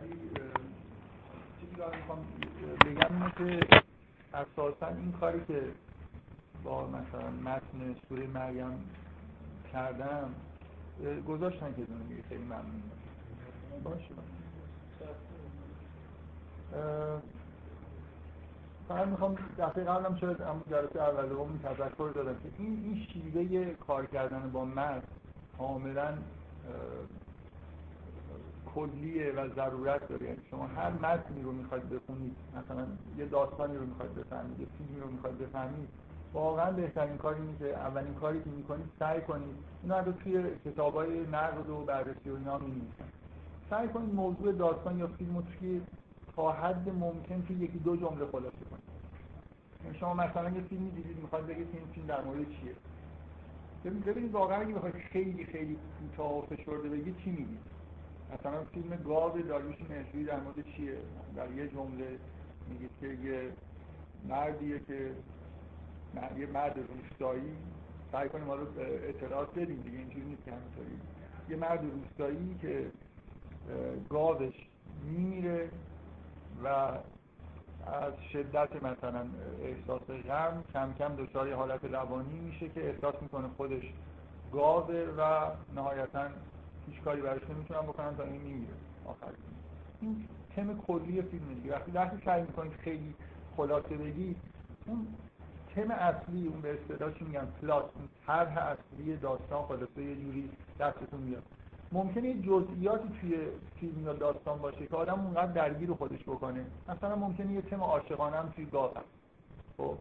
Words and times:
ولی 0.00 0.14
چیزی 1.60 1.82
می‌خوام 1.96 2.26
بگم 2.84 3.22
اینه 3.38 3.60
که 3.60 3.66
اساسا 4.34 4.86
این 4.86 5.12
کاری 5.12 5.44
که 5.48 5.62
با 6.64 6.86
مثلا 6.86 7.30
متن 7.30 7.96
سوره 8.08 8.26
مریم 8.26 8.90
کردم 9.72 10.34
گذاشتن 11.28 11.74
که 11.74 11.82
دونه 11.84 12.22
خیلی 12.28 12.44
ممنون. 12.44 12.82
باشه. 13.84 14.14
فقط 18.88 19.06
می‌خوام 19.08 19.36
دفعه 19.58 19.84
قبلم 19.84 20.16
شاید 20.16 20.42
اما 20.42 20.62
جلسه 20.70 21.02
اول 21.02 21.28
دوم 21.28 21.60
تذکر 21.62 22.10
دادم 22.14 22.34
که 22.34 22.48
این 22.58 22.82
این 22.84 23.06
شیوه 23.12 23.74
کار 23.74 24.06
کردن 24.06 24.50
با 24.50 24.64
متن 24.64 25.02
کاملا 25.58 26.18
کلیه 28.74 29.32
و 29.32 29.48
ضرورت 29.48 30.08
داره. 30.08 30.26
یعنی 30.26 30.42
شما 30.50 30.66
هر 30.66 30.90
متنی 30.90 31.42
رو 31.42 31.52
می‌خواید 31.52 31.88
بخونید 31.88 32.36
مثلا 32.56 32.86
یه 33.18 33.26
داستانی 33.26 33.76
رو 33.76 33.86
می‌خواید 33.86 34.14
بفهمید 34.14 34.60
یه 34.60 34.66
فیلمی 34.78 35.00
رو 35.00 35.10
می‌خواید 35.10 35.38
بفهمید 35.38 35.88
واقعا 36.32 36.72
بهترین 36.72 37.16
کاری 37.16 37.40
اینه 37.40 37.58
که 37.58 37.76
اولین 37.76 38.14
کاری 38.14 38.42
که 38.42 38.50
می‌کنید 38.50 38.86
سعی 38.98 39.20
کنید 39.20 39.56
اینا 39.82 40.00
رو 40.00 40.12
توی 40.12 40.44
کتابای 40.64 41.20
نقد 41.20 41.70
و 41.70 41.84
بررسی 41.84 42.30
و 42.30 42.36
اینا 42.36 42.60
سعی 43.70 43.88
کنید 43.88 44.14
موضوع 44.14 44.52
داستان 44.52 44.98
یا 44.98 45.06
فیلم 45.06 45.36
رو 45.36 45.42
توی 45.42 45.80
تا 46.36 46.52
حد 46.52 46.88
ممکن 46.88 47.42
توی 47.42 47.56
یکی 47.56 47.78
دو 47.78 47.96
جمله 47.96 48.26
خلاصه 48.32 48.64
کنید. 48.70 48.84
یعنی 49.84 49.98
شما 49.98 50.14
مثلا 50.14 50.50
یه 50.50 50.60
فیلمی 50.60 50.90
دیدید 50.90 51.16
می‌خواید 51.16 51.46
بگید 51.46 51.68
این 51.72 51.86
فیلم 51.94 52.06
در 52.06 52.20
مورد 52.20 52.38
چیه؟ 52.38 52.74
ببینید 54.06 54.32
واقعا 54.32 54.60
اگه 54.60 54.74
بخواید 54.74 54.94
خیلی 54.94 55.44
خیلی 55.44 55.78
کوتاه 56.00 56.38
و 56.38 56.42
فشرده 56.42 56.88
بگید 56.88 57.16
چی 57.16 57.30
میگید؟ 57.30 57.73
مثلا 58.34 58.64
فیلم 58.64 58.96
گاو 58.96 59.38
داریوش 59.38 59.76
مهرجویی 59.90 60.24
در 60.24 60.40
مورد 60.40 60.64
چیه؟ 60.76 60.96
در 61.36 61.50
یه 61.50 61.68
جمله 61.68 62.18
میگید 62.68 62.90
که 63.00 63.06
یه 63.06 63.52
مردیه 64.28 64.78
که 64.78 65.10
یه 66.38 66.46
مرد 66.46 66.78
روستایی 66.78 67.56
سعی 68.12 68.28
کنیم 68.28 68.44
ما 68.44 68.54
رو 68.54 68.66
اعتراض 68.78 69.48
بدیم 69.48 69.80
دیگه 69.80 69.98
اینجوری 69.98 70.26
نیست 70.26 70.44
که 70.44 70.50
همینطوری. 70.50 71.00
یه 71.48 71.56
مرد 71.56 71.80
روستایی 71.84 72.58
که 72.62 72.90
گاوش 74.10 74.54
میمیره 75.04 75.70
و 76.64 76.68
از 77.86 78.12
شدت 78.32 78.82
مثلا 78.82 79.26
احساس 79.62 80.02
غم 80.02 80.64
کم 80.72 80.94
کم 80.98 81.16
دچار 81.16 81.52
حالت 81.52 81.84
روانی 81.84 82.38
میشه 82.38 82.68
که 82.68 82.88
احساس 82.88 83.14
می‌کنه 83.22 83.48
خودش 83.56 83.82
گاوه 84.52 85.14
و 85.18 85.50
نهایتا 85.74 86.28
هیچ 86.90 87.00
کاری 87.00 87.20
براش 87.22 87.42
نمی‌تونن 87.50 87.80
بکنن 87.80 88.16
تا 88.16 88.22
این 88.22 88.40
میمیره 88.42 88.72
آخر. 89.06 89.32
این 90.00 90.28
تم 90.56 90.78
کلی 90.86 91.22
فیلم 91.22 91.54
دیگه. 91.54 91.74
وقتی 91.74 91.90
وقتی 91.90 92.22
سعی 92.24 92.42
می‌کنید 92.42 92.72
خیلی 92.72 93.14
خلاصه 93.56 93.96
بگی 93.96 94.36
اون 94.86 95.06
تم 95.74 95.90
اصلی 95.90 96.46
اون 96.46 96.60
به 96.60 96.72
اصطلاح 96.72 97.12
چی 97.12 97.24
میگن 97.24 97.46
پلات 97.62 97.90
طرح 98.26 98.58
اصلی 98.58 99.16
داستان 99.16 99.62
خلاصه 99.62 100.02
یه 100.02 100.16
جوری 100.16 100.50
دستتون 100.80 101.20
میاد. 101.20 101.42
ممکنه 101.92 102.34
جزئیاتی 102.34 103.08
توی 103.20 103.36
فیلم 103.80 104.04
یا 104.04 104.12
داستان 104.12 104.58
باشه 104.58 104.86
که 104.86 104.96
آدم 104.96 105.20
اونقدر 105.20 105.52
درگیر 105.52 105.92
خودش 105.92 106.22
بکنه. 106.22 106.64
مثلا 106.88 107.16
ممکنه 107.16 107.52
یه 107.52 107.62
تم 107.62 107.80
عاشقانه 107.80 108.36
هم 108.36 108.48
توی 108.48 108.64
هست 108.64 109.06
خب. 109.76 109.98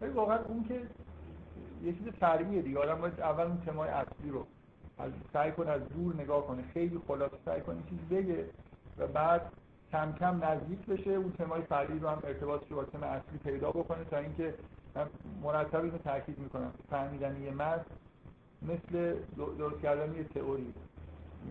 ولی 0.00 0.10
واقعا 0.10 0.38
اون 0.38 0.64
که 0.64 0.82
یه 1.84 1.92
چیز 1.92 2.08
فرعیه 2.08 2.62
دیگه. 2.62 2.78
آدم 2.78 3.00
باید 3.00 3.20
اول 3.20 3.44
اون 3.44 3.60
تمای 3.66 3.88
اصلی 3.88 4.30
رو 4.30 4.46
از 5.00 5.12
سعی 5.32 5.52
کنه 5.52 5.70
از 5.70 5.88
دور 5.88 6.14
نگاه 6.14 6.46
کنه 6.46 6.62
خیلی 6.74 7.00
خلاصه 7.08 7.36
سعی 7.44 7.60
کنه 7.60 7.76
چیز 7.90 7.98
بگه 8.18 8.44
و 8.98 9.06
بعد 9.06 9.52
کم 9.92 10.12
کم 10.12 10.44
نزدیک 10.44 10.86
بشه. 10.86 11.10
اون 11.10 11.32
تمای 11.32 11.62
فرعی 11.62 11.98
رو 11.98 12.08
هم 12.08 12.18
ارتباطش 12.24 12.68
با 12.68 12.84
تم 12.84 13.02
اصلی 13.02 13.38
پیدا 13.44 13.70
بکنه 13.70 14.04
تا 14.04 14.16
اینکه 14.16 14.54
من 14.94 15.06
مرتب 15.42 15.84
اینو 15.84 15.98
تاکید 15.98 16.38
می‌کنم. 16.38 16.72
فهمیدن 16.90 17.42
یه 17.42 17.50
متن 17.50 17.84
مثل 18.62 19.16
درست 19.58 19.80
کردن 19.82 20.14
یه 20.14 20.24
تئوری. 20.24 20.74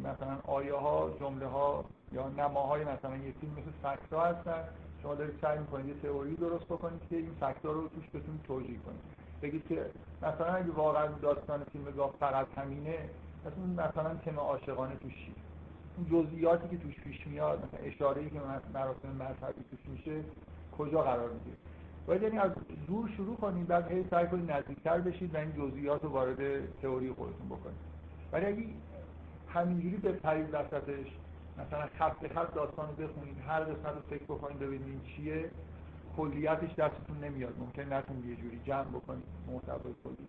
مثلا 0.04 0.38
آیه 0.48 0.74
ها 0.74 1.10
جمله 1.20 1.48
ها 1.48 1.86
یا 2.12 2.30
نماهای 2.30 2.84
مثلا 2.84 3.16
یه 3.16 3.34
فیلم 3.42 3.54
مثل 3.54 3.72
فکتا 3.84 4.22
هستن. 4.22 4.64
شما 5.02 5.16
دارید 5.16 5.40
سعی 5.42 5.60
می‌کنید 5.60 5.88
یه 5.88 6.02
تئوری 6.02 6.36
درست 6.36 6.66
بکنید 6.66 7.02
که 7.10 7.16
این 7.16 7.36
فکتا 7.40 7.72
رو 7.72 7.88
توش 7.88 8.10
بتونید 8.10 8.42
توجیه 8.44 8.78
کنید. 8.78 9.02
بگید 9.42 9.68
که 9.68 9.86
مثلا 10.22 10.54
اگه 10.54 10.72
واقعا 10.72 11.08
داستان 11.08 11.64
فیلم 11.64 11.86
گاه 11.86 12.14
فقط 12.20 12.48
همینه 12.58 13.10
مثلا 13.46 13.88
مثلا 13.88 14.16
تم 14.16 14.40
عاشقانه 14.40 14.96
توش 14.96 15.14
چی؟ 15.14 15.34
این 15.98 16.08
جزئیاتی 16.12 16.70
که 16.70 16.78
توش 16.78 16.96
پیش 16.96 17.28
میاد 17.28 17.66
مثلا 17.66 17.86
اشاره‌ای 17.86 18.30
که 18.30 18.40
مراسم 18.74 19.10
مذهبی 19.10 19.64
توش 19.72 19.80
میشه 19.88 20.24
کجا 20.78 21.02
قرار 21.02 21.30
می‌گیره؟ 21.30 21.58
باید 22.08 22.24
یعنی 22.24 22.38
از 22.38 22.52
دور 22.88 23.10
شروع 23.18 23.36
کنید 23.36 23.68
بعد 23.68 23.92
هی 23.92 24.06
سعی 24.12 24.28
کنید 24.28 24.52
نزدیکتر 24.52 24.98
بشید 24.98 25.36
و 25.36 25.38
این 25.38 25.52
جزئیات 25.52 26.04
رو 26.04 26.10
وارد 26.10 26.38
تئوری 26.82 27.12
خودتون 27.12 27.48
بکنید 27.50 27.80
ولی 28.32 28.46
اگه 28.46 28.64
همینجوری 29.50 29.98
به 29.98 30.12
پرید 30.12 30.48
وسطش 30.54 31.08
مثلا 31.58 31.88
خط 31.98 32.20
به 32.20 32.30
خط 32.30 32.54
داستان 32.54 32.90
رو 32.90 33.08
بخونید 33.08 33.38
هر 33.48 33.60
قسمت 33.60 33.94
رو 33.96 34.02
فکر 34.10 34.24
بکنید 34.24 34.60
ببینید 34.60 35.04
چیه 35.04 35.50
کلیتش 36.18 36.76
دستتون 36.76 37.24
نمیاد. 37.24 37.54
ممکن 37.60 37.94
نتونید 37.94 38.26
یه 38.26 38.36
جوری 38.36 38.60
جمع 38.66 38.84
بکنید 38.84 39.24
محتوای 39.48 39.94
کلی. 40.04 40.28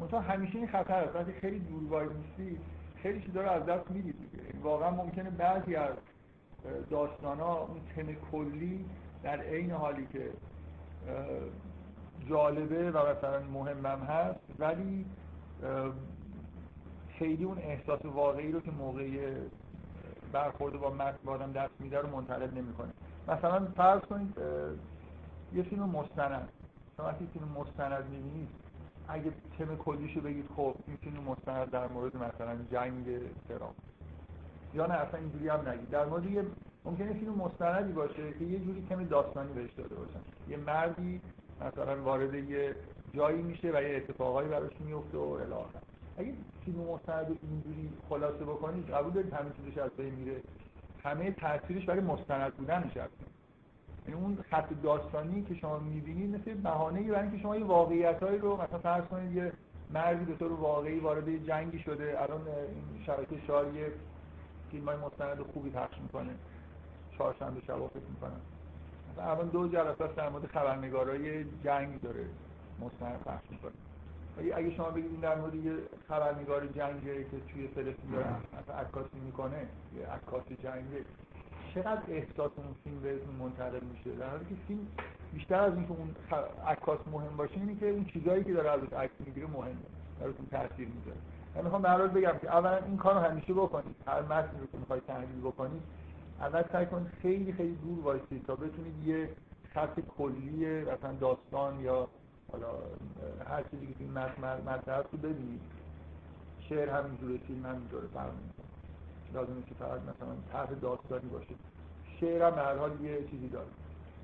منتها 0.00 0.20
همیشه 0.20 0.58
این 0.58 0.68
خطر 0.68 1.04
هست 1.04 1.16
وقتی 1.16 1.32
خیلی 1.32 1.58
دور 1.58 1.88
وای 1.88 2.08
نیستی 2.08 2.58
خیلی 2.96 3.22
چیزا 3.22 3.42
رو 3.42 3.50
از 3.50 3.66
دست 3.66 3.90
می‌دید. 3.90 4.14
واقعا 4.62 4.90
ممکنه 4.90 5.30
بعضی 5.30 5.76
از 5.76 5.94
داستان 6.90 7.40
ها 7.40 7.58
اون 7.58 7.80
تم 7.96 8.14
کلی 8.32 8.84
در 9.22 9.40
عین 9.40 9.70
حالی 9.70 10.06
که 10.12 10.30
جالبه 12.28 12.90
و 12.90 12.98
مثلا 13.16 13.40
مهمم 13.40 14.02
هست 14.02 14.40
ولی 14.58 15.06
خیلی 17.18 17.44
اون 17.44 17.58
احساس 17.58 18.04
واقعی 18.04 18.52
رو 18.52 18.60
که 18.60 18.70
موقعی 18.70 19.18
برخورد 20.32 20.80
با 20.80 20.90
متن 20.90 21.28
آدم 21.28 21.52
دست 21.52 21.80
میده 21.80 21.98
رو 21.98 22.08
منتقل 22.08 22.50
نمی‌کنه. 22.50 22.92
مثلا 23.28 23.66
فرض 23.76 24.00
کنید 24.00 24.34
یه 25.54 25.62
فیلم 25.62 25.90
مستند. 25.90 26.48
وقتی 26.98 27.28
فیلم 27.32 27.48
مستند 27.48 28.04
می‌بینید 28.10 28.48
اگه 29.08 29.32
تم 29.58 29.76
کلیشو 29.76 30.20
بگید 30.20 30.46
خب 30.56 30.74
این 30.86 30.96
فیلم 30.96 31.20
مستند 31.22 31.70
در 31.70 31.88
مورد 31.88 32.16
مثلا 32.16 32.56
جنگ 32.72 33.04
ترام 33.48 33.74
یا 34.74 34.86
نه 34.86 34.94
اصلا 34.94 35.20
اینجوری 35.20 35.48
هم 35.48 35.68
نگید. 35.68 35.90
در 35.90 36.06
مورد 36.06 36.26
یه 36.26 36.44
ممکنه 36.84 37.12
فیلم 37.12 37.34
مستندی 37.34 37.92
باشه 37.92 38.32
که 38.38 38.44
یه 38.44 38.58
جوری 38.58 38.86
تم 38.88 39.04
داستانی 39.04 39.52
بهش 39.52 39.72
داده 39.72 39.94
باشن. 39.94 40.20
یه 40.48 40.56
مردی 40.56 41.20
مثلا 41.60 42.02
وارد 42.02 42.34
یه 42.34 42.76
جایی 43.12 43.42
میشه 43.42 43.70
و 43.74 43.82
یه 43.82 43.96
اتفاقایی 43.96 44.48
براش 44.48 44.72
میفته 44.80 45.18
و 45.18 45.20
الی 45.20 45.54
اگه 46.18 46.34
فیلم 46.64 46.78
مستند 46.78 47.38
اینجوری 47.42 47.90
خلاصه 48.08 48.44
بکنید 48.44 48.90
قبول 48.90 49.12
دارید 49.12 49.32
همه 49.32 49.50
چیزش 49.56 49.78
از 49.78 49.90
بین 49.90 50.14
میره. 50.14 50.42
همه 51.04 51.30
تاثیرش 51.30 51.84
برای 51.84 52.00
مستند 52.00 52.54
بودنش 52.54 52.96
هست. 52.96 53.33
یعنی 54.08 54.20
اون 54.20 54.38
خط 54.50 54.68
داستانی 54.82 55.42
که 55.42 55.54
شما 55.54 55.78
می‌بینید 55.78 56.34
مثل 56.34 56.54
بهانه 56.54 57.02
برای 57.02 57.22
اینکه 57.22 57.38
شما 57.38 57.56
یه 57.56 57.64
واقعیتایی 57.64 58.38
رو 58.38 58.62
مثلا 58.62 58.78
فرض 58.78 59.04
کنید 59.04 59.36
یه 59.36 59.52
مردی 59.90 60.24
به 60.24 60.34
طور 60.34 60.52
واقعی 60.52 60.98
وارد 60.98 61.46
جنگی 61.46 61.78
شده 61.78 62.22
الان 62.22 62.40
این 62.48 63.04
شبکه 63.06 63.36
شاه 63.46 63.76
یه 63.76 63.92
فیلم 64.70 64.88
های 64.88 64.96
مستند 64.96 65.38
خوبی 65.52 65.70
پخش 65.70 65.98
می‌کنه 66.02 66.30
چهارشنبه 67.18 67.60
شب 67.60 67.76
فکر 67.76 68.10
می‌کنم. 68.10 68.40
مثلا 69.12 69.30
الان 69.30 69.48
دو 69.48 69.68
جلسه 69.68 70.06
در 70.16 70.28
مورد 70.28 70.46
خبرنگارای 70.46 71.44
جنگ 71.44 72.00
داره 72.00 72.24
مستند 72.80 73.20
پخش 73.24 73.50
می‌کنه. 73.50 73.72
اگه 74.54 74.70
شما 74.70 74.90
بگید 74.90 75.20
در 75.20 75.34
مورد 75.34 75.54
یه 75.54 75.72
خبرنگار 76.08 76.66
جنگه 76.66 77.24
که 77.24 77.40
توی 77.52 77.68
فلسطین 77.68 78.10
داره 78.12 78.26
عکاسی 78.80 79.18
می‌کنه 79.24 79.66
یه 79.98 80.06
عکاس 80.06 80.44
جنگه 80.62 81.04
چقدر 81.74 82.02
احساس 82.08 82.50
اون 82.56 82.74
فیلم 82.84 83.00
بهتون 83.00 83.34
منتقل 83.34 83.80
میشه؟ 83.80 84.16
در 84.18 84.30
حالی 84.30 84.44
که 84.44 84.54
فیلم 84.68 84.86
بیشتر 85.32 85.60
از 85.60 85.74
اینکه 85.74 85.90
اون 85.90 86.14
عکاس 86.66 86.98
مهم 87.12 87.36
باشه 87.36 87.54
اینه 87.54 87.74
که 87.74 87.90
اون 87.90 88.04
چیزایی 88.04 88.44
که 88.44 88.52
داره 88.52 88.70
ازش 88.70 88.92
عکس 88.92 89.12
می‌گیره 89.26 89.46
مهمه. 89.46 89.74
براتون 90.20 90.46
تاثیر 90.46 90.88
می‌ذاره. 90.88 91.16
من 91.54 91.64
می‌خوام 91.64 91.86
حال 91.86 92.08
بگم 92.08 92.38
که 92.40 92.48
اولا 92.48 92.76
این 92.76 92.96
کارو 92.96 93.18
همیشه 93.18 93.52
بکنید. 93.54 93.96
هر 94.06 94.22
متنی 94.22 94.60
رو 94.60 94.66
که 94.72 94.78
می‌خواید 94.78 95.02
تحلیل 95.06 95.40
بکنید 95.40 95.82
اول 96.40 96.62
سعی 96.72 96.86
کنید 96.86 97.08
خیلی 97.22 97.52
خیلی 97.52 97.74
دور 97.74 98.04
وایسید 98.04 98.46
تا 98.46 98.54
بتونید 98.54 99.06
یه 99.06 99.28
خط 99.74 100.00
کلی 100.18 100.80
مثلا 100.80 101.12
داستان 101.20 101.80
یا 101.80 102.08
حالا 102.52 102.68
هر 103.48 103.62
چیزی 103.70 103.86
که 103.86 103.94
فیلم 103.94 104.10
مطرح 104.66 105.02
رو 105.12 105.18
ببینید. 105.18 105.60
شعر 106.60 106.88
همینجوره 106.88 107.38
فیلم 107.38 107.66
همینجوره 107.66 108.06
فرق 109.34 109.40
لازمه 109.40 109.62
که 109.62 109.74
فقط 109.74 110.00
مثلا 110.00 110.34
طرح 110.52 110.70
داستانی 110.70 111.28
باشه. 111.28 111.54
شعر 112.20 112.42
هم 112.42 112.58
هر 112.58 112.76
حال 112.76 113.00
یه 113.00 113.24
چیزی 113.30 113.48
داره. 113.48 113.66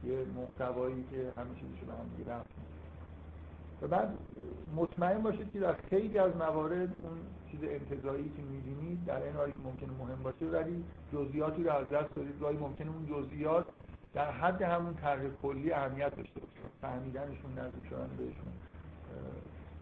یه 0.04 0.24
محتوایی 0.36 1.04
که 1.10 1.16
همه 1.16 1.54
چیزشو 1.54 1.86
به 1.86 1.92
هم 1.92 2.08
دیگه 2.16 2.30
رفت. 2.30 2.50
و 3.82 3.88
بعد 3.88 4.18
مطمئن 4.76 5.22
باشید 5.22 5.52
که 5.52 5.60
در 5.60 5.72
خیلی 5.90 6.18
از 6.18 6.36
موارد 6.36 6.96
اون 7.02 7.18
چیز 7.50 7.60
انتظایی 7.62 8.32
که 8.36 8.42
می‌بینید 8.42 9.04
در 9.04 9.22
این 9.22 9.36
حالی 9.36 9.52
که 9.52 9.58
ممکنه 9.64 9.90
مهم 9.98 10.22
باشه 10.22 10.46
ولی 10.46 10.84
جزئیاتی 11.12 11.64
رو 11.64 11.72
از 11.72 11.88
دست 11.88 12.14
دارید 12.14 12.40
گاهی 12.40 12.56
ممکنه 12.56 12.88
اون 12.90 13.06
جزئیات 13.06 13.66
در 14.14 14.30
حد 14.30 14.62
همون 14.62 14.94
طرح 14.94 15.20
کلی 15.42 15.72
اهمیت 15.72 16.16
داشته 16.16 16.40
باشه. 16.40 16.60
فهمیدنشون 16.80 17.58
نزدیک 17.58 17.84
شدن 17.90 18.10
بهشون 18.18 18.52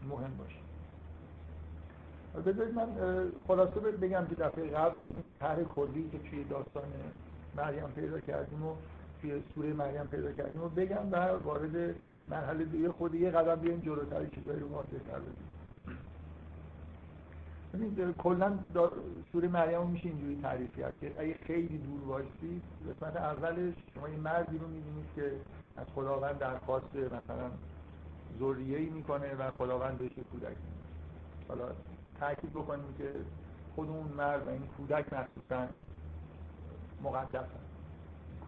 مهم 0.09 0.37
باشه. 0.37 0.68
بذارید 2.35 2.75
من 2.75 2.87
خلاصه 3.49 3.81
بگم 3.81 4.27
که 4.27 4.35
دفعه 4.35 4.71
قبل 4.71 4.95
طرح 5.41 5.63
کلی 5.63 6.11
که 6.13 6.19
توی 6.19 6.45
داستان 6.45 6.83
مریم 7.57 7.89
پیدا 7.95 8.21
کردیم 8.21 8.67
و 8.67 8.75
توی 9.21 9.43
سوره 9.55 9.73
مریم 9.73 10.07
پیدا 10.07 10.33
کردیم 10.33 10.63
و 10.63 10.69
بگم 10.69 11.13
و 11.13 11.17
وارد 11.17 11.95
مرحله 12.29 12.65
دیگه 12.65 12.93
خود 12.93 13.15
یه 13.15 13.31
قدم 13.31 13.55
بیایم 13.55 13.81
جلوتر 13.81 14.27
چیزایی 14.27 14.61
رو 14.61 14.69
تر 15.11 15.21
ببینید 17.75 18.17
کلا 18.17 18.59
سوره 19.33 19.49
مریم 19.49 19.87
میشه 19.87 20.09
اینجوری 20.09 20.39
تعریف 20.43 20.79
کرد 20.79 20.95
که 21.01 21.13
اگه 21.19 21.35
خیلی 21.47 21.79
دور 21.79 22.01
باشید 22.01 22.63
قسمت 22.91 23.17
اولش 23.17 23.75
شما 23.95 24.09
یه 24.09 24.17
مردی 24.17 24.59
رو 24.59 24.67
می‌بینید 24.67 25.07
که 25.17 25.33
از 25.77 25.87
خداوند 25.95 26.39
درخواست 26.39 26.97
مثلا 26.97 27.51
ذریه 28.41 28.79
ای 28.79 28.87
می‌کنه 28.87 29.35
و 29.35 29.51
خداوند 29.51 29.99
بهش 29.99 30.13
کودک 30.33 30.57
حالا 31.49 31.65
تاکید 32.21 32.51
بکنیم 32.51 32.95
که 32.99 33.13
خود 33.75 33.89
اون 33.89 34.07
مرد 34.07 34.47
و 34.47 34.51
این 34.51 34.67
کودک 34.77 35.13
مخصوصا 35.13 35.69
مقدس 37.03 37.35
هست. 37.35 37.69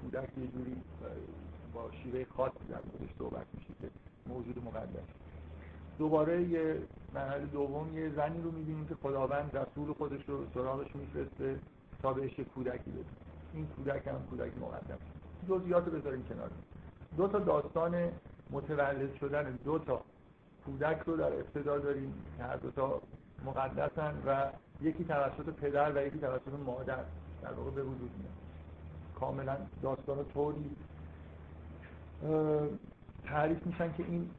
کودک 0.03 0.39
یه 0.39 0.47
جوری 0.47 0.77
با 1.75 1.91
شیوه 2.03 2.25
خاصی 2.37 2.65
در 2.69 2.77
موردش 2.77 3.15
صحبت 3.19 3.47
میشه 3.55 3.69
که 3.81 3.91
موجود 4.27 4.65
مقدس. 4.65 5.09
دوباره 5.99 6.43
یه 6.43 6.83
مرحله 7.15 7.47
دوم 7.47 7.99
یه 7.99 8.11
زنی 8.11 8.43
رو 8.43 8.51
می‌بینیم 8.51 8.87
که 8.87 8.95
خداوند 8.95 9.57
رسول 9.57 9.93
خودش 9.93 10.29
رو 10.29 10.47
سراغش 10.55 10.97
میفرسته 10.97 11.59
تا 12.03 12.13
بهش 12.13 12.41
کودکی 12.41 12.91
بده. 12.91 13.05
این 13.55 13.67
کودک 13.67 14.07
هم 14.07 14.27
کودک 14.31 14.53
مقدس. 14.59 14.99
جزئیات 15.49 15.87
رو 15.87 15.93
بذاریم 15.93 16.25
کنار. 16.25 16.51
دو 17.17 17.29
تا 17.29 17.39
داستان 17.39 18.09
متولد 18.51 19.15
شدن 19.15 19.59
دو 19.65 19.79
تا 19.79 20.01
کودک 20.65 21.03
رو 21.07 21.17
در 21.17 21.33
ابتدا 21.33 21.79
داریم. 21.79 22.15
که 22.37 22.45
هر 22.45 22.57
دو 22.57 22.71
تا 22.71 23.03
مقدسن 23.47 24.15
و 24.27 24.47
یکی 24.81 25.05
توسط 25.05 25.51
پدر 25.51 25.93
و 25.93 26.07
یکی 26.07 26.19
توسط 26.19 26.53
مادر 26.67 27.05
در 27.43 27.53
واقع 27.53 27.71
به 27.71 27.83
وجود 27.83 28.11
میاد. 28.19 28.33
کاملا 29.21 29.57
داستان 29.83 30.25
طوری 30.25 30.77
تعریف 33.25 33.67
میشن 33.67 33.93
که 33.93 34.05
این 34.09 34.31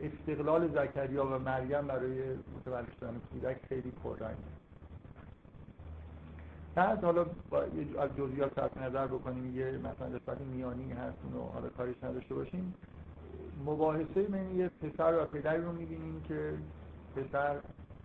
استقلال 0.00 0.68
زکریا 0.68 1.26
و 1.26 1.38
مریم 1.38 1.86
برای 1.86 2.22
متولد 2.56 2.92
شدن 3.00 3.20
کودک 3.32 3.56
خیلی 3.68 3.90
پررنگ 3.90 4.36
بعد 6.74 7.04
حالا 7.04 7.26
از 7.98 8.10
جزئیات 8.16 8.54
صرف 8.54 8.76
نظر 8.76 9.06
بکنیم 9.06 9.58
یه 9.58 9.78
مثلا 9.78 10.08
نسبت 10.08 10.40
میانی 10.40 10.92
هست 10.92 11.16
اونو 11.24 11.46
حالا 11.46 11.68
کارش 11.68 11.94
نداشته 12.02 12.34
باشیم. 12.34 12.74
مباحثه 13.66 14.22
بین 14.22 14.56
یه 14.56 14.68
پسر 14.68 15.22
و 15.22 15.24
پدری 15.24 15.62
رو 15.62 15.72
می‌بینیم 15.72 16.22
که 16.28 16.54
پسر 17.16 17.56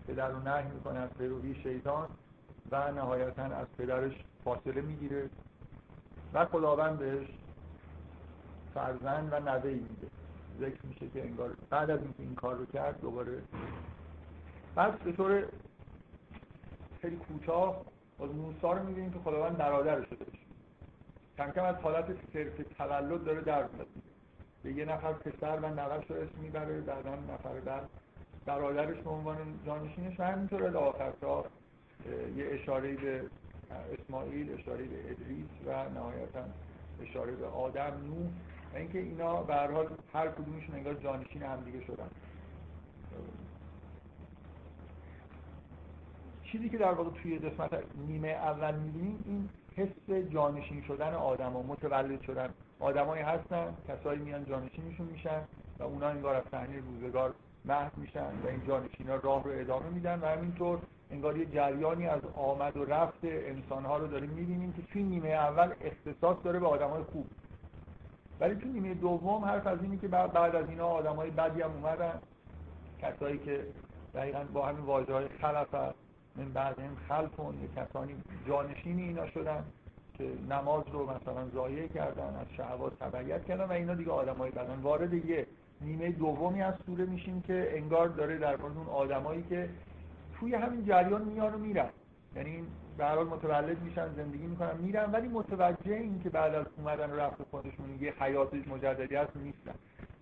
پدر 0.07 0.29
رو 0.29 0.39
نهی 0.39 0.67
می‌کنه 0.73 0.99
از 0.99 1.09
پیروی 1.17 1.55
شیطان 1.55 2.07
و 2.71 2.91
نهایتا 2.91 3.43
از 3.43 3.67
پدرش 3.77 4.13
فاصله 4.43 4.81
می‌گیره 4.81 5.29
و 6.33 6.45
خداوند 6.45 6.99
بهش 6.99 7.27
فرزند 8.73 9.29
و 9.33 9.39
نوه 9.39 9.69
میده. 9.69 10.07
ذکر 10.59 10.85
میشه 10.85 11.09
که 11.09 11.23
انگار 11.23 11.55
بعد 11.69 11.89
از 11.89 11.99
اینکه 11.99 12.23
این 12.23 12.35
کار 12.35 12.55
رو 12.55 12.65
کرد 12.65 13.01
دوباره 13.01 13.41
بعد 14.75 14.99
به 14.99 15.11
طور 15.11 15.43
خیلی 17.01 17.15
کوتاه 17.15 17.81
از 18.19 18.29
موسا 18.29 18.73
رو 18.73 18.83
می‌بینیم 18.83 19.11
که 19.11 19.19
خداوند 19.19 19.57
برادر 19.57 20.05
شده 20.05 20.25
کم 21.37 21.51
کم 21.51 21.63
از 21.63 21.75
حالت 21.75 22.05
صرف 22.33 22.53
تولد 22.77 23.23
داره 23.23 23.41
در 23.41 23.67
میاد. 23.67 23.87
به 24.63 24.71
یه 24.71 24.85
نفر 24.85 25.13
پسر 25.13 25.59
و 25.59 25.67
نوش 25.67 26.11
رو 26.11 26.15
اسم 26.15 26.39
می‌بره 26.41 26.81
بعدا 26.81 27.15
نفر 27.15 27.59
بعد 27.59 27.89
برادرش 28.47 28.97
به 28.97 29.09
عنوان 29.09 29.37
جانشینش 29.65 30.19
و 30.19 30.23
همینطور 30.23 30.71
تا 31.21 31.45
یه 32.37 32.45
اشاره 32.51 32.93
به 32.95 33.21
اسماعیل 33.99 34.53
اشاره 34.59 34.83
به 34.83 35.11
ادریس 35.11 35.49
و 35.65 35.89
نهایتا 35.89 36.43
اشاره 37.01 37.31
به 37.31 37.47
آدم 37.47 37.81
نوح 37.83 38.29
و 38.73 38.77
اینکه 38.77 38.99
اینا 38.99 39.43
به 39.43 39.53
هر 39.53 39.71
حال 39.71 39.87
هر 40.13 40.27
کدومشون 40.27 40.75
انگار 40.75 40.93
جانشین 40.93 41.43
هم 41.43 41.63
دیگه 41.65 41.85
شدن. 41.85 42.09
چیزی 46.43 46.69
که 46.69 46.77
در 46.77 46.91
واقع 46.91 47.09
توی 47.21 47.39
قسمت 47.39 47.83
نیمه 48.07 48.27
اول 48.27 48.75
می‌بینیم 48.75 49.23
این 49.25 49.49
حس 49.75 50.29
جانشین 50.29 50.83
شدن 50.83 51.13
آدم 51.13 51.55
و 51.55 51.63
متولد 51.63 52.21
شدن. 52.21 52.49
آدمایی 52.79 53.23
هستن 53.23 53.73
کسایی 53.87 54.19
میان 54.19 54.45
جانشینشون 54.45 55.07
میشن 55.07 55.41
و 55.79 55.83
اونا 55.83 56.07
انگار 56.07 56.35
از 56.35 56.43
صحنه 56.51 56.79
روزگار 56.79 57.33
محو 57.67 57.89
میشن 57.97 58.31
و 58.43 58.47
این 58.47 58.67
جانشین 58.67 59.07
راه 59.07 59.43
رو 59.43 59.51
ادامه 59.53 59.89
میدن 59.89 60.19
و 60.19 60.25
همینطور 60.25 60.79
انگار 61.11 61.37
یه 61.37 61.45
جریانی 61.45 62.07
از 62.07 62.21
آمد 62.35 62.77
و 62.77 62.85
رفت 62.85 63.19
انسان 63.23 63.85
ها 63.85 63.97
رو 63.97 64.07
داریم 64.07 64.29
می‌بینیم 64.29 64.73
که 64.73 64.81
توی 64.81 65.03
نیمه 65.03 65.29
اول 65.29 65.73
اختصاص 65.81 66.37
داره 66.43 66.59
به 66.59 66.67
آدم 66.67 66.89
های 66.89 67.03
خوب. 67.03 67.25
ولی 68.39 68.55
توی 68.55 68.71
نیمه 68.71 68.93
دوم 68.93 69.45
حرف 69.45 69.67
از 69.67 69.81
اینی 69.81 69.97
که 69.97 70.07
بعد 70.07 70.37
از 70.37 70.69
اینا 70.69 70.87
آدم 70.87 71.15
های 71.15 71.31
بدی 71.31 71.61
هم 71.61 71.71
اومدن. 71.71 72.21
کسایی 73.01 73.37
که 73.37 73.67
دقیقا 74.13 74.43
با 74.53 74.65
همین 74.65 74.85
واجه 74.85 75.13
های 75.13 75.27
خلف 75.27 75.75
من 76.35 76.53
بعد 76.53 76.79
هم 76.79 76.95
خلفون 77.09 77.55
یه 77.61 77.69
کسانی 77.75 78.15
جانشین 78.47 78.99
اینا 78.99 79.29
شدن 79.29 79.65
که 80.13 80.31
نماز 80.49 80.83
رو 80.93 81.05
مثلا 81.05 81.49
ضایع 81.49 81.87
کردن 81.87 82.35
از 82.35 82.47
شهوات 82.57 82.99
تبعیت 82.99 83.45
کردن 83.45 83.65
و 83.65 83.71
اینا 83.71 83.95
دیگه 83.95 84.11
آدم 84.11 84.35
های 84.35 84.51
بدن 84.51 84.79
وارد 84.81 85.13
یه 85.13 85.47
نیمه 85.81 86.11
دومی 86.11 86.61
از 86.61 86.73
سوره 86.85 87.05
میشیم 87.05 87.41
که 87.41 87.77
انگار 87.77 88.07
داره 88.07 88.37
در 88.37 88.57
مورد 88.57 88.77
اون 88.77 88.87
آدمایی 88.87 89.43
که 89.49 89.69
توی 90.39 90.55
همین 90.55 90.85
جریان 90.85 91.21
میان 91.21 91.53
و 91.53 91.57
میرن. 91.57 91.89
یعنی 92.35 92.63
به 92.97 93.05
هر 93.05 93.15
حال 93.15 93.27
متولد 93.27 93.81
میشن 93.81 94.13
زندگی 94.13 94.47
می‌کنن 94.47 94.77
میرن 94.77 95.11
ولی 95.11 95.27
متوجه 95.27 95.95
این 95.95 96.21
که 96.23 96.29
بعد 96.29 96.55
از 96.55 96.65
اومدن 96.77 97.09
و 97.09 97.15
رفت 97.15 97.43
خودشون 97.51 97.97
یه 98.01 98.13
حیات 98.19 98.53
مجددی 98.53 99.15
هست 99.15 99.37
نیستن. 99.37 99.75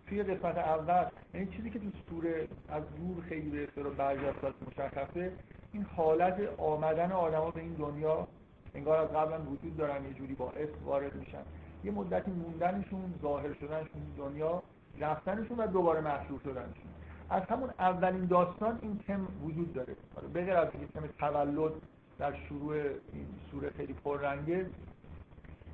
توی 0.08 0.24
قسمت 0.24 0.58
اول 0.58 1.06
یعنی 1.34 1.48
چیزی 1.48 1.70
که 1.70 1.80
تو 1.80 1.86
سوره 2.10 2.48
از 2.70 2.84
دور 2.96 3.24
خیلی 3.24 3.50
به 3.50 3.84
بعضی 3.98 4.26
از 4.26 4.54
مشخصه 4.68 5.32
این 5.74 5.84
حالت 5.84 6.40
آمدن 6.58 7.12
آدما 7.12 7.52
به 7.52 7.62
این 7.62 7.74
دنیا 7.74 8.28
انگار 8.76 8.98
از 8.98 9.10
قبلا 9.10 9.42
وجود 9.42 9.78
دارن 9.78 10.04
یه 10.04 10.14
جوری 10.14 10.36
با 10.36 10.50
اسم 10.50 10.86
وارد 10.86 11.16
میشن. 11.16 11.44
یه 11.84 11.92
مدتی 11.92 12.32
موندنشون 12.32 13.14
ظاهر 13.22 13.54
شدنشون 13.54 14.02
دنیا 14.18 14.64
رفتنشون 15.00 15.58
و 15.58 15.68
دوباره 15.68 16.02
محشور 16.02 16.40
شدنشون. 16.40 16.86
از 17.30 17.44
همون 17.44 17.70
اولین 17.80 18.26
داستان 18.26 18.80
این 18.82 19.00
تم 19.08 19.28
وجود 19.44 19.74
داره. 19.74 19.96
بغیر 20.36 20.54
از 20.54 20.68
اینکه 20.74 21.00
تم 21.00 21.08
تولد 21.20 21.72
در 22.20 22.34
شروع 22.34 22.74
این 22.74 23.28
سوره 23.52 23.70
خیلی 23.70 23.94
پررنگه 23.94 24.66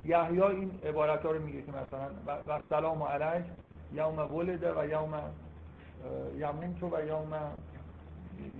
یحیی 0.04 0.42
این 0.42 0.70
عبارت 0.84 1.22
ها 1.22 1.30
رو 1.30 1.42
میگه 1.42 1.62
که 1.62 1.72
مثلا 1.72 2.10
و 2.26 2.60
سلام 2.70 3.02
علیک 3.02 3.44
یوم 3.92 4.34
ولده 4.34 4.80
و 4.80 4.86
یوم 4.86 5.14
یموت 6.36 6.82
و 6.82 7.06
یوم 7.06 7.32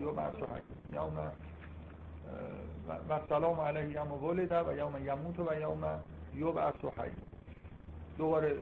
یوم 0.01 0.33
یوم 0.93 1.33
و 3.09 3.21
سلام 3.29 3.61
علیه 3.61 3.91
یوم 3.91 4.25
ولده 4.25 4.61
و 4.61 4.77
یوم 4.77 5.05
یموت 5.05 5.41
و 5.41 5.61
یوم 5.61 6.01
یبعث 6.35 6.85
حی 6.99 7.11
دوباره 8.19 8.57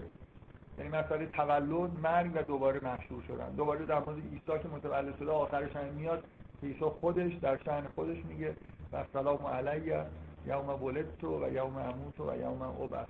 یعنی 0.80 0.96
مسئله 0.96 1.26
تولد 1.26 2.00
مرگ 2.02 2.30
و 2.34 2.42
دوباره 2.42 2.80
محشور 2.84 3.22
شدن. 3.28 3.50
دوباره 3.50 3.87
در 3.87 3.99
مورد 3.99 4.18
عیسی 4.18 4.62
که 4.62 4.68
متولد 4.68 5.18
شده 5.18 5.30
آخرش 5.30 5.76
هم 5.76 5.94
میاد 5.94 6.25
عیسی 6.62 6.84
خودش 6.84 7.32
در 7.34 7.56
شأن 7.56 7.87
خودش 7.94 8.25
میگه 8.25 8.56
و 8.92 9.04
سلام 9.12 9.46
علیه 9.46 10.04
یوم 10.46 10.82
ولدت 10.82 11.25
و 11.25 11.52
یوم 11.52 11.76
اموت 11.76 12.20
و 12.20 12.40
یوم 12.40 12.62
ابعث. 12.62 13.08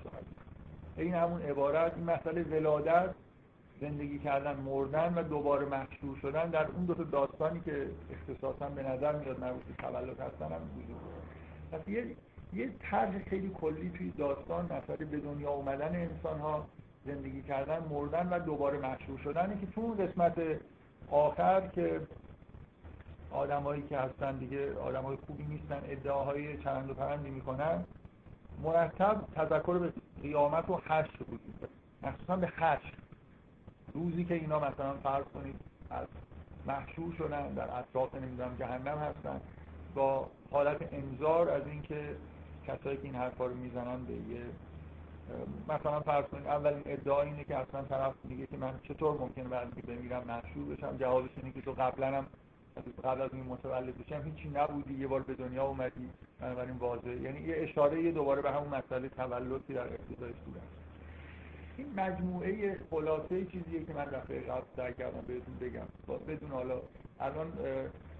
این 0.96 1.14
همون 1.14 1.42
عبارت 1.42 1.94
این 1.94 2.04
مسئله 2.04 2.42
ولادت 2.42 3.14
زندگی 3.80 4.18
کردن 4.18 4.56
مردن 4.56 5.14
و 5.14 5.22
دوباره 5.22 5.66
محشور 5.66 6.18
شدن 6.22 6.50
در 6.50 6.66
اون 6.66 6.84
دو 6.84 6.94
تا 6.94 7.02
داستانی 7.02 7.60
که 7.60 7.90
اختصاصا 8.10 8.68
به 8.68 8.82
نظر 8.82 9.16
میاد 9.16 9.40
مربوط 9.40 9.62
به 9.62 9.74
تولد 9.82 10.20
هستن 10.20 10.52
هم 10.52 10.60
وجود 10.76 11.00
پس 11.72 11.88
یه 11.88 12.16
یه 12.52 12.70
طرح 12.90 13.18
خیلی 13.18 13.50
کلی 13.60 13.90
توی 13.90 14.10
داستان 14.10 14.64
مسئله 14.64 15.04
به 15.04 15.16
دنیا 15.16 15.50
اومدن 15.50 15.96
انسان 15.96 16.40
ها 16.40 16.66
زندگی 17.06 17.42
کردن 17.42 17.78
مردن 17.90 18.28
و 18.28 18.38
دوباره 18.38 18.78
محشور 18.78 19.18
شدنه 19.18 19.60
که 19.60 19.66
تو 19.66 19.80
اون 19.80 20.06
قسمت 20.06 20.34
آخر 21.10 21.60
که 21.68 22.00
آدمایی 23.30 23.82
که 23.82 23.98
هستن 23.98 24.36
دیگه 24.36 24.78
آدمای 24.78 25.16
خوبی 25.26 25.44
نیستن 25.44 25.80
ادعاهای 25.84 26.56
چرند 26.58 26.90
و 26.90 26.94
پرندی 26.94 27.30
می‌کنن 27.30 27.84
مرتب 28.62 29.20
تذکر 29.34 29.78
به 29.78 29.92
قیامت 30.22 30.70
و 30.70 30.76
حشر 30.76 31.22
وجود 31.22 31.68
مخصوصا 32.02 32.36
به 32.36 32.46
حشر. 32.46 32.92
روزی 33.94 34.24
که 34.24 34.34
اینا 34.34 34.58
مثلا 34.58 34.92
فرض 35.02 35.24
کنید 35.24 35.60
از 35.90 36.06
محشور 36.66 37.14
شدن 37.18 37.48
در 37.48 37.78
اطراف 37.78 38.14
نمی‌دونم 38.14 38.56
جهنم 38.58 38.98
هستن 38.98 39.40
با 39.94 40.28
حالت 40.50 40.92
انذار 40.92 41.50
از 41.50 41.66
اینکه 41.66 42.16
کسایی 42.66 42.96
که 42.96 43.04
این 43.04 43.14
حرفا 43.14 43.46
رو 43.46 43.54
می‌زنن 43.54 44.04
به 44.04 44.12
یه 44.12 44.40
مثلا 45.68 46.00
فرض 46.00 46.24
کنید 46.24 46.46
اولین 46.46 46.82
ادعا 46.86 47.22
اینه 47.22 47.44
که 47.44 47.56
اصلا 47.56 47.82
طرف 47.82 48.14
میگه 48.24 48.46
که 48.46 48.56
من 48.56 48.80
چطور 48.82 49.18
ممکنه 49.18 49.44
بعد 49.44 49.66
اینکه 49.66 49.92
بمیرم 49.92 50.24
محشور 50.26 50.74
بشم؟ 50.74 50.96
جوابش 50.96 51.30
اینه 51.36 51.52
که 51.52 51.60
تو 51.60 51.72
قبلا 51.72 52.06
هم 52.06 52.26
قبل 53.04 53.20
از 53.20 53.30
این 53.32 53.44
متولد 53.44 53.98
بشم 53.98 54.22
هیچی 54.22 54.48
نبودی 54.48 54.94
یه 54.94 55.06
بار 55.06 55.22
به 55.22 55.34
دنیا 55.34 55.66
اومدی 55.66 56.10
بنابراین 56.40 56.76
واضحه. 56.76 57.16
یعنی 57.16 57.40
یه 57.40 57.56
اشاره 57.58 58.02
یه 58.02 58.12
دوباره 58.12 58.42
به 58.42 58.50
همون 58.50 58.68
مسئله 58.68 59.08
تولد 59.08 59.66
که 59.66 59.74
در 59.74 59.86
ابتدای 59.86 60.32
سوره 60.44 60.60
این 61.76 61.92
مجموعه 61.96 62.78
خلاصه 62.90 63.44
چیزیه 63.44 63.84
که 63.84 63.94
من 63.94 64.04
دفعه 64.04 64.40
قبل 64.40 64.62
سعی 64.76 64.94
کردم 64.94 65.20
بهتون 65.26 65.54
بگم. 65.60 66.16
بدون 66.28 66.50
حالا 66.50 66.80
الان 67.20 67.52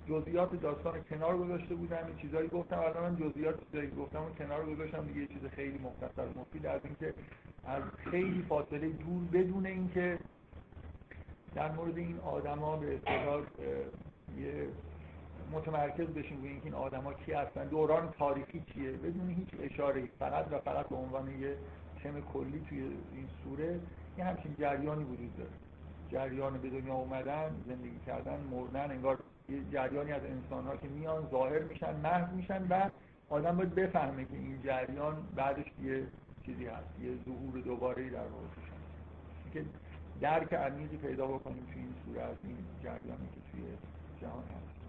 جزئیات 0.09 0.61
داستان 0.61 1.05
کنار 1.11 1.37
گذاشته 1.39 1.75
بودم 1.75 2.07
این 2.07 2.17
چیزایی 2.17 2.49
گفتم 2.49 2.79
الان 2.79 3.11
من 3.11 3.17
جزئیات 3.17 3.55
چیزایی 3.65 3.91
گفتم 3.91 4.23
اون 4.23 4.35
کنار 4.35 4.67
گذاشتم 4.67 5.07
دیگه 5.07 5.21
یه 5.21 5.27
چیز 5.27 5.45
خیلی 5.57 5.79
مختصر 5.79 6.27
مفید 6.37 6.67
از 6.67 6.81
اینکه 6.85 7.15
از 7.65 7.83
خیلی 8.11 8.43
فاصله 8.49 8.89
دور 8.89 9.23
بدون 9.33 9.67
اینکه 9.67 10.19
در 11.55 11.73
مورد 11.73 11.99
این 11.99 12.19
آدما 12.19 12.77
به 12.77 12.95
اصطلاح 12.95 13.43
یه 14.39 14.69
متمرکز 15.53 16.07
بشیم 16.07 16.41
روی 16.41 16.49
اینکه 16.49 16.65
این 16.65 16.75
آدما 16.75 17.13
کی 17.13 17.33
هستن 17.33 17.69
دوران 17.69 18.11
تاریخی 18.19 18.63
چیه؟ 18.75 18.93
بدون 18.93 19.31
هیچ 19.31 19.73
اشاره 19.73 20.09
فقط 20.19 20.47
و 20.53 20.59
فقط 20.59 20.89
به 20.89 20.97
عنوان 20.97 21.41
یه 21.41 21.57
تم 22.03 22.21
کلی 22.21 22.65
توی 22.69 22.79
این 22.79 23.29
سوره 23.45 23.81
یه 24.19 24.25
همچین 24.25 24.57
جریانی 24.59 25.05
وجود 25.05 25.37
داره. 25.37 25.51
جریان 26.11 26.59
به 26.59 26.71
دنیا 26.71 26.95
اومدن 26.95 27.51
زندگی 27.67 28.01
کردن 28.07 28.41
مردن 28.51 28.91
انگار 28.91 29.19
یه 29.51 29.61
جریانی 29.73 30.13
از 30.13 30.23
انسان 30.25 30.67
ها 30.67 30.77
که 30.77 30.89
میان 30.89 31.29
ظاهر 31.31 31.63
میشن 31.63 31.97
محو 31.97 32.37
میشن 32.37 32.67
و 32.71 32.91
آدم 33.29 33.57
باید 33.57 33.75
بفهمه 33.75 34.25
که 34.25 34.37
این 34.37 34.63
جریان 34.63 35.17
بعدش 35.37 35.67
یه 35.83 36.07
چیزی 36.47 36.67
هست 36.67 37.01
یه 37.03 37.11
ظهور 37.25 37.61
دوباره 37.61 38.11
در 38.11 38.19
واقع 38.19 38.47
که 39.53 39.65
درک 40.21 40.53
عمیقی 40.53 40.97
پیدا 40.97 41.27
بکنیم 41.27 41.67
توی 41.73 41.83
این 41.83 41.95
سوره 42.05 42.23
از 42.23 42.37
این 42.45 42.57
جریانی 42.83 43.29
که 43.35 43.41
توی 43.53 43.63
جهان 44.21 44.45
هست. 44.45 44.81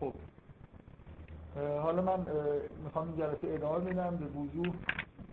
خب. 0.00 0.14
حالا 1.82 2.02
من 2.02 2.26
می‌خوام 2.84 3.08
این 3.08 3.16
جلسه 3.16 3.54
ادامه 3.54 3.90
بدم. 3.90 4.16
به 4.16 4.26
وضوح 4.26 4.74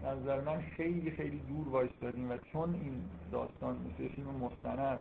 از 0.04 0.20
نظر 0.20 0.42
من 0.42 0.62
خیلی 0.62 1.12
خیلی 1.12 1.40
دور 1.40 1.70
وایستادیم 1.70 2.32
و 2.32 2.38
چون 2.38 2.74
این 2.74 3.04
داستان 3.32 3.76
مثل 3.76 4.08
فیلم 4.16 4.28
مستند 4.28 5.00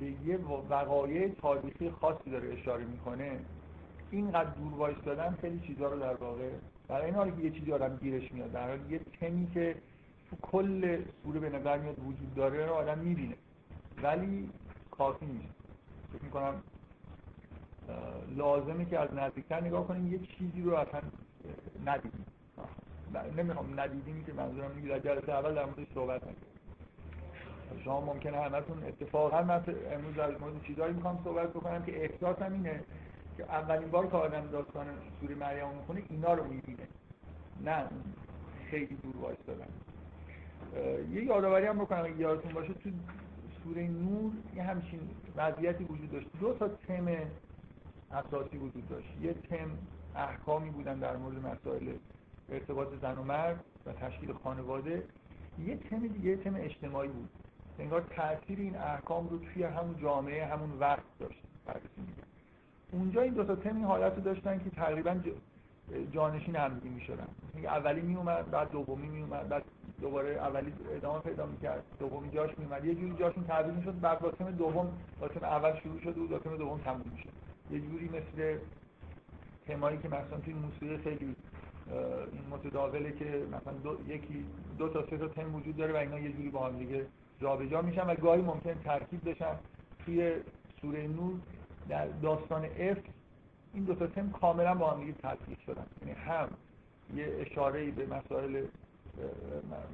به 0.00 0.06
یه 0.26 0.36
وقایع 0.70 1.28
تاریخی 1.28 1.90
خاصی 1.90 2.30
داره 2.30 2.52
اشاره 2.52 2.84
می‌کنه 2.84 3.38
اینقدر 4.10 4.50
دور 4.50 4.74
وایستادن 4.74 5.36
خیلی 5.40 5.60
چیزها 5.66 5.88
رو 5.88 5.98
در 5.98 6.14
واقع 6.14 6.50
برای 6.88 7.06
این 7.06 7.14
حالی 7.14 7.32
که 7.32 7.42
یه 7.42 7.50
چیزی 7.50 7.72
آدم 7.72 7.96
گیرش 7.96 8.32
میاد 8.32 8.52
در 8.52 8.68
حالی 8.68 8.82
یه 8.94 9.00
تمی 9.20 9.50
که 9.54 9.76
تو 10.30 10.36
کل 10.42 11.02
سوره 11.22 11.40
به 11.40 11.50
نظر 11.50 11.78
میاد 11.78 11.98
وجود 11.98 12.34
داره 12.34 12.66
رو 12.66 12.72
آدم 12.72 12.98
می‌بینه. 12.98 13.34
ولی 14.02 14.50
کافی 14.90 15.26
نیست. 15.26 15.54
فکر 16.12 16.24
می‌کنم 16.24 16.62
لازمه 18.36 18.84
که 18.84 18.98
از 18.98 19.14
نزدیکتر 19.14 19.60
نگاه 19.60 19.86
کنیم 19.86 20.12
یه 20.12 20.18
چیزی 20.18 20.62
رو 20.62 20.74
اصلا 20.74 21.00
ندیدیم. 21.86 22.26
نمی‌خوام 23.36 23.80
ندیدیم 23.80 24.24
که 24.24 24.32
منظورم 24.32 24.70
میگه 24.70 24.88
در 24.88 24.98
جلسه 24.98 25.32
اول 25.32 25.54
در 25.54 25.64
موردش 25.64 25.86
صحبت 25.94 26.22
نکنیم 26.22 26.59
شما 27.84 28.00
ممکنه 28.00 28.40
همتون 28.40 28.84
اتفاقا 28.84 29.42
من 29.42 29.64
امروز 29.92 30.18
از 30.18 30.40
مورد 30.40 30.62
چیزایی 30.62 30.94
می‌خوام 30.94 31.20
صحبت 31.24 31.50
بکنم 31.50 31.82
که 31.82 32.02
احساسم 32.02 32.52
اینه 32.52 32.80
که 33.36 33.44
اولین 33.44 33.90
بار 33.90 34.06
که 34.06 34.16
آدم 34.16 34.46
داستان 34.46 34.86
سوره 35.20 35.34
مریم 35.34 35.68
می‌خونه 35.68 36.02
اینا 36.08 36.34
رو 36.34 36.44
می‌بینه. 36.44 36.88
نه 37.64 37.88
خیلی 38.70 38.98
دور 39.02 39.16
وایستادن. 39.16 39.68
یه 41.12 41.24
یادآوری 41.24 41.66
هم 41.66 41.78
بکنم 41.78 42.04
اگه 42.04 42.16
یادتون 42.16 42.52
باشه 42.52 42.72
تو 42.72 42.90
سوره 43.64 43.88
نور 43.88 44.32
یه 44.56 44.62
همچین 44.62 45.00
وضعیتی 45.36 45.84
وجود 45.84 46.12
داشت. 46.12 46.26
دو 46.40 46.52
تا 46.52 46.68
تم 46.68 47.08
اساسی 48.12 48.56
وجود 48.56 48.88
داشت. 48.88 49.08
یه 49.22 49.32
تم 49.32 49.70
احکامی 50.16 50.70
بودن 50.70 50.98
در 50.98 51.16
مورد 51.16 51.46
مسائل 51.46 51.92
ارتباط 52.48 52.88
زن 53.02 53.18
و 53.18 53.22
مرد 53.24 53.64
و 53.86 53.92
تشکیل 53.92 54.32
خانواده. 54.32 55.02
یه 55.58 55.76
تم 55.76 55.98
دیگه 55.98 56.36
تم 56.36 56.54
اجتماعی 56.54 57.08
بود. 57.08 57.30
انگار 57.80 58.00
تاثیر 58.00 58.58
این 58.58 58.76
احکام 58.76 59.28
رو 59.28 59.38
توی 59.38 59.62
همون 59.62 59.96
جامعه 60.02 60.46
همون 60.46 60.70
وقت 60.80 61.02
داشت. 61.18 61.42
اونجا 62.92 63.22
این 63.22 63.34
دو 63.34 63.44
تا 63.44 63.56
تم 63.56 63.76
این 63.76 63.84
حالت 63.84 64.16
رو 64.16 64.22
داشتن 64.22 64.58
که 64.58 64.70
تقریبا 64.70 65.16
جانشین 66.12 66.56
هم 66.56 66.80
می 66.84 67.00
شدن 67.00 67.26
اولی 67.64 68.00
می 68.00 68.14
اومد 68.14 68.50
بعد 68.50 68.70
دومی 68.70 69.08
می 69.08 69.22
اومد 69.22 69.48
بعد 69.48 69.64
دوباره 70.00 70.30
اولی 70.30 70.72
ادامه 70.96 71.18
پیدا 71.20 71.46
می‌کرد 71.46 71.82
دومی 71.98 72.30
جاش 72.30 72.50
می 72.58 72.64
اومد 72.64 72.84
یه 72.84 72.94
جوری 72.94 73.14
جاشون 73.18 73.44
تعبیر 73.44 73.72
می‌شد 73.72 74.00
بعد 74.00 74.20
با 74.20 74.30
تم 74.30 74.50
دوم 74.50 74.92
با 75.20 75.28
تم 75.28 75.44
اول 75.44 75.80
شروع 75.80 76.00
شد 76.00 76.18
و 76.18 76.26
با 76.26 76.38
تم 76.38 76.56
دوم 76.56 76.78
تموم 76.78 77.04
میشه 77.16 77.28
یه 77.70 77.80
جوری 77.80 78.08
مثل 78.08 78.58
تمایی 79.66 79.98
که 79.98 80.08
مثلا 80.08 80.38
توی 80.44 80.54
موسیقی 80.54 80.96
خیلی 80.96 81.36
این 82.32 82.42
متداوله 82.50 83.12
که 83.12 83.46
مثلا 83.52 83.72
دو، 83.72 83.96
یکی 84.08 84.44
دو 84.78 84.88
تا 84.88 85.06
سه 85.10 85.18
تا 85.18 85.28
تم 85.28 85.54
وجود 85.54 85.76
داره 85.76 85.92
و 85.92 85.96
اینا 85.96 86.18
یه 86.18 86.32
جوری 86.32 86.48
با 86.48 86.66
هم 86.66 86.78
دیگه 86.78 87.06
جابجا 87.40 87.82
میشن 87.82 88.06
و 88.06 88.14
گاهی 88.14 88.42
ممکن 88.42 88.74
ترکیب 88.74 89.30
بشن 89.30 89.54
توی 90.04 90.32
سوره 90.82 91.08
نور 91.08 91.34
در 91.88 92.06
داستان 92.06 92.64
اف 92.78 92.98
این 93.74 93.84
دو 93.84 93.94
تا 93.94 94.06
تم 94.06 94.30
کاملا 94.30 94.74
با 94.74 94.90
هم 94.90 95.00
دیگه 95.00 95.14
شدن. 95.66 95.86
یعنی 96.00 96.14
هم 96.20 96.48
یه 97.14 97.36
اشاره 97.40 97.90
به 97.90 98.06
مسائل 98.06 98.64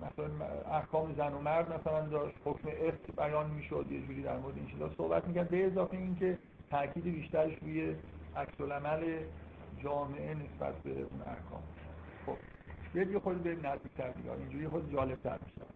مثلا 0.03 0.47
احکام 0.73 1.15
زن 1.15 1.33
و 1.33 1.41
مرد 1.41 1.81
مثلا 1.81 2.07
داشت 2.07 2.37
حکم 2.45 2.69
اف 2.69 3.19
بیان 3.19 3.51
می‌شد 3.51 3.87
یه 3.91 4.01
جوری 4.01 4.23
در 4.23 4.39
مورد 4.39 4.57
این 4.57 4.67
چیزا 4.67 4.91
صحبت 4.97 5.29
می‌کرد. 5.29 5.49
به 5.49 5.67
اضافه 5.67 5.97
اینکه 5.97 6.39
تاکید 6.71 7.05
بیشترش 7.05 7.53
روی 7.63 7.95
عکس 8.37 8.61
العمل 8.61 9.19
جامعه 9.83 10.35
نسبت 10.35 10.75
به 10.75 10.91
اون 10.91 11.21
احکام. 11.27 11.63
خب 12.27 12.37
یه 12.95 13.19
خود 13.19 13.43
بریم 13.43 13.67
نزدیکتر 13.67 14.11
اینجوری 14.39 14.69
خود 14.69 14.93
جالبتر 14.93 15.39
میشه 15.47 15.76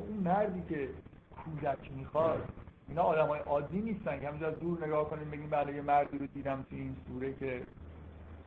اون 0.00 0.16
مردی 0.16 0.62
که 0.68 0.88
کودک 1.44 1.92
می‌خواد. 1.96 2.48
اینا 2.88 3.02
آدم 3.02 3.26
های 3.26 3.40
عادی 3.40 3.80
نیستن 3.80 4.20
که 4.20 4.28
همینجا 4.28 4.50
دور 4.50 4.86
نگاه 4.86 5.10
کنیم 5.10 5.30
بگیم 5.30 5.50
بله 5.50 5.74
یه 5.74 5.82
مردی 5.82 6.18
رو 6.18 6.26
دیدم 6.26 6.66
تو 6.70 6.76
این 6.76 6.96
سوره 7.08 7.34
که 7.34 7.62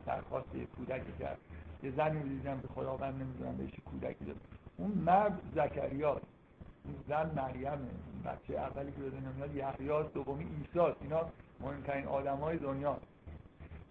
درخواست 0.06 0.54
یه 0.54 0.64
کودکی 0.64 1.12
کرد. 1.18 1.38
یه 1.82 1.90
زنی 1.90 2.22
رو 2.22 2.28
دیدم 2.28 2.60
که 2.60 2.68
خداوند 2.68 3.22
نمی‌دونم 3.22 3.56
بهش 3.56 3.70
کودکی 3.90 4.24
داد. 4.24 4.36
اون 4.76 4.90
مرد 4.90 5.40
زکریاست. 5.54 6.26
اون 6.84 6.94
زن 7.08 7.30
مریمه. 7.36 7.78
بچه 8.24 8.54
اولی 8.54 8.92
که 8.92 9.00
به 9.00 9.10
دنیا 9.10 9.32
میاد 9.36 9.54
یحیاست 9.54 10.14
دومی 10.14 10.44
عیسی 10.44 10.94
اینا 11.00 11.20
مهمترین 11.60 12.06
آدمای 12.06 12.56
دنیا. 12.56 12.96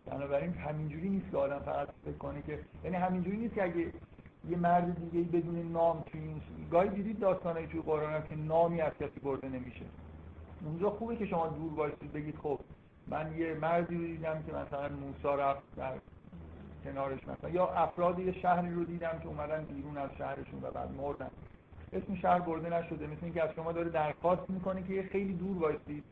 بنابراین 0.06 0.54
همینجوری 0.54 1.10
نیست 1.10 1.32
که 1.32 1.38
آدم 1.38 1.60
فقط 1.60 1.88
فکر 2.06 2.18
کنه 2.18 2.42
که 2.42 2.60
یعنی 2.84 2.96
همینجوری 2.96 3.38
نیست 3.38 3.54
که 3.54 3.64
اگه 3.64 3.94
یه 4.50 4.58
مرد 4.58 5.12
دیگه 5.12 5.40
بدون 5.40 5.72
نام 5.72 6.04
توی 6.12 6.22
این 6.22 6.42
گاهی 6.72 6.90
دیدید 6.90 7.20
داستانایی 7.20 7.68
توی 7.68 7.82
قرآن 7.82 8.24
که 8.30 8.36
نامی 8.36 8.82
از 8.82 8.94
کسی 8.94 9.20
برده 9.20 9.50
نمیشه. 9.50 9.86
اونجا 10.66 10.90
خوبه 10.90 11.16
که 11.16 11.26
شما 11.26 11.48
دور 11.48 11.74
باشید 11.74 12.14
بگید 12.14 12.36
خب 12.44 12.60
من 13.08 13.38
یه 13.38 13.54
مردی 13.54 13.96
رو 13.96 14.02
دیدم 14.02 14.44
که 14.44 14.54
مثلا 14.54 14.90
موسا 14.90 15.36
رفت 15.36 15.76
در 15.76 15.94
کنارش 16.84 17.28
مثلا 17.28 17.50
یا 17.50 17.68
افراد 17.68 18.20
یه 18.20 18.32
شهری 18.32 18.74
رو 18.74 18.84
دیدم 18.84 19.20
که 19.24 19.28
اومدن 19.28 19.64
بیرون 19.64 19.98
از 19.98 20.10
شهرشون 20.18 20.64
و 20.64 20.72
بعد 20.72 20.92
مردن. 20.92 21.30
اسم 21.94 22.16
شهر 22.16 22.40
برده 22.40 22.70
نشده 22.70 23.08
مثل 23.08 23.24
اینکه 23.24 23.44
از 23.44 23.50
شما 23.56 23.72
داره 23.72 23.90
درخواست 23.90 24.50
می‌کنه 24.50 24.84
که 24.84 24.94
یه 24.94 25.04
خیلی 25.04 25.34
دور 25.34 25.58
وایسید 25.58 26.04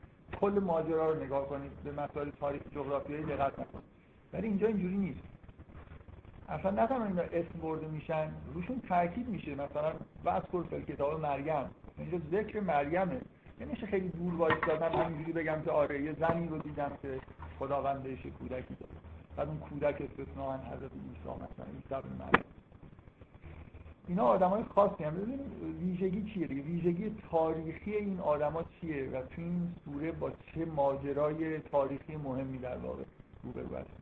کل 0.42 0.60
ماجرا 0.64 1.12
رو 1.12 1.24
نگاه 1.24 1.50
کنید 1.50 1.72
به 1.84 1.92
مسائل 1.92 2.30
تاریخ 2.30 2.62
جغرافیایی 2.76 3.24
دقت 3.24 3.60
نکنید. 3.60 3.84
ولی 4.34 4.48
اینجا 4.48 4.68
اینجوری 4.68 4.98
نیست. 4.98 5.29
اصلا 6.50 7.06
اینا 7.06 7.22
اسم 7.22 7.60
برده 7.62 7.88
میشن. 7.88 8.32
روشون 8.54 8.82
تاکید 8.90 9.30
میشه. 9.30 9.52
مثلا 9.52 9.94
بس 10.26 10.42
فل 10.70 10.82
کتاب 10.82 11.20
مریم. 11.20 11.66
اینجا 11.98 12.18
ذکر 12.32 12.60
مریمه. 12.60 13.22
نمیشه 13.62 13.88
خیلی 13.88 14.10
دور 14.10 14.36
وایستادن 14.36 14.92
همینجوری 14.92 15.32
بگم 15.32 15.62
که 15.66 15.72
آره 15.72 16.02
یه 16.02 16.16
زنی 16.20 16.48
رو 16.48 16.58
دیدم 16.58 16.92
که 17.02 17.20
خداوند 17.60 18.04
بهش 18.04 18.20
کودکی 18.40 18.76
داد 18.80 18.90
بعد 19.36 19.48
اون 19.48 19.58
کودک 19.58 20.02
استثناء 20.02 20.58
حضرت 20.58 20.92
عیسی 20.92 21.30
مثلا 21.36 21.66
عیسی 21.66 21.90
بن 21.90 22.26
مریم. 22.26 22.44
اینا 24.08 24.24
آدمای 24.24 24.64
خاصی 24.64 25.04
هم. 25.04 25.16
ببینید 25.16 25.40
ویژگی 25.82 26.34
چیه 26.34 26.48
دیگه؟ 26.48 26.62
ویژگی 26.62 27.16
تاریخی 27.32 27.96
این 27.96 28.20
آدما 28.20 28.64
چیه 28.82 29.10
و 29.10 29.22
تو 29.22 29.42
این 29.42 29.74
سوره 29.86 30.12
با 30.12 30.32
چه 30.32 30.66
ماجرای 30.66 31.60
تاریخی 31.60 32.16
مهمی 32.16 32.58
در 32.58 32.78
واقع 32.78 33.04
روبرو 33.44 33.76
هستیم 33.76 33.99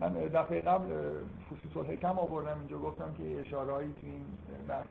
من 0.00 0.12
دفعه 0.12 0.60
قبل 0.60 1.12
فصوص 1.50 1.76
الحکم 1.76 2.18
آوردم 2.18 2.58
اینجا 2.58 2.78
گفتم 2.78 3.14
که 3.18 3.40
اشارهایی 3.40 3.94
تو 4.00 4.06
این 4.06 4.24
بحث 4.68 4.86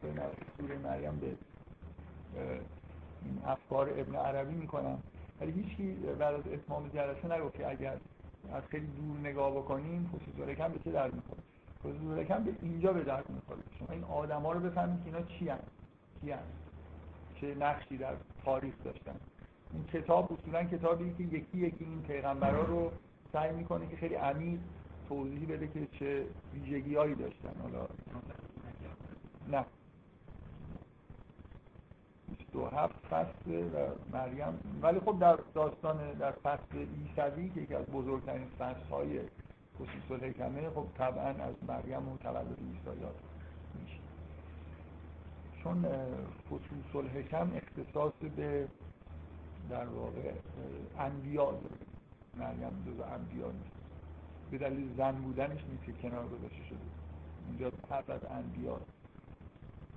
سوره 0.58 0.78
مریم 0.78 1.20
به 1.20 1.28
این 3.26 3.42
افکار 3.46 3.90
ابن 3.90 4.16
عربی 4.16 4.56
می‌کنن 4.56 4.98
ولی 5.42 5.52
هیچکی 5.52 5.92
بعد 6.20 6.34
از 6.36 6.48
اتمام 6.54 6.88
جلسه 6.88 7.36
نگفت 7.36 7.58
که 7.58 7.70
اگر 7.70 7.98
از 8.54 8.64
خیلی 8.64 8.88
دور 8.88 9.20
نگاه 9.20 9.52
بکنیم 9.52 10.10
خصوص 10.14 10.56
کم 10.56 10.68
به 10.68 10.80
چه 10.80 10.92
درد 10.92 11.14
می‌خوره؟ 11.14 11.42
خصوص 11.80 12.26
کم 12.26 12.44
به 12.44 12.52
اینجا 12.62 12.94
به 12.94 13.04
درد 13.04 13.30
می‌خوره. 13.30 13.60
شما 13.80 13.88
این 13.92 14.04
آدما 14.04 14.52
رو 14.52 14.60
بفهمید 14.60 15.00
که 15.00 15.06
اینا 15.06 15.22
چی 15.22 15.50
هست 15.50 15.64
چی 16.22 16.32
هست 16.32 16.44
چه 17.42 17.56
نقشی 17.56 17.98
در 17.98 18.14
تاریخ 18.46 18.74
داشتن. 18.84 19.16
این 19.74 19.84
کتاب 19.84 20.34
اصولا 20.34 20.64
کتابی 20.64 21.14
که 21.18 21.24
یکی 21.24 21.58
یکی 21.58 21.84
این 21.86 22.02
پیغمبرا 22.02 22.64
رو 22.64 22.92
سعی 23.34 23.52
می‌کنه 23.56 23.88
که 23.88 23.96
خیلی 23.96 24.16
عمیق 24.16 24.60
توضیح 25.10 25.48
بده 25.50 25.68
که 25.68 25.88
چه 26.00 26.26
ویژگیهایی 26.54 27.16
داشتن. 27.16 27.54
حالا 27.62 27.88
نه. 29.52 29.66
دو 32.52 32.66
هفت 32.66 32.96
فصل 33.10 33.52
و 33.52 33.90
مریم. 34.14 34.60
ولی 34.82 35.00
خب 35.00 35.20
در 35.20 35.40
داستان 35.54 36.14
در 36.14 36.32
فصل 36.32 36.78
ایسوی 36.78 37.50
که 37.50 37.62
یکی 37.62 37.76
از 37.76 37.86
بزرگترین 37.86 38.48
فصل 38.60 38.90
های 38.92 39.20
خصوص 39.76 40.12
الحکمه 40.12 40.70
خب 40.70 40.86
طبعا 40.98 41.30
از 41.30 41.56
مریم 41.68 42.10
و 42.10 42.18
تولد 42.18 42.60
عیسی 42.60 43.02
یاد 43.02 43.16
میشه. 43.82 44.00
چون 45.64 45.86
خصوص 46.50 46.96
الحکم 46.96 47.52
اختصاص 47.56 48.14
به 48.36 48.68
در 49.70 49.86
واقع 49.86 50.32
انبیا 51.00 51.52
داره. 51.52 51.88
مریم 52.38 52.84
جز 52.88 53.00
انبیا 53.00 53.52
نیست. 53.52 53.77
به 54.52 54.58
دلیل 54.58 54.96
زن 54.98 55.12
بودنش 55.12 55.60
نیست 55.70 55.84
که 55.86 55.92
کنار 55.92 56.26
گذاشته 56.28 56.64
شده. 56.70 56.78
اینجا 57.50 57.72
حرف 57.90 58.10
از 58.10 58.22
انبیا. 58.26 58.80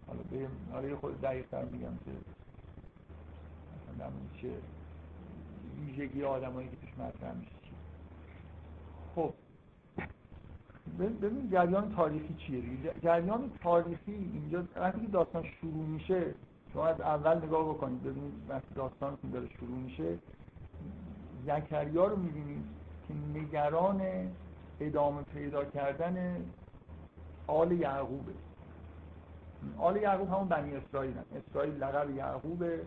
حالا 0.07 0.21
به 0.31 0.49
حالا 0.73 0.97
خود 0.97 1.21
دقیق 1.21 1.47
تر 1.47 1.65
میگم 1.65 1.97
که 2.05 2.11
مثلا 3.93 4.11
چه 4.43 4.49
ویژگی 5.81 6.25
آدمایی 6.25 6.69
که 6.69 6.77
توش 6.77 6.91
مطرح 6.99 7.35
میشه 7.35 7.51
خب. 9.15 9.35
ببین 11.01 11.51
جریان 11.51 11.95
تاریخی 11.95 12.35
چیه 12.35 12.63
جریان 13.03 13.51
تاریخی 13.63 14.13
اینجا 14.13 14.65
وقتی 14.77 15.07
داستان 15.07 15.45
شروع 15.61 15.87
میشه 15.87 16.35
شما 16.73 16.87
از 16.87 17.01
اول 17.01 17.37
نگاه 17.37 17.69
بکنید 17.75 18.03
ببینید 18.03 18.33
وقتی 18.49 18.75
داستان 18.75 19.19
داره 19.33 19.49
شروع 19.49 19.79
میشه 19.79 20.19
زکریا 21.47 22.07
رو 22.07 22.17
می‌بینید. 22.17 22.80
که 23.11 23.39
نگران 23.41 24.01
ادامه 24.81 25.23
پیدا 25.23 25.65
کردن 25.65 26.45
آل 27.47 27.73
یعقوبه 27.73 28.33
آل 29.79 29.97
یعقوب 29.97 30.29
همون 30.29 30.49
بنی 30.49 30.77
اسرائیل 30.77 31.17
هم. 31.17 31.25
اسرائیل 31.49 31.75
لقب 31.75 32.11
یعقوبه 32.11 32.81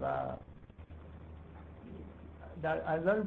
و 0.00 0.22
در 2.62 2.90
نظر 2.90 3.22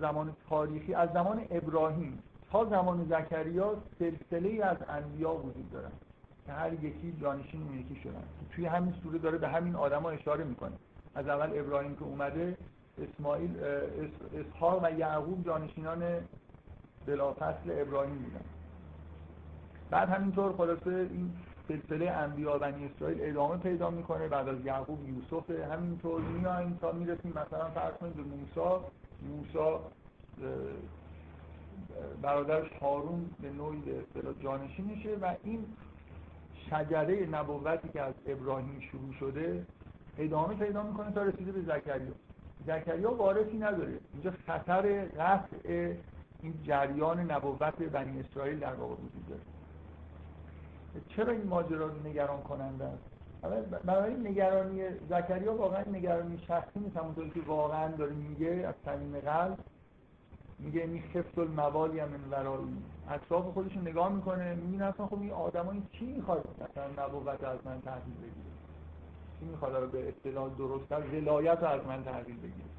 زمان 0.00 0.36
تاریخی 0.48 0.94
از 0.94 1.08
زمان 1.12 1.46
ابراهیم. 1.50 2.22
تا 2.50 2.64
زمان 2.64 3.04
زکریا 3.04 3.76
سلسله 3.98 4.64
از 4.64 4.76
انبیا 4.88 5.34
وجود 5.34 5.70
دارن 5.70 5.90
که 6.46 6.52
هر 6.52 6.72
یکی 6.72 7.16
جانشین 7.20 7.62
اون 7.62 7.78
یکی 7.78 8.00
شدن. 8.00 8.22
توی 8.50 8.66
همین 8.66 8.94
سوره 9.02 9.18
داره 9.18 9.38
به 9.38 9.48
همین 9.48 9.76
آدما 9.76 10.10
اشاره 10.10 10.44
می‌کنه. 10.44 10.72
از 11.14 11.28
اول 11.28 11.58
ابراهیم 11.58 11.96
که 11.96 12.02
اومده 12.02 12.56
اسماعیل 13.02 13.50
اسحاق 14.34 14.84
و 14.84 14.98
یعقوب 14.98 15.44
جانشینان 15.44 16.02
بلافصل 17.06 17.70
ابراهیم 17.70 18.18
بودن. 18.18 18.44
بعد 19.90 20.08
همینطور 20.08 20.52
خلاصه 20.52 20.90
این 20.90 21.32
سلسله 21.68 22.10
انبیا 22.10 22.58
بنی 22.58 22.86
اسرائیل 22.86 23.18
ادامه 23.20 23.56
پیدا 23.56 23.90
می‌کنه. 23.90 24.28
بعد 24.28 24.48
از 24.48 24.64
یعقوب 24.64 24.98
یوسف 25.08 25.50
همینطور 25.50 26.20
میایم 26.20 26.78
تا 26.80 26.92
می‌رسیم 26.92 27.30
مثلا 27.30 27.70
فرض 27.70 27.94
کنید 27.94 28.14
به 28.14 28.22
موسی. 28.22 28.84
موسی 29.22 29.84
برادرش 32.22 32.72
هارون 32.80 33.30
به 33.42 33.50
نوعی 33.50 33.80
به 33.80 33.98
اصطلاح 33.98 34.34
جانشین 34.40 34.84
میشه 34.84 35.16
و 35.22 35.34
این 35.44 35.66
شجره 36.70 37.26
نبوتی 37.26 37.88
که 37.88 38.02
از 38.02 38.14
ابراهیم 38.26 38.80
شروع 38.80 39.12
شده 39.20 39.66
ادامه 40.18 40.54
پیدا 40.54 40.82
می‌کنه 40.82 41.12
تا 41.12 41.22
رسیده 41.22 41.52
به 41.52 41.62
زکریا. 41.62 42.12
زکریا 42.66 43.14
وارثی 43.14 43.58
نداره. 43.58 43.98
اینجا 44.12 44.32
خطر 44.46 45.04
قطع 45.04 45.94
این 46.42 46.54
جریان 46.62 47.30
نبوت 47.30 47.82
بنی 47.82 48.20
اسرائیل 48.20 48.58
در 48.58 48.74
واقع 48.74 48.94
وجود 48.94 49.26
داره. 49.28 49.40
چرا 51.08 51.32
این 51.32 51.46
ماجرا 51.46 51.90
نگران 52.04 52.42
کننده 52.42 52.84
است؟ 52.84 53.02
برای 53.84 54.14
نگرانی 54.14 54.82
زکریا 55.10 55.54
واقعا 55.54 55.82
نگرانی 55.82 56.38
شخصی 56.38 56.80
نیست. 56.80 56.96
همونطوری 56.96 57.30
که 57.30 57.40
واقعا 57.40 57.88
داره 57.88 58.12
میگه 58.12 58.46
از 58.46 58.74
صمیم 58.84 59.20
قلب 59.20 59.58
میگه 60.58 60.80
این 60.80 61.02
خفت 61.14 61.38
الموالی 61.38 62.00
هم 62.00 62.08
من 62.08 62.30
ورایی 62.30 62.82
اطراف 63.08 63.44
خودش 63.44 63.76
نگاه 63.76 64.12
می‌کنه 64.12 64.54
می‌بینه 64.54 64.84
اصلا 64.84 65.06
خب 65.06 65.20
این 65.20 65.30
آدمایی 65.30 65.82
چی 65.92 66.06
می‌خواد 66.06 66.44
مثلا 66.60 67.06
نبوت 67.06 67.44
از 67.44 67.58
من 67.64 67.80
تحویل 67.80 68.14
بگیره؟ 68.14 68.49
چی 69.40 69.46
می‌خواد 69.46 69.90
به 69.90 70.08
اصطلاح 70.08 70.50
درستتر 70.58 71.00
ولایت 71.00 71.58
رو 71.60 71.68
از 71.68 71.86
من 71.86 72.04
تحویل 72.04 72.36
بگیره 72.36 72.70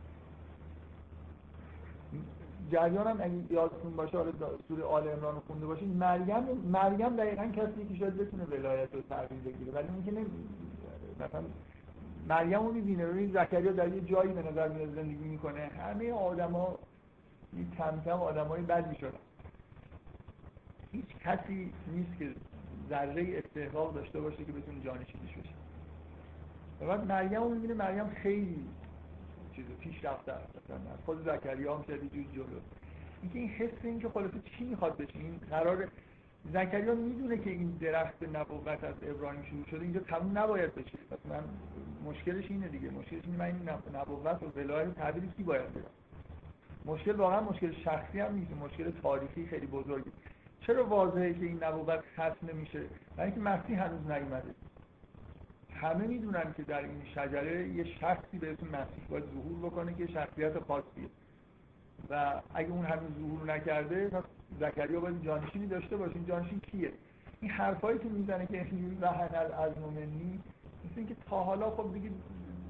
جریان 2.71 3.08
هم 3.08 3.21
اگه 3.21 3.54
یادتون 3.54 3.95
باشه 3.95 4.17
حالا 4.17 4.32
سوره 4.67 4.84
آل 4.84 5.08
عمران 5.08 5.36
رو 5.36 5.41
خونده 5.47 5.65
باشید 5.65 5.95
مریم 5.95 6.43
مریم 6.71 7.15
دقیقا 7.15 7.45
کسی 7.45 7.88
که 7.89 7.95
شاید 8.00 8.17
بتونه 8.17 8.43
ولایت 8.43 8.93
رو 8.93 9.02
تحویل 9.02 9.39
بگیره 9.39 9.71
ولی 9.71 9.88
اینکه 9.88 10.12
نه 10.12 10.26
مثلا 11.19 11.43
مریم 12.30 12.60
رو 12.67 12.71
می‌بینه. 12.74 13.06
روی 13.06 13.28
زکریا 13.28 13.71
در 13.71 13.88
یه 13.88 14.02
جایی 14.02 14.34
به 14.34 14.52
نظر 14.52 14.67
میاد 14.67 14.95
زندگی 14.95 15.28
می‌کنه. 15.28 15.60
همه 15.60 16.12
آدما 16.12 16.78
کم 17.78 18.02
کم 18.06 18.12
آدمای 18.12 18.62
بدی 18.62 18.95
شدن 18.95 19.19
هیچ 20.91 21.06
کسی 21.24 21.74
نیست 21.88 22.19
که 22.19 22.32
ذره 22.89 23.38
استحقاق 23.38 23.93
داشته 23.93 24.21
باشه 24.21 24.45
که 24.45 24.52
بتونه 24.52 24.80
جانشینش 24.86 25.32
بشه. 25.38 25.50
و 26.81 26.87
بعد 26.87 27.07
مریم 27.07 27.43
رو 27.43 27.49
می‌بینه 27.49 27.73
مریم 27.73 28.09
خیلی 28.09 28.67
چیز 29.55 29.65
پیش 29.79 30.05
رفته 30.05 30.33
خود 31.05 31.25
زکریا 31.25 31.77
هم 31.77 31.83
شدی 31.83 32.09
جوز 32.09 32.33
جلو. 32.33 32.59
اینکه 33.21 33.39
این 33.39 33.49
حس 33.49 33.71
این 33.83 33.99
که 33.99 34.09
خلاصه 34.09 34.37
چی 34.45 34.63
می‌خواد 34.63 34.97
بشه 34.97 35.19
این 35.19 35.39
قرار 35.49 35.87
زکریا 36.53 36.95
می‌دونه 36.95 37.37
که 37.37 37.49
این 37.49 37.69
درخت 37.81 38.23
نبوت 38.33 38.83
از 38.83 38.95
ابراهیم 39.01 39.43
شروع 39.43 39.65
شده 39.65 39.81
اینجا 39.81 39.99
تموم 39.99 40.37
نباید 40.37 40.75
بشه. 40.75 40.97
پس 41.11 41.17
من 41.29 41.43
مشکلش 42.05 42.51
اینه 42.51 42.67
دیگه. 42.67 42.89
مشکلش 42.89 43.21
اینه 43.25 43.37
من 43.37 43.45
این 43.45 43.69
نبوت 43.95 44.43
و 44.43 44.59
ولایت 44.59 44.95
تعبیر 44.95 45.23
کی 45.37 45.43
باید 45.43 45.73
بدم 45.73 45.91
مشکل 46.85 47.15
واقعا 47.15 47.41
مشکل 47.41 47.71
شخصی 47.71 48.19
هم 48.19 48.35
نیست. 48.35 48.51
مشکل 48.51 48.91
تاریخی 48.91 49.45
خیلی 49.45 49.67
بزرگی 49.67 50.11
چرا 50.61 50.85
واضحه 50.85 51.33
که 51.33 51.45
این 51.45 51.63
نبوت 51.63 51.99
ختم 52.13 52.47
نمیشه؟ 52.53 52.79
برای 53.17 53.31
اینکه 53.31 53.49
مسیح 53.49 53.83
هنوز 53.83 54.11
نیومده. 54.11 54.55
همه 55.81 56.07
می‌دونن 56.07 56.53
که 56.57 56.63
در 56.63 56.79
این 56.79 57.01
شجره 57.15 57.67
یه 57.67 57.83
شخصی 57.83 58.37
به 58.37 58.51
اسم 58.51 58.67
مسیح 58.67 59.07
باید 59.09 59.23
ظهور 59.23 59.69
بکنه 59.69 59.93
که 59.93 60.07
شخصیت 60.07 60.59
خاصیه. 60.59 61.09
و 62.09 62.41
اگه 62.53 62.69
اون 62.69 62.85
همین 62.85 63.15
ظهور 63.19 63.53
نکرده 63.53 64.07
پس 64.07 64.23
زکریا 64.59 64.99
باید 64.99 65.23
جانشینی 65.23 65.67
داشته 65.67 65.97
باشه. 65.97 66.15
این 66.15 66.25
جانشین 66.25 66.59
کیه؟ 66.59 66.91
این 67.41 67.51
حرفایی 67.51 67.99
که 67.99 68.09
می‌زنه 68.09 68.45
که 68.45 68.57
این 68.71 68.97
رهن 69.01 69.35
از 69.35 69.77
مومنی 69.77 70.39
مثل 70.85 70.93
اینکه 70.95 71.15
تا 71.29 71.43
حالا 71.43 71.69
خب 71.69 71.93
دیگه 71.93 72.09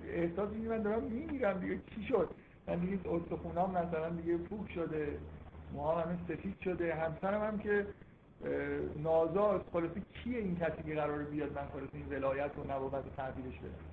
احساس 0.08 0.50
من 0.70 0.82
دارم 0.82 1.04
میمیرم 1.04 1.60
دیگه. 1.60 1.80
چی 1.96 2.04
شد؟ 2.04 2.30
من 2.68 2.76
دیگه 2.76 3.00
استخونام 3.10 3.72
مثلا 3.72 4.10
دیگه 4.10 4.38
پوک 4.38 4.72
شده 4.72 5.18
موها 5.74 6.02
همه 6.02 6.18
سفید 6.28 6.60
شده. 6.60 6.96
همسرم 6.96 7.42
هم 7.42 7.60
که 7.60 7.86
نازا 9.04 9.62
خلاصه 9.74 10.02
کیه 10.14 10.38
این 10.38 10.56
کسی 10.56 10.84
که 10.84 10.96
قراره 10.96 11.24
بیاد 11.24 11.54
من 11.54 11.68
خلاصه 11.74 11.94
این 11.94 12.10
ولایت 12.10 12.52
و 12.58 12.74
نبوت 12.74 13.16
تحویلش 13.18 13.60
بدم 13.60 13.92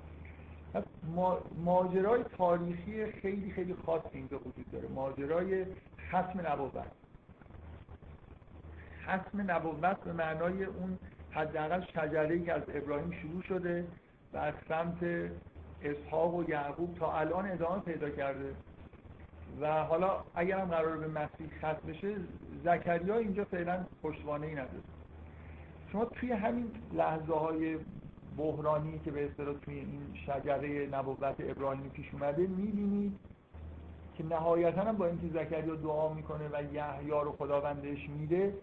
ماجرای 1.65 2.25
تاریخی 2.39 3.07
خیلی 3.07 3.51
خیلی 3.51 3.75
خاص 3.87 4.03
اینجا 4.13 4.39
وجود 4.39 4.71
داره. 4.73 4.89
ماجرای 4.89 5.67
ختم 6.09 6.41
نبوت 6.47 6.73
ختم 9.05 9.51
نبوت 9.51 10.01
به 10.01 10.13
معنای 10.13 10.65
اون 10.65 10.99
حداقل 11.31 11.81
شجره 11.81 12.41
که 12.41 12.53
از 12.53 12.63
ابراهیم 12.69 13.11
شروع 13.11 13.43
شده 13.43 13.87
و 14.33 14.37
از 14.37 14.55
سمت 14.69 15.31
اسحاق 15.83 16.35
و 16.35 16.51
یعقوب 16.51 16.99
تا 16.99 17.13
الان 17.13 17.51
ادامه 17.51 17.81
پیدا 17.81 18.11
کرده. 18.11 18.55
و 19.61 19.85
حالا 19.85 20.25
اگر 20.35 20.59
هم 20.59 20.69
قرار 20.69 20.97
به 20.97 21.09
مسیح 21.09 21.49
ختم 21.59 21.89
بشه 21.89 22.17
زکریا 22.65 23.17
اینجا 23.17 23.45
فعلا 23.45 23.87
پشتوانه 24.03 24.47
ای 24.47 24.53
نداره. 24.53 24.83
شما 25.93 26.05
توی 26.05 26.33
همین 26.33 26.71
لحظه 26.93 27.35
های 27.35 27.79
بحرانی 28.37 28.99
که 28.99 29.11
به 29.11 29.27
اصطلاح 29.27 29.55
توی 29.55 29.75
این 29.75 30.01
شجره 30.27 30.87
نبوت 30.87 31.37
ابراهیمی 31.39 31.89
پیش 31.89 32.07
اومده 32.13 32.47
می‌بینید 32.47 33.19
که 34.17 34.25
نهایتا 34.25 34.83
هم 34.83 34.97
با 34.97 35.07
اینکه 35.07 35.29
زکریا 35.29 35.75
دعا 35.75 36.15
می‌کنه 36.15 36.49
و 36.53 36.75
یحیی 36.75 37.11
رو 37.11 37.33
خداوندش 37.39 38.09
میده 38.09 38.55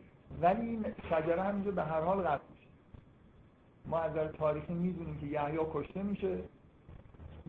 ولی 0.42 0.62
این 0.62 0.86
شجره 1.10 1.42
همینجا 1.42 1.72
به 1.72 1.84
هر 1.84 2.02
حال 2.02 2.18
قطع 2.18 2.44
میشه. 2.50 2.68
ما 3.86 4.00
از 4.00 4.12
نظر 4.12 4.28
تاریخی 4.28 4.74
می‌دونیم 4.74 5.18
که 5.18 5.26
یحیی 5.26 5.60
کشته 5.74 6.04
میشه. 6.04 6.38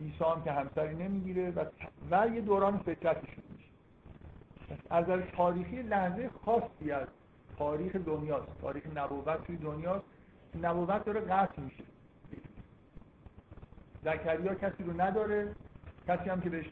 عیسی 0.01 0.23
هم 0.23 0.43
که 0.43 0.51
همسری 0.51 0.95
نمی‌گیره 0.95 1.51
و, 1.51 1.65
و 2.11 2.27
یه 2.27 2.41
دوران 2.41 2.77
فطرتشون 2.77 3.43
میشه. 3.49 3.69
از 4.89 5.03
نظر 5.03 5.21
تاریخی 5.21 5.81
لحظه 5.81 6.29
خاصی 6.45 6.91
از 6.91 7.07
تاریخ 7.57 7.95
دنیاست. 7.95 8.61
تاریخ 8.61 8.83
نبوت 8.95 9.43
توی 9.43 9.57
دنیاست. 9.57 10.05
نبوت 10.61 11.05
داره 11.05 11.21
قطع 11.21 11.61
میشه. 11.61 11.83
زکریا 14.03 14.55
کسی 14.55 14.83
رو 14.83 15.01
نداره. 15.01 15.55
کسی 16.07 16.29
هم 16.29 16.41
که 16.41 16.49
بهش 16.49 16.67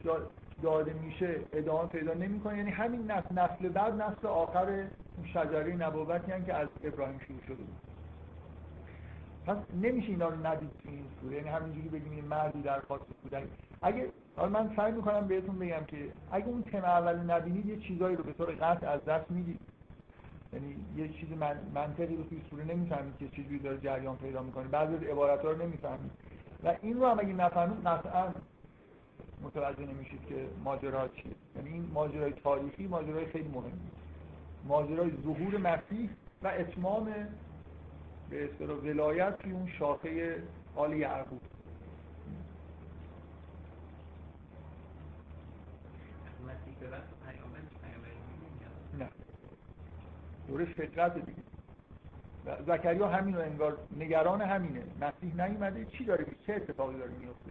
داده 0.62 0.92
میشه 0.92 1.40
ادامه 1.52 1.88
پیدا 1.88 2.14
نمی‌کنه. 2.14 2.56
یعنی 2.56 2.70
همین 2.70 3.10
نسل 3.10 3.34
نسل 3.34 3.68
بعد 3.68 4.02
نسل 4.02 4.26
آخر 4.26 4.68
اون 5.16 5.26
شجره 5.26 5.76
نبوتی 5.76 6.32
هم 6.32 6.44
که 6.44 6.54
از 6.54 6.68
ابراهیم 6.84 7.18
شروع 7.18 7.40
شده 7.46 7.54
بود. 7.54 7.85
پس 9.46 9.56
نمیشه 9.82 10.08
اینا 10.08 10.28
رو 10.28 10.46
ندید 10.46 10.70
تو 10.82 10.88
این 10.88 11.04
سوره. 11.20 11.36
یعنی 11.36 11.48
همینجوری 11.48 11.88
بگیم 11.88 12.12
این 12.12 12.24
مردی 12.24 12.62
درخواست 12.62 13.04
کودک 13.22 13.44
اگه 13.82 14.08
حالا 14.36 14.48
من 14.48 14.76
سعی 14.76 14.92
می‌کنم 14.92 15.28
بهتون 15.28 15.58
بگم 15.58 15.84
که 15.86 16.12
اگه 16.32 16.46
اون 16.46 16.62
تم 16.62 16.78
اول 16.84 17.16
نبینید 17.16 17.66
یه 17.66 17.76
چیزایی 17.76 18.16
رو 18.16 18.24
به 18.24 18.32
طور 18.32 18.50
قطع 18.50 18.90
از 18.90 19.04
دست 19.04 19.30
می‌دید. 19.30 19.60
یعنی 20.52 20.76
یه 20.96 21.08
چیز 21.08 21.32
من 21.40 21.56
منطقی 21.74 22.16
رو 22.16 22.24
توی 22.24 22.40
سوره 22.50 22.64
نمی‌فهمید 22.64 23.18
که 23.18 23.28
چجوری 23.28 23.58
داره 23.58 23.78
جریان 23.78 24.16
پیدا 24.16 24.42
می‌کنه. 24.42 24.68
بعضی 24.68 24.94
از 24.94 25.02
عبارات 25.02 25.44
رو 25.44 25.62
نمی‌فهمید. 25.62 26.10
و 26.64 26.74
این 26.82 27.00
رو 27.00 27.06
هم 27.06 27.18
اگه 27.18 27.32
نفهمید 27.32 27.86
قطعا 27.86 28.32
متوجه 29.42 29.86
نمیشید 29.86 30.26
که 30.28 30.48
ماجرا 30.64 31.08
چیه. 31.08 31.32
یعنی 31.56 31.70
این 31.70 31.90
ماجرای 31.94 32.32
تاریخی 32.32 32.86
ماجرای 32.86 33.26
خیلی 33.26 33.48
مهمی. 33.48 33.90
ماجرای 34.68 35.10
ظهور 35.22 35.58
مسیح 35.58 36.10
و 36.42 36.48
اتمام 36.48 37.14
به 38.30 38.44
اصطلاح 38.44 38.76
ولایت 38.78 39.38
توی 39.38 39.52
اون 39.52 39.68
شاخه 39.78 40.42
آل 40.76 40.92
یعقوب. 40.92 41.40
نه. 48.98 49.08
دورش 50.48 50.68
فطرت 50.68 51.14
دیگه. 51.14 51.42
زکریا 52.66 53.08
همینو 53.08 53.40
انگار 53.40 53.78
نگران 53.96 54.42
همینه. 54.42 54.82
مسیح 55.00 55.46
نیومده 55.46 55.84
چی 55.84 56.04
داره؟ 56.04 56.26
چه 56.46 56.54
اتفاقی 56.54 56.98
داره 56.98 57.10
میفته 57.10 57.50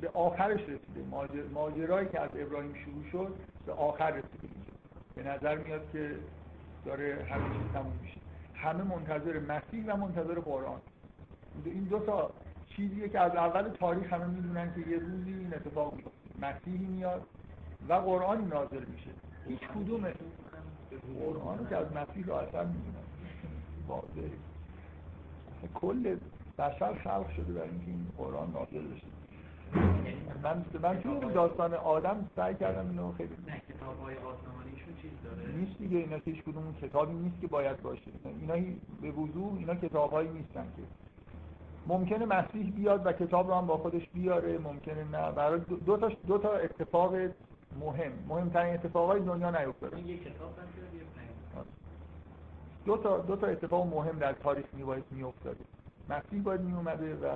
به 0.00 0.08
آخرش 0.08 0.60
رسیده. 0.60 1.02
ماجرایی 1.54 2.08
که 2.08 2.20
از 2.20 2.30
ابراهیم 2.34 2.74
شروع 2.74 3.04
شد 3.12 3.34
به 3.66 3.72
آخر 3.72 4.10
رسیده 4.10 4.48
به 5.14 5.22
نظر 5.22 5.56
میاد 5.58 5.90
که 5.92 6.16
داره 6.84 7.26
همه 7.30 7.58
چیز 7.58 7.72
تموم 7.72 7.98
میشه. 8.02 8.21
همه 8.62 8.82
منتظر 8.82 9.40
مسیح 9.40 9.84
و 9.86 9.96
منتظر 9.96 10.34
قرآن. 10.34 10.80
این 11.64 11.84
دو 11.84 11.98
تا 11.98 12.30
چیزیه 12.68 13.08
که 13.08 13.20
از 13.20 13.32
اول 13.36 13.68
تاریخ 13.68 14.12
همه 14.12 14.26
می‌دونن 14.26 14.74
که 14.74 14.90
یه 14.90 14.98
روزی 14.98 15.34
این 15.34 15.54
اتفاق 15.54 15.94
میفته 15.94 16.10
مسیحی 16.42 16.86
میاد 16.86 17.22
و 17.88 17.92
قرآنی 17.94 18.44
نازل 18.44 18.84
میشه. 18.84 19.10
هیچ 19.48 19.60
کدومه. 19.60 20.14
قرآن 21.20 21.66
که 21.68 21.76
از 21.76 21.86
مسیح 21.92 22.26
رو 22.26 22.34
اصلا 22.34 22.64
می‌دونن. 22.64 23.04
واضح 23.88 24.28
کل 25.74 26.16
بشر 26.58 26.94
خلق 26.94 27.30
شده 27.36 27.52
برای 27.52 27.68
اینکه 27.68 27.86
این 27.86 28.06
قرآن 28.18 28.50
نازل 28.50 28.86
بشه. 28.94 29.21
من 30.42 30.64
من 30.82 31.00
توی 31.00 31.32
داستان 31.34 31.74
آدم 31.74 32.30
سعی 32.36 32.54
کردم 32.54 32.88
اینو 32.90 33.12
خیلی 33.12 33.36
نه 33.46 33.62
کتاب‌های 33.68 34.14
آسمانیشون 34.16 34.94
چیز 35.02 35.10
داره. 35.24 35.52
نیست 35.52 35.78
دیگه 35.78 35.98
اینا 35.98 36.16
هیچ 36.24 36.42
کدوم 36.42 36.74
کتابی 36.82 37.14
نیست 37.14 37.40
که 37.40 37.46
باید 37.46 37.82
باشه. 37.82 38.10
اینا 38.24 38.54
به 39.02 39.10
وضوح 39.10 39.58
اینا 39.58 39.74
کتابایی 39.74 40.28
نیستن 40.28 40.64
که. 40.76 40.82
ممکنه 41.86 42.26
مسیح 42.26 42.70
بیاد 42.70 43.06
و 43.06 43.12
کتاب 43.12 43.48
رو 43.48 43.54
هم 43.54 43.66
با 43.66 43.76
خودش 43.76 44.08
بیاره 44.08 44.58
ممکنه 44.58 45.04
نه. 45.04 45.32
برای 45.32 45.60
دو 45.86 45.96
تا 45.96 46.08
دو 46.26 46.38
تا 46.38 46.52
اتفاق 46.52 47.14
مهم. 47.80 48.12
مهمترین 48.28 48.74
اتفاقای 48.74 49.20
دنیا 49.20 49.50
نیفتاده. 49.50 49.96
این 49.96 50.06
یک 50.06 50.22
کتاب 50.22 50.54
دو 52.84 52.96
تا 52.96 53.18
دو 53.18 53.36
تا 53.36 53.46
اتفاق 53.46 53.86
مهم 53.86 54.18
در 54.18 54.32
تاریخ 54.32 54.66
می 54.72 54.84
باید 54.84 55.04
می 55.10 55.22
افتاده 55.22 55.64
مسیح 56.08 56.42
باید 56.42 56.60
می 56.60 56.72
اومده 56.72 57.14
و 57.14 57.28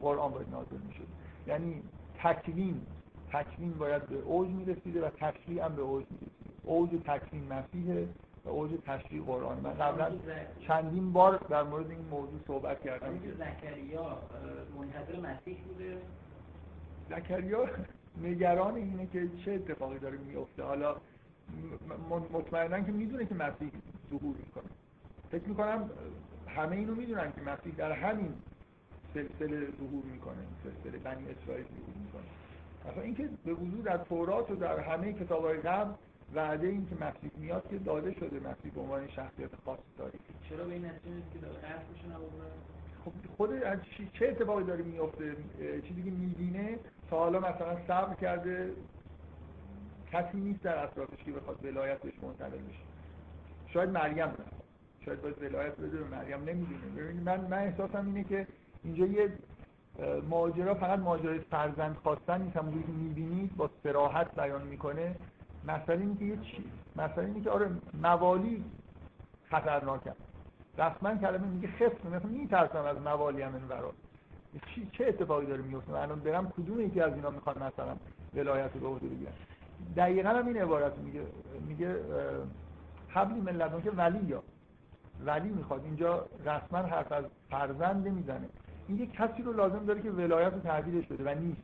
قرآن 0.00 0.32
باید 0.32 0.50
نازل 0.50 0.76
می 0.86 0.94
شده 0.94 1.06
یعنی 1.46 1.82
تکوین 2.18 2.82
تکوین 3.32 3.72
باید 3.72 4.06
به 4.06 4.16
اوج 4.16 4.48
می 4.48 4.64
رسیده 4.64 5.06
و 5.06 5.10
تشریع 5.10 5.64
هم 5.64 5.76
به 5.76 5.82
اوج 5.82 6.04
می 6.10 6.16
رسیده 6.16 6.32
اوج 6.64 6.90
تکوین 7.06 7.52
مسیحه 7.52 8.08
و 8.44 8.48
اوج 8.48 8.70
تشریع 8.86 9.22
قرآن. 9.22 9.60
من 9.60 9.74
قبلا 9.74 10.12
چندین 10.66 11.12
بار 11.12 11.36
در 11.36 11.62
مورد 11.62 11.90
این 11.90 12.04
موضوع 12.10 12.40
صحبت 12.46 12.80
کردم. 12.80 13.18
زکریا 13.38 14.18
منتظر 14.78 15.20
مسیح 15.20 15.56
بوده. 15.68 15.98
زکریا 17.10 17.68
نگران 18.22 18.74
اینه 18.74 19.06
که 19.06 19.28
چه 19.44 19.52
اتفاقی 19.52 19.98
داره 19.98 20.18
میفته 20.18 20.62
حالا 20.62 20.96
مطمئنا 22.32 22.80
که 22.80 22.92
می‌دونه 22.92 23.26
که 23.26 23.34
مسیح 23.34 23.70
ظهور 24.10 24.36
می‌کنه. 24.36 24.70
فکر 25.30 25.48
می‌کنم 25.48 25.90
همه 26.48 26.76
اینو 26.76 26.94
می‌دونن 26.94 27.32
که 27.32 27.40
مسیح 27.40 27.74
در 27.74 27.92
همین 27.92 28.34
سلسله 29.14 29.66
ظهور 29.78 30.04
می‌کنه 30.04 30.42
سلسله 30.64 30.98
بنی 30.98 31.26
اسرائیل 31.30 31.64
ظهور 31.66 31.96
می‌کنه. 32.04 32.22
مثلا 32.90 33.02
اینکه 33.02 33.28
به 33.44 33.52
وضوع 33.52 33.82
در 33.82 33.96
تورات 33.96 34.50
و 34.50 34.54
در 34.54 34.80
همه 34.80 35.12
کتابهای 35.12 35.58
قبل 35.58 35.92
وعده 36.34 36.66
این 36.66 36.86
که 36.86 37.04
مسیح 37.04 37.30
میاد 37.36 37.68
که 37.70 37.78
داده 37.78 38.12
شده 38.14 38.36
مسیح 38.36 38.72
به 38.74 38.80
عنوان 38.80 39.08
شخصیت 39.08 39.50
خاص 39.64 39.78
تاریخی 39.98 40.18
چرا 40.48 40.64
به 40.64 40.72
این 40.72 40.84
نتیجه 40.84 41.22
که 41.32 41.38
داره 41.38 41.58
خب 43.04 43.12
خود 43.36 43.50
چه 44.12 44.28
اتفاقی 44.28 44.64
داره 44.64 44.82
میفته 44.82 45.36
چیزی 45.88 46.02
که 46.02 46.10
می‌بینه 46.10 46.78
تا 47.10 47.18
حالا 47.18 47.38
مثلا 47.38 47.86
صبر 47.86 48.14
کرده 48.14 48.72
کسی 50.12 50.38
نیست 50.38 50.62
در 50.62 50.84
اطرافش 50.84 51.24
که 51.24 51.32
بخواد 51.32 51.64
ولایت 51.64 52.02
بهش 52.02 52.14
منتقل 52.22 52.58
بشه. 52.58 52.84
شاید 53.66 53.90
مریم 53.90 54.26
نه. 54.26 54.34
شاید 55.04 55.22
باید 55.22 55.42
ولایت 55.42 55.76
بده 55.76 55.98
به 55.98 56.16
مریم 56.16 56.44
نمی‌دونه. 56.44 56.86
ببینید 56.96 57.22
من 57.22 57.40
من 57.40 57.58
احساسم 57.58 58.06
اینه 58.06 58.24
که 58.24 58.46
اینجا 58.84 59.06
یه 59.06 59.32
ماجرا 60.28 60.74
فقط 60.74 60.98
ماجرای 60.98 61.38
فرزند 61.38 61.96
خواستن 62.02 62.42
نیست. 62.42 62.56
همونجوری 62.56 62.84
که 62.84 62.92
می‌بینید 62.92 63.56
با 63.56 63.70
سراحت 63.82 64.34
بیان 64.34 64.62
می‌کنه. 64.62 65.16
مثلا 65.64 65.94
اینه 65.94 66.16
که 66.16 66.24
یه 66.24 66.36
چی 66.36 66.64
مثلا 66.96 67.24
اینه 67.24 67.40
که 67.40 67.50
آره 67.50 67.70
موالی 68.02 68.64
خطرناکه. 69.50 70.12
رسما 70.78 71.14
کلمه 71.14 71.46
میگه 71.46 71.68
خفت 71.68 72.06
مثلا 72.06 72.30
میترسم 72.30 72.84
از 72.84 72.96
موالی 72.96 73.42
هم 73.42 73.54
این 73.54 74.62
چی 74.74 74.90
چه 74.92 75.06
اتفاقی 75.06 75.46
داره 75.46 75.62
میفته 75.62 75.92
الان 75.92 76.20
برم 76.20 76.50
کدوم 76.50 76.80
یکی 76.80 77.00
از 77.00 77.12
اینا 77.12 77.30
می‌خواد 77.30 77.62
مثلا 77.62 77.96
ولایت 78.34 78.70
رو 78.74 78.80
به 78.80 78.86
عهده 78.86 79.08
بگیرن؟ 79.08 79.32
دقیقا 79.96 80.28
هم 80.28 80.46
این 80.46 80.56
عبارت 80.56 80.98
میگه 80.98 81.22
میگه 81.68 81.96
حبلی 83.08 83.40
من 83.40 83.82
که 83.82 83.90
ولی 83.90 84.26
یا 84.26 84.42
ولی 85.24 85.48
می‌خواد. 85.48 85.84
اینجا 85.84 86.26
رسما 86.44 86.78
حرف 86.78 87.12
از 87.12 87.24
فرزند 87.50 88.08
نمی‌زنه 88.08 88.48
این 88.88 89.10
کسی 89.10 89.42
رو 89.42 89.52
لازم 89.52 89.84
داره 89.84 90.02
که 90.02 90.10
ولایت 90.10 90.62
تحویلش 90.62 91.06
بده 91.06 91.32
و 91.32 91.38
نیست. 91.38 91.62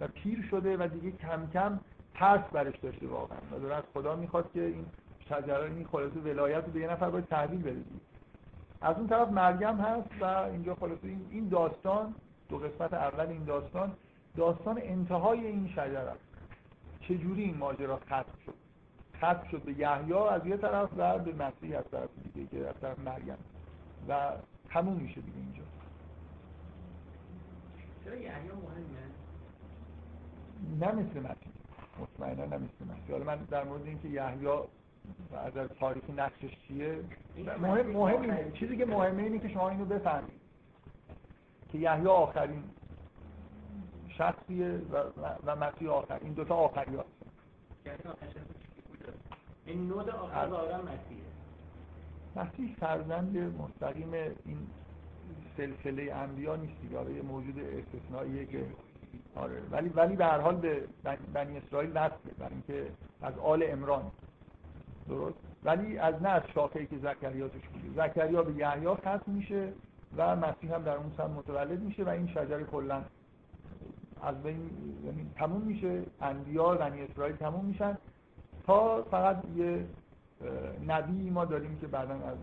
و 0.00 0.08
پیر 0.08 0.48
شده 0.50 0.76
و 0.76 0.88
دیگه 0.88 1.10
کم 1.10 1.50
کم 1.52 1.80
ترس 2.14 2.44
برش 2.52 2.76
داشته 2.76 3.06
واقعا. 3.06 3.38
و 3.52 3.58
داره 3.58 3.74
از 3.74 3.84
خدا 3.94 4.16
می‌خواد 4.16 4.52
که 4.52 4.62
این 4.62 4.86
شجره 5.28 5.64
این 5.64 5.86
خلاصه 5.86 6.20
ولایت 6.20 6.64
رو 6.64 6.72
به 6.72 6.80
یه 6.80 6.90
نفر 6.90 7.10
باید 7.10 7.24
تحویل 7.24 7.62
بده 7.62 7.82
از 8.80 8.96
اون 8.96 9.06
طرف 9.06 9.28
مریم 9.28 9.76
هست 9.80 10.08
و 10.20 10.24
اینجا 10.24 10.74
خلاصه 10.74 11.16
این 11.30 11.48
داستان 11.48 12.14
دو 12.48 12.58
قسمت 12.58 12.94
اول 12.94 13.26
این 13.26 13.44
داستان 13.44 13.92
داستان 14.36 14.78
انتهای 14.82 15.46
این 15.46 15.68
شجره. 15.68 15.98
است 15.98 16.20
چجوری 17.00 17.42
این 17.42 17.56
ماجرا 17.56 17.96
ختم 17.96 18.24
شد؟ 18.46 18.54
ختم 19.16 19.48
شد 19.50 19.62
به 19.62 19.72
یحیی 19.72 20.12
از 20.12 20.46
یه 20.46 20.56
طرف 20.56 20.88
و 20.96 21.18
به 21.18 21.32
مسیح 21.32 21.78
از 21.78 21.84
طرف 21.90 22.08
دیگه 22.24 22.46
که 22.46 22.68
از 22.68 22.74
طرف 22.80 22.98
مریم. 22.98 23.38
و 24.08 24.32
تموم 24.70 24.96
میشه 24.96 25.20
دیگه 25.20 25.36
اینجا. 25.36 25.62
چرا 28.08 28.16
یحیی 28.16 28.48
مهمه. 28.48 29.08
نه 30.80 30.92
مثل 30.92 31.20
مسیح. 31.20 31.52
مطمئنا 32.00 32.44
نه 32.44 32.56
مثل 32.56 32.84
مسیح. 32.92 33.10
حالا 33.10 33.24
من 33.24 33.36
در 33.36 33.64
مورد 33.64 33.82
اینکه 33.82 34.08
یحیی 34.08 34.48
از 35.32 35.56
از 35.56 35.68
تاریخ 35.80 36.10
نقشش 36.16 36.56
چیه؟ 36.68 37.04
مهم 37.60 37.86
مهم 37.86 38.52
چیزی 38.52 38.76
که 38.76 38.86
مهمه 38.86 39.22
اینه 39.22 39.38
که 39.38 39.48
شما 39.48 39.70
اینو 39.70 39.84
بفهمید. 39.84 40.40
که 41.72 41.78
یحیی 41.78 42.06
آخرین 42.06 42.64
شخصیه 44.08 44.68
و, 44.68 45.02
و 45.46 45.56
مسیح 45.56 45.90
آخر 45.90 46.18
این 46.22 46.32
دوتا 46.32 46.54
آخری 46.54 46.96
هست. 46.96 47.08
این 49.66 49.88
نود 49.88 50.10
آخر 50.10 50.46
مسیحه. 50.46 51.28
مسیح 52.36 52.76
فرزند 52.80 53.36
مستقیم 53.36 54.12
این 54.12 54.66
سلسله 55.58 56.14
انبیا 56.14 56.56
نیست 56.56 56.80
دیگه. 56.82 57.14
یه 57.14 57.22
موجود 57.22 57.54
استثنائیه 57.58 58.46
که 58.46 58.66
آره. 59.36 59.62
ولی 59.70 59.88
ولی 59.88 60.16
به 60.16 60.24
هر 60.24 60.40
حال 60.40 60.56
به 60.56 60.82
بنی 61.34 61.56
اسرائیل 61.56 61.90
وصله 61.90 62.32
برای 62.38 62.52
اینکه 62.52 62.90
از 63.22 63.38
آل 63.38 63.64
امران 63.68 64.02
درست؟ 65.08 65.38
ولی 65.64 65.98
از 65.98 66.22
نه 66.22 66.28
از 66.28 66.42
شاخه‌ای 66.54 66.86
که 66.86 66.98
زکریا 66.98 67.48
توش 67.48 67.62
بوده. 67.62 68.08
زکریا 68.08 68.42
به 68.42 68.52
یحیی 68.52 68.94
ختم 68.94 69.22
میشه 69.26 69.72
و 70.16 70.36
مسیح 70.36 70.74
هم 70.74 70.82
در 70.82 70.96
اون 70.96 71.12
سم 71.16 71.30
متولد 71.30 71.80
میشه 71.82 72.04
و 72.04 72.08
این 72.08 72.26
شجره 72.26 72.64
کلا 72.64 73.02
از 74.22 74.42
بین 74.42 74.70
یعنی 75.04 75.30
تموم 75.36 75.62
میشه. 75.62 76.02
انبیا 76.20 76.74
بنی 76.74 77.02
اسرائیل 77.02 77.36
تموم 77.36 77.64
میشن. 77.64 77.98
تا 78.66 79.02
فقط 79.02 79.42
یه 79.56 79.86
نبی 80.86 81.30
ما 81.30 81.44
داریم 81.44 81.78
که 81.80 81.86
بعدا 81.86 82.14
از 82.14 82.38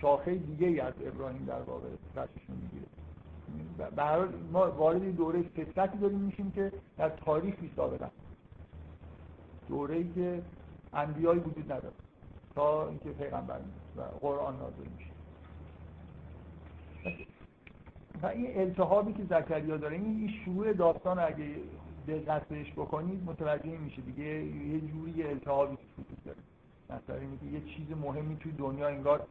شاخه 0.00 0.34
دیگه 0.34 0.66
ای 0.66 0.80
از 0.80 0.94
ابراهیم 1.06 1.44
در 1.44 1.60
واقع 1.60 1.88
رششون 2.16 2.56
می‌گیره. 2.56 2.86
به 3.96 4.28
ما 4.52 4.70
وارد 4.70 5.16
دوره 5.16 5.42
فطرتی 5.42 5.98
داریم 5.98 6.18
میشیم 6.18 6.50
که 6.50 6.72
در 6.96 7.08
تاریخ 7.08 7.54
بی 7.54 7.70
سابقه. 7.76 8.10
دوره 9.68 9.96
ای 9.96 10.12
که 10.14 10.42
انبیایی 10.92 11.40
وجود 11.40 11.72
نداره 11.72 11.94
تا 12.54 12.88
اینکه 12.88 13.10
پیغمبر 13.10 13.60
و 13.96 14.00
قرآن 14.20 14.56
نازل 14.56 14.88
میشه. 14.96 15.10
و 18.22 18.26
این 18.26 18.60
التهابی 18.60 19.12
که 19.12 19.22
زکریا 19.24 19.76
داره 19.76 19.96
این 19.96 20.30
شروع 20.44 20.72
داستان 20.72 21.18
اگه 21.18 21.54
دقت 22.08 22.48
بهش 22.48 22.72
بکنید 22.72 23.24
متوجه 23.24 23.78
میشه 23.78 24.02
دیگه. 24.02 24.24
یه 24.24 24.80
جوری 24.80 25.22
التهابی 25.22 25.76
وجود 25.98 26.24
داره. 26.24 26.38
مثلا 26.90 27.16
اینکه 27.16 27.46
یه 27.46 27.60
چیز 27.74 27.96
مهمی 27.96 28.36
توی 28.36 28.52
دنیا 28.52 28.88
انگار 28.88 29.26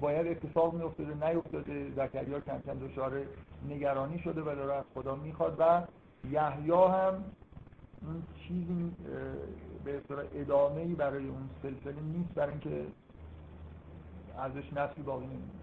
باید 0.00 0.26
اتفاق 0.26 0.74
میافتاده 0.74 1.28
نیفتاده 1.28 1.90
زکریا 1.96 2.40
کم 2.40 2.60
کم 2.66 2.78
دچار 2.78 3.22
نگرانی 3.68 4.18
شده 4.18 4.40
و 4.40 4.44
داره 4.44 4.74
از 4.74 4.84
خدا 4.94 5.14
می‌خواد 5.14 5.56
و 5.58 5.82
یحیی 6.30 6.70
هم 6.70 7.24
اون 8.02 8.22
چیزی 8.48 8.92
به 9.84 9.96
اصطلاح 9.96 10.24
ادامه 10.34 10.80
ای 10.80 10.94
برای 10.94 11.28
اون 11.28 11.50
سلسله 11.62 12.00
نیست 12.02 12.34
برای 12.34 12.50
اینکه 12.50 12.86
ازش 14.38 14.72
نسلی 14.72 15.02
باقی 15.02 15.26
نمیده 15.26 15.60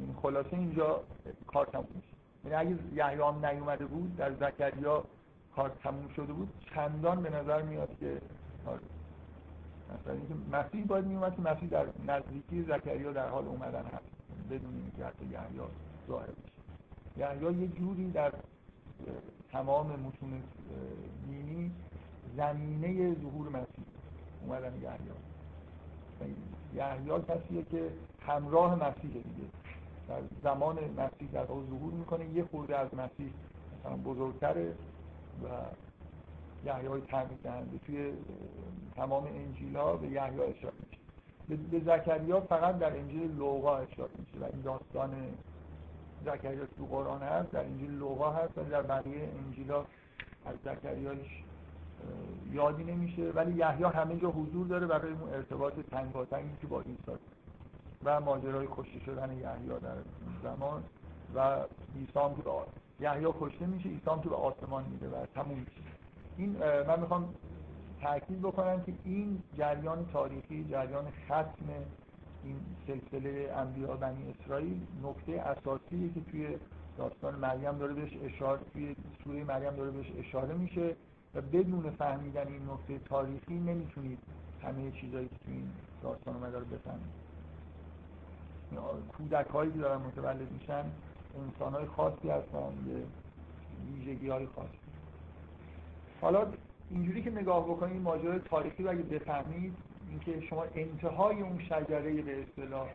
این 0.00 0.14
خلاصه 0.22 0.52
اینجا 0.52 1.00
کار 1.46 1.66
تموم 1.66 1.86
میشه 1.94 2.16
یعنی 2.44 2.70
اگه 2.70 2.78
یحیی 2.94 3.20
هم 3.20 3.46
نیومده 3.46 3.86
بود 3.86 4.16
در 4.16 4.32
زکریا 4.32 5.04
کار 5.56 5.72
تموم 5.82 6.08
شده 6.16 6.32
بود 6.32 6.48
چندان 6.74 7.22
به 7.22 7.30
نظر 7.30 7.62
میاد 7.62 7.88
که 8.00 8.20
آره. 8.66 8.80
مثلا 9.94 10.12
اینکه 10.12 10.34
مسیح 10.52 10.84
باید 10.84 11.04
میومد 11.06 11.36
که 11.36 11.42
مسیح 11.42 11.68
در 11.68 11.86
نزدیکی 12.06 12.62
زکریا 12.62 13.12
در 13.12 13.28
حال 13.28 13.46
اومدن 13.46 13.84
هست. 13.84 14.04
بدون 14.50 14.82
اینکه 14.82 15.04
حتی 15.04 15.24
یحیی 15.24 15.60
ظاهر 16.08 16.26
بشه. 16.26 16.52
یحیی 17.16 17.60
یه 17.60 17.68
جوری 17.68 18.10
در 18.10 18.32
تمام 19.52 19.86
متون 19.86 20.42
دینی 21.26 21.72
زمینه 22.36 23.14
ظهور 23.14 23.48
مسیح 23.48 23.84
اومدن 24.42 24.72
یحیی. 24.82 25.10
یحیی 26.74 27.22
کسیه 27.28 27.62
که 27.70 27.90
همراه 28.26 28.74
مسیح 28.74 29.10
دیگه. 29.10 29.48
در 30.08 30.20
زمان 30.42 30.78
مسیح 30.78 31.28
در 31.32 31.46
ظهور 31.46 31.92
می‌کنه. 31.92 32.24
یه 32.24 32.44
خورده 32.44 32.78
از 32.78 32.94
مسیح 32.94 33.30
مثلا 33.80 33.96
بزرگتره 33.96 34.74
و 35.44 35.46
یحیی 36.66 36.86
های 36.86 37.00
تعمید 37.00 37.38
دهنده 37.42 37.78
توی 37.86 38.12
تمام 38.96 39.26
انجیل 39.26 39.76
ها 39.76 39.96
به 39.96 40.06
یحیی 40.06 40.40
اشاره 40.40 40.74
میشه. 40.90 41.02
به 41.70 41.80
زکریا 41.80 42.40
فقط 42.40 42.78
در 42.78 42.96
انجیل 42.96 43.36
لوقا 43.36 43.76
اشاره 43.76 44.10
میشه. 44.18 44.38
و 44.40 44.44
این 44.44 44.62
داستان 44.62 45.10
زکریا 46.24 46.66
تو 46.66 46.86
قرآن 46.86 47.22
هست 47.22 47.50
در 47.50 47.64
انجیل 47.64 47.90
لوقا 47.90 48.30
هست 48.30 48.58
و 48.58 48.64
در 48.64 48.82
بقیه 48.82 49.28
انجیل 49.46 49.70
ها 49.70 49.86
از 50.46 50.56
زکریاش 50.64 51.44
یادی 52.52 52.84
نمیشه. 52.84 53.30
ولی 53.30 53.52
یحیی 53.52 53.84
همه 53.84 54.16
جا 54.16 54.30
حضور 54.30 54.66
داره 54.66 54.86
برای 54.86 55.12
اون 55.12 55.34
ارتباط 55.34 55.74
تنگاتنگی 55.90 56.56
که 56.60 56.66
با 56.66 56.80
عیسی. 56.80 57.18
و 58.04 58.20
ماجرای 58.20 58.68
کشته 58.76 59.00
شدن 59.06 59.30
یحیی 59.32 59.68
در 59.68 59.96
زمان 60.42 60.84
و 61.34 61.56
عیسی 61.96 62.42
تو 62.42 62.62
یحیی 63.00 63.26
کشته 63.40 63.66
میشه 63.66 63.88
عیسی 63.88 64.04
تو 64.04 64.30
به 64.30 64.36
آسمان 64.36 64.84
میده 64.84 65.08
و 65.08 65.26
تموم 65.34 65.58
میشه. 65.58 65.95
این 66.38 66.56
من 66.88 67.00
می‌خوام 67.00 67.34
تاکید 68.02 68.42
بکنم 68.42 68.82
که 68.82 68.92
این 69.04 69.42
جریان 69.58 70.06
تاریخی 70.12 70.64
جریان 70.64 71.04
ختم 71.24 71.66
این 72.44 72.56
سلسله 72.86 73.52
انبیا 73.56 73.96
بنی 73.96 74.30
اسرائیل 74.30 74.80
نکته 75.02 75.32
اساسی 75.32 76.10
که 76.14 76.20
توی 76.30 76.56
داستان 76.98 77.34
مریم 77.34 77.78
داره 77.78 77.94
بهش 77.94 78.16
اشاره 78.24 78.60
توی 78.72 78.96
سوره 79.24 79.44
مریم 79.44 79.76
داره 79.76 79.90
بهش 79.90 80.12
اشاره 80.18 80.54
میشه 80.54 80.96
و 81.34 81.40
بدون 81.40 81.90
فهمیدن 81.90 82.48
این 82.48 82.62
نکته 82.70 82.98
تاریخی 83.08 83.54
نمی‌تونید 83.54 84.18
همه 84.62 84.90
چیزایی 84.90 85.28
که 85.28 85.36
توی 85.44 85.54
این 85.54 85.70
داستان 86.02 86.34
اومده 86.34 86.58
رو 86.58 86.64
بفهمید. 86.64 87.26
کودک 89.08 89.46
هایی 89.46 89.72
که 89.72 89.78
دارن 89.78 90.00
متولد 90.02 90.52
میشن 90.52 90.84
انسان 91.38 91.72
های 91.72 91.86
خاصی 91.86 92.30
هستن 92.30 92.72
یه 92.86 93.02
ویژگی 93.94 94.28
های 94.28 94.46
خاصی. 94.46 94.85
حالا 96.20 96.46
اینجوری 96.90 97.22
که 97.22 97.30
نگاه 97.30 97.64
بکنید 97.64 98.02
ماجرای 98.02 98.38
تاریخی 98.38 98.82
رو 98.82 98.90
اگه 98.90 99.02
بفهمید 99.02 99.76
اینکه 100.10 100.46
شما 100.46 100.64
انتهای 100.74 101.42
اون 101.42 101.58
شجره 101.58 102.22
به 102.22 102.42
اصطلاح 102.42 102.88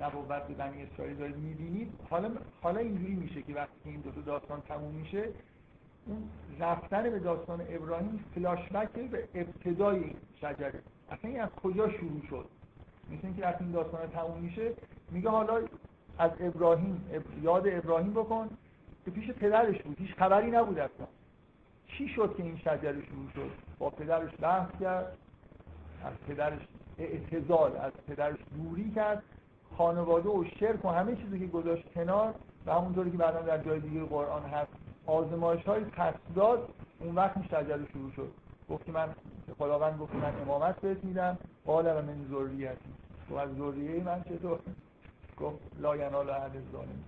نبوت 0.00 0.46
به 0.46 0.54
بنی 0.54 0.82
اسرائیل 0.82 1.16
دارید 1.16 1.36
می‌بینید 1.36 1.92
حالا 2.10 2.30
حالا 2.62 2.80
اینجوری 2.80 3.14
میشه 3.14 3.42
که 3.42 3.54
وقتی 3.54 3.72
این 3.84 4.00
دو 4.00 4.10
تا 4.10 4.20
داستان 4.20 4.60
تموم 4.68 4.94
میشه 4.94 5.28
اون 6.06 6.22
رفتن 6.60 7.02
به 7.02 7.18
داستان 7.18 7.60
ابراهیم 7.68 8.24
فلاشبک 8.34 8.92
به 8.92 9.28
ابتدای 9.34 9.98
این 9.98 10.16
شجره. 10.36 10.80
اصلا 11.10 11.30
این 11.30 11.40
از 11.40 11.50
کجا 11.62 11.88
شروع 11.88 12.22
شد؟ 12.30 12.46
مثل 13.12 13.26
اینکه 13.26 13.42
وقتی 13.42 13.64
این 13.64 13.72
داستان 13.72 14.06
تموم 14.06 14.40
میشه 14.40 14.72
میگه 15.10 15.30
حالا 15.30 15.62
از 16.18 16.30
ابراهیم 16.40 17.04
یاد 17.42 17.68
ابراهیم 17.68 18.12
بکن 18.12 18.50
که 19.04 19.10
پیش 19.10 19.30
پدرش 19.30 19.82
بود. 19.82 19.98
هیچ 19.98 20.14
خبری 20.14 20.50
نبود 20.50 20.78
اصلا. 20.78 21.06
چی 22.00 22.08
شد 22.08 22.34
که 22.36 22.42
این 22.42 22.58
شجره 22.58 23.02
شروع 23.06 23.30
شد؟ 23.34 23.50
با 23.78 23.90
پدرش 23.90 24.30
بحث 24.40 24.68
کرد 24.80 25.16
از 26.04 26.12
پدرش 26.28 26.60
اعتزال 26.98 27.76
از 27.76 27.92
پدرش 28.08 28.38
دوری 28.56 28.90
کرد. 28.90 29.22
خانواده 29.78 30.28
و 30.28 30.44
شرک 30.60 30.84
و 30.84 30.88
همه 30.88 31.16
چیزی 31.16 31.38
که 31.38 31.46
گذاشت 31.46 31.92
کنار 31.94 32.34
و 32.66 32.74
همونطوری 32.74 33.10
که 33.10 33.16
بعدا 33.16 33.42
در 33.42 33.58
جای 33.58 33.80
دیگه 33.80 34.04
قرآن 34.04 34.42
هست 34.42 34.70
آزمایش 35.06 35.64
های 35.64 35.84
داد 36.34 36.68
اون 37.00 37.14
وقت 37.14 37.36
این 37.36 37.46
شجره 37.46 37.86
شروع 37.92 38.12
شد. 38.16 38.32
گفت 38.70 38.84
که 38.84 38.92
من 38.92 39.08
خداوند 39.58 39.98
گفت 39.98 40.14
من 40.14 40.32
امامت 40.42 40.80
بهت 40.80 41.04
میدم. 41.04 41.38
قال 41.66 41.86
و 41.86 42.02
من 42.02 42.26
ذریتی. 42.30 42.90
و 43.30 43.34
از 43.34 43.48
ذریه 43.58 44.02
من 44.02 44.22
چطور؟ 44.22 44.58
گفت 45.40 45.58
لا 45.80 45.96
ینال 45.96 46.30
احد 46.30 46.56
الظالمین. 46.56 47.04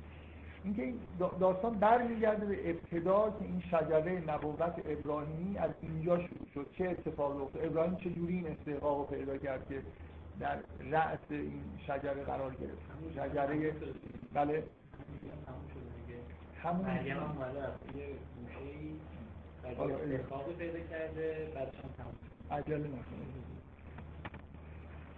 اینکه 0.65 0.83
این 0.83 1.01
داستان 1.41 1.75
برمیگرده 1.75 2.47
به 2.47 2.71
ابتدا 2.71 3.31
که 3.31 3.45
این 3.45 3.61
شجره 3.61 4.23
نبوت 4.29 4.75
ابراهیمی 4.87 5.59
از 5.59 5.71
اینجا 5.83 6.17
شروع 6.17 6.49
شد. 6.55 6.67
چه 6.79 6.89
اتفاقی 6.89 7.43
افتاد؟ 7.43 7.65
ابراهیم 7.65 7.97
چه 7.97 8.11
جوری 8.11 8.35
این 8.35 8.47
استحقاق 8.47 8.99
رو 8.99 9.05
پیدا 9.05 9.39
کرد 9.39 9.69
که 9.69 9.83
در 10.41 10.59
رأس 10.91 11.19
این 11.31 11.63
شجره 11.87 12.25
قرار 12.25 12.55
گرفت؟ 12.55 12.83
شجره 13.15 13.73
بله. 14.35 14.63
همون 16.63 16.87
مریم 16.87 17.17
هم 17.17 17.23
اومده 17.23 17.63
از 17.63 17.73
یه 17.97 18.07
گوشه‌ای 18.37 18.97
استحقاق 20.15 20.53
پیدا 20.53 20.79
کرده 20.79 21.53
بعدش 21.55 21.75
هم 21.75 21.91
تموم 21.97 22.15
عجله 22.51 22.79
نکنه. 22.79 22.99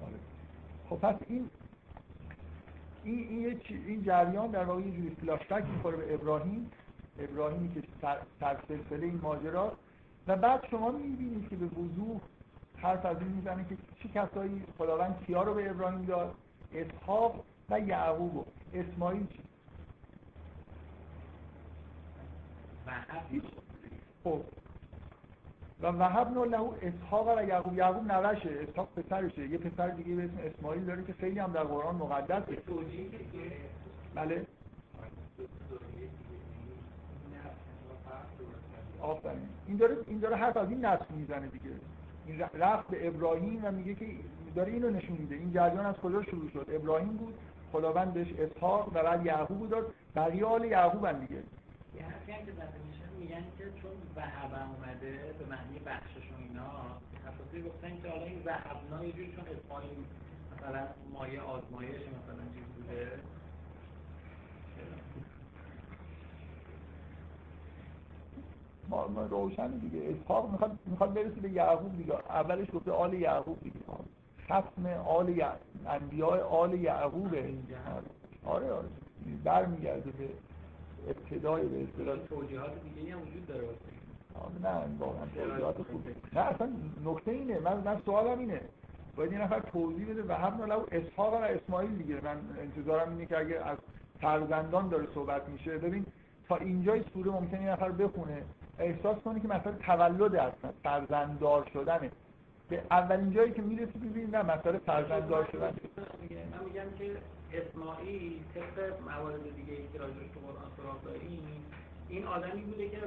آره. 0.02 0.14
خب 0.88 0.96
پس 0.96 1.16
این 1.28 1.50
این 3.04 3.28
این, 3.28 3.60
این 3.86 4.02
جریان 4.02 4.50
در 4.50 4.64
واقع 4.64 4.80
یه 4.80 4.90
جوری 4.90 5.16
فلاشبک 5.20 5.64
می‌خوره 5.64 5.96
به 5.96 6.14
ابراهیم. 6.14 6.70
ابراهیمی 7.18 7.74
که 7.74 7.82
سر 8.40 8.56
سلسله 8.68 9.06
این 9.06 9.20
ماجرا. 9.22 9.72
و 10.26 10.36
بعد 10.36 10.66
شما 10.70 10.90
می‌بینید 10.90 11.48
که 11.48 11.56
به 11.56 11.66
وضوح 11.66 12.20
حرف 12.76 13.06
از 13.06 13.16
این 13.20 13.28
می‌زنه 13.28 13.64
که 13.68 13.76
چه 14.02 14.08
کسایی 14.08 14.64
خداوند 14.78 15.24
کیا 15.26 15.42
رو 15.42 15.54
به 15.54 15.70
ابراهیم 15.70 16.04
داد؟ 16.04 16.34
اسحاق 16.74 17.44
و 17.70 17.80
یعقوب. 17.80 18.46
اسماعیل 18.74 19.26
چی؟ 19.26 19.42
خب. 24.24 24.42
و 25.82 25.86
وهب 25.86 26.38
له 26.38 26.70
اسحاق 26.82 27.38
و 27.38 27.42
یعقوب. 27.44 27.74
یعقوب 27.78 28.12
نوشه 28.12 28.50
اسحاق 28.68 28.88
پسرشه 28.96 29.48
یه 29.48 29.58
پسر 29.58 29.88
دیگه 29.88 30.14
به 30.14 30.24
اسم 30.24 30.38
اسماعیل 30.44 30.84
داره 30.84 31.04
که 31.04 31.12
خیلی 31.12 31.38
هم 31.38 31.52
در 31.52 31.62
قرآن 31.62 31.94
مقدسه 31.94 32.58
بله. 34.14 34.46
آفرین. 39.00 39.48
این 39.66 39.76
داره 39.76 39.96
این 40.06 40.18
داره 40.18 40.36
حرف 40.36 40.56
از 40.56 40.70
این 40.70 40.84
نسل 40.84 41.14
می‌زنه 41.14 41.46
دیگه. 41.46 41.70
این 42.26 42.38
رفت 42.54 42.88
به 42.88 43.08
ابراهیم 43.08 43.60
و 43.64 43.72
میگه 43.72 43.94
که 43.94 44.06
داره 44.54 44.72
اینو 44.72 44.90
نشون 44.90 45.16
میده. 45.16 45.34
این 45.34 45.52
جریان 45.52 45.86
از 45.86 45.94
کجا 45.94 46.22
شروع 46.22 46.50
شد؟ 46.50 46.66
ابراهیم 46.72 47.08
بود 47.08 47.34
خداوند 47.72 48.14
بهش 48.14 48.32
اسحاق 48.32 48.88
و 48.88 49.02
بعد 49.02 49.26
یعقوب 49.26 49.68
داد. 49.68 49.94
بقیه 50.16 50.44
آل 50.44 50.64
یعقوب 50.64 51.04
هم 51.04 51.18
دیگه 51.18 51.42
میگن 53.24 53.44
که 53.58 53.64
چون 53.82 53.90
وهب 54.16 54.52
اومده 54.52 55.34
به 55.38 55.44
معنی 55.44 55.78
بخشش 55.86 56.26
و 56.32 56.36
اینا 56.48 56.70
تفاصیل 57.26 57.68
گفتن 57.68 58.00
که 58.02 58.08
حالا 58.08 58.24
این 58.24 58.42
وهبنا 58.44 59.04
یه 59.04 59.12
جوری 59.12 59.32
چون 59.32 59.44
اسماعیل 59.44 59.98
مثلا 60.52 60.86
مایه 61.12 61.40
آزمایش 61.40 62.00
مثلا 62.00 62.44
چیز 62.54 62.64
بوده. 62.76 63.20
روشن 69.30 69.70
دیگه. 69.70 70.16
اسحاق 70.20 70.50
می‌خواد 70.50 70.78
می‌خواد 70.86 71.14
برسه 71.14 71.40
به 71.40 71.50
یعقوب 71.50 71.96
دیگه. 71.96 72.14
اولش 72.14 72.68
گفته 72.74 72.90
آل 72.92 73.12
یعقوب 73.12 73.62
دیگه. 73.62 73.76
ختم 74.44 74.86
آل 75.06 75.28
یعقوب 75.28 75.60
انبیاء 75.86 76.40
آل 76.40 76.74
یعقوبه. 76.74 77.54
آره 78.44 78.72
آره. 78.72 78.88
برمیگرده 79.44 80.10
به 80.10 80.28
ابتدای 81.08 81.66
به 81.66 81.82
اصطلاح 81.82 82.18
توجیهات 82.28 82.72
دیگه 82.94 83.12
هم 83.12 83.22
وجود 83.22 83.46
داره 83.46 83.64
نه 84.62 84.98
واقعا 84.98 85.26
توضیحات 85.34 85.76
خوبه 85.76 86.14
نه 86.32 86.40
اصلا 86.40 86.68
نکته 87.04 87.30
اینه 87.30 87.60
من 87.60 87.76
من 87.76 88.00
سوالم 88.06 88.38
اینه. 88.38 88.60
باید 89.16 89.32
یه 89.32 89.42
نفر 89.42 89.60
توضیح 89.60 90.08
بده. 90.08 90.22
و 90.28 90.32
هم 90.32 90.64
لو 90.64 90.84
اسحاق 90.92 91.32
و 91.32 91.36
اسماعیل 91.36 91.96
دیگه. 91.96 92.14
من 92.14 92.36
انتظارم 92.60 93.10
اینه 93.10 93.26
که 93.26 93.38
اگه 93.38 93.54
از 93.64 93.78
فرزندان 94.20 94.88
داره 94.88 95.06
صحبت 95.14 95.48
میشه 95.48 95.78
ببین 95.78 96.06
تا 96.48 96.56
اینجای 96.56 97.04
سوره 97.14 97.30
ممکنه 97.30 97.62
یه 97.62 97.70
نفر 97.70 97.92
بخونه. 97.92 98.42
احساس 98.78 99.16
کنه 99.16 99.40
که 99.40 99.48
مثلا 99.48 99.72
تولد 99.72 100.34
هستن 100.34 100.70
فرزنددار 100.82 101.70
شدنه. 101.72 102.10
به 102.68 102.82
اولین 102.90 103.32
جایی 103.32 103.52
که 103.52 103.62
می‌رسی 103.62 103.98
ببینید 103.98 104.36
نه 104.36 104.42
مسئله 104.42 104.78
فرزنددار 104.78 105.48
شدن. 105.52 105.74
من 106.52 106.64
میگم 106.64 106.90
که 106.98 107.16
اسماعیل 107.52 108.42
طبق 108.54 109.00
موارد 109.00 109.56
دیگه 109.56 109.72
ای 109.72 109.88
که 109.92 109.98
راجعش 109.98 110.28
تو 110.34 110.40
قرآن 110.40 110.70
سراغ 110.76 111.04
داریم 111.04 111.64
این 112.08 112.24
آدمی 112.26 112.62
بوده 112.62 112.88
که 112.88 112.98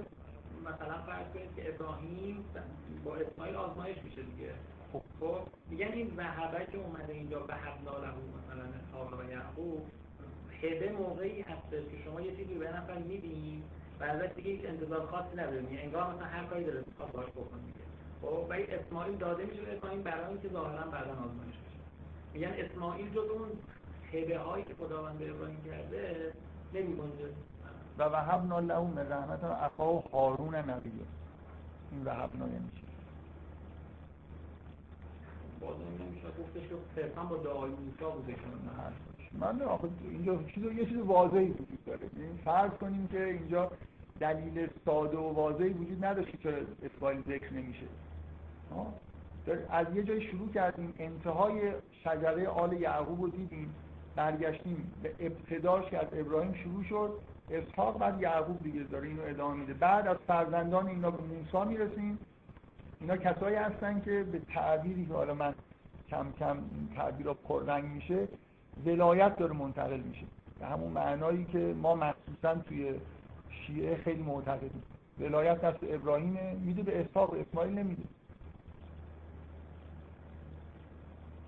مثلا 0.66 0.98
فرض 1.02 1.28
کنید 1.34 1.56
که 1.56 1.70
ابراهیم 1.70 2.46
با 3.06 3.16
اسماعیل 3.16 3.56
آزمایش 3.56 3.98
میشه 4.04 4.22
دیگه. 4.22 4.52
خب, 4.94 5.02
خب، 5.20 5.40
میگن 5.70 5.88
این 5.88 6.14
وهبه 6.18 6.66
که 6.72 6.78
اومده 6.78 7.14
اینجا 7.14 7.40
به 7.40 7.54
له 7.54 8.14
مثلا 8.38 8.64
اسحاق 8.80 9.20
و 9.20 9.32
یعقوب 9.32 9.82
هده 10.62 10.92
موقعی 10.92 11.42
هستش 11.42 11.84
که 11.92 11.98
شما 12.06 12.22
یه 12.22 12.36
چیزی 12.36 12.54
به 12.54 12.70
نفر 12.78 12.98
میدین 12.98 13.64
و 14.00 14.04
ازش 14.04 14.30
دیگه 14.36 14.52
هیچ 14.52 14.66
انتظار 14.66 15.06
خاصی 15.06 15.38
نداریم 15.38 15.64
یعنی 15.64 15.82
انگار 15.82 16.14
مثلا 16.14 16.26
هر 16.26 16.44
کاری 16.44 16.64
داره 16.64 16.84
می‌خواد 16.88 17.12
باش 17.12 17.26
بکن 17.26 17.60
دیگه. 17.66 17.97
خب 18.22 18.46
ولی 18.50 18.64
اسماعیل 18.64 19.18
داده 19.18 19.46
میشه 19.46 19.62
به 19.62 19.78
اسماعیل 19.78 20.02
برای 20.02 20.28
اینکه 20.28 20.50
ظاهرا 20.50 20.92
بعدا 20.92 21.12
آزمایش 21.12 21.56
بشه. 21.56 21.80
میگن 22.34 22.54
اسماعیل 22.66 23.10
جز 23.10 23.30
اون 23.30 23.50
هده 24.14 24.40
هایی 24.40 24.64
که 24.64 24.74
خداوند 24.74 25.18
به 25.18 25.30
ابراهیم 25.30 25.64
کرده 25.66 26.34
نمیگنجه. 26.74 27.30
و 27.98 28.04
وهبنا 28.04 28.60
له 28.60 28.80
من 28.80 29.12
رحمت 29.12 29.44
اخاه 29.44 30.12
هارون 30.12 30.56
نبیه 30.56 30.92
این 31.92 32.06
وهبنا 32.06 32.48
یعنی 32.48 32.70
چی 32.76 32.82
باز 35.62 35.76
نمیشه 36.00 36.28
گفتش 36.28 36.70
که 36.70 36.76
صرفا 36.96 37.24
با 37.24 37.38
دعای 37.38 37.72
موسی 37.72 38.16
بوده 38.16 38.36
من 39.40 39.62
آخه 39.62 39.88
اینجا 40.02 40.44
چیز 40.44 40.64
یه 40.64 40.86
چیز 40.86 40.98
واضحی 40.98 41.46
وجود 41.46 41.86
داره. 41.86 42.00
این 42.16 42.40
فرض 42.46 42.72
کنیم 42.72 43.08
که 43.08 43.24
اینجا 43.26 43.72
دلیل 44.20 44.68
ساده 44.86 45.18
و 45.18 45.34
واضحی 45.34 45.70
وجود 45.70 46.06
نداشت 46.06 46.40
که 46.40 46.66
اسماعیل 46.84 47.22
ذکر 47.22 47.54
نمیشه. 47.54 47.86
از 49.70 49.88
یه 49.96 50.04
جای 50.04 50.22
شروع 50.22 50.52
کردیم 50.52 50.94
انتهای 51.00 51.72
شجره 52.04 52.48
آل 52.48 52.74
یعقوب 52.74 53.22
رو 53.22 53.30
دیدیم 53.30 53.76
برگشتیم 54.16 54.92
به 55.04 55.14
ابتداش 55.20 55.90
که 55.90 55.98
از 55.98 56.08
ابراهیم 56.14 56.54
شروع 56.54 56.84
شد 56.84 57.20
اسحاق 57.52 58.00
بعد 58.00 58.22
یعقوب 58.22 58.64
دیگه 58.64 58.84
داره 58.84 59.08
اینو 59.08 59.22
ادامه 59.26 59.56
میده. 59.56 59.74
بعد 59.74 60.08
از 60.08 60.18
فرزندان 60.28 60.88
اینا 60.88 61.12
به 61.12 61.24
موسی 61.24 61.70
می‌رسیم. 61.70 62.20
اینا 63.02 63.18
کسایی 63.18 63.56
هستن 63.56 64.02
که 64.02 64.26
به 64.32 64.40
تعبیری 64.54 65.06
که 65.06 65.14
حالا 65.14 65.34
من 65.34 65.54
کم 66.10 66.26
کم 66.40 66.58
تعبیر 66.96 67.34
پررنگ 67.34 67.86
میشه 67.86 68.28
ولایت 68.86 69.36
داره 69.36 69.54
منتقل 69.54 70.00
میشه. 70.00 70.26
به 70.60 70.66
همون 70.66 70.92
معنایی 70.92 71.46
که 71.46 71.76
ما 71.82 71.96
مخصوصا 71.96 72.56
توی 72.56 72.96
شیعه 73.50 73.96
خیلی 73.96 74.24
معتقدیم. 74.24 74.84
ولایت 75.20 75.62
دست 75.62 75.80
ابراهیم 75.84 76.38
میده 76.66 76.84
به 76.84 77.02
اسحاق 77.02 77.34
اسماعیل 77.34 77.74
نمیده. 77.80 78.04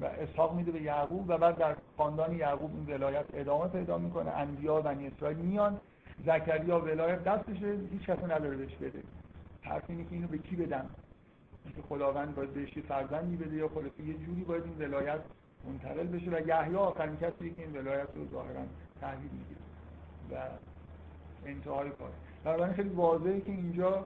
و 0.02 0.06
اسحاق 0.06 0.56
میده 0.56 0.72
به 0.72 0.82
یعقوب 0.82 1.26
و 1.30 1.38
بعد 1.38 1.58
در 1.58 1.76
خاندان 1.98 2.38
یعقوب 2.38 2.72
این 2.76 2.96
ولایت 2.96 3.26
ادامه 3.34 3.68
پیدا 3.68 3.98
می‌کنه. 3.98 4.32
انبیا 4.32 4.76
و 4.76 4.82
بنی 4.82 5.08
اسرائیل 5.08 5.38
میان. 5.38 5.80
زکریا 6.26 6.80
ولایت 6.80 7.24
دستشه. 7.24 7.78
هیچ 7.92 8.02
کسی 8.02 8.26
نداره 8.26 8.58
بهش 8.58 8.76
بده. 8.76 9.04
حرف 9.62 9.84
اینه 9.88 10.04
که 10.04 10.12
اینو 10.12 10.28
به 10.28 10.38
کی 10.38 10.56
بدم؟ 10.56 10.90
اینکه 11.66 11.82
خداوند 11.82 12.36
باید 12.36 12.54
بهش 12.54 12.78
فرزندی 12.88 13.36
بده 13.36 13.56
یا 13.56 13.68
خلاصه 13.68 14.04
یه 14.04 14.14
جوری 14.14 14.44
باید 14.44 14.64
این 14.64 14.88
ولایت 14.88 15.20
منتقل 15.68 16.08
بشه 16.08 16.32
و 16.32 16.48
یحیی 16.48 16.76
آخرین 16.76 17.18
کسی 17.18 17.50
که 17.50 17.62
این 17.62 17.78
ولایت 17.78 18.08
رو 18.16 18.28
ظاهرا 18.32 18.62
تحویل 19.02 19.30
می‌گیره. 19.32 19.60
و 20.32 20.50
انتهای 21.46 21.90
کار. 21.90 22.10
بنابراین 22.44 22.74
خیلی 22.74 22.90
واضحه 22.90 23.42
که 23.42 23.52
اینجا 23.52 24.06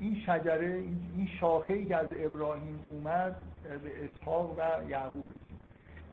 این 0.00 0.20
شجره 0.20 0.74
این 1.16 1.28
شاخه 1.40 1.74
ای 1.74 1.84
که 1.84 1.96
از 1.96 2.08
ابراهیم 2.16 2.84
اومد 2.90 3.42
به 3.62 4.04
اسحاق 4.04 4.58
و 4.58 4.90
یعقوب. 4.90 5.24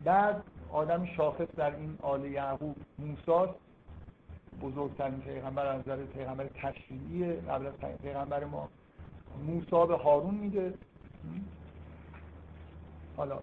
بعد 0.04 0.43
آدم 0.71 1.06
شاخص 1.06 1.48
در 1.58 1.76
این 1.76 1.98
آل 2.02 2.26
یعقوب 2.26 2.76
موسی 3.00 3.52
بزرگترین 4.62 5.19
پیغمبر 5.19 5.65
از 5.65 5.80
نظر 5.80 6.04
پیغمبر 6.06 6.48
تشریعی 6.48 7.34
قبل 7.34 7.65
از 7.65 7.74
پیغمبر 8.02 8.43
ما 8.43 8.69
موسی 9.48 9.88
به 9.88 9.98
هارون 9.98 10.36
میده. 10.36 10.74
حالا. 13.17 13.39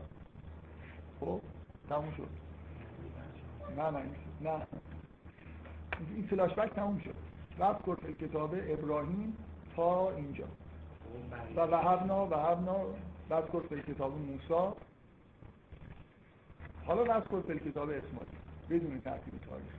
خب 1.20 1.40
تموم 1.88 2.12
شد. 2.16 2.28
نه 3.76 3.90
نه 3.90 4.02
نه. 4.40 4.66
این 6.16 6.26
فلاش 6.26 6.54
بک 6.54 6.72
تموم 6.72 6.98
شد. 6.98 7.14
رفت 7.58 7.82
کتاب 8.20 8.54
ابراهیم. 8.68 9.36
تا 9.76 10.10
اینجا. 10.10 10.44
و 11.56 11.60
وهبنا 11.60 12.26
وهبنا 12.26 12.76
بعد 13.28 13.52
کرد 13.52 13.86
کتاب 13.86 14.12
موسی. 14.18 14.76
حالا 16.86 17.04
بعد 17.04 17.28
کرد 17.28 17.68
کتاب 17.68 17.90
اسماعیل 17.90 18.38
بدون 18.70 19.00
ترتیب 19.00 19.34
تاریخ. 19.50 19.74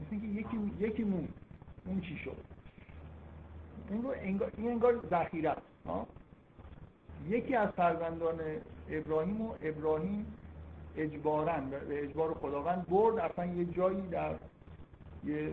مثل 0.00 0.20
که 0.20 0.26
یکی 0.26 0.86
یکی 0.86 1.04
مون. 1.04 1.28
اون 1.86 2.00
چی 2.00 2.16
شد؟ 2.16 2.36
این 3.90 4.02
رو 4.02 4.14
انگار 4.16 4.52
این 4.56 4.68
انگار 4.68 5.00
ذخیره 5.10 5.50
است 5.50 5.66
یکی 7.28 7.54
از 7.54 7.68
فرزندان 7.68 8.40
ابراهیم 8.90 9.40
و 9.40 9.54
ابراهیم 9.62 10.26
اجبارا 10.96 11.60
به 11.60 12.04
اجبار 12.04 12.34
خداوند 12.34 12.86
برد 12.88 13.18
اصلا 13.18 13.46
یه 13.46 13.64
جایی 13.64 14.08
در 14.08 14.34
یه 15.24 15.52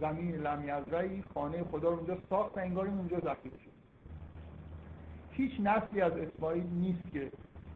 زمین 0.00 0.34
لمیزرعی 0.34 1.22
خانه 1.34 1.64
خدا 1.64 1.88
رو 1.88 1.96
اونجا 1.96 2.18
ساخت 2.30 2.56
و 2.56 2.60
انگار 2.60 2.86
اونجا 2.86 3.20
ذخیره 3.20 3.56
شد. 3.64 3.70
هیچ 5.30 5.60
نسلی 5.60 6.00
از 6.00 6.12
اسماعیل 6.12 6.66
نیست 6.66 7.12
که 7.12 7.32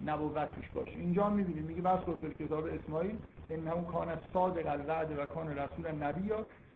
نبوت 0.07 0.55
توش 0.55 0.69
باشه. 0.75 0.91
اینجا 0.91 1.31
می‌بینید 1.31 1.67
میگه 1.67 1.83
بس 1.83 2.01
کتاب 2.39 2.65
اسماعیل 2.65 3.19
انه 3.51 3.85
کان 3.93 4.09
صادق 4.33 4.67
الوعد 4.67 5.19
و 5.19 5.27
کان 5.27 5.59
رسول 5.59 5.93
نبی 5.93 6.31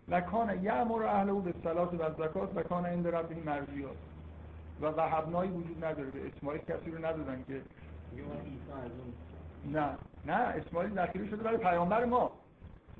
و 0.09 0.21
کان 0.21 0.63
یعمر 0.63 1.03
اهله 1.03 1.41
به 1.41 1.55
صلات 1.65 1.95
و 1.95 1.97
زکات 2.23 2.57
و 2.57 2.63
کان 2.63 2.87
عند 2.87 3.09
ربه 3.09 3.35
مرضیات 3.35 3.97
و 4.81 4.87
وهبنایی 4.87 5.51
وجود 5.51 5.85
نداره. 5.85 6.11
به 6.11 6.31
اسماعیل 6.37 6.61
کسی 6.61 6.91
رو 6.91 6.99
ندادن 6.99 7.45
که. 7.49 7.61
نه. 9.73 9.89
نه 10.27 10.33
اسماعیل 10.33 10.95
ذخیره 10.95 11.27
شده 11.27 11.43
برای 11.43 11.57
پیامبر 11.57 12.05
ما. 12.05 12.31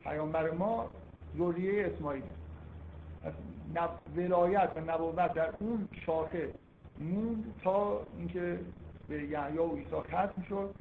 پیامبر 0.03 0.51
ما 0.51 0.91
ذریه 1.39 1.87
اسماعیل. 1.87 2.23
ولایت 4.17 4.71
و 4.77 4.81
نبوت 4.81 5.33
در 5.33 5.55
اون 5.59 5.89
شاخه 6.07 6.55
موند 6.99 7.55
تا 7.65 8.01
اینکه 8.19 8.61
به 9.09 9.23
یحیی 9.23 9.59
و 9.59 9.75
عیسی 9.75 10.01
ختم 10.09 10.43
شد. 10.49 10.75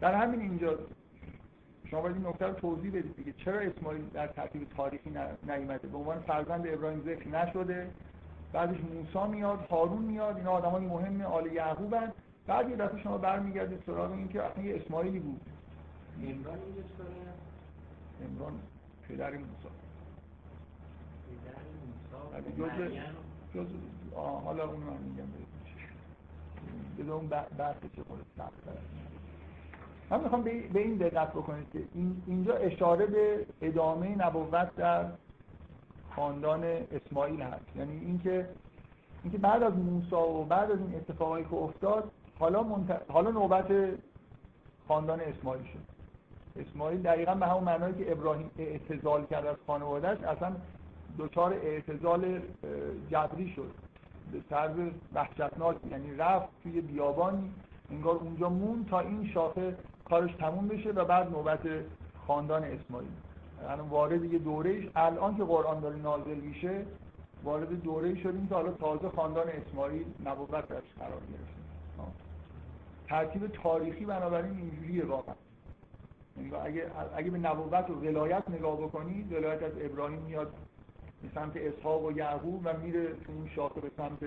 در 0.00 0.14
همین 0.14 0.40
اینجا 0.40 0.78
شما 1.90 2.00
باید 2.00 2.16
این 2.16 2.26
نکته 2.26 2.46
رو 2.46 2.52
توضیح 2.54 2.90
بدید 2.90 3.16
دیگه. 3.16 3.32
چرا 3.32 3.58
اسماعیل 3.58 4.08
در 4.08 4.26
ترتیب 4.26 4.68
تاریخی 4.76 5.10
نیومده؟ 5.46 5.88
به 5.88 5.98
عنوان 5.98 6.20
فرزند 6.20 6.66
ابراهیم 6.66 7.00
ذکر 7.00 7.28
نشده. 7.28 7.90
بعدش 8.52 8.76
موسی 8.80 9.30
میاد 9.30 9.66
هارون 9.70 10.02
میاد. 10.02 10.36
اینا 10.36 10.50
آدمای 10.50 10.86
مهم 10.86 11.20
آل 11.20 11.46
یعقوبن. 11.46 12.12
بعد 12.46 12.70
یه 12.70 12.76
دفعه 12.76 13.02
شما 13.02 13.18
برمیگردید 13.18 13.82
سراغ 13.86 14.12
این 14.12 14.28
که 14.28 14.42
اصلا 14.42 14.64
یه 14.64 14.76
اسماعیلی 14.76 15.18
بود. 15.18 15.40
عمران 16.22 16.58
عمران 18.24 18.52
پدر 19.08 19.30
موسی. 19.30 19.83
پدر 22.34 22.66
موسی 22.66 23.00
جز 23.54 23.66
حالا 24.14 24.64
اون 24.64 24.80
من 24.80 24.96
میگم. 24.96 25.24
بهتون 26.96 27.12
اون 27.12 27.26
بحث 27.58 27.76
چه 27.96 28.02
خود 28.08 28.26
سخت 28.38 28.52
من 30.10 30.20
می‌خوام 30.20 30.42
به 30.42 30.80
این 30.80 30.96
دقت 30.96 31.30
بکنید 31.32 31.66
که 31.72 31.84
اینجا 32.26 32.54
اشاره 32.54 33.06
به 33.06 33.46
ادامه 33.62 34.26
نبوت 34.26 34.76
در 34.76 35.04
خاندان 36.16 36.64
اسماعیل 36.64 37.42
هست. 37.42 37.76
یعنی 37.76 37.98
اینکه 37.98 38.48
اینکه 39.22 39.38
بعد 39.38 39.62
از 39.62 39.72
موسی 39.72 40.14
و 40.14 40.44
بعد 40.44 40.70
از 40.70 40.78
این 40.78 40.94
اتفاقایی 40.94 41.44
که 41.44 41.54
افتاد 41.54 42.10
حالا 42.38 42.62
منت... 42.62 43.02
حالا 43.08 43.30
نوبت 43.30 43.72
خاندان 44.88 45.20
اسماعیل 45.20 45.64
شد. 45.64 45.94
اسماعیل 46.60 47.02
دقیقا 47.02 47.34
به 47.34 47.46
همون 47.46 47.64
معنایی 47.64 47.94
که 47.94 48.12
ابراهیم 48.12 48.50
اعتزال 48.58 49.26
کرد 49.26 49.46
از 49.46 49.56
خانوادهش 49.66 50.18
اصلا 50.18 50.52
دچار 51.18 51.52
اعتزال 51.52 52.40
جبری 53.10 53.52
شد. 53.56 53.70
به 54.32 54.40
طرز 54.50 54.76
وحشتناک 55.14 55.76
یعنی 55.90 56.16
رفت 56.16 56.48
توی 56.62 56.80
بیابانی 56.80 57.52
انگار 57.90 58.14
اونجا 58.14 58.48
مون 58.48 58.84
تا 58.84 59.00
این 59.00 59.30
شاخه 59.34 59.76
کارش 60.04 60.34
تموم 60.34 60.68
بشه 60.68 60.90
و 60.90 61.04
بعد 61.04 61.30
نوبت 61.30 61.60
خاندان 62.26 62.64
اسماعیل. 62.64 63.08
یعنی 63.62 63.88
وارد 63.88 64.24
یه 64.24 64.38
دوره 64.38 64.90
الان 64.96 65.36
که 65.36 65.44
قرآن 65.44 65.80
داره 65.80 65.96
نازل 65.96 66.34
میشه 66.34 66.86
وارد 67.44 67.82
دوره 67.82 68.14
شدیم 68.14 68.46
که 68.46 68.54
حالا 68.54 68.72
تازه 68.72 69.08
خاندان 69.08 69.48
اسماعیل 69.48 70.06
نبوت 70.24 70.68
درش 70.68 70.82
قرار 70.98 71.20
گرفته. 71.20 71.54
ترتیب 73.08 73.46
تاریخی 73.46 74.04
بنابراین 74.04 74.56
اینجوریه 74.56 75.04
واقعا. 75.04 75.34
یعنی 76.36 76.54
اگه 76.54 76.90
اگه 77.16 77.30
به 77.30 77.38
نبوت 77.38 77.90
و 77.90 77.94
ولایت 77.94 78.42
نگاه 78.50 78.76
بکنید 78.76 79.32
ولایت 79.32 79.62
از 79.62 79.72
ابراهیم 79.80 80.22
میاد 80.22 80.52
به 81.24 81.30
سمت 81.34 81.56
اسحاق 81.56 82.04
و 82.04 82.12
یعقوب 82.12 82.60
و 82.64 82.78
میره 82.78 83.06
تو 83.06 83.32
این 83.32 83.48
شاخه 83.56 83.80
به 83.80 83.90
سمت 83.96 84.18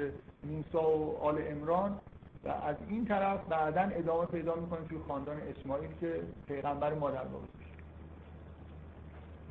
موسی 0.43 0.77
و 0.77 1.17
آل 1.21 1.37
عمران. 1.37 1.99
و 2.43 2.49
از 2.49 2.75
این 2.89 3.05
طرف 3.05 3.45
بعدا 3.49 3.81
ادامه 3.81 4.25
پیدا 4.25 4.55
می‌کنه 4.55 4.79
توی 4.89 4.97
خاندان 5.07 5.37
اسماعیل 5.37 5.89
که 6.01 6.21
پیغمبر 6.47 6.93
مادر 6.93 7.23
بابا. 7.23 7.45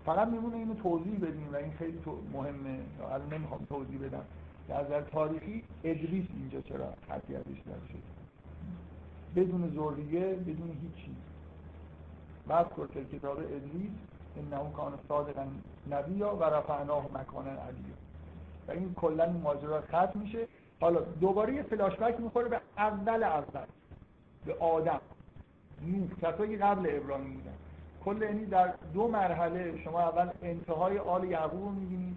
فقط 0.06 0.28
میمونه 0.28 0.56
اینو 0.56 0.74
توضیح 0.74 1.16
بدیم 1.16 1.48
و 1.52 1.56
این 1.56 1.72
خیلی 1.72 1.98
مهمه. 2.32 2.78
الان 3.12 3.34
نمی‌خوام 3.34 3.64
توضیح 3.64 3.98
بدم. 3.98 4.24
که 4.66 4.74
از 4.74 5.04
تاریخی 5.12 5.62
ادریس 5.84 6.26
اینجا 6.34 6.60
چرا 6.60 6.94
حتی 7.08 7.36
ازش 7.36 7.58
شد؟ 7.66 8.16
بدون 9.36 9.68
ذریه 9.68 10.34
بدون 10.34 10.78
هیچی 10.82 11.16
بعد 12.46 12.66
کرد 12.76 13.10
کتاب 13.12 13.38
ادریس 13.38 13.90
انه 14.38 14.72
کان 14.72 14.92
صادقا 15.08 15.46
نبیا 15.90 16.36
و 16.36 16.44
رفعناه 16.44 17.06
مکانا 17.14 17.50
علیا 17.50 17.96
و 18.68 18.70
این 18.70 18.94
کلا 18.94 19.24
این 19.24 19.40
ماجرا 19.40 19.80
ختم 19.80 20.20
میشه. 20.20 20.48
حالا 20.80 21.00
دوباره 21.00 21.54
یه 21.54 21.62
فلاشبک 21.62 22.20
می‌خوره 22.20 22.48
به 22.48 22.60
اول 22.78 23.22
اول. 23.22 23.66
به 24.46 24.54
آدم. 24.54 25.00
نوح 25.86 26.08
کسایی 26.22 26.56
قبل 26.56 26.86
ابراهیم 26.90 27.34
بودن. 27.34 27.54
کل 28.04 28.22
یعنی 28.22 28.46
در 28.46 28.74
دو 28.94 29.08
مرحله 29.08 29.82
شما 29.84 30.00
اول 30.00 30.30
انتهای 30.42 30.98
آل 30.98 31.24
یعقوب 31.24 31.64
رو 31.64 31.70
می‌بینید 31.70 32.16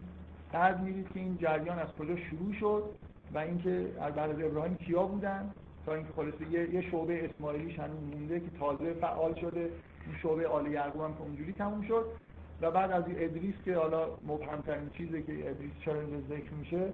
بعد 0.51 0.80
می‌بینید 0.80 1.13
که 1.13 1.20
این 1.20 1.38
جریان 1.38 1.80
از 1.80 1.88
کجا 1.99 2.15
شروع 2.15 2.53
شد 2.59 2.84
و 3.34 3.38
اینکه 3.38 3.88
بعد 3.99 4.20
از 4.20 4.41
ابراهیم 4.41 4.76
کیا 4.76 5.03
بودن 5.03 5.51
تا 5.86 5.93
اینکه 5.93 6.13
خلاصه 6.15 6.51
یه, 6.51 6.82
شعبه 6.82 7.30
اسماعیلیش 7.30 7.80
هنوز 7.80 7.99
مونده 8.13 8.39
که 8.39 8.49
تازه 8.59 8.93
فعال 8.93 9.36
شده. 9.36 9.59
این 9.59 9.72
شعبه 10.22 10.47
آل 10.47 10.68
یعقوب 10.68 11.02
هم 11.02 11.14
که 11.14 11.22
اونجوری 11.22 11.54
تموم 11.54 11.82
شد. 11.82 12.06
و 12.62 12.72
بعد 12.72 12.91
از 12.91 13.04
ادریس 13.08 13.56
که 13.66 13.78
حالا 13.78 14.06
مبهمترین 14.28 14.89
چیزه 14.89 15.22
که 15.22 15.50
ادریس 15.50 15.72
چرا 15.86 16.02
ذکر 16.30 16.54
میشه. 16.60 16.91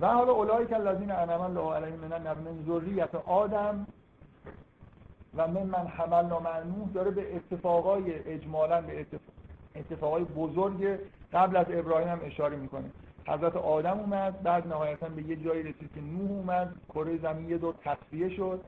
و 0.00 0.06
حالا 0.06 0.32
اولایی 0.32 0.66
که 0.66 0.76
الذین 0.76 1.10
انعم 1.10 1.40
الله 1.40 1.74
علیهم 1.74 1.98
من 1.98 2.22
من 2.22 2.64
ذریت 2.66 3.14
آدم 3.14 3.86
و 5.36 5.48
من 5.48 5.62
من 5.62 5.86
حمل 5.86 6.26
نامنوح 6.26 6.88
داره 6.94 7.10
به 7.10 7.36
اتفاقای 7.36 8.14
اجمالا 8.14 8.80
به 8.80 9.06
اتفاقای 9.74 10.24
بزرگ 10.24 10.98
قبل 11.32 11.56
از 11.56 11.66
ابراهیم 11.70 12.08
هم 12.08 12.20
اشاره 12.24 12.56
می‌کنه. 12.56 12.90
حضرت 13.26 13.56
آدم 13.56 13.98
اومد 13.98 14.42
بعد 14.42 14.66
نهایتا 14.66 15.08
به 15.08 15.22
یه 15.22 15.36
جایی 15.36 15.62
رسید 15.62 15.90
که 15.94 16.00
نوح 16.00 16.30
اومد. 16.30 16.74
کره 16.88 17.18
زمین 17.18 17.50
یه 17.50 17.58
دور 17.58 17.74
تصفیه 17.84 18.28
شد. 18.28 18.60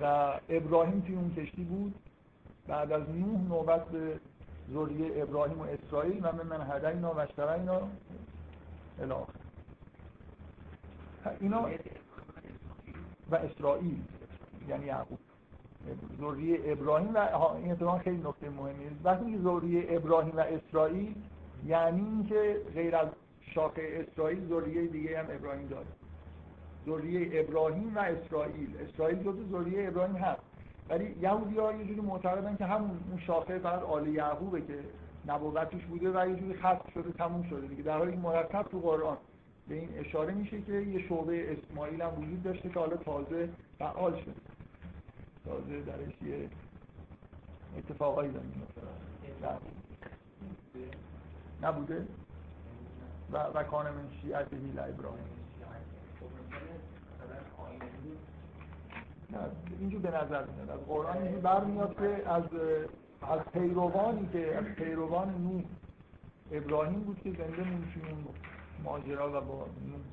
و 0.00 0.34
ابراهیم 0.48 1.00
توی 1.00 1.14
اون 1.14 1.34
کشتی 1.34 1.64
بود. 1.64 1.94
بعد 2.68 2.92
از 2.92 3.02
نوح 3.10 3.40
نوبت 3.48 3.88
به 3.88 4.20
ذریه 4.72 5.22
ابراهیم 5.22 5.60
و 5.60 5.62
اسرائیل 5.62 6.20
و 6.22 6.32
من 6.32 6.66
هدینا 6.70 7.14
و 7.14 7.18
اشترینا 7.18 7.80
الی 8.98 9.14
اینا 11.40 11.68
و 13.30 13.36
اسرائیل 13.36 14.02
یعنی 14.68 14.86
یعقوب. 14.86 15.18
ذریه 16.20 16.60
ابراهیم 16.64 17.14
و 17.14 17.18
این 17.54 17.72
اتفاق 17.72 18.00
خیلی 18.00 18.16
نکته 18.16 18.50
مهمیه. 18.50 18.90
وقتی 19.04 19.32
که 19.32 19.38
ذریه 19.38 19.86
ابراهیم 19.88 20.36
و 20.36 20.40
اسرائیل 20.40 21.14
یعنی 21.66 22.00
اینکه 22.00 22.60
غیر 22.74 22.96
از 22.96 23.08
شاخه 23.40 24.06
اسرائیل 24.08 24.48
ذریه 24.48 24.86
دیگه 24.86 25.18
هم 25.18 25.26
ابراهیم 25.30 25.68
داره. 25.68 25.86
ذریه 26.86 27.40
ابراهیم 27.40 27.96
و 27.96 27.98
اسرائیل. 27.98 28.76
اسرائیل 28.88 29.18
جزو 29.18 29.44
ذریه 29.52 29.88
ابراهیم 29.88 30.16
هست. 30.16 30.40
ولی 30.88 31.16
یهودی 31.20 31.58
ها 31.58 31.72
یه 31.72 31.84
جوری 31.84 32.00
معتقدن 32.00 32.56
که 32.56 32.64
همون 32.64 32.90
اون 33.10 33.20
شاخه 33.26 33.58
فقط 33.58 33.82
آل 33.82 34.06
یعقوبه 34.06 34.60
که 34.60 34.78
نبوتش 35.26 35.84
بوده 35.84 36.10
و 36.10 36.28
یه 36.28 36.36
جوری 36.36 36.54
خط 36.54 36.90
شده 36.94 37.12
تموم 37.12 37.42
شده 37.42 37.66
دیگه. 37.66 37.82
در 37.82 37.98
حالی 37.98 38.16
مرتب 38.16 38.62
تو 38.62 38.80
قرآن 38.80 39.16
به 39.68 39.74
این 39.74 39.88
اشاره 39.98 40.34
میشه 40.34 40.62
که 40.62 40.72
یه 40.72 41.08
شعبه 41.08 41.52
اسماعیل 41.52 42.02
هم 42.02 42.18
وجود 42.18 42.42
داشته 42.42 42.68
که 42.68 42.78
حالا 42.78 42.96
تازه 42.96 43.48
فعال 43.78 44.20
شده. 44.20 44.34
تازه 45.44 45.80
درش 45.80 46.22
یه 46.22 46.48
اتفاقایی 47.78 48.30
داریم 48.32 48.62
نبوده؟ 51.62 52.06
و, 53.32 53.38
و 53.38 53.62
کان 53.62 53.86
من 53.86 54.08
شیعت 54.22 54.52
هیل 54.52 54.78
ابراهیم 54.78 55.43
اینجور 59.80 60.00
به 60.00 60.10
نظر 60.10 60.44
میاد. 60.44 60.70
از 60.70 60.80
قرآن 60.86 61.16
اینجور 61.16 61.40
برمیاد 61.40 61.96
که 61.98 62.28
از 62.28 62.42
از 63.22 63.40
پیروانی 63.52 64.28
که 64.32 64.56
از 64.56 64.64
پیروان 64.64 65.28
نوح. 65.28 65.62
ابراهیم 66.52 67.00
بود 67.00 67.20
که 67.22 67.30
زنده 67.30 67.62
اون 67.62 67.84
ماجرا 68.84 69.28
و 69.28 69.44
با 69.44 69.66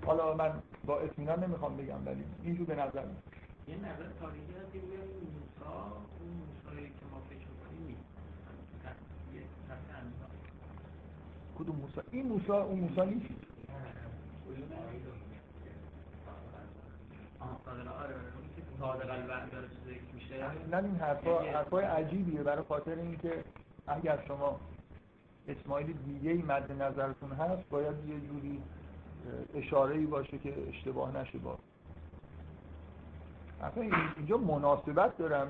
حالا 0.06 0.34
من 0.34 0.52
با 0.86 1.00
اطمینان 1.00 1.44
نمی‌خوام 1.44 1.78
بگم 1.78 2.06
ولی 2.06 2.24
اینجور 2.44 2.66
به 2.68 2.76
نظر 2.76 3.06
میاد. 3.06 3.24
یه 3.68 3.76
نظر 3.76 4.10
تاریخی 4.20 4.54
هست 4.62 4.74
که 4.74 4.80
موسا 4.80 5.74
اون 6.20 6.32
موسایی 6.40 6.88
که 6.88 7.06
ما 7.12 7.22
فکر 7.30 7.48
کنیم 7.64 7.98
کدوم 11.60 11.76
موسا؟ 11.76 12.02
این 12.12 12.28
موسا 12.28 12.64
اون 12.64 12.80
موسا 12.80 13.04
نیست. 13.04 13.30
نه 20.72 20.78
این 20.78 20.96
حرفا 20.96 21.40
حرفای 21.42 21.86
عجیبیه. 21.86 22.44
برای 22.44 22.64
خاطر 22.64 22.96
اینکه 22.96 23.44
اگر 23.88 24.24
شما 24.28 24.60
اسماعیل 25.48 25.94
دیگه 25.94 26.32
ای 26.32 26.42
مد 26.42 26.72
نظرتون 26.72 27.32
هست 27.32 27.70
باید 27.70 27.96
یه 28.08 28.20
جوری 28.20 28.62
اشاره 29.56 29.96
ای 29.96 30.06
باشه 30.06 30.38
که 30.38 30.54
اشتباه 30.70 31.18
نشه 31.18 31.38
با. 31.38 31.58
اصلا 33.62 33.84
اینجا 34.18 34.38
مناسبت 34.38 35.18
دارم. 35.18 35.48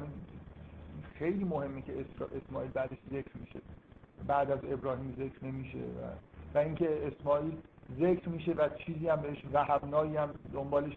خیلی 1.13 1.43
مهمه 1.43 1.81
که 1.81 2.05
اسماعیل 2.45 2.71
بعدش 2.71 2.97
ذکر 3.11 3.37
میشه. 3.39 3.59
بعد 4.27 4.51
از 4.51 4.59
ابراهیم 4.63 5.15
ذکر 5.17 5.45
نمیشه 5.45 5.77
و, 5.77 6.11
و 6.55 6.57
اینکه 6.57 7.07
اسماعیل 7.07 7.57
ذکر 7.99 8.29
میشه 8.29 8.51
و 8.51 8.69
چیزی 8.69 9.07
هم 9.07 9.21
بهش 9.21 9.43
وهبنایی 9.53 10.17
هم 10.17 10.29
دنبالش 10.53 10.93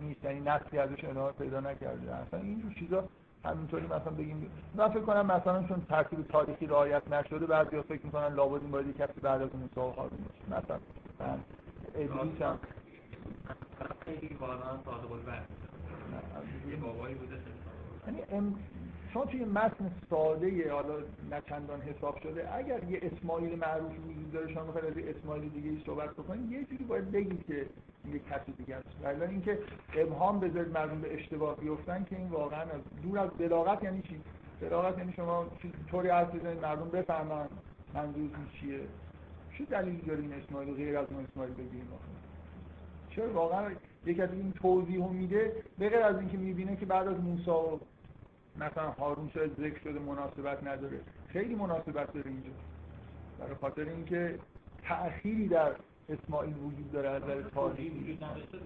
نیست 0.00 0.24
یعنی 0.24 0.40
نسلی 0.40 0.78
ازش 0.78 1.04
ادامه 1.04 1.32
پیدا 1.32 1.60
نکرده. 1.60 2.14
اصلا 2.14 2.40
اینجور 2.40 2.72
چیزا 2.72 3.04
همینطوری 3.44 3.86
مثلا 3.86 4.12
بگیم. 4.18 4.50
من 4.74 4.88
فکر 4.88 5.00
کنم 5.00 5.26
مثلا 5.26 5.62
چون 5.62 5.82
ترتیب 5.88 6.22
تاریخی 6.28 6.66
رعایت 6.66 7.12
نشده 7.12 7.46
بعضی 7.46 7.82
فکر 7.82 8.06
می‌کنن 8.06 8.34
لابد 8.34 8.62
این 8.62 8.70
باید 8.70 8.96
کسی 8.96 9.20
بعد 9.20 9.42
از 9.42 9.48
موسی 9.54 9.80
و 9.80 9.82
هارون 9.82 10.18
باشه 10.24 10.62
مثلا 10.62 10.78
من 11.20 11.40
ادریس 11.94 12.42
هم 12.42 12.58
خیلی 14.04 14.36
واقعا 14.40 14.76
صادق 14.84 15.12
الوعد 15.12 15.48
یه 16.70 16.76
بابایی 16.76 17.14
بوده 17.14 17.36
یعنی 18.06 18.22
چون 19.12 19.26
توی 19.26 19.44
متن 19.44 19.90
ساده 20.10 20.72
حالا 20.72 20.94
نه 21.30 21.42
چندان 21.48 21.80
حساب 21.80 22.20
شده 22.22 22.54
اگر 22.54 22.84
یه 22.84 23.00
اسماعیل 23.02 23.58
معروف 23.58 23.92
وجود 24.06 24.32
داره 24.32 24.54
شما 24.54 24.64
می‌خواید 24.64 24.98
از 24.98 25.16
اسماعیل 25.16 25.48
دیگه 25.48 25.84
صحبت 25.86 26.10
بکنید 26.10 26.52
یه 26.52 26.64
جوری 26.64 26.84
باید 26.84 27.10
بگید 27.10 27.46
که 27.46 27.66
یه 28.12 28.18
کسی 28.30 28.52
دیگه 28.52 28.76
است. 28.76 28.88
ولی 29.20 29.30
اینکه 29.30 29.58
ابهام 29.94 30.40
بذارید 30.40 30.72
مردم 30.72 31.00
به 31.00 31.14
اشتباه 31.14 31.56
بیفتن 31.56 32.06
که 32.10 32.16
این 32.16 32.28
واقعا 32.28 32.60
از 32.60 32.80
دور 33.02 33.18
از 33.18 33.30
بلاغت 33.30 33.84
یعنی 33.84 34.02
چی؟ 34.02 34.20
بلاغت 34.60 34.98
یعنی 34.98 35.12
شما 35.12 35.46
طوری 35.90 36.08
حرف 36.08 36.34
بزنید 36.34 36.62
مردم 36.62 36.88
بفهمن 36.88 37.48
منظورتون 37.94 38.46
چیه. 38.60 38.80
چه 39.58 39.64
دلیلی 39.64 40.02
داره 40.06 40.20
این 40.20 40.32
اسماعیل 40.32 40.74
غیر 40.74 40.98
از 40.98 41.06
اون 41.10 41.26
اسماعیل 41.30 41.54
بگیم 41.54 41.88
چرا 43.10 43.32
واقعا 43.32 43.70
یکی 44.06 44.22
از 44.22 44.32
این 44.32 44.52
توضیح 44.52 45.06
میده 45.08 45.52
به 45.78 45.88
غیر 45.88 46.02
از 46.02 46.16
اینکه 46.18 46.36
می‌بینه 46.36 46.76
که 46.76 46.86
بعد 46.86 47.08
از 47.08 47.20
موسی 47.20 47.50
و 47.50 47.78
مثلا 48.60 48.90
هارون 48.90 49.30
شاید 49.34 49.52
ذکر 49.60 49.78
شده 49.80 49.98
مناسبت 49.98 50.64
نداره. 50.64 51.00
خیلی 51.28 51.54
مناسبت 51.54 52.12
داره 52.12 52.30
اینجا. 52.30 52.50
برای 53.38 53.54
خاطر 53.54 53.84
اینکه 53.88 54.38
تأخیری 54.82 55.48
در 55.48 55.72
اسماعیل 56.08 56.54
وجود 56.56 56.92
داره 56.92 57.08
از 57.08 57.22
نظر 57.22 57.42
تاریخی. 57.42 57.98
وجود 57.98 58.24
نداشته 58.24 58.58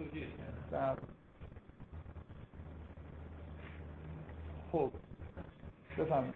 خب 4.73 4.91
بفهمید 5.99 6.35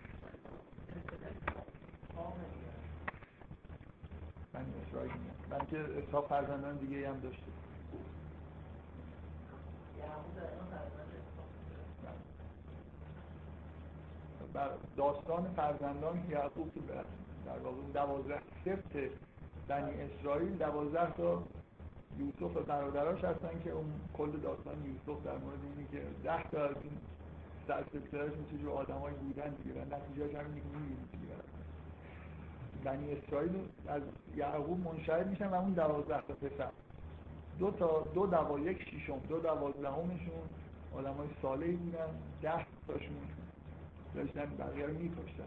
بنی 4.53 4.73
اسرائیل 4.89 5.13
من 5.51 5.67
که 5.71 5.79
اسحاق 5.79 6.29
فرزندان 6.29 6.77
دیگه 6.77 7.09
هم 7.09 7.21
داشته. 7.21 7.43
بر 14.53 14.69
داستان 14.97 15.53
فرزندان 15.57 16.31
یعقوب 16.31 16.75
که 16.75 16.81
در 17.47 17.59
واقع 17.59 17.77
دوازده 17.95 18.41
سبت 18.65 19.11
بنی 19.69 19.91
اسرائیل 20.01 20.57
دوازده 20.57 21.13
تا 21.13 21.43
یوسف 22.19 22.57
و 22.57 22.61
برادراش 22.61 23.25
هستن 23.25 23.61
که 23.65 23.71
اون 23.71 23.93
کل 24.19 24.31
داستان 24.31 24.75
یوسف 24.85 25.25
در 25.25 25.39
مورد 25.39 25.59
اینه 25.77 25.89
که 25.91 26.03
ده 26.25 26.51
تا 26.51 26.65
از 26.65 26.77
این 26.83 26.99
در 27.69 27.85
سلسلهشون 27.93 28.45
چه 28.51 28.59
جو 28.59 28.71
آدمایی 28.71 29.17
بودن 29.17 29.51
دیگه 29.51 29.81
و 29.81 29.85
نتیجهش 29.85 30.35
همینه 30.35 30.61
که 30.61 30.79
می‌بینید 30.79 31.09
بنی 32.85 33.13
اسرائیل 33.13 33.69
از 33.89 34.03
یعقوب 34.37 34.81
منشعب 34.81 35.27
میشن 35.27 35.49
و 35.49 35.55
اون 35.55 35.73
دوازده 35.73 36.23
تا 36.29 36.35
پسر. 36.35 36.71
دو 37.59 37.71
تا 37.71 38.05
دو 38.15 38.27
دوا 38.27 38.59
یک 38.59 38.91
شیشم 38.91 39.19
دو 39.29 39.41
دوازدهمشون 39.41 40.49
آدمای 40.97 41.29
صالحی 41.43 41.77
بودن 41.77 42.09
ده 42.43 42.67
تاشون 42.87 43.17
داشتن 44.15 44.47
بقیه 44.59 44.87
رو 44.87 44.93
میکشتن. 44.93 45.45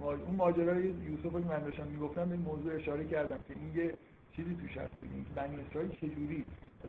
اون 0.00 0.36
ماجرای 0.36 0.86
یوسف 0.86 1.32
که 1.32 1.48
من 1.48 1.58
داشتم 1.58 1.86
می‌گفتم 1.86 2.24
به 2.24 2.32
این 2.32 2.42
موضوع 2.42 2.74
اشاره 2.74 3.04
کردم 3.04 3.38
که 3.48 3.54
این 3.54 3.74
یه 3.74 3.94
چیزی 4.36 4.54
توش 4.54 4.76
هست. 4.76 4.94
این 5.02 5.26
بنی 5.34 5.56
اسرائیل 5.60 5.90
چجوری 5.90 6.44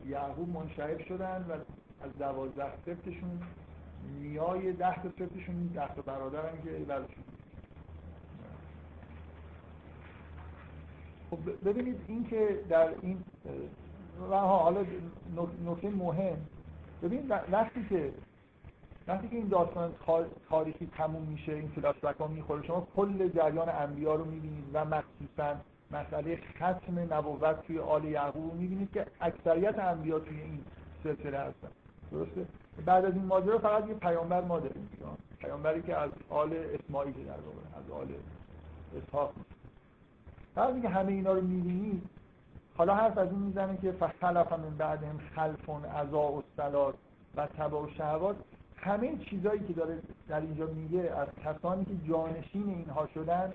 یعقوب 0.08 0.48
منشعب 0.48 0.98
شدن 0.98 1.46
و 1.48 1.52
از 2.04 2.18
دوازده 2.18 2.72
سبتشون 2.86 3.40
نیای 4.20 4.72
ده 4.72 5.02
تا 5.02 5.08
سبتشون 5.18 5.66
ده 5.74 5.94
تا 5.94 6.02
برادرن 6.02 6.62
که 6.64 6.70
ورشون 6.88 7.24
خب 11.30 11.68
ببینید 11.68 11.96
این 12.08 12.24
که 12.24 12.60
در 12.68 12.88
این 13.02 13.24
و 14.30 14.34
حالا 14.34 14.84
نکته 15.66 15.90
مهم. 15.90 16.36
ببین 17.02 17.28
وقتی 17.28 17.86
که 17.88 18.12
وقتی 19.12 19.28
که 19.28 19.36
این 19.36 19.48
داستان 19.48 19.94
تاریخی 20.48 20.88
تموم 20.96 21.22
میشه 21.22 21.52
این 21.52 21.68
فلاش 21.68 21.96
ها 22.20 22.26
می‌خوره 22.26 22.66
شما 22.66 22.86
کل 22.96 23.28
جریان 23.28 23.68
انبیا 23.68 24.14
رو 24.14 24.24
می‌بینید 24.24 24.64
و 24.72 24.84
مخصوصا 24.84 25.56
مسئله 25.90 26.38
ختم 26.56 27.14
نبوت 27.14 27.66
توی 27.66 27.78
آل 27.78 28.04
یعقوب 28.04 28.54
می‌بینید 28.54 28.92
که 28.92 29.06
اکثریت 29.20 29.78
انبیا 29.78 30.18
توی 30.18 30.40
این 30.40 30.64
سلسله 31.04 31.38
هستن. 31.38 31.68
درسته؟ 32.12 32.46
بعد 32.86 33.04
از 33.04 33.14
این 33.14 33.24
ماجرا 33.24 33.58
فقط 33.58 33.88
یه 33.88 33.94
پیامبر 33.94 34.40
ما 34.40 34.60
داریم 34.60 34.88
پیامبری 35.38 35.82
که 35.82 35.96
از 35.96 36.10
آل 36.30 36.52
اسماعیل 36.52 37.24
در 37.24 37.30
واقع 37.30 37.78
از 37.84 37.90
آل 37.90 38.08
اسحاق. 38.96 39.32
بعد 40.54 40.82
که 40.82 40.88
همه 40.88 41.12
اینا 41.12 41.32
رو 41.32 41.40
می‌بینید 41.40 42.02
حالا 42.76 42.94
حرف 42.94 43.18
از 43.18 43.28
این 43.28 43.38
می‌زنه 43.38 43.76
که 43.76 43.92
فخلف 43.92 44.52
من 44.52 44.76
بعدهم 44.78 45.18
خلفون 45.36 45.84
عزا 45.84 46.32
و 46.32 46.42
و 47.36 47.46
تبا 47.46 47.82
و 47.82 47.88
شهوات. 47.88 48.36
همه 48.82 49.16
چیزایی 49.16 49.60
که 49.60 49.72
داره 49.72 49.98
در 50.28 50.40
اینجا 50.40 50.66
میگه 50.66 51.00
از 51.00 51.28
کسانی 51.44 51.84
که 51.84 52.08
جانشین 52.08 52.68
اینها 52.68 53.06
شدن 53.14 53.52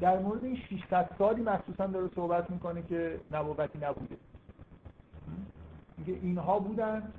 در 0.00 0.18
مورد 0.18 0.44
این 0.44 0.56
600 0.56 1.10
سالی 1.18 1.42
مخصوصا 1.42 1.86
داره 1.86 2.10
صحبت 2.14 2.50
می‌کنه 2.50 2.82
که 2.82 3.20
نبوتی 3.30 3.78
نبوده. 3.78 4.16
میگه 5.98 6.12
اینها 6.22 6.58
بودن 6.58 7.12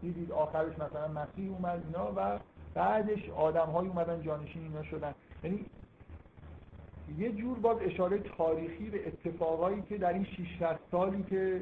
دیدید 0.00 0.32
آخرش 0.32 0.72
مثلا 0.72 1.08
مسیح 1.08 1.50
اومد 1.50 1.82
اینا 1.86 2.12
و 2.16 2.38
بعدش 2.74 3.30
آدم 3.30 3.66
های 3.66 3.88
اومدن 3.88 4.22
جانشین 4.22 4.62
اینا 4.62 4.82
شدن. 4.82 5.14
یعنی 5.44 5.66
یه 7.18 7.32
جور 7.32 7.58
باز 7.58 7.76
اشاره 7.80 8.18
تاریخی 8.18 8.90
به 8.90 9.08
اتفاقایی 9.08 9.82
که 9.82 9.98
در 9.98 10.12
این 10.12 10.24
600 10.24 10.78
سالی 10.90 11.22
که 11.22 11.60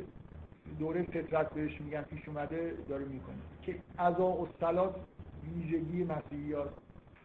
دوره 0.79 1.03
فطرت 1.03 1.51
بهش 1.51 1.81
میگن 1.81 2.03
پیش 2.03 2.29
اومده 2.29 2.75
داره 2.89 3.05
می‌کنه. 3.05 3.37
که 3.63 3.77
عزا 3.99 4.27
و 4.27 4.49
ویژگی 5.55 6.05
مسیحیات 6.05 6.71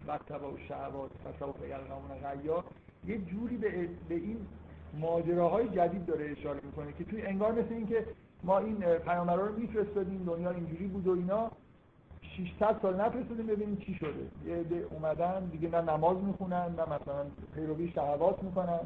و 0.08 0.18
تبا 0.18 0.52
و 0.52 0.58
شهوات 0.58 1.12
تصوف 1.26 1.56
یلقمون 1.62 2.12
غیا 2.24 2.64
یه 3.08 3.18
جوری 3.18 3.58
به, 3.58 3.90
به 4.10 4.16
این 4.16 4.38
ماجراهای 5.00 5.70
جدید 5.70 6.06
داره 6.06 6.32
اشاره 6.32 6.60
می‌کنه 6.64 6.94
که 6.94 7.04
توی 7.04 7.22
انگار 7.22 7.52
مثل 7.52 7.74
این 7.74 7.88
که 7.88 8.06
ما 8.44 8.60
این 8.60 8.76
پیامبرا 8.76 9.46
رو 9.46 9.60
میفرستادیم 9.60 10.24
دنیا 10.26 10.52
اینجوری 10.52 10.88
بود 10.88 11.08
و 11.08 11.12
اینا 11.12 11.52
600 12.22 12.80
سال 12.82 13.02
نفرستادیم 13.02 13.48
ببینیم 13.48 13.76
چی 13.78 13.94
شده. 13.94 14.28
یه 14.46 14.56
عده 14.56 14.88
اومدن 14.92 15.46
دیگه 15.46 15.70
نه 15.70 15.82
نماز 15.82 16.18
می‌خونن 16.18 16.76
نه 16.78 16.84
مثلا 16.84 17.26
پیروی 17.56 17.92
شهوات 17.92 18.44
می‌کنن. 18.44 18.80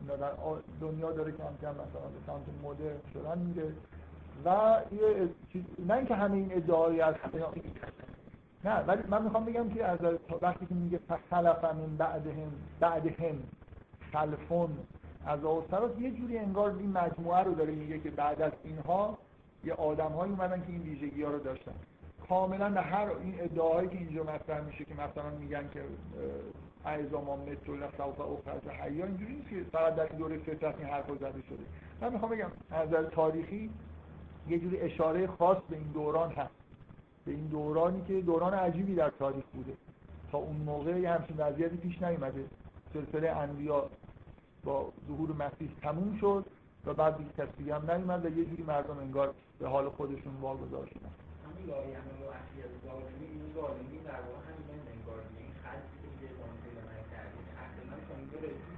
اینا 0.00 0.16
در 0.16 0.32
دنیا 0.80 1.12
داره 1.12 1.32
کم 1.32 1.56
کم 1.62 1.70
مثلا 1.70 2.08
به 2.14 2.20
سمت 2.26 2.64
مدر 2.64 3.10
شدن 3.12 3.38
میره. 3.38 3.72
و 4.44 4.76
یه 4.92 5.28
نه 5.86 5.94
اینکه 5.94 6.14
همه 6.14 6.34
این 6.36 6.52
ادعای 6.52 7.00
از 7.00 7.14
نه 8.64 8.80
ولی 8.80 9.02
من 9.08 9.22
می‌خوام 9.22 9.44
بگم 9.44 9.68
که 9.68 9.84
از 9.84 9.98
وقتی 10.42 10.66
که 10.66 10.74
میگه 10.74 10.98
فخلف 11.08 11.64
من 11.64 11.96
بعدهم 11.98 12.52
بعدهم 12.80 13.42
خلفون 14.12 14.70
از 15.26 15.44
آسترات 15.44 16.00
یه 16.00 16.10
جوری 16.10 16.38
انگار 16.38 16.76
این 16.78 16.92
مجموعه 16.92 17.42
رو 17.42 17.54
داره 17.54 17.72
میگه 17.72 17.98
که 17.98 18.10
بعد 18.10 18.42
از 18.42 18.52
اینها 18.64 19.18
یه 19.64 19.74
آدم 19.74 20.12
هایی 20.12 20.32
اومدن 20.32 20.60
که 20.60 20.68
این 20.68 20.82
ویژگی 20.82 21.22
ها 21.22 21.30
رو 21.30 21.38
داشتن. 21.38 21.72
کاملا 22.28 22.70
به 22.70 22.80
هر 22.80 23.08
این 23.22 23.34
ادعاهایی 23.40 23.88
که 23.88 23.96
اینجا 23.96 24.22
مطرح 24.22 24.60
میشه 24.60 24.84
که 24.84 24.94
مثلا 24.94 25.30
میگن 25.40 25.68
که 25.72 25.82
ما 27.12 27.36
متر 27.36 27.70
و 27.70 27.76
سوف 27.96 28.20
اخرج 28.20 28.68
حیا 28.68 29.06
اینجوری 29.06 29.32
نیست 29.32 29.48
که 29.50 29.56
فقط 29.72 29.94
در 29.94 30.06
دوره 30.06 30.38
فطرت 30.38 30.78
این 30.78 30.88
حرف 30.88 31.06
زده 31.06 31.42
شده. 31.42 31.64
من 32.00 32.12
می‌خوام 32.12 32.30
بگم 32.30 32.50
از 32.70 32.88
نظر 32.88 33.02
تاریخی 33.02 33.70
یه 34.48 34.58
جوری 34.58 34.80
اشاره 34.80 35.26
خاص 35.26 35.58
به 35.70 35.76
این 35.76 35.86
دوران 35.86 36.32
هست. 36.32 36.54
به 37.24 37.32
این 37.32 37.46
دورانی 37.46 38.02
که 38.08 38.20
دوران 38.20 38.54
عجیبی 38.54 38.94
در 38.94 39.10
تاریخ 39.10 39.44
بوده. 39.52 39.72
تا 40.32 40.38
اون 40.38 40.56
موقع 40.56 41.00
یه 41.00 41.10
همچین 41.10 41.36
وضعیتی 41.36 41.76
پیش 41.76 42.02
نیومده. 42.02 42.44
سلسله 42.94 43.30
انبیا 43.30 43.90
با 44.64 44.92
ظهور 45.08 45.32
مسیح 45.32 45.70
تموم 45.82 46.16
شد 46.20 46.44
و 46.86 46.94
بعد 46.94 47.16
دیگه 47.18 47.30
کسی 47.38 47.70
هم 47.70 47.90
نیومد 47.90 48.24
و 48.24 48.38
یه 48.38 48.44
جوری 48.44 48.62
مردم 48.62 48.98
انگار 48.98 49.34
به 49.58 49.68
حال 49.68 49.88
خودشون 49.88 50.34
واگذار 50.40 50.86
شدن 50.86 51.10
همین 51.46 51.66
لایحه 51.66 52.00
و 52.00 52.24
احیاء 52.24 52.68
ظالمی 52.86 53.26
این 53.26 53.42
ظالمی 53.54 53.98
در 54.04 54.20
واقع 54.28 54.44
همین 54.48 54.80
انگار 54.94 55.18
این 55.38 55.52
خلقی 55.62 55.96
که 56.02 56.08
میگه 56.12 56.34
زمان 56.34 56.56
پیدا 56.64 56.82
نکردید 56.92 57.46
احتمال 57.62 58.00
تا 58.08 58.14
اینجا 58.18 58.38
رسید 58.38 58.74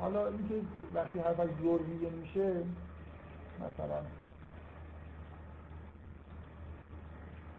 حالا 0.00 0.26
اینکه 0.26 0.54
وقتی 0.94 1.18
حرف 1.18 1.40
از 1.40 1.48
ذریه 1.62 2.10
میشه 2.10 2.64
مثلا. 3.56 4.02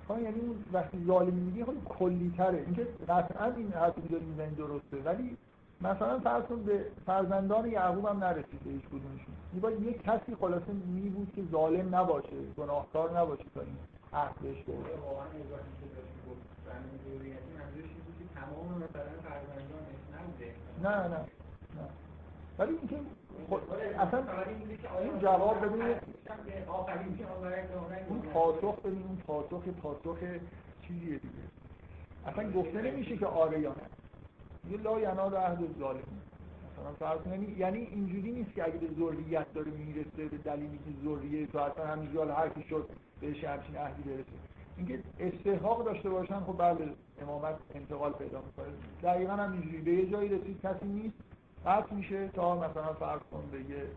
یعنی 0.09 0.39
اون 0.39 0.63
وقتی 0.73 1.03
ظالمی 1.07 1.41
میگه 1.41 1.65
خیلی 1.65 1.81
کلی 1.89 2.33
تره 2.37 2.57
اینکه 2.57 2.87
قطعا 3.09 3.45
این 3.45 3.71
حرفی 3.71 4.01
که 4.01 4.15
می‌زنی 4.15 4.55
درسته 4.55 4.97
ولی 5.05 5.37
مثلا 5.81 6.19
فرض 6.19 6.43
کن 6.43 6.63
به 6.63 6.85
فرزندان 7.05 7.65
یعقوب 7.65 8.05
هم 8.05 8.23
نرسید 8.23 8.61
هیچ 8.65 8.81
کدومشون. 8.81 9.35
باید 9.61 9.81
یک 9.81 10.03
کسی 10.03 10.35
خلاصه 10.35 10.73
می 10.73 11.09
بود 11.09 11.31
که 11.35 11.43
ظالم 11.51 11.95
نباشه 11.95 12.35
گناهکار 12.57 13.19
نباشه 13.19 13.43
تا 13.55 13.61
این 13.61 13.77
عهد 14.13 14.35
بهش 14.35 14.57
نه 20.83 20.89
نه 20.89 21.07
نه. 21.07 21.25
ولی 22.59 22.71
اینکه 22.71 22.95
اصلا 23.99 24.23
این 25.01 25.19
جواب 25.19 25.65
ببینید 25.65 25.97
اون 28.09 28.21
پاسخ 28.21 28.79
ببین 28.79 29.03
اون 29.03 29.17
پاسخ 29.27 29.63
پاسخ 29.83 30.17
چیزیه 30.81 31.17
دیگه. 31.17 31.43
اصلا 32.27 32.51
گفته 32.51 32.81
نمیشه 32.81 33.17
که 33.17 33.25
آره 33.25 33.59
یا 33.59 33.69
نه. 33.69 34.71
یه 34.71 34.77
لا 34.77 34.99
ینال 34.99 35.35
عهد 35.35 35.59
ظالم 35.79 35.99
مثلا 36.71 36.93
فرض 36.99 37.27
یعنی 37.27 37.55
یعنی 37.57 37.77
اینجوری 37.79 38.31
نیست 38.31 38.53
که 38.53 38.63
اگه 38.63 38.77
به 38.77 38.87
ذریت 38.99 39.53
داره 39.53 39.71
می‌رسه 39.71 40.25
به 40.31 40.37
دلیلی 40.37 40.77
که 40.77 40.91
ذریه 41.05 41.47
تو 41.47 41.57
اصلا 41.57 41.85
همینجا 41.87 42.35
هر 42.35 42.49
کی 42.49 42.63
شد 42.69 42.89
بهش 43.21 43.43
همچین 43.43 43.75
عهدی 43.77 44.03
برسه. 44.03 44.23
اینکه 44.77 44.99
استحقاق 45.19 45.85
داشته 45.85 46.09
باشن 46.09 46.39
خب 46.39 46.55
بله 46.57 46.89
امامت 47.21 47.55
انتقال 47.75 48.13
پیدا 48.13 48.41
می‌کنه. 48.41 48.73
دقیقا 49.03 49.33
هم 49.33 49.51
اینجوری 49.51 49.77
به 49.77 49.91
یه 49.91 50.05
جایی 50.11 50.29
رسید 50.29 50.61
کسی 50.61 50.85
نیست 50.85 51.15
قطع 51.65 51.93
میشه 51.93 52.27
تا 52.27 52.55
مثلا 52.55 52.93
فرض 52.93 53.21
کن 53.31 53.49
به 53.51 53.59
یه 53.59 53.87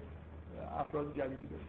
افراد 0.78 1.16
جدیدی 1.16 1.46
برسه. 1.46 1.64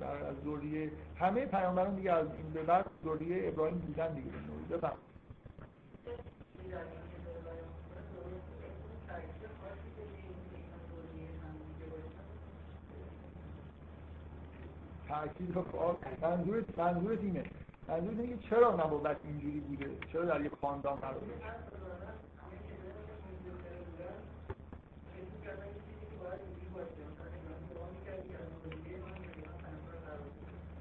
در 0.00 0.26
از 0.26 0.36
ذریه 0.44 0.90
همه 1.16 1.46
پیامبران 1.46 1.94
دیگه 1.94 2.12
از 2.12 2.26
این 2.26 2.52
به 2.52 2.62
بعد 2.62 2.86
ذریه 3.04 3.48
ابراهیم 3.48 3.78
بودن 3.78 4.14
دیگه 4.14 4.30
به 4.30 4.38
نوعی. 4.38 4.64
بفهم 4.70 4.96
تاکید 15.08 15.56
منظورت 16.22 16.78
منظورت 16.78 17.18
اینه. 17.20 17.44
منظورت 17.88 18.20
اینه 18.20 18.36
که 18.36 18.48
چرا 18.48 18.74
نبوت 18.74 19.16
اینجوری 19.24 19.60
بوده؟ 19.60 19.90
چرا 20.12 20.24
در 20.24 20.40
یک 20.40 20.52
خاندان 20.60 20.96
قرار 20.96 21.14
داشت 21.20 21.44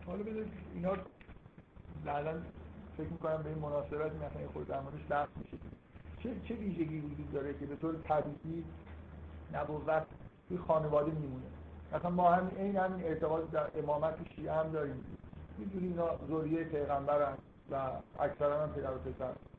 حالا 0.06 0.24
اینا 0.74 0.94
بعدا 2.06 2.34
فکر 2.98 3.08
می‌کنم 3.08 3.44
به 3.44 3.50
این 3.50 3.60
مناسبت 3.60 4.12
مثلا 4.16 4.48
خود 4.54 4.68
در 4.68 4.80
موردش 4.80 5.30
میشه. 5.36 5.58
چه 6.20 6.30
چه 6.48 6.56
ویژگی 6.56 7.00
وجود 7.00 7.32
داره 7.34 7.54
که 7.54 7.66
به 7.66 7.76
طور 7.76 7.96
طبیعی 8.04 8.64
نبوت 9.54 10.04
توی 10.48 10.58
خانواده 10.58 11.12
میمونه؟ 11.12 11.46
مثلا 11.94 12.10
ما 12.10 12.32
هم 12.32 12.52
این 12.58 12.76
همین 12.76 13.06
اعتقاد 13.06 13.52
در 13.52 13.80
امامت 13.80 14.16
شیعه 14.36 14.54
هم 14.54 14.72
داریم. 14.72 15.04
جوری 15.74 15.88
اینا 15.88 16.10
ذریه 16.30 16.64
پیغمبر 16.64 17.34
و 17.72 17.76
اکثرا 18.20 18.64
هم 18.64 18.74
پدر 18.74 18.92
و 18.92 18.98
پسر. 18.98 19.51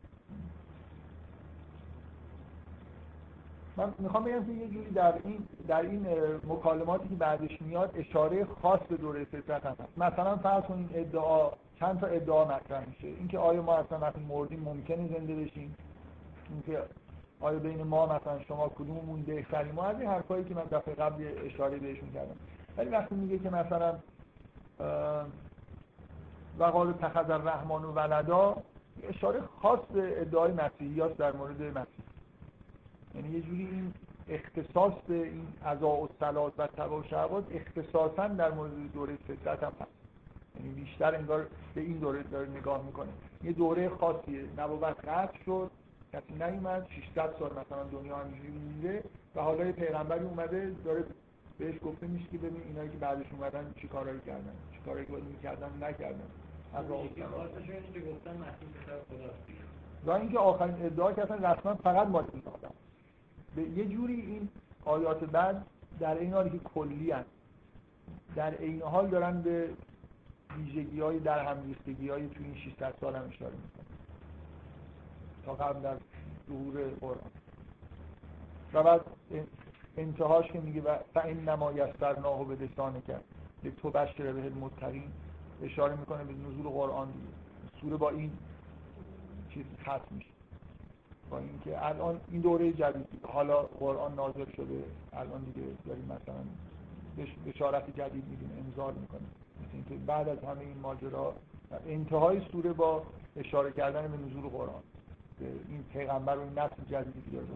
من 3.77 3.95
می‌خوام 3.99 4.25
بگم 4.25 4.45
که 4.45 4.53
یه 4.53 4.69
جوری 4.69 4.91
در 4.91 5.15
این 5.25 5.49
در 5.69 5.81
این 5.83 6.07
مکالماتی 6.49 7.09
که 7.09 7.15
بعدش 7.15 7.63
میاد 7.63 7.95
اشاره 7.95 8.47
خاص 8.63 8.81
به 8.81 8.97
دوره 8.97 9.25
فطرت 9.25 9.67
هم 9.67 9.77
هست. 9.81 9.99
مثلا 9.99 10.37
فرض 10.37 10.63
کنید 10.63 10.91
ادعا 10.95 11.51
چند 11.81 12.01
تا 12.01 12.07
ادعا 12.07 12.45
مطرح 12.45 12.89
میشه. 12.89 13.07
اینکه 13.07 13.39
آیا 13.39 13.63
ما 13.63 13.77
اصلا 13.77 13.99
وقتی 13.99 14.21
مردیم 14.21 14.61
ممکنه 14.61 15.09
زنده 15.09 15.35
بشیم؟ 15.35 15.77
اینکه 16.51 16.83
آیا 17.41 17.59
بین 17.59 17.83
ما 17.83 18.07
مثلا 18.07 18.41
شما 18.49 18.69
کدوممون 18.69 19.23
بهتریم؟ 19.23 19.75
ما 19.75 19.85
از 19.85 20.01
این 20.01 20.09
حرفایی 20.09 20.45
که 20.45 20.55
من 20.55 20.65
دفعه 20.65 20.95
قبل 20.95 21.25
اشاره 21.45 21.79
بهشون 21.79 22.13
کردم. 22.13 22.37
ولی 22.77 22.91
وقتی 22.91 23.15
میگه 23.15 23.39
که 23.39 23.51
مثلا 23.51 23.95
وقال 26.59 26.93
تخذ 26.93 27.31
الرحمن 27.31 27.85
و 27.85 27.93
ولدا 27.93 28.57
اشاره 29.09 29.41
خاص 29.63 29.81
به 29.81 30.21
ادعای 30.21 30.53
مسیحیات 30.53 31.17
در 31.17 31.33
مورد 31.33 31.63
مسیح. 31.63 32.12
یعنی 33.15 33.29
یه 33.29 33.41
جوری 33.41 33.67
این 33.67 33.93
اختصاص 34.29 34.93
به 35.09 35.15
این 35.15 35.47
عزا 35.67 35.89
و 35.89 36.09
سلات 36.21 36.53
و 36.59 36.67
تبا 36.67 37.01
و 37.01 37.03
شهوات 37.03 37.45
اختصاصا 37.51 38.29
در 38.29 38.51
مورد 38.51 38.93
دوره 38.95 39.17
فطرت 39.17 39.63
هم 39.63 39.73
هست. 39.81 39.91
یعنی 40.61 40.75
بیشتر 40.75 41.15
انگار 41.15 41.47
به 41.75 41.81
این 41.81 41.99
دوره 41.99 42.23
داره 42.23 42.49
نگاه 42.49 42.87
می‌کنه. 42.87 43.09
یه 43.45 43.53
دوره 43.53 43.89
خاصیه. 43.89 44.45
نبوت 44.59 45.09
قطع 45.09 45.39
شد 45.45 45.71
کسی 46.13 46.33
نیومد 46.33 46.87
600 46.91 47.35
سال 47.39 47.51
مثلا 47.51 47.85
دنیا 47.85 48.17
همینجوری 48.17 48.53
میره 48.53 49.03
و 49.35 49.41
حالا 49.41 49.65
یه 49.65 49.73
پیغمبری 49.73 50.25
اومده 50.25 50.73
داره 50.85 51.05
بهش 51.59 51.75
گفته 51.85 52.07
میشه 52.07 52.27
که 52.33 52.39
ببین 52.39 52.63
اینایی 52.69 52.91
که 52.91 52.97
بعدش 52.97 53.27
اومدن 53.33 53.75
چی 53.81 53.89
کارایی 53.89 54.21
کردن 54.27 54.53
چی 54.73 54.79
کارایی 54.87 55.07
که 55.07 55.13
می‌کردن 55.13 55.71
نکردن. 55.81 56.31
از 56.75 56.85
و 60.07 60.11
اینکه 60.11 60.39
آخرین 60.39 60.87
ادعا 60.87 61.13
که 61.13 61.23
اصلا 61.23 61.53
رسما 61.53 61.75
فقط 61.75 62.09
مال 62.09 62.25
این 62.33 62.43
آدم 62.47 62.75
به 63.57 63.63
یه 63.63 63.85
جوری 63.85 64.15
این 64.15 64.49
آیات 64.85 65.25
بعد 65.25 65.67
در 66.01 66.19
این 66.19 66.33
حالی 66.33 66.51
که 66.51 66.59
کلی 66.59 67.11
هست. 67.11 67.31
در 68.37 68.59
این 68.59 68.83
حال 68.83 69.09
دارن 69.09 69.43
به 69.43 69.71
ویژگی 70.57 71.01
های 71.01 71.19
در 71.19 71.47
هم 71.47 71.63
ریختگی 71.67 72.09
های 72.09 72.29
توی 72.29 72.45
این 72.45 72.55
600 72.55 72.95
سال 73.01 73.17
هم 73.17 73.29
اشاره 73.29 73.55
می‌کنن. 73.55 73.97
تا 75.45 75.55
قبل 75.55 75.81
در 75.81 75.97
ظهور 76.49 76.89
قرآن. 77.01 77.31
و 78.73 78.83
بعد 78.83 79.01
انتهاش 79.97 80.47
که 80.47 80.61
میگه 80.61 80.83
و 80.83 81.19
این 81.25 81.49
نما 81.49 81.73
یسترناه 81.73 82.45
به 82.45 82.65
لسانه 82.65 83.01
کرد 83.01 83.25
یک 83.65 83.77
تو 83.77 83.91
بشر 83.91 84.33
به 84.33 84.51
متقین 84.51 85.13
اشاره 85.63 85.97
می‌کنه 85.97 86.25
به 86.25 86.33
نزول 86.33 86.69
قرآن 86.69 87.11
دیگه. 87.11 87.27
سوره 87.81 87.97
با 87.97 88.11
این 88.11 88.33
چیز 89.51 89.65
ختم 89.83 90.01
میشه. 90.11 90.32
با 91.33 91.39
اینکه 91.39 91.87
الان 91.87 92.21
این 92.31 92.41
دوره 92.41 92.73
جدید 92.73 93.07
حالا 93.23 93.63
قرآن 93.63 94.15
نازل 94.15 94.45
شده 94.57 94.85
الان 95.13 95.45
دیگه 95.45 95.67
داریم 95.87 96.05
مثلا 96.05 96.43
بشارت 97.47 97.97
جدید 97.97 98.25
میدیم 98.29 98.51
امضا 98.59 98.91
می‌کنه 98.91 99.21
مثل 99.61 99.73
اینکه 99.73 99.95
بعد 100.07 100.29
از 100.29 100.39
همه 100.39 100.61
این 100.61 100.79
ماجرا 100.83 101.35
انتهای 101.87 102.41
سوره 102.53 102.73
با 102.73 103.03
اشاره 103.37 103.73
کردن 103.73 104.09
به 104.09 104.17
نزول 104.17 104.51
قرآن. 104.51 104.83
به 105.39 105.47
این 105.69 105.83
پیغمبر 105.93 106.37
و 106.37 106.41
این 106.41 106.59
نسل 106.59 106.83
جدیدی 106.91 107.23
که 107.23 107.31
داره. 107.31 107.47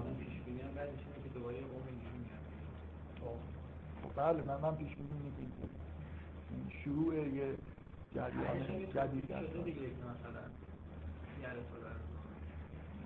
خب. 3.20 4.16
بله 4.16 4.42
من 4.42 4.60
من 4.60 4.76
پیش 4.76 4.94
بینی 4.96 5.32
این 6.50 6.70
شروع 6.84 7.14
یه 7.14 7.54
جریان 8.14 8.86
جدید 8.94 9.32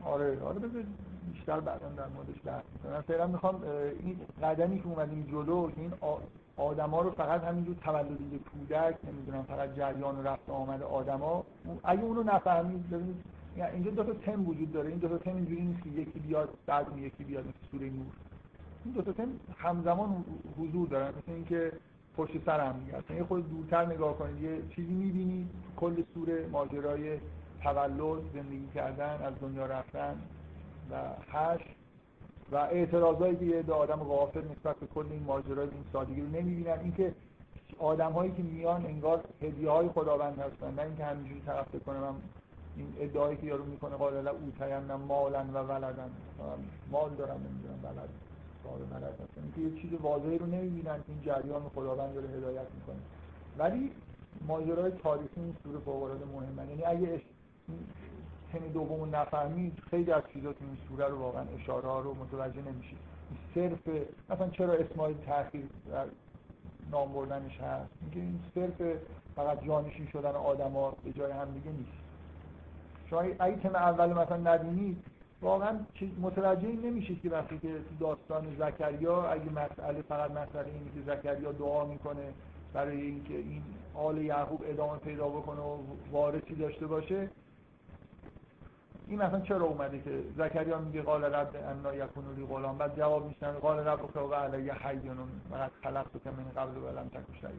آره 0.04 0.42
آره 0.42 0.58
بذار 0.58 0.82
بیشتر 1.32 1.60
بعدا 1.60 1.88
در 1.88 2.06
موردش 2.06 2.40
بحث 2.44 2.62
کنم. 2.84 3.00
فعلا 3.00 3.26
می‌خوام 3.26 3.62
این 4.02 4.16
قدمی 4.42 4.80
که 4.80 4.86
اومدیم 4.86 5.26
جلو 5.30 5.70
این 5.76 5.92
آدما 6.56 7.00
رو 7.00 7.10
فقط 7.10 7.44
همینجور 7.44 7.74
تولد 7.74 8.18
کودک 8.52 8.96
نمی‌دونم 9.04 9.42
فقط 9.42 9.74
جریان 9.76 10.24
رفت 10.24 10.50
آمد 10.50 10.82
آدما 10.82 11.44
اگه 11.84 12.02
اونو 12.02 12.22
نفهمید 12.22 12.90
ببینید 12.90 13.16
یعنی 13.56 13.74
اینجا 13.74 13.90
دو 13.90 14.04
تا 14.04 14.12
تم 14.12 14.48
وجود 14.48 14.72
داره. 14.72 14.88
این 14.88 14.98
دو 14.98 15.08
تا 15.08 15.18
تم 15.18 15.36
اینجوری 15.36 15.62
نیست 15.62 15.82
که 15.82 15.88
یکی 15.88 16.18
بیاد 16.18 16.48
بعد 16.66 16.88
اون 16.88 16.98
یکی 16.98 17.24
بیاد 17.24 17.44
مثل 17.44 17.70
سوره 17.70 17.90
نور. 17.90 18.06
این 18.84 18.94
دو 18.94 19.02
تا 19.02 19.12
تم 19.12 19.28
همزمان 19.58 20.24
حضور 20.58 20.88
دارن. 20.88 21.08
مثل 21.08 21.32
اینکه 21.32 21.72
پشت 22.16 22.44
سر 22.46 22.60
هم 22.60 22.74
دیگه 22.78 23.16
یه 23.16 23.24
خود 23.24 23.50
دورتر 23.50 23.86
نگاه 23.86 24.18
کنید 24.18 24.42
یه 24.42 24.62
چیزی 24.68 24.92
می‌بینید 24.92 25.50
کل 25.76 26.02
سوره 26.14 26.46
ماجرای 26.46 27.18
تولد 27.62 28.22
زندگی 28.34 28.68
کردن 28.74 29.22
از 29.22 29.32
دنیا 29.40 29.66
رفتن 29.66 30.20
و 30.90 30.96
هش 31.32 31.60
و 32.52 32.56
اعتراضایی 32.56 33.36
که 33.36 33.44
یه 33.44 33.72
آدم 33.72 33.96
غافل 33.96 34.42
نسبت 34.44 34.76
به 34.76 34.86
کل 34.86 35.06
این 35.10 35.22
ماجرای 35.22 35.68
این 35.68 35.84
سادگی 35.92 36.20
رو 36.20 36.26
نمی‌بینن. 36.26 36.78
اینکه 36.78 37.14
آدم 37.78 38.12
هایی 38.12 38.32
که 38.32 38.42
میان 38.42 38.86
انگار 38.86 39.24
هدیه 39.42 39.70
های 39.70 39.88
خداوند 39.88 40.38
هستن 40.38 40.74
نه 40.74 40.82
اینکه 40.82 41.04
همینجوری 41.04 41.40
طرف 41.46 41.66
کنه 41.86 42.00
من 42.00 42.14
این 42.76 42.94
ادعایی 42.98 43.36
که 43.36 43.46
یارو 43.46 43.64
می‌کنه 43.64 43.96
قال 43.96 44.20
لا 44.20 44.30
اوتیم 44.30 44.94
مالا 45.08 45.44
و 45.54 45.58
ولدن. 45.58 46.10
مال 46.90 47.10
دارم 47.10 47.40
نمی‌دونم 47.48 47.78
ولد 47.84 48.08
صاحب 48.64 48.94
ملد 48.94 49.12
هستن. 49.12 49.42
اینکه 49.42 49.60
یه 49.60 49.82
چیز 49.82 50.00
واضحی 50.00 50.38
رو 50.38 50.46
نمی‌بینن 50.46 50.98
این 51.08 51.22
جریان 51.22 51.62
خداوند 51.74 52.14
داره 52.14 52.28
هدایت 52.28 52.66
می‌کنه. 52.74 52.96
ولی 53.58 53.92
ماجرای 54.46 54.90
تاریخی 54.90 55.40
این 55.40 55.56
سوره 55.62 55.78
فوق 55.78 56.02
العاده 56.02 56.24
مهمه. 56.24 56.70
یعنی 56.70 56.84
اگه 56.84 57.22
تم 58.52 58.58
دوم 58.58 59.16
نفهمید 59.16 59.78
خیلی 59.90 60.12
از 60.12 60.22
چیزا 60.32 60.52
تو 60.52 60.64
این 60.64 60.76
سوره 60.88 61.08
رو 61.08 61.18
واقعا 61.18 61.44
اشاره 61.58 61.88
ها 61.88 62.00
رو 62.00 62.14
متوجه 62.14 62.62
نمیشید. 62.62 62.98
صرف 63.54 63.88
مثلا 64.30 64.48
چرا 64.48 64.72
اسماعیل 64.72 65.16
تاخیر 65.26 65.66
در 65.90 66.04
نام 66.90 67.12
بردنش 67.12 67.60
هست؟ 67.60 67.90
میگه 68.04 68.20
این 68.20 68.40
صرف 68.54 68.96
فقط 69.36 69.64
جانشین 69.64 70.06
شدن 70.12 70.30
آدما 70.30 70.90
به 71.04 71.12
جای 71.12 71.32
هم 71.32 71.50
دیگه 71.54 71.70
نیست. 71.70 72.00
شما 73.10 73.20
اگه 73.20 73.56
تم 73.56 73.74
اول 73.74 74.12
مثلا 74.12 74.54
نبینید 74.54 75.04
واقعا 75.42 75.78
متوجه 76.20 76.68
نمیشید 76.68 77.22
که 77.22 77.30
وقتی 77.30 77.58
که 77.58 77.68
داستان 78.00 78.56
زکریا 78.58 79.22
اگه 79.22 79.50
مسئله 79.50 80.02
فقط 80.02 80.30
مسئله 80.30 80.66
اینه 80.66 80.90
که 80.94 81.12
زکریا 81.12 81.52
دعا 81.52 81.84
می‌کنه 81.84 82.32
برای 82.72 83.00
اینکه 83.00 83.34
این 83.34 83.62
آل 83.94 84.18
یعقوب 84.18 84.64
ادامه 84.66 84.98
پیدا 84.98 85.28
بکنه 85.28 85.60
و 85.60 85.76
وارثی 86.12 86.54
داشته 86.54 86.86
باشه 86.86 87.28
این 89.10 89.22
مثلا 89.22 89.40
چرا 89.40 89.66
اومده 89.66 89.98
که 89.98 90.22
زکریا 90.36 90.78
میگه 90.78 91.02
قال 91.02 91.24
رب 91.24 91.56
انا 91.56 91.94
یکون 91.94 92.24
لی 92.36 92.46
غلام؟ 92.46 92.78
بعد 92.78 92.96
جواب 92.96 93.26
میشنن 93.26 93.52
قال 93.52 93.78
رب 93.78 94.16
و 94.16 94.34
علی 94.34 94.70
حیون 94.70 95.18
و 95.52 95.68
خلقت 95.82 96.12
که 96.24 96.30
من 96.30 96.44
قبل 96.56 96.76
ولم 96.78 97.08
تکو 97.08 97.32
شیئا 97.40 97.50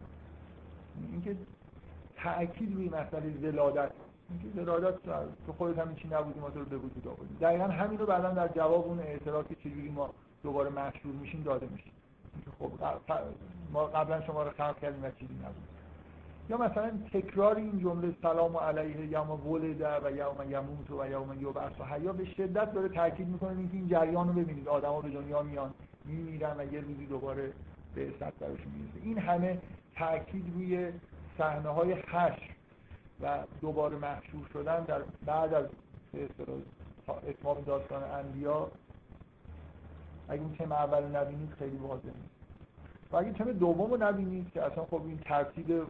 اینکه 1.11 1.35
تأکید 2.15 2.75
روی 2.75 2.89
مسئله 2.89 3.49
ولادت. 3.49 3.91
اینکه 4.29 4.61
ولادت 4.61 4.95
تو 5.45 5.53
خودت 5.57 5.79
هم 5.79 5.95
چی 5.95 6.07
نبودی 6.07 6.39
ما 6.39 6.49
تو 6.49 6.59
رو 6.59 6.65
به 6.65 6.77
وجود 6.77 7.07
آوردیم. 7.07 7.37
دقیقا 7.41 7.63
همین 7.63 7.99
رو 7.99 8.05
بعدا 8.05 8.29
در 8.29 8.47
جواب 8.47 8.87
اون 8.87 8.99
اعتراض 8.99 9.45
که 9.45 9.55
چجوری 9.55 9.89
ما 9.89 10.09
دوباره 10.43 10.69
مشهور 10.69 11.15
میشیم 11.21 11.43
داده 11.43 11.67
میشه 11.71 11.91
خب 12.59 12.71
ما 13.73 13.85
قبلا 13.85 14.21
شما 14.21 14.43
رو 14.43 14.51
خلق 14.51 14.79
کردیم 14.79 15.03
و 15.03 15.09
چیزی 15.11 15.33
نبود. 15.33 15.70
یا 16.51 16.57
مثلا 16.57 16.91
تکرار 17.13 17.55
این 17.55 17.79
جمله 17.79 18.15
سلام 18.21 18.57
علیه 18.57 19.05
یوم 19.05 19.47
ولد 19.47 19.81
و 20.03 20.11
یوم 20.11 20.51
یموت 20.51 20.91
و 20.91 21.09
یوم 21.09 21.41
یبعث 21.41 21.81
حیا 21.81 22.13
به 22.13 22.25
شدت 22.25 22.73
داره 22.73 22.89
تاکید 22.89 23.27
می‌کنه 23.27 23.57
اینکه 23.57 23.77
این 23.77 23.87
جریان 23.87 24.27
رو 24.27 24.33
ببینید. 24.33 24.67
آدما 24.67 25.01
به 25.01 25.09
دنیا 25.09 25.41
میان 25.43 25.73
میمیرن 26.05 26.55
و 26.57 26.73
یه 26.73 26.81
روزی 26.81 27.05
دوباره 27.05 27.53
به 27.95 28.09
ست 28.09 28.39
براشون 28.39 28.71
می‌رسه. 28.71 28.99
این 29.03 29.17
همه 29.17 29.61
تاکید 29.95 30.53
روی 30.55 30.91
صحنه 31.37 31.69
های 31.69 31.93
حشر 31.93 32.49
و 33.21 33.37
دوباره 33.61 33.97
محشور 33.97 34.47
شدن 34.53 34.83
در 34.83 35.01
بعد 35.25 35.53
از 35.53 35.65
اتمام 37.27 37.61
داستان 37.61 38.03
انبیا 38.03 38.71
اگه 40.29 40.41
اون 40.41 40.55
تم 40.55 40.71
اول 40.71 41.03
نبینید 41.03 41.49
خیلی 41.59 41.77
واضح 41.77 42.05
نیست. 42.05 42.30
و 43.11 43.17
اگه 43.17 43.31
تم 43.31 43.51
دوم 43.51 43.91
رو 43.91 43.97
نبینید 43.97 44.51
که 44.53 44.63
اصلا 44.63 44.85
خب 44.85 45.01
این 45.05 45.17
ترتیب 45.17 45.81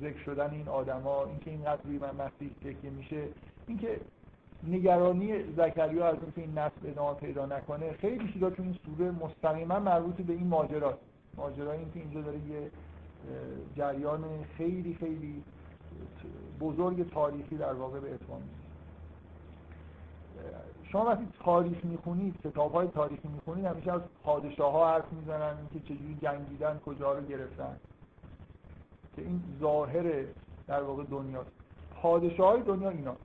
ذکر 0.00 0.18
شدن 0.24 0.50
این 0.50 0.68
آدما 0.68 1.24
اینکه 1.24 1.50
اینقدر 1.50 1.82
روی 1.84 1.98
من 1.98 2.10
مسیح 2.10 2.50
تکیه 2.64 2.90
میشه 2.90 3.24
اینکه 3.66 4.00
نگرانی 4.68 5.52
زکریا 5.56 6.06
از 6.06 6.16
اینکه 6.22 6.40
این 6.40 6.58
نسل 6.58 6.90
ادامه 6.90 7.14
پیدا 7.14 7.46
نکنه 7.46 7.92
خیلی 7.92 8.32
چیزا 8.32 8.50
تو 8.50 8.62
این 8.62 8.78
سوره 8.86 9.10
مستقیما 9.10 9.78
مربوط 9.78 10.14
به 10.14 10.32
این 10.32 10.46
ماجراست. 10.46 10.98
ماجرا 11.36 11.72
اینکه 11.72 12.00
اینجا 12.00 12.20
داره 12.20 12.38
یه 12.38 12.70
جریان 13.76 14.24
خیلی 14.56 14.94
خیلی 15.00 15.42
بزرگ 16.60 17.10
تاریخی 17.10 17.56
در 17.56 17.72
واقع 17.72 18.00
به 18.00 18.14
اتمام 18.14 18.42
شما 20.92 21.04
وقتی 21.04 21.28
تاریخ 21.44 21.84
می‌خونید 21.84 22.40
کتاب 22.44 22.72
های 22.72 22.88
تاریخی 22.88 23.28
می‌خونید 23.28 23.64
همیشه 23.64 23.92
از 23.92 24.00
پادشاه 24.24 24.72
ها 24.72 24.90
حرف 24.90 25.12
می‌زنن 25.12 25.56
که 25.72 25.80
چجوری 25.80 26.18
جنگیدن 26.22 26.80
کجا 26.86 27.12
رو 27.12 27.26
گرفتن. 27.26 27.76
که 29.16 29.22
این 29.22 29.42
ظاهر 29.60 30.24
در 30.66 30.82
واقع 30.82 31.04
دنیا 31.04 31.44
پادشاه 32.02 32.52
های 32.52 32.62
دنیا 32.62 32.90
اینا. 32.90 33.16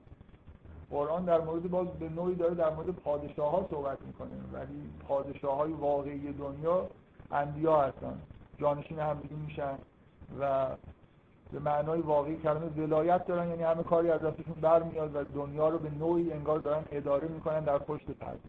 قرآن 0.90 1.24
در 1.24 1.40
مورد 1.40 1.70
باز 1.70 1.88
به 1.88 2.08
نوعی 2.08 2.34
داره 2.34 2.54
در 2.54 2.74
مورد 2.74 2.90
پادشاه 2.90 3.50
ها 3.50 3.66
صحبت 3.70 3.98
می‌کنه. 4.06 4.30
ولی 4.52 4.90
پادشاه 5.08 5.56
های 5.56 5.72
واقعی 5.72 6.32
دنیا 6.32 6.86
انبیا 7.30 7.82
هستن. 7.82 8.18
جانشین 8.58 8.98
همدیگه 8.98 9.36
میشن 9.36 9.78
و 10.40 10.66
به 11.52 11.58
معنای 11.58 12.00
واقعی 12.00 12.36
کلمه 12.36 12.66
ولایت 12.66 13.26
دارن 13.26 13.48
یعنی 13.48 13.62
همه 13.62 13.82
کاری 13.82 14.10
از 14.10 14.20
دستشون 14.20 14.54
برمیاد 14.54 15.16
و 15.16 15.24
دنیا 15.24 15.68
رو 15.68 15.78
به 15.78 15.90
نوعی 15.90 16.32
انگار 16.32 16.58
دارن 16.58 16.84
اداره 16.92 17.28
می‌کنن 17.28 17.60
در 17.60 17.78
پشت 17.78 18.10
پرده. 18.10 18.40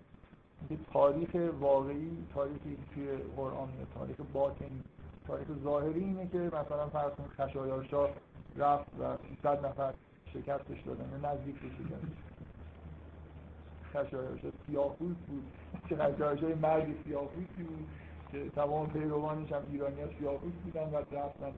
تاریخ 0.94 1.30
واقعی 1.60 2.28
تاریخی 2.34 2.78
توی 2.94 3.08
قرآن 3.38 3.70
تاریخ 3.96 4.18
باطنی 4.34 4.84
تاریخ 5.28 5.48
ظاهری 5.64 6.00
اینه 6.04 6.28
که 6.28 6.38
مثلا 6.38 6.90
فرض 6.90 7.12
کنید 7.12 7.30
خشایارشا 7.30 8.08
رفت 8.58 8.88
و 9.00 9.18
300 9.36 9.66
نفر 9.66 9.94
شکستش 10.34 10.82
دادن 10.86 11.22
نزدیک 11.24 11.56
به 11.56 11.68
شکست. 11.68 12.30
خشایارشا 13.94 14.48
سیاه‌پوست 14.68 15.20
بود. 15.28 15.44
چه 15.90 15.96
خشایارشا 15.96 16.48
مردی 16.62 16.96
سیاه‌پوستی 17.06 17.64
بود 17.64 17.88
که 18.32 18.50
تمام 18.50 18.90
پیروانش 18.90 19.52
هم 19.52 19.62
ایرانی 19.72 20.02
ها 20.02 20.32
بودن 20.64 20.90
و 20.90 20.96
رفتن. 20.98 21.54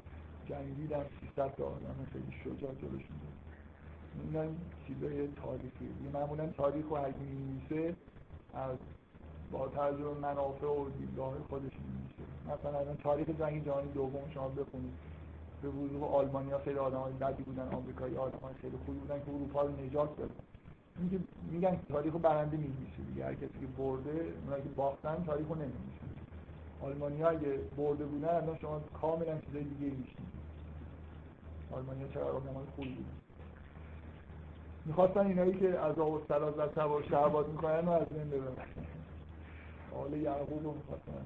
جنگیدن 0.45 1.05
300 1.35 1.55
تا 1.55 1.65
آدم 1.65 2.07
خیلی 2.13 2.31
شجاع 2.43 2.75
جلوشون 2.75 3.17
بود 3.21 3.33
این 4.33 4.55
چیزای 4.87 5.27
تاریخی. 5.27 5.89
معمولا 6.13 6.47
تاریخ 6.47 6.91
و 6.91 6.93
اگه 6.93 7.15
می‌نویسه 7.17 7.95
از 8.53 8.77
با 9.51 9.67
تجربه 9.67 10.19
منافع 10.19 10.67
و 10.67 10.89
دیدگاه 10.89 11.33
خودش 11.49 11.71
می‌نویسه. 11.79 12.23
مثلا 12.47 12.79
الان 12.79 12.97
تاریخ 12.97 13.29
جنگ 13.29 13.65
جهانی 13.65 13.91
دوم 13.91 14.29
شما 14.33 14.47
بخونید. 14.47 14.93
به 15.61 15.69
وضوح 15.69 16.03
آلمانیا 16.03 16.59
خیلی 16.59 16.77
آدمای 16.77 17.13
بدی 17.13 17.43
بودن 17.43 17.67
آمریکایی 17.67 18.17
آدمای 18.17 18.53
خیلی 18.61 18.77
خوبی 18.85 18.99
بودن 18.99 19.19
که 19.19 19.31
اروپا 19.31 19.61
رو 19.61 19.85
نجات 19.85 20.17
دادن. 20.17 20.33
میگن 21.51 21.79
تاریخ 21.89 22.13
برنده 22.13 22.57
می‌نویسه 22.57 23.01
دیگه. 23.07 23.25
هر 23.25 23.33
کسی 23.33 23.59
که 23.59 23.67
برده 23.77 24.33
اونایی 24.43 24.63
که 24.63 24.69
باختن 24.69 25.23
تاریخ 25.25 25.47
رو 25.47 25.55
نمی‌نویسن 26.81 26.85
آلمانیا 26.85 27.29
اگه 27.29 27.59
برده 27.77 28.05
بودن 28.05 28.29
الان 28.29 28.57
شما 28.57 28.79
کاملا 29.01 29.39
چیزای 29.39 29.63
دیگه 29.63 29.85
می‌شنید 29.85 30.31
آلمانیا 31.71 32.07
چقدر 32.07 32.23
آدمای 32.23 32.65
خوبی 32.75 32.89
بودن؟ 32.89 33.09
می‌خواستن 34.85 35.25
اینایی 35.25 35.53
که 35.53 35.79
از 35.79 35.99
آب 35.99 36.13
و 36.13 36.21
سلاز 36.27 36.57
و 36.57 36.67
سوار 36.75 37.03
شعبات 37.03 37.47
می‌کنن 37.47 37.79
و 37.79 37.89
از 37.89 38.07
بین 38.07 38.29
ببرن. 38.29 38.55
آل 39.95 40.13
یعقوب 40.13 40.63
رو 40.63 40.71
می‌خواستن 40.71 41.25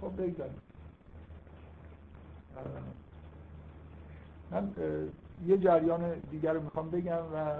خب 0.00 0.22
بگذاریم. 0.22 0.58
من 4.50 4.74
یه 5.46 5.58
جریان 5.58 6.12
دیگر 6.30 6.52
رو 6.52 6.62
می‌خوام 6.62 6.90
بگم 6.90 7.22
و 7.34 7.56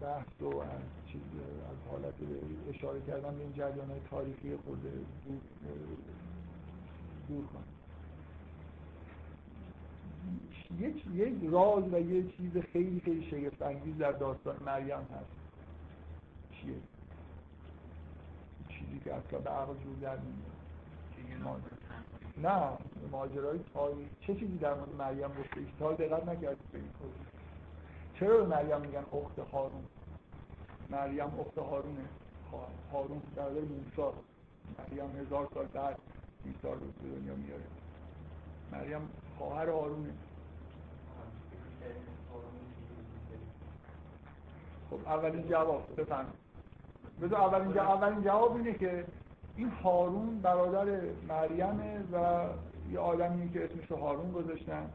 بحث 0.00 0.26
رو 0.40 0.58
از 0.58 0.68
چیز 1.06 1.22
از 1.70 1.90
حالت 1.90 2.14
اشاره 2.68 3.00
کردم 3.00 3.34
به 3.34 3.42
این 3.42 3.52
جریان 3.52 3.88
تاریخی 4.10 4.56
خود 4.56 5.06
دور 7.30 7.44
کنم 7.46 7.64
یک 10.78 11.06
یک 11.14 11.34
راز 11.50 11.84
و 11.92 12.00
یه 12.00 12.22
چیز 12.22 12.56
خیلی 12.72 13.00
خیلی 13.00 13.30
شگفت 13.30 13.62
انگیز 13.62 13.98
در 13.98 14.12
داستان 14.12 14.56
مریم 14.66 14.98
هست. 14.98 15.30
چیه؟ 16.52 16.74
چیزی 18.68 19.00
که 19.04 19.14
اصلا 19.14 19.38
به 19.38 19.50
عقل 19.50 19.74
جور 19.74 19.96
در 20.00 20.16
نمیاد. 20.16 21.60
نه 22.42 22.78
ماجرای 23.12 23.60
تاریخ 23.74 24.08
چه 24.20 24.34
چیزی 24.34 24.58
در 24.58 24.74
مورد 24.74 24.94
مریم 24.98 25.28
گفته 25.28 25.60
ایش؟ 25.60 25.68
تا 25.78 25.92
دقت 25.92 26.28
نکردید 26.28 26.70
به 26.72 26.78
این 26.78 26.88
چرا 28.14 28.36
به 28.36 28.46
مریم 28.46 28.80
میگن 28.80 29.04
اخت 29.12 29.38
هارون؟ 29.52 29.84
مریم 30.90 31.40
اخت 31.40 31.58
هارونه. 31.58 32.04
هارون 32.92 33.22
برادر 33.36 33.60
موسی. 33.60 34.16
مریم 34.78 35.16
هزار 35.16 35.48
سال 35.54 35.66
بعد 35.66 35.98
عیسی 36.46 36.58
رو 36.62 36.74
به 37.02 37.18
دنیا 37.18 37.34
میاره. 37.34 37.62
مریم 38.72 39.08
خواهر 39.38 39.68
هارونه 39.68 40.10
خب 44.90 44.96
اولین 45.06 45.48
جواب 45.48 46.00
بفهم 46.00 46.26
بذار 47.22 47.40
اولین 47.40 47.72
جواب 47.72 48.02
اولین 48.02 48.22
جواب 48.24 48.56
اینه 48.56 48.74
که 48.74 49.04
این 49.56 49.68
هارون 49.68 50.40
برادر 50.40 51.00
مریمه 51.28 52.00
و 52.12 52.46
یه 52.92 52.98
آدمی 52.98 53.52
که 53.52 53.64
اسمش 53.64 53.90
رو 53.90 53.96
هارون 53.96 54.32
گذاشتن. 54.32 54.90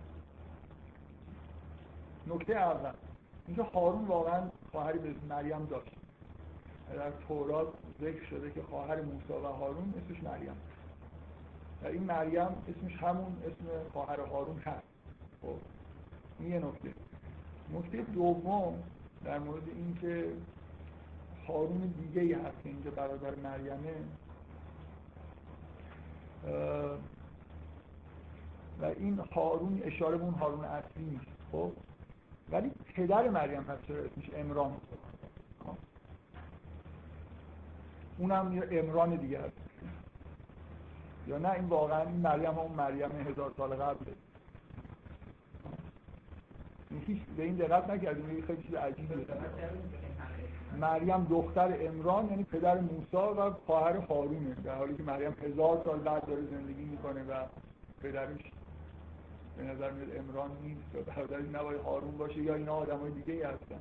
نکته 2.27 2.53
اول 2.53 2.91
اینکه 3.47 3.63
هارون 3.63 4.05
واقعا 4.05 4.41
خواهری 4.71 4.99
به 4.99 5.15
مریم 5.29 5.65
داشت. 5.65 5.91
در 6.95 7.11
تورات 7.27 7.67
ذکر 8.01 8.25
شده 8.25 8.51
که 8.51 8.61
خواهر 8.69 9.01
موسی 9.01 9.33
و 9.33 9.47
هارون 9.47 9.93
اسمش 9.97 10.23
مریم. 10.23 10.55
این 11.83 12.03
مریم 12.03 12.47
اسمش 12.67 12.95
همون 12.95 13.37
اسم 13.45 13.89
خواهر 13.93 14.19
هارون 14.19 14.57
هست. 14.57 14.87
خب 15.41 15.55
این 16.39 16.51
یه 16.51 16.59
نکته. 16.59 16.93
نکته 17.73 18.01
دوم 18.01 18.83
در 19.25 19.39
مورد 19.39 19.63
اینکه 19.67 20.31
هارون 21.47 21.93
دیگه 22.01 22.21
ای 22.21 22.33
هست 22.33 22.63
که 22.63 22.69
اینجا 22.69 22.91
برادر 22.91 23.35
مریمه. 23.35 23.93
و 28.81 28.85
این 28.85 29.19
هارون 29.19 29.81
اشاره 29.83 30.17
به 30.17 30.23
اون 30.23 30.33
هارون 30.33 30.65
اصلی 30.65 31.03
نیست. 31.03 31.25
خب 31.51 31.71
ولی 32.51 32.71
پدر 32.95 33.29
مریم 33.29 33.61
هست 33.61 33.87
چرا 33.87 34.03
اسمش 34.03 34.29
امران؟ 34.35 34.73
خب. 35.65 35.77
اونم 38.17 38.53
یه 38.53 38.79
امران 38.79 39.15
دیگه 39.15 39.39
هست. 39.41 39.64
یا 41.27 41.37
نه 41.37 41.51
این 41.51 41.65
واقعا 41.65 42.01
این 42.01 42.17
مریم 42.17 42.57
اون 42.59 42.71
مریم 42.71 43.11
هزار 43.11 43.51
سال 43.57 43.75
قبله. 43.75 44.13
هیچ 47.07 47.21
به 47.37 47.43
این 47.43 47.55
دقت 47.55 47.89
نکردیم 47.89 48.29
این 48.29 48.41
خیلی 48.41 48.63
چیز 48.63 48.73
عجیبه. 48.75 49.15
مریم 50.79 51.23
دختر 51.29 51.87
امران 51.87 52.29
یعنی 52.29 52.43
پدر 52.43 52.79
موسی 52.79 53.17
و 53.17 53.51
خواهر 53.51 53.97
هارونه 53.97 54.55
در 54.63 54.75
حالی 54.75 54.95
که 54.95 55.03
مریم 55.03 55.35
هزار 55.43 55.81
سال 55.85 55.99
بعد 55.99 56.25
داره 56.25 56.41
زندگی 56.45 56.83
می‌کنه 56.83 57.23
و 57.23 57.33
پدرش 58.03 58.51
به 59.57 59.63
نظر 59.63 59.91
میاد 59.91 60.17
امران 60.17 60.51
نیست 60.63 60.95
و 60.95 61.11
برادرش 61.11 61.45
نباید 61.53 61.81
هارون 61.81 62.17
باشه 62.17 62.37
یا 62.41 62.55
اینا 62.55 62.73
آدم 62.73 62.97
های 62.97 63.11
دیگه 63.11 63.33
ای 63.33 63.41
هستن. 63.41 63.79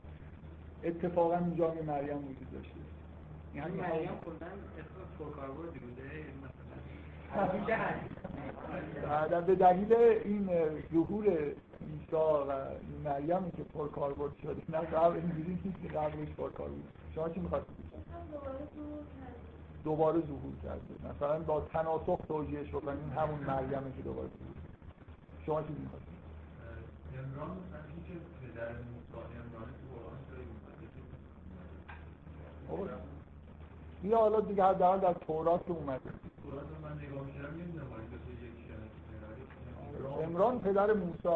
اتفاقا 0.85 1.37
اینجا 1.37 1.75
مریم 1.87 2.19
وجود 2.19 2.51
داشته. 2.53 2.75
یعنی 3.55 3.77
مریم 3.77 4.09
کلا 4.25 4.47
اسم 4.79 5.19
پرکاربردی 5.19 5.79
بوده؟ 5.79 6.25
به 9.47 9.55
دلیل 9.55 9.93
این 9.93 10.51
ظهور 10.93 11.25
عیسی 11.27 12.17
و 12.17 12.45
مریمی 13.05 13.51
که 13.51 13.63
پر 13.63 13.89
کاربرد 13.89 14.33
شده. 14.43 14.63
نه 14.69 14.79
قبل 14.79 15.17
اینجوری 15.17 15.59
نیست 15.65 15.83
که 15.83 15.89
قبلش 15.89 16.29
پر 16.29 16.51
کار 16.51 16.69
بود 16.69 16.89
شما 17.15 17.29
چی 17.29 17.41
می‌خواید 17.41 17.65
دوباره 19.85 20.21
ظهور 20.21 20.55
کرده. 20.63 21.15
مثلا 21.15 21.39
با 21.39 21.61
تناسخ 21.61 22.21
توجیه 22.29 22.65
شد 22.65 22.83
این 22.87 23.11
همون 23.17 23.39
مریمه 23.39 23.93
که 23.97 24.03
دوباره 24.05 24.29
ظهور 24.29 24.55
شما 25.47 25.63
چی 25.63 25.75
می‌خواید 25.81 26.05
امران 27.19 27.57
که 28.07 28.13
پدر 28.47 28.69
موسی 28.69 29.13
امران 29.17 29.69
تو 32.69 32.77
قرآن 32.77 32.99
این 34.03 34.15
حالا 34.15 34.41
دیگه 34.41 34.73
در 34.75 34.97
در 34.97 35.13
تورات 35.13 35.71
اومده. 35.71 36.11
امران 40.25 40.61
پدر 40.61 40.93
موسی 40.93 41.29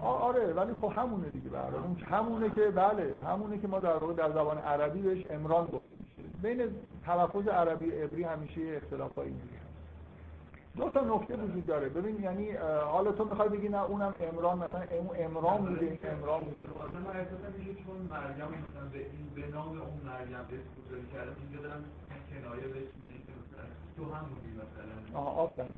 آره 0.00 0.52
ولی 0.52 0.72
خب 0.80 0.92
همونه 0.96 1.28
دیگه 1.28 1.48
برای 1.48 1.74
اون 1.74 1.96
همونه 1.96 2.50
که 2.50 2.60
بله 2.60 3.14
همونه 3.26 3.58
که 3.58 3.68
ما 3.68 3.78
در 3.78 3.96
واقع 3.96 4.14
در 4.14 4.30
زبان 4.30 4.58
عربی 4.58 5.02
بهش 5.02 5.26
امران 5.30 5.64
گفته 5.64 5.88
میشه. 5.98 6.28
بین 6.42 6.70
تلفظ 7.06 7.48
عربی 7.48 7.90
عبری 7.90 8.22
همیشه 8.22 8.60
اختلافایی 8.60 9.30
میگه 9.30 9.71
دو 10.76 10.90
تا 10.90 11.00
نکته 11.00 11.36
وجود 11.36 11.66
داره. 11.66 11.88
ببین 11.88 12.22
یعنی 12.22 12.50
حالا 12.92 13.12
تو 13.12 13.24
می‌خوای 13.24 13.48
بگی 13.48 13.68
نه 13.68 13.82
اونم 13.82 14.14
امران 14.20 14.58
مثلا 14.58 14.82
اون 14.98 15.10
امران 15.16 15.58
بوده 15.66 15.86
این 15.86 15.98
امران 16.12 16.40
بوده 16.40 16.56
مثلا 16.68 17.00
من 17.00 17.20
احساس 17.20 17.40
میشه 17.58 17.70
چون 17.74 17.96
مریم 18.10 18.34
مثلا 18.34 18.84
به 18.92 18.98
این 18.98 19.28
به 19.34 19.54
نام 19.56 19.68
اون 19.68 20.00
مریم 20.04 20.38
به 20.50 20.56
گذاری 20.86 21.06
کردم 21.12 21.36
اینجا 21.42 21.68
دارم 21.68 21.84
کنایه 22.30 22.68
بهش 22.68 22.88
میگه 23.10 23.32
مثلا 23.40 23.64
تو 23.96 24.14
هم 24.14 24.24
بودی 24.24 24.52
مثلا. 24.54 25.20
آها 25.20 25.30
آفرین. 25.30 25.70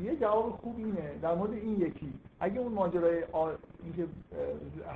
یه 0.00 0.16
جواب 0.16 0.50
خوب 0.62 0.76
اینه 0.78 1.18
در 1.22 1.34
مورد 1.34 1.52
این 1.52 1.80
یکی. 1.80 2.12
اگه 2.40 2.60
اون 2.60 2.72
ماجرای 2.72 3.24
آ... 3.32 3.50
اینکه 3.82 4.06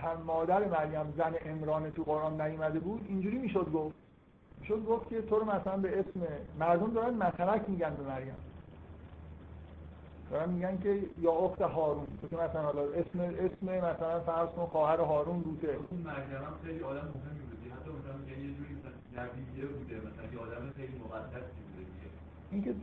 هم 0.03 0.23
مادر 0.27 0.65
مریم 0.65 1.15
زن 1.17 1.35
امران 1.47 1.91
تو 1.91 2.03
قرآن 2.03 2.41
نیومده 2.41 2.79
بود 2.79 3.07
اینجوری 3.09 3.39
می‌شد 3.39 3.73
گفت. 3.73 3.95
شد 4.69 4.85
گفت 4.85 5.09
که 5.09 5.23
تو 5.23 5.39
رو 5.39 5.45
مثلا 5.45 5.77
به 5.77 6.01
اسم 6.01 6.21
مردم 6.59 6.93
دارن 6.93 7.15
مثلک 7.15 7.69
میگن 7.69 7.95
به 7.95 8.03
مریم 8.03 8.35
دارن 10.31 10.49
میگن 10.51 10.79
که 10.79 11.03
یا 11.19 11.33
اخت 11.33 11.61
هارون 11.63 12.07
تو 12.21 12.29
که 12.29 12.37
مثلا 12.37 12.63
حالا 12.63 12.83
اسم 12.83 13.21
اسم 13.21 13.67
مثلا 13.67 14.21
فرض 14.21 14.49
کن 14.49 14.67
خواهر 14.67 15.01
هارون 15.01 15.45
روته 15.45 15.69
اون 15.69 16.01
مریم 16.01 16.47
خیلی 16.65 16.83
آدم 16.83 17.01
مهمی 17.01 17.41
بودی 17.51 17.69
حتی 17.69 17.91
مثلا 17.91 18.43
یه 18.43 18.55
جوری 18.55 18.77
نبیه 19.17 19.67
بوده. 19.67 19.97
مثلا 19.97 20.33
یه 20.33 20.39
آدم 20.39 20.73
خیلی 20.77 20.99
مقدسی 21.05 21.61
بوده 21.67 21.87
اینکه 22.51 22.75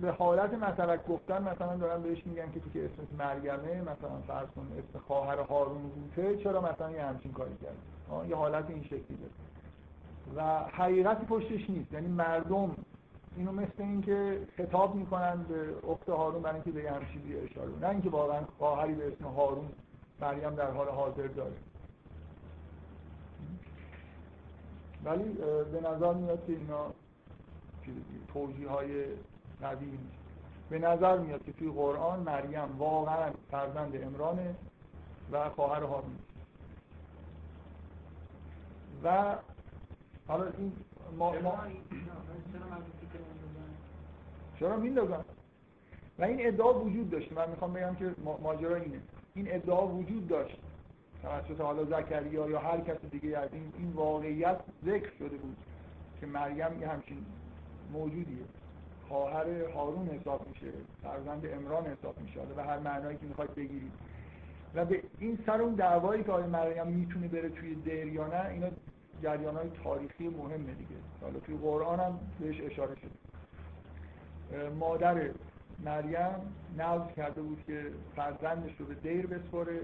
به 0.00 0.10
حالت 0.10 0.54
مثلا 0.54 0.96
گفتن 0.96 1.42
مثلا 1.42 1.76
دارن 1.76 2.02
بهش 2.02 2.26
میگن 2.26 2.52
که 2.52 2.60
تو 2.60 2.70
که 2.70 2.84
اسمش 2.84 3.08
مرگمه 3.18 3.82
مثلا 3.82 4.20
فرض 4.26 4.48
کن 4.48 4.66
اسم 4.78 4.98
خواهر 5.06 5.38
هارون 5.38 5.82
روته 5.82 6.36
چرا 6.36 6.60
مثلا 6.60 6.90
یه 6.90 7.04
همچین 7.04 7.32
کاری 7.32 7.56
کرد؟ 7.62 8.28
یه 8.28 8.36
حالت 8.36 8.70
این 8.70 8.84
شکلی 8.84 9.18
داره. 9.18 9.32
و 10.36 10.58
حقیقتی 10.58 11.26
پشتش 11.26 11.70
نیست. 11.70 11.92
یعنی 11.92 12.08
مردم 12.08 12.70
اینو 13.38 13.52
مثل 13.52 13.82
اینکه 13.82 14.46
خطاب 14.56 14.94
می‌کنن 14.94 15.42
به 15.48 15.74
اخت 15.90 16.08
هارون 16.08 16.42
برای 16.42 16.54
اینکه 16.54 16.70
به 16.70 16.90
همین 16.90 17.08
چیزی 17.08 17.36
اشاره 17.36 17.70
نه 17.80 17.88
اینکه 17.88 18.10
واقعا 18.10 18.40
خواهری 18.58 18.94
به 18.94 19.12
اسم 19.12 19.24
هارون 19.24 19.68
مریم 20.20 20.54
در 20.54 20.70
حال 20.70 20.88
حاضر 20.88 21.26
داره. 21.26 21.56
ولی 25.04 25.24
به 25.72 25.80
نظر 25.80 26.14
میاد 26.14 26.46
که 26.46 26.52
اینا 26.52 26.92
توجیه 28.32 28.68
های 28.68 29.04
نیست. 29.80 30.18
به 30.70 30.78
نظر 30.78 31.18
میاد 31.18 31.44
که 31.44 31.52
توی 31.52 31.70
قرآن 31.70 32.20
مریم 32.20 32.78
واقعا 32.78 33.30
فرزند 33.50 34.02
امرانه 34.02 34.54
و 35.32 35.50
خواهر 35.50 35.82
هارون. 35.82 36.18
و 39.04 39.36
حالا 40.28 40.44
این 40.58 40.72
ما, 41.18 41.32
ما 41.32 41.58
چرا 44.58 44.76
میندازن 44.76 45.24
و 46.18 46.24
این 46.24 46.46
ادعا 46.46 46.80
وجود 46.80 47.10
داشت. 47.10 47.32
من 47.32 47.50
می‌خوام 47.50 47.72
بگم 47.72 47.94
که 47.94 48.14
ماجرا 48.42 48.76
اینه. 48.76 49.00
این 49.34 49.54
ادعا 49.54 49.88
وجود 49.88 50.28
داشت. 50.28 50.58
توسط 51.22 51.60
حالا 51.60 51.84
زکریا 51.84 52.50
یا 52.50 52.58
هر 52.58 52.80
کس 52.80 52.96
دیگه 53.10 53.38
از 53.38 53.48
این 53.52 53.72
این 53.78 53.92
واقعیت 53.92 54.60
ذکر 54.84 55.10
شده 55.18 55.36
بود 55.36 55.56
که 56.20 56.26
مریم 56.26 56.80
یه 56.80 56.88
همچین 56.88 57.24
موجودیه. 57.92 58.44
خواهر 59.08 59.64
هارون 59.74 60.08
حساب 60.08 60.48
میشه. 60.48 60.72
فرزند 61.02 61.46
امران 61.46 61.86
حساب 61.86 62.20
میشه. 62.20 62.40
به 62.56 62.62
هر 62.62 62.78
معنایی 62.78 63.16
که 63.16 63.26
می‌خواید 63.26 63.54
بگیرید. 63.54 63.92
و 64.74 64.84
به 64.84 65.02
این 65.18 65.38
سر 65.46 65.62
اون 65.62 65.74
دعوایی 65.74 66.24
که 66.24 66.32
آقای 66.32 66.46
مریم 66.46 66.86
می‌تونه 66.86 67.28
بره 67.28 67.48
توی 67.48 67.74
دیر 67.74 68.06
یا 68.06 68.26
نه 68.26 68.48
اینا 68.48 68.68
جریان 69.22 69.70
تاریخی 69.84 70.28
مهمه 70.28 70.74
دیگه. 70.74 71.00
حالا 71.20 71.38
توی 71.40 71.56
قرآن 71.56 72.00
هم 72.00 72.18
بهش 72.40 72.60
اشاره 72.60 72.94
شده. 72.94 73.27
مادر 74.78 75.30
مریم 75.84 76.54
نوز 76.78 77.12
کرده 77.16 77.42
بود 77.42 77.64
که 77.66 77.90
فرزندش 78.16 78.72
رو 78.78 78.86
به 78.86 78.94
دیر 78.94 79.26
بسپره 79.26 79.80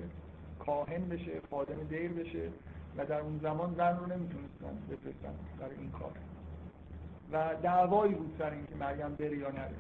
کاهن 0.59 1.09
بشه 1.09 1.41
خادم 1.51 1.85
دیر 1.89 2.13
بشه 2.13 2.49
و 2.97 3.07
در 3.07 3.21
اون 3.21 3.41
زمان 3.43 3.75
زن 3.75 3.97
رو 3.97 4.07
نمی‌تونستن 4.07 4.79
بفرستن 4.91 5.35
برای 5.61 5.77
این 5.77 5.91
کار. 5.91 6.13
و 7.33 7.55
دعوایی 7.63 8.15
بود 8.15 8.37
سر 8.39 8.51
اینکه 8.51 8.75
مریم 8.75 9.15
بره 9.15 9.39
یا 9.39 9.51
نره. 9.51 9.75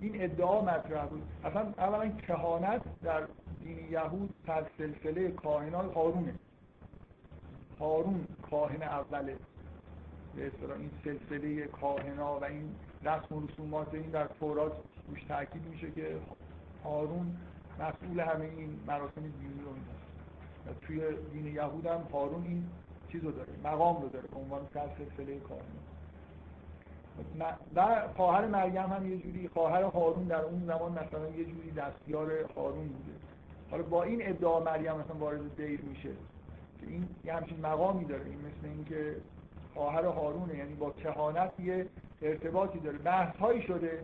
این 0.00 0.22
ادعا 0.22 0.60
مطرح 0.60 1.06
بود. 1.06 1.22
اصلا 1.44 1.60
اولا 1.78 2.08
کهانت 2.08 2.82
در 3.02 3.22
دین 3.62 3.78
یهود 3.90 4.34
پس 4.46 4.64
سلسله 4.78 5.30
کاهنان 5.30 5.92
هارونه. 5.92 6.34
هارون 7.80 8.26
کاهن 8.50 8.82
اوله. 8.82 9.36
به 10.36 10.50
این 10.78 10.90
سلسله 11.04 11.66
کاهنا 11.66 12.40
و 12.40 12.44
این 12.44 12.74
رسم 13.04 13.34
و 13.34 13.46
رسومات 13.46 13.94
این 13.94 14.10
در 14.10 14.26
تورات 14.26 14.72
روش 15.08 15.24
تاکید 15.24 15.62
میشه 15.70 15.90
که 15.90 16.16
هارون 16.84 17.36
مسئول 17.80 18.20
همه 18.20 18.44
این 18.44 18.80
مراسم 18.86 19.20
دینی 19.20 19.60
رو 19.64 19.70
و 20.66 20.74
توی 20.80 21.00
دین 21.32 21.46
یهود 21.46 21.86
هم 21.86 22.02
هارون 22.12 22.44
این 22.44 22.66
چیز 23.12 23.24
رو 23.24 23.32
داره 23.32 23.52
مقام 23.64 24.02
رو 24.02 24.08
داره 24.08 24.28
به 24.28 24.36
عنوان 24.36 24.60
سر 24.74 24.88
سلسله 24.98 25.40
کاهنا 25.40 25.80
و 27.74 28.08
خواهر 28.16 28.46
مریم 28.46 28.92
هم 28.92 29.10
یه 29.10 29.16
جوری 29.16 29.48
خواهر 29.48 29.82
هارون 29.82 30.24
در 30.24 30.40
اون 30.40 30.66
زمان 30.66 30.92
مثلا 30.92 31.28
یه 31.28 31.44
جوری 31.44 31.70
دستیار 31.70 32.30
هارون 32.56 32.88
بوده. 32.88 33.12
حالا 33.70 33.82
با 33.82 34.02
این 34.02 34.28
ادعا 34.28 34.60
مریم 34.60 34.92
مثلا 34.92 35.16
وارد 35.18 35.56
دیر 35.56 35.80
میشه. 35.80 36.10
که 36.80 36.86
این 36.86 37.08
یه 37.24 37.34
همچین 37.34 37.60
مقامی 37.60 38.04
داره 38.04 38.24
این 38.24 38.38
مثل 38.38 38.66
اینکه 38.74 39.16
خواهر 39.74 40.04
هارونه 40.04 40.56
یعنی 40.56 40.74
با 40.74 40.90
کهانت 40.90 41.60
یه 41.60 41.86
ارتباطی 42.22 42.78
داره. 42.78 42.98
بحث 42.98 43.36
هایی 43.36 43.62
شده. 43.62 44.00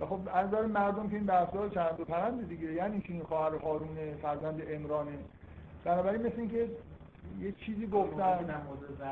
و 0.00 0.06
خب 0.06 0.20
از 0.34 0.46
نظر 0.46 0.66
مردم 0.66 1.08
که 1.08 1.16
این 1.16 1.26
بحث 1.26 1.48
ها 1.48 1.68
چند 1.68 2.00
و 2.00 2.04
پرند 2.04 2.48
دیگه 2.48 2.72
یعنی 2.72 3.00
که 3.00 3.12
این 3.12 3.22
خواهر 3.22 3.54
هارونه 3.54 4.14
فرزند 4.22 4.62
امرانه 4.70 5.12
بنابراین 5.84 6.22
مثل 6.26 6.40
اینکه 6.40 6.68
یه 7.40 7.52
چیزی 7.52 7.86
گفتن. 7.86 8.62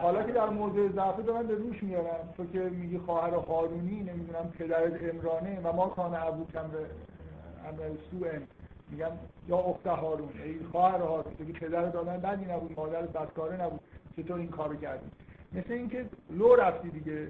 حالا 0.03 0.23
که 0.23 0.33
در 0.33 0.49
موضع 0.49 0.89
ضعف 0.89 1.21
دارن 1.21 1.47
به 1.47 1.55
روش 1.55 1.83
میارن. 1.83 2.19
تو 2.37 2.47
که 2.47 2.59
میگی 2.59 2.99
خواهر 2.99 3.35
هارونی 3.35 4.03
نمی‌دونم 4.03 4.53
پدرت 4.59 5.15
امرانه 5.15 5.61
و 5.65 5.73
ما 5.73 5.89
کان 5.89 6.15
ابو 6.15 6.47
کم 6.47 6.69
به 6.69 6.79
عمل 7.69 7.97
سوء. 8.11 8.29
میگم 8.91 9.11
یا 9.49 9.59
اخت 9.59 9.87
هارون. 9.87 10.29
ای 10.45 10.59
خواهر 10.73 10.99
هارون. 10.99 11.35
تو 11.39 11.45
که 11.45 11.53
پدر 11.53 11.85
دادن 11.85 12.17
بدی 12.17 12.45
نبود 12.45 12.75
مادر 12.77 13.03
بدکاره 13.03 13.63
نبود. 13.63 13.81
چطور 14.17 14.39
این 14.39 14.49
کارو 14.49 14.77
کردی؟ 14.77 15.07
مثل 15.57 15.73
اینکه 15.73 16.07
لو 16.31 16.57
رفتی 16.57 16.89
دیگه. 16.89 17.29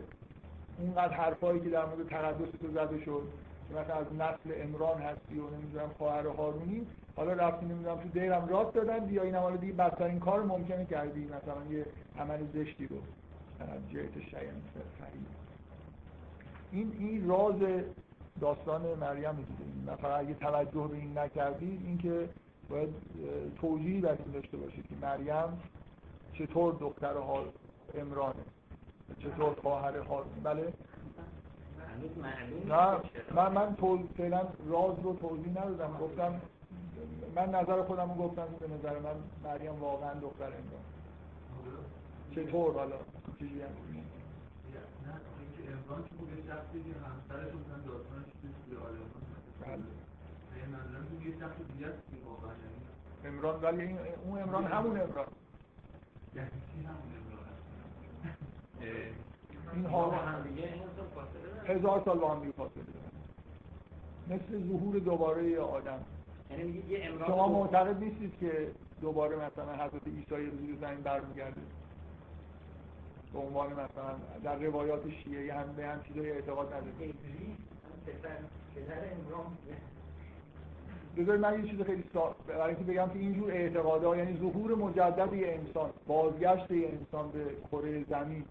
اونقدر 0.78 1.14
حرفایی 1.14 1.60
که 1.60 1.70
در 1.70 1.84
مورد 1.84 2.08
تقدس 2.08 2.50
تو 2.60 2.68
زده 2.70 3.04
شد. 3.04 3.22
که 3.68 3.74
مثلا 3.74 3.94
از 3.94 4.06
نسل 4.12 4.62
امران 4.62 5.00
هستی 5.00 5.38
و 5.38 5.50
نمی‌دونم 5.50 5.90
خواهر 5.98 6.26
هارونی. 6.26 6.86
حالا 7.16 7.32
رفتی 7.32 7.66
نمی‌دونم 7.66 7.96
تو 7.96 8.08
دیرم 8.08 8.48
راست 8.48 8.74
دادن 8.74 8.98
بیا 8.98 9.22
این 9.22 9.34
حالا 9.34 9.56
دیگه 9.56 9.72
بدترین 9.72 10.20
کار 10.20 10.42
ممکنه 10.42 10.84
کردی. 10.84 11.24
مثلا 11.24 11.64
یه 11.70 11.86
عمل 12.18 12.46
زشتی 12.54 12.86
رو. 12.86 12.96
از 13.60 13.90
جهت 13.92 14.28
شیعن 14.30 14.54
این 16.72 16.92
این 16.98 17.28
راز 17.28 17.54
داستان 18.40 18.82
مریم 19.00 19.32
دیگه. 19.32 19.92
مثلا 19.94 20.14
اگه 20.16 20.34
توجه 20.34 20.88
به 20.90 20.96
این 20.96 21.18
نکردید 21.18 21.82
اینکه 21.86 22.28
باید 22.68 22.88
توجیهی 23.60 24.00
در 24.00 24.08
این 24.08 24.32
داشته 24.32 24.56
باشید 24.56 24.84
که 24.88 24.94
مریم 25.06 25.62
چطور 26.32 26.74
دختر 26.80 27.14
امرانه 27.96 28.44
چطور 29.18 29.54
خواهر 29.62 29.98
هارون 29.98 30.40
بله. 30.44 30.72
نه 32.68 33.00
من 33.34 33.52
من 33.52 33.76
فعلا 34.16 34.40
راز 34.68 34.94
رو 35.02 35.14
توضیح 35.14 35.50
ندادم. 35.50 35.96
گفتم 36.00 36.40
من 37.36 37.50
نظر 37.54 37.82
خودم 37.82 38.08
رو 38.08 38.28
گفتم 38.28 38.46
به 38.60 38.68
نظر 38.68 38.98
من 38.98 39.16
مریم 39.44 39.80
واقعا 39.80 40.14
دختر 40.14 40.44
امران 40.44 40.84
چطور 42.34 42.74
حالا؟ 42.74 42.96
چیزی 43.38 43.60
هم 43.62 43.68
امران 45.66 46.04
بله. 49.62 49.82
امران 53.24 53.62
ولی 53.62 53.96
اون 54.24 54.42
امران 54.42 54.64
همون 54.64 55.00
امران 55.00 55.26
یعنی 56.34 56.50
همون 56.86 57.15
این 59.74 59.86
ها 59.86 60.14
هزار 61.66 62.02
سال 62.04 62.18
با 62.18 62.34
هم 62.34 62.40
دیگه 62.40 62.52
فاصله 62.52 62.84
مثل 64.28 64.68
ظهور 64.68 64.98
دوباره 64.98 65.60
آدم. 65.60 65.98
یعنی 66.50 66.82
شما 67.26 67.48
معتقد 67.48 67.98
نیستید 68.02 68.32
که 68.40 68.70
دوباره 69.00 69.36
مثلا 69.36 69.72
حضرت 69.74 70.06
عیسی 70.06 70.50
روی 70.50 70.76
زمین 70.80 71.00
برمیگرده. 71.00 71.60
به 73.32 73.38
عنوان 73.38 73.72
مثلا 73.72 74.14
در 74.44 74.56
روایات 74.58 75.10
شیعه 75.10 75.54
هم 75.54 75.72
به 75.76 75.86
هم 75.86 76.02
چیزای 76.02 76.30
اعتقاد 76.30 76.72
ندارید 76.72 77.14
بذارید 81.16 81.40
من 81.40 81.64
یه 81.64 81.70
چیز 81.70 81.82
خیلی 81.82 82.04
سا... 82.12 82.36
برای 82.48 82.74
اینکه 82.74 82.92
بگم 82.92 83.08
که 83.08 83.18
اینجور 83.18 83.50
اعتقادها 83.50 84.16
یعنی 84.16 84.38
ظهور 84.38 84.74
مجدد 84.74 85.32
یه 85.32 85.48
انسان 85.48 85.90
بازگشت 86.06 86.70
یه 86.70 86.88
انسان 86.88 87.30
به 87.30 87.44
کره 87.72 88.04
زمین 88.04 88.44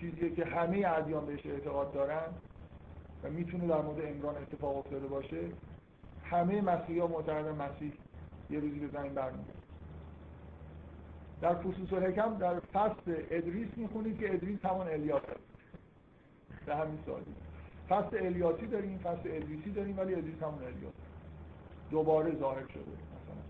چیزیه 0.00 0.30
که 0.30 0.44
همه 0.44 0.84
ادیان 0.86 1.26
بهش 1.26 1.46
اعتقاد 1.46 1.92
دارن 1.92 2.28
و 3.22 3.30
می‌تونه 3.30 3.66
در 3.66 3.80
مورد 3.80 4.00
عمران 4.00 4.36
اتفاق 4.36 4.76
افتاده 4.76 5.06
باشه 5.06 5.40
همه 6.24 6.60
مسیحی 6.60 6.98
ها 6.98 7.06
مسیح 7.58 7.92
یه 8.50 8.60
روزی 8.60 8.78
به 8.78 8.88
زمین 8.88 9.14
برمیگرده. 9.14 9.52
در 11.40 11.54
فصوص 11.54 11.92
الحکم 11.92 12.38
در 12.38 12.60
فصل 12.60 13.16
ادریس 13.30 13.68
می‌خونید 13.76 14.18
که 14.18 14.34
ادریس 14.34 14.64
همون 14.64 14.88
الیاس 14.88 15.22
هست 15.22 15.46
به 16.66 16.76
همین 16.76 16.98
سالی 17.06 17.34
فصل 17.88 18.16
الیاسی 18.26 18.66
داریم 18.66 18.98
فصل 18.98 19.20
ادریسی 19.24 19.70
داریم 19.70 19.98
ولی 19.98 20.14
ادریس 20.14 20.42
همون 20.42 20.64
الیاس 20.64 20.94
دوباره 21.90 22.38
ظاهر 22.38 22.66
شده 22.66 22.80
مثلا. 22.80 23.42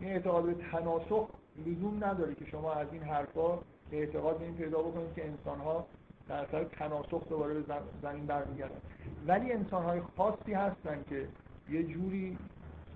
این 0.00 0.12
اعتقاد 0.12 0.44
به 0.44 0.54
تناسخ 0.54 1.28
لزوم 1.66 2.04
نداره 2.04 2.34
که 2.34 2.44
شما 2.44 2.72
از 2.72 2.86
این 2.92 3.02
حرفا 3.02 3.58
اعتقاد 3.96 4.38
به 4.38 4.44
این 4.44 4.54
پیدا 4.54 4.78
بکنید 4.78 5.14
که 5.14 5.26
انسان 5.26 5.58
ها 5.58 5.86
در 6.28 6.44
اثر 6.44 6.64
تناسخ 6.64 7.28
دوباره 7.28 7.54
به 7.54 7.74
زمین 8.02 8.26
برمیگردن. 8.26 8.80
ولی 9.26 9.52
انسان 9.52 9.84
های 9.84 10.00
خاصی 10.16 10.52
هستن 10.52 11.04
که 11.08 11.28
یه 11.70 11.82
جوری 11.82 12.38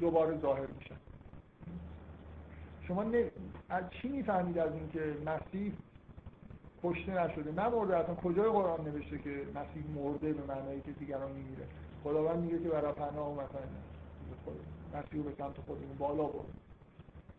دوباره 0.00 0.38
ظاهر 0.38 0.66
میشن. 0.66 0.96
شما 2.88 3.04
از 3.68 3.84
چی 3.90 4.08
می‌فهمید 4.08 4.58
از 4.58 4.72
اینکه 4.72 5.16
مسیح 5.26 5.72
کشته 6.82 7.12
نشده؟ 7.12 7.52
نمرده 7.52 7.96
اصلا 7.96 8.14
کجای 8.14 8.50
قرآن 8.50 8.80
نوشته 8.80 9.18
که 9.18 9.30
مسیح 9.30 9.84
مرده 9.94 10.32
به 10.32 10.54
معنایی 10.54 10.80
که 10.80 10.92
دیگران 10.92 11.32
میمیره؟ 11.32 11.64
خداوند 12.04 12.44
میگه 12.44 12.58
که 12.58 12.68
برای 12.68 12.92
پناه 12.92 13.28
و 13.28 13.34
مثلا 13.34 13.62
مسیح 14.94 15.18
رو 15.18 15.22
به 15.22 15.32
سمت 15.38 15.60
خودمون 15.66 15.96
بالا 15.98 16.24
برد. 16.24 16.46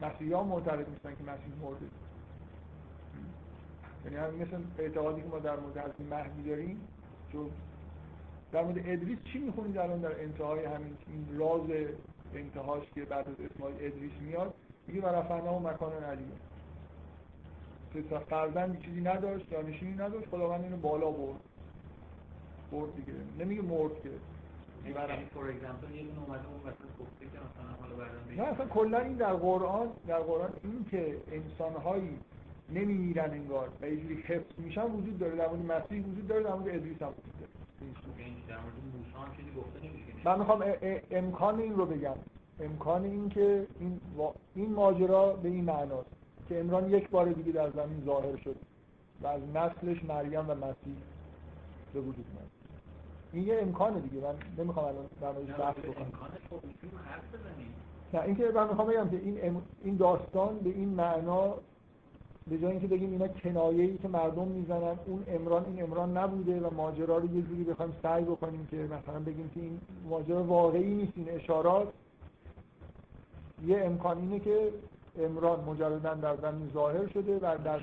مسیحی 0.01 0.33
ها 0.33 0.43
معتقد 0.43 0.89
نیستن 0.89 1.15
که 1.15 1.23
مسیح 1.23 1.53
مرده. 1.61 1.85
یعنی 4.05 4.15
همین 4.15 4.41
مثل 4.41 4.57
اعتقادی 4.79 5.21
که 5.21 5.27
ما 5.27 5.39
در 5.39 5.55
مورد 5.59 5.77
حضرت 5.77 6.01
مهدی 6.11 6.49
داریم 6.49 6.87
چون 7.31 7.49
در 8.51 8.63
مورد 8.63 8.77
ادریس 8.77 9.17
چی 9.23 9.39
می‌خونید 9.39 9.77
الان 9.77 9.99
در 9.99 10.21
انتهای 10.21 10.65
همین 10.65 10.97
این 11.07 11.39
راز 11.39 11.69
انتهاش 12.35 12.83
که 12.95 13.05
بعد 13.05 13.27
از 13.29 13.51
اسماعیل 13.51 13.75
ادریس 13.79 14.11
میاد؟ 14.21 14.53
میگه 14.87 15.01
و 15.01 15.05
رفعنا 15.05 15.53
و 15.53 15.59
مکان 15.59 16.03
علیه 16.03 16.25
که 17.93 18.01
فرزند 18.19 18.79
چیزی 18.79 19.01
نداشت 19.01 19.51
جانشینی 19.51 19.93
نداشت 19.93 20.29
خداوند 20.29 20.63
اینو 20.63 20.77
بالا 20.77 21.11
برد. 21.11 21.39
برد 22.71 22.95
دیگه. 22.95 23.13
نمیگه 23.39 23.61
مرد 23.61 24.01
که. 24.03 24.09
یعنی 24.85 24.93
نه 28.37 28.43
اصلا 28.43 28.65
کلا 28.65 28.99
این 28.99 29.13
در 29.13 29.33
قرآن 29.33 29.87
در 30.07 30.19
قرآن 30.19 30.53
این 30.63 30.85
که 30.91 31.17
انسانهایی 31.31 32.19
نمیمیرن 32.73 33.31
انگار. 33.31 33.69
و 33.81 33.89
یه 33.89 33.97
جوری 33.97 34.15
حفظ 34.15 34.51
میشن 34.57 34.83
وجود 34.83 35.19
داره. 35.19 35.35
در 35.35 35.47
مورد 35.47 35.71
مسیح 35.71 36.05
وجود 36.05 36.27
داره 36.27 36.43
در 36.43 36.53
مورد 36.53 36.75
ادریس 36.75 37.01
هم 37.01 37.07
وجود 37.07 37.33
داره. 37.39 37.51
یعنی 38.19 38.35
من 40.25 40.39
می‌خوام 40.39 40.63
امکان 41.11 41.59
این 41.59 41.75
رو 41.75 41.85
بگم. 41.85 42.15
امکان 42.59 43.03
این 43.03 43.29
که 43.29 43.67
این, 43.79 44.01
این 44.55 44.73
ماجرا 44.73 45.33
به 45.33 45.49
این 45.49 45.63
معناست 45.63 46.09
که 46.49 46.59
امران 46.59 46.89
یک 46.89 47.09
بار 47.09 47.31
دیگه 47.31 47.51
در 47.51 47.69
زمین 47.69 48.03
ظاهر 48.05 48.37
شد 48.37 48.55
و 49.21 49.27
از 49.27 49.41
نسلش 49.55 50.05
مریم 50.05 50.49
و 50.49 50.55
مسیح 50.55 50.95
به 51.93 51.99
وجود 51.99 52.25
اومد. 52.33 52.49
این 53.33 53.47
یه 53.47 53.61
امکانه 53.61 53.99
دیگه. 53.99 54.21
من 54.21 54.35
نمی‌خوام 54.57 54.85
الان 54.85 55.05
در 55.21 55.31
موردش 55.31 55.59
بحث 55.59 55.75
بکنم. 55.75 56.11
نه 58.13 58.21
اینکه 58.21 58.51
من 58.55 58.69
می‌خوام 58.69 58.87
بگم 58.87 59.09
که 59.09 59.17
این 59.17 59.61
این 59.83 59.95
داستان 59.95 60.57
به 60.57 60.69
این 60.69 60.89
معنا 60.89 61.55
به 62.49 62.57
جای 62.57 62.71
اینکه 62.71 62.87
بگیم 62.87 63.11
اینا 63.11 63.27
کنایه 63.27 63.83
ای 63.83 63.97
که 63.97 64.07
مردم 64.07 64.47
می‌زنن 64.47 64.99
اون 65.05 65.23
امران 65.27 65.65
این 65.65 65.83
امران 65.83 66.17
نبوده 66.17 66.59
و 66.59 66.73
ماجرا 66.73 67.17
رو 67.17 67.35
یه 67.35 67.41
جوری 67.41 67.63
بخوایم 67.63 67.93
سعی 68.03 68.23
بکنیم 68.23 68.67
که 68.71 68.77
مثلا 68.77 69.19
بگیم 69.19 69.51
که 69.53 69.59
این 69.59 69.79
ماجرا 70.09 70.43
واقعی 70.43 70.93
نیست 70.93 71.13
این 71.15 71.29
اشارات. 71.29 71.87
یه 73.65 73.81
امکان 73.85 74.17
اینه 74.17 74.39
که 74.39 74.69
امران 75.19 75.63
مجردا 75.63 76.13
در 76.13 76.35
زمین 76.35 76.69
ظاهر 76.73 77.07
شده 77.07 77.37
و 77.37 77.57
در 77.63 77.79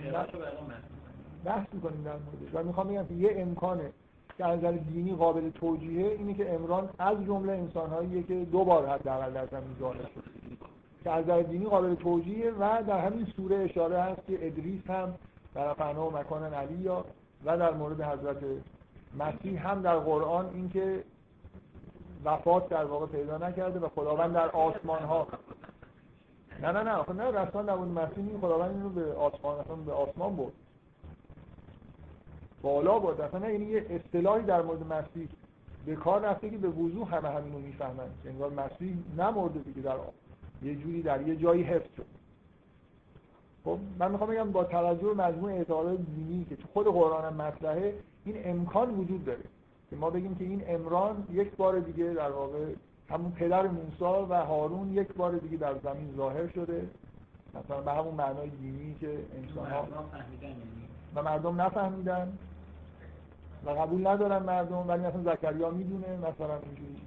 بحث 1.44 1.66
می‌کنیم 1.72 2.02
در 2.02 2.12
موردش 2.12 2.54
و 2.54 2.62
می‌خوام 2.64 2.88
بگم 2.88 3.06
که 3.06 3.14
یه 3.14 3.34
امکانه 3.36 3.92
که 4.38 4.46
از 4.46 4.58
نظر 4.58 4.72
دینی 4.72 5.14
قابل 5.14 5.50
توجیهه 5.50 6.16
اینه 6.18 6.34
که 6.34 6.54
امران 6.54 6.88
از 6.98 7.24
جمله 7.26 7.52
انسانهاییه 7.52 8.22
که 8.22 8.44
دو 8.44 8.64
بار 8.64 8.86
حداقل 8.86 9.32
در 9.32 9.46
زمین 9.46 9.76
ظاهر 9.80 10.06
شده. 10.14 10.39
که 11.04 11.10
از 11.10 11.24
نظر 11.24 11.42
دینی 11.42 11.66
قابل 11.66 11.94
توجیهه 11.94 12.52
و 12.60 12.82
در 12.86 12.98
همین 12.98 13.26
سوره 13.36 13.56
اشاره 13.56 14.02
هست 14.02 14.26
که 14.26 14.46
ادریس 14.46 14.90
هم 14.90 15.14
در 15.54 15.74
فنا 15.74 16.08
و 16.08 16.16
مکان 16.16 16.54
علی 16.54 16.88
و 17.44 17.56
در 17.56 17.72
مورد 17.72 18.00
حضرت 18.00 18.36
مسیح 19.18 19.68
هم 19.68 19.82
در 19.82 19.96
قرآن 19.96 20.46
اینکه 20.54 21.04
وفات 22.24 22.68
در 22.68 22.84
واقع 22.84 23.06
پیدا 23.06 23.38
نکرده 23.38 23.78
و 23.78 23.88
خداوند 23.88 24.34
در 24.34 24.48
آسمان 24.50 25.02
ها 25.02 25.26
نه 26.62 26.72
نه 26.72 26.82
نه 26.82 26.90
آخه 26.90 27.12
نه 27.12 27.24
رسول 27.24 27.70
نبود 27.70 27.88
مسیح 27.88 28.28
این 28.28 28.40
خداوند 28.40 28.70
اینو 28.70 28.88
به 28.88 29.12
آسمان 29.12 29.58
اصلا 29.58 29.76
به 29.76 29.92
آسمان 29.92 30.36
برد. 30.36 30.52
بالا 32.62 32.98
برد 32.98 33.20
اصلا 33.20 33.50
یعنی 33.50 33.64
یه 33.64 33.86
اصطلاحی 33.90 34.42
در 34.42 34.62
مورد 34.62 34.92
مسیح 34.92 35.28
به 35.86 35.96
کار 35.96 36.20
رفته 36.20 36.50
که 36.50 36.58
به 36.58 36.68
وضوح 36.68 37.14
همه 37.14 37.28
همینو 37.28 37.58
می‌فهمن. 37.58 38.08
انگار 38.24 38.50
مسیح 38.50 38.96
نمرده 39.18 39.58
دیگه 39.58 39.82
در 39.82 39.96
یه 40.62 40.74
جوری 40.74 41.02
در 41.02 41.28
یه 41.28 41.36
جایی 41.36 41.62
حفظ 41.62 41.88
شد. 41.96 42.06
خب 43.64 43.78
من 43.98 44.10
می‌خوام 44.10 44.30
بگم 44.30 44.52
با 44.52 44.64
توجه 44.64 45.14
به 45.14 45.14
مجموع 45.14 45.52
اعتقادات 45.52 45.98
دینی 45.98 46.44
که 46.44 46.56
تو 46.56 46.68
خود 46.72 46.86
قرآن 46.86 47.24
هم 47.24 47.34
مطرحه 47.34 47.94
این 48.24 48.36
امکان 48.44 48.90
وجود 48.90 49.24
داره 49.24 49.44
که 49.90 49.96
ما 49.96 50.10
بگیم 50.10 50.34
که 50.34 50.44
این 50.44 50.62
امران 50.66 51.26
یک 51.32 51.56
بار 51.56 51.78
دیگه 51.78 52.04
در 52.04 52.30
واقع 52.30 52.72
همون 53.10 53.32
پدر 53.32 53.66
موسی 53.66 54.24
و 54.30 54.34
هارون 54.34 54.92
یک 54.92 55.14
بار 55.14 55.32
دیگه 55.32 55.56
در 55.56 55.74
زمین 55.78 56.14
ظاهر 56.16 56.48
شده. 56.48 56.88
مثلا 57.54 57.80
به 57.80 57.92
همون 57.92 58.14
معنای 58.14 58.50
دینی 58.50 58.96
که 59.00 59.18
انسان 59.36 59.70
ها 59.70 59.88
یعنی. 60.42 60.54
و 61.14 61.22
مردم 61.22 61.60
نفهمیدن. 61.60 62.38
و 63.66 63.70
قبول 63.70 64.06
ندارن 64.06 64.42
مردم 64.42 64.88
ولی 64.88 65.02
مثلا 65.02 65.34
زکریا 65.34 65.70
می‌دونه 65.70 66.16
مثلا 66.16 66.54
اینجوری 66.54 66.99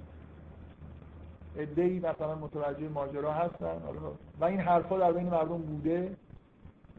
ادهی 1.56 1.98
مثلا 1.98 2.34
متوجه 2.34 2.88
ماجرا 2.88 3.32
هستن. 3.32 3.82
و 4.40 4.44
این 4.44 4.60
حرفا 4.60 4.98
در 4.98 5.12
بین 5.12 5.28
مردم 5.28 5.58
بوده 5.58 6.16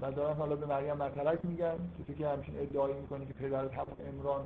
و 0.01 0.11
دارن 0.11 0.35
حالا 0.35 0.55
به 0.55 0.65
مریم 0.65 0.93
مطلق 0.93 1.45
میگن 1.45 1.77
که 2.07 2.13
که 2.13 2.27
همچین 2.27 2.55
ادعایی 2.59 2.93
می‌کنه 2.93 3.25
که 3.25 3.33
پدرت 3.33 3.73
همون 3.73 3.95
امران 4.13 4.45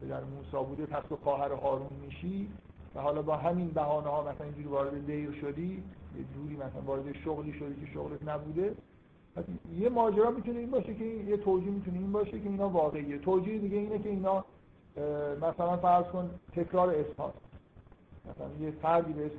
پدر 0.00 0.20
موسی 0.24 0.66
بوده 0.68 0.86
پس 0.86 1.02
تو 1.08 1.16
خواهر 1.16 1.52
هارون 1.52 1.88
میشی 2.06 2.48
و 2.94 3.00
حالا 3.00 3.22
با 3.22 3.36
همین 3.36 3.68
بهانه 3.68 4.08
ها 4.08 4.22
مثلا 4.22 4.44
اینجوری 4.44 4.68
وارد 4.68 5.06
دیر 5.06 5.32
شدی 5.32 5.82
یه 6.18 6.24
جوری 6.34 6.56
مثلا 6.56 6.82
وارد 6.86 7.12
شغلی 7.12 7.52
شدی 7.52 7.86
که 7.86 7.92
شغلت 7.92 8.28
نبوده. 8.28 8.74
یه 9.78 9.88
ماجرا 9.88 10.30
می‌تونه 10.30 10.58
این 10.58 10.70
باشه 10.70 10.94
که 10.94 11.04
یه 11.04 11.36
توجیه 11.36 11.70
می‌تونه 11.70 11.98
این 11.98 12.12
باشه 12.12 12.40
که 12.40 12.48
اینا 12.48 12.68
واقعیه. 12.68 13.18
توجیه 13.18 13.58
دیگه 13.58 13.76
اینه 13.76 13.98
که 13.98 14.08
اینا 14.08 14.44
مثلا 15.36 15.76
فرض 15.76 16.06
کن 16.06 16.30
تکرار 16.52 16.90
اسم 16.90 17.32
مثلا 18.30 18.66
یه 18.66 18.70
فردی 18.70 19.12
به 19.12 19.26
اسم 19.26 19.34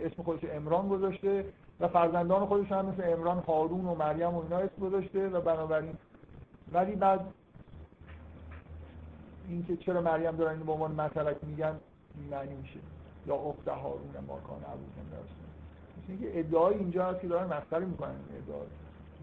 اسم 0.00 0.22
خودش 0.22 0.44
امران 0.52 0.88
گذاشته 0.88 1.44
و 1.80 1.88
فرزندان 1.88 2.46
خودش 2.46 2.72
هم 2.72 2.86
مثل 2.86 3.02
امران 3.12 3.38
هارون 3.38 3.86
و 3.86 3.94
مریم 3.94 4.34
و 4.34 4.42
اینا 4.42 4.56
اسم 4.56 4.82
گذاشته 4.82 5.28
و 5.28 5.40
بنابراین. 5.40 5.94
ولی 6.72 6.96
بعد 6.96 7.20
اینکه 9.48 9.76
چرا 9.76 10.00
مریم 10.00 10.36
دارن 10.36 10.60
به 10.60 10.72
عنوان 10.72 10.92
مسلک 10.92 11.36
میگن 11.42 11.80
معنی 12.30 12.54
میشه. 12.54 12.80
یا 13.26 13.34
اخت 13.34 13.68
هارون 13.68 14.14
ما 14.26 14.36
کان 14.36 14.56
ابوکم 14.56 15.06
مثل 16.02 16.12
اینکه 16.12 16.38
ادعای 16.38 16.74
اینجا 16.74 17.06
هست 17.06 17.20
که 17.20 17.28
دارن 17.28 17.46
مسخره 17.46 17.84
می‌کنن 17.84 18.14
ادعا 18.36 18.60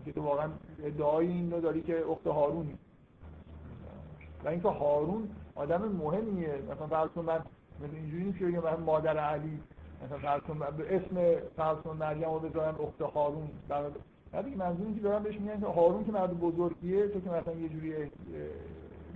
که 0.06 0.12
تو 0.12 0.22
واقعا 0.22 0.50
ادعای 0.84 1.28
این 1.28 1.52
رو 1.52 1.62
داری 1.62 1.82
که 1.82 2.06
اخت 2.10 2.28
هارونی. 2.28 2.78
و 4.46 4.48
اینکه 4.48 4.70
هارون 4.70 5.30
آدم 5.56 5.82
مهمیه. 5.82 6.62
مثلا 6.72 6.88
فرض 6.88 7.18
من 7.18 7.40
مثل 7.84 7.96
اینجوری 7.96 8.24
نیست 8.24 8.38
که 8.40 8.46
بگم 8.46 8.60
من 8.60 8.84
مادر 8.84 9.18
علی 9.18 9.60
مثلا 10.06 10.18
فرض 10.18 10.42
به 10.78 10.96
اسم 10.96 11.42
فرض 11.56 11.78
کن 11.78 11.98
مریم 11.98 12.30
رو 12.30 12.40
بذارم 12.40 12.76
اخت 12.82 13.02
هارون. 13.02 13.50
بعد 13.70 14.46
دیگه 14.46 14.58
منظور 14.58 14.86
اینکه 14.86 15.02
دارم 15.02 15.24
بهش 15.24 15.36
میگن 15.36 15.60
که 15.60 15.66
هارون 15.66 16.06
که 16.06 16.12
مرد 16.12 16.40
بزرگیه 16.40 17.08
تو 17.08 17.22
که 17.22 17.30
مثلا 17.30 17.54
یه 17.54 17.70
جوری 17.70 17.94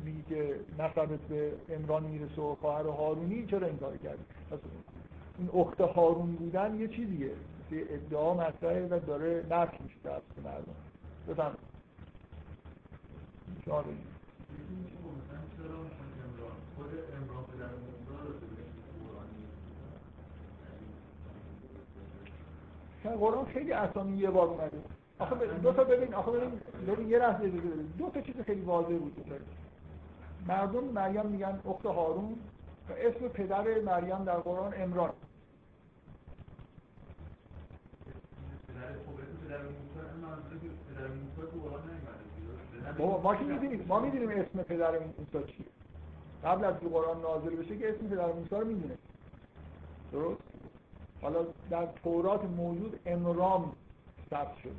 میگی 0.05 0.23
که 0.29 0.55
نسبت 0.79 1.09
به 1.09 1.51
امران 1.69 2.03
می‌رسه 2.03 2.41
و 2.41 2.55
خواهر 2.55 2.87
هارونی 2.87 3.45
چرا 3.45 3.67
این 3.67 3.77
کار 3.77 3.97
کردی 3.97 4.23
این 5.37 5.49
اخت 5.53 5.81
هارون 5.81 6.35
بودن 6.35 6.75
یه 6.75 6.87
چیزیه. 6.87 7.31
مثل 7.71 7.85
ادعا 7.89 8.33
مطرحه 8.33 8.87
و 8.87 8.99
داره 8.99 9.45
نفی 9.49 9.77
میشه 9.83 9.95
توسط 10.03 10.45
مردم. 10.45 10.75
بفهم 11.27 11.51
قرآن 23.15 23.45
خیلی 23.45 23.73
اسامی 23.73 24.17
یه 24.17 24.29
بار 24.29 24.47
اومده. 24.47 24.81
آخه 25.19 25.35
دو 25.35 25.73
تا 25.73 25.83
ببین 25.83 26.13
آخه 26.13 26.31
ببین 26.31 26.59
ببین 26.87 27.09
یه 27.09 27.19
لحظه 27.19 27.47
ببین 27.47 27.93
دو 27.97 28.09
تا 28.09 28.21
چیز 28.21 28.35
خیلی 28.45 28.61
واضح 28.61 28.97
بود 28.97 29.25
مردم 30.47 30.83
مریم 30.83 31.25
میگن 31.25 31.59
اخت 31.65 31.85
هارون 31.85 32.35
اسم 32.89 33.27
پدر 33.27 33.81
مریم 33.81 34.23
در 34.23 34.37
قرآن 34.37 34.73
امران 34.77 35.13
ما 43.23 43.35
که 43.35 43.43
می‌دونیم 43.43 43.85
ما 43.87 43.99
می‌دونیم 43.99 44.29
اسم 44.29 44.63
پدر 44.63 44.91
موسی 44.91 45.53
چیه. 45.53 45.65
قبل 46.43 46.65
از 46.65 46.75
قرآن 46.75 47.21
نازل 47.21 47.55
بشه 47.55 47.77
که 47.77 47.89
اسم 47.89 48.07
پدر 48.07 48.25
موسی 48.25 48.55
رو 48.55 48.65
می‌دونه. 48.65 48.97
درست؟ 50.11 50.56
حالا 51.21 51.39
در 51.69 51.87
تورات 52.03 52.43
موجود 52.43 52.99
امرام 53.05 53.71
ثبت 54.29 54.57
شده. 54.63 54.71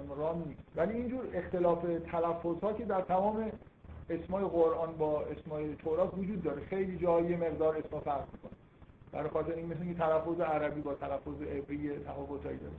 امرام 0.00 0.44
نیست. 0.46 0.60
ولی 0.76 0.94
اینجور 0.94 1.24
اختلاف 1.34 1.84
تلفظ 2.12 2.62
ها 2.62 2.72
که 2.72 2.84
در 2.84 3.00
تمام 3.00 3.52
اسمای 4.10 4.44
قرآن 4.44 4.92
با 4.98 5.22
اسمای 5.22 5.74
تورات 5.74 6.18
وجود 6.18 6.42
داره. 6.42 6.62
خیلی 6.62 6.98
جایی 6.98 7.36
مقدار 7.36 7.76
اسما 7.76 8.00
فرق 8.00 8.24
می‌کنه. 8.32 8.50
برای 9.12 9.28
خاطر 9.28 9.52
این 9.52 9.66
مثل 9.66 9.98
تلفظ 9.98 10.40
عربی 10.40 10.80
با 10.80 10.94
تلفظ 10.94 11.42
عبری 11.42 11.98
تفاوتایی 11.98 12.58
داره. 12.58 12.74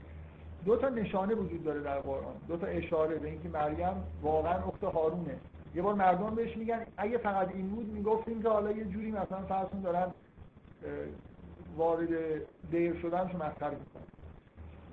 دو 0.64 0.76
تا 0.76 0.88
نشانه 0.88 1.34
وجود 1.34 1.64
داره 1.64 1.80
در 1.80 2.00
قرآن. 2.00 2.34
دو 2.48 2.56
تا 2.56 2.66
اشاره 2.66 3.18
به 3.18 3.28
اینکه 3.28 3.48
مریم 3.48 4.04
واقعا 4.22 4.54
اخت 4.54 4.84
هارونه. 4.84 5.38
یه 5.74 5.82
بار 5.82 5.94
مردم 5.94 6.34
بهش 6.34 6.56
میگن 6.56 6.86
اگه 6.96 7.18
فقط 7.18 7.54
این 7.54 7.68
بود 7.68 7.92
می‌گفتیم 7.92 8.42
که 8.42 8.48
حالا 8.48 8.70
یه 8.70 8.84
جوری 8.84 9.10
مثلا 9.10 9.42
فرضون 9.48 9.80
دارن 9.80 10.10
وارد 11.76 12.08
دیر 12.70 12.94
شدنشو 12.94 13.36
مسخره 13.36 13.76
می‌کنن 13.76 14.02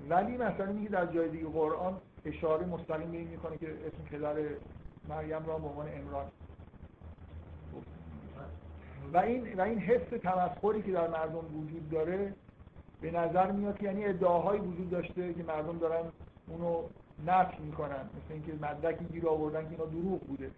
ولی 0.10 0.38
مثلا 0.38 0.72
میگه 0.72 0.90
در 0.90 1.06
جای 1.06 1.30
دیگه 1.30 1.48
قرآن 1.48 1.98
اشاره 2.26 2.66
مستقیم 2.66 3.12
به 3.12 3.18
این 3.18 3.28
می‌کنه 3.28 3.58
که 3.58 3.68
اسم 3.68 4.18
پدر 4.18 4.36
مریم 5.10 5.46
را 5.46 5.58
به 5.58 5.68
عنوان 5.68 5.88
امران 5.94 6.26
و 9.14 9.18
این 9.18 9.54
و 9.54 9.62
این 9.62 9.80
حس 9.80 10.10
تمسخری 10.22 10.82
که 10.82 10.92
در 10.92 11.08
مردم 11.08 11.60
وجود 11.60 11.90
داره 11.90 12.34
به 13.02 13.12
نظر 13.12 13.52
میاد 13.52 13.78
که 13.78 13.84
یعنی 13.86 14.06
ادعاهایی 14.06 14.62
وجود 14.62 14.90
داشته 14.90 15.34
که 15.34 15.44
مردم 15.44 15.78
دارن 15.78 16.04
اونو 16.48 16.84
نفی 17.28 17.64
می‌کنن. 17.64 18.02
مثل 18.02 18.34
اینکه 18.34 18.54
مدرکی 18.54 19.06
گیر 19.06 19.28
آوردن 19.28 19.64
که 19.64 19.70
اینا 19.70 19.86
دروغ 19.86 20.20
بوده. 20.20 20.52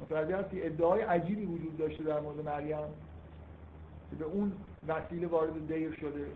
متوجه 0.00 0.36
هستی؟ 0.36 0.62
ادعای 0.62 1.00
عجیبی 1.00 1.46
وجود 1.46 1.76
داشته 1.76 2.04
در 2.04 2.20
مورد 2.20 2.44
مریم. 2.44 2.78
که 4.10 4.16
به 4.18 4.24
اون 4.24 4.52
وسیله 4.88 5.26
وارد 5.26 5.74
دیر 5.74 5.94
شده 5.94 6.26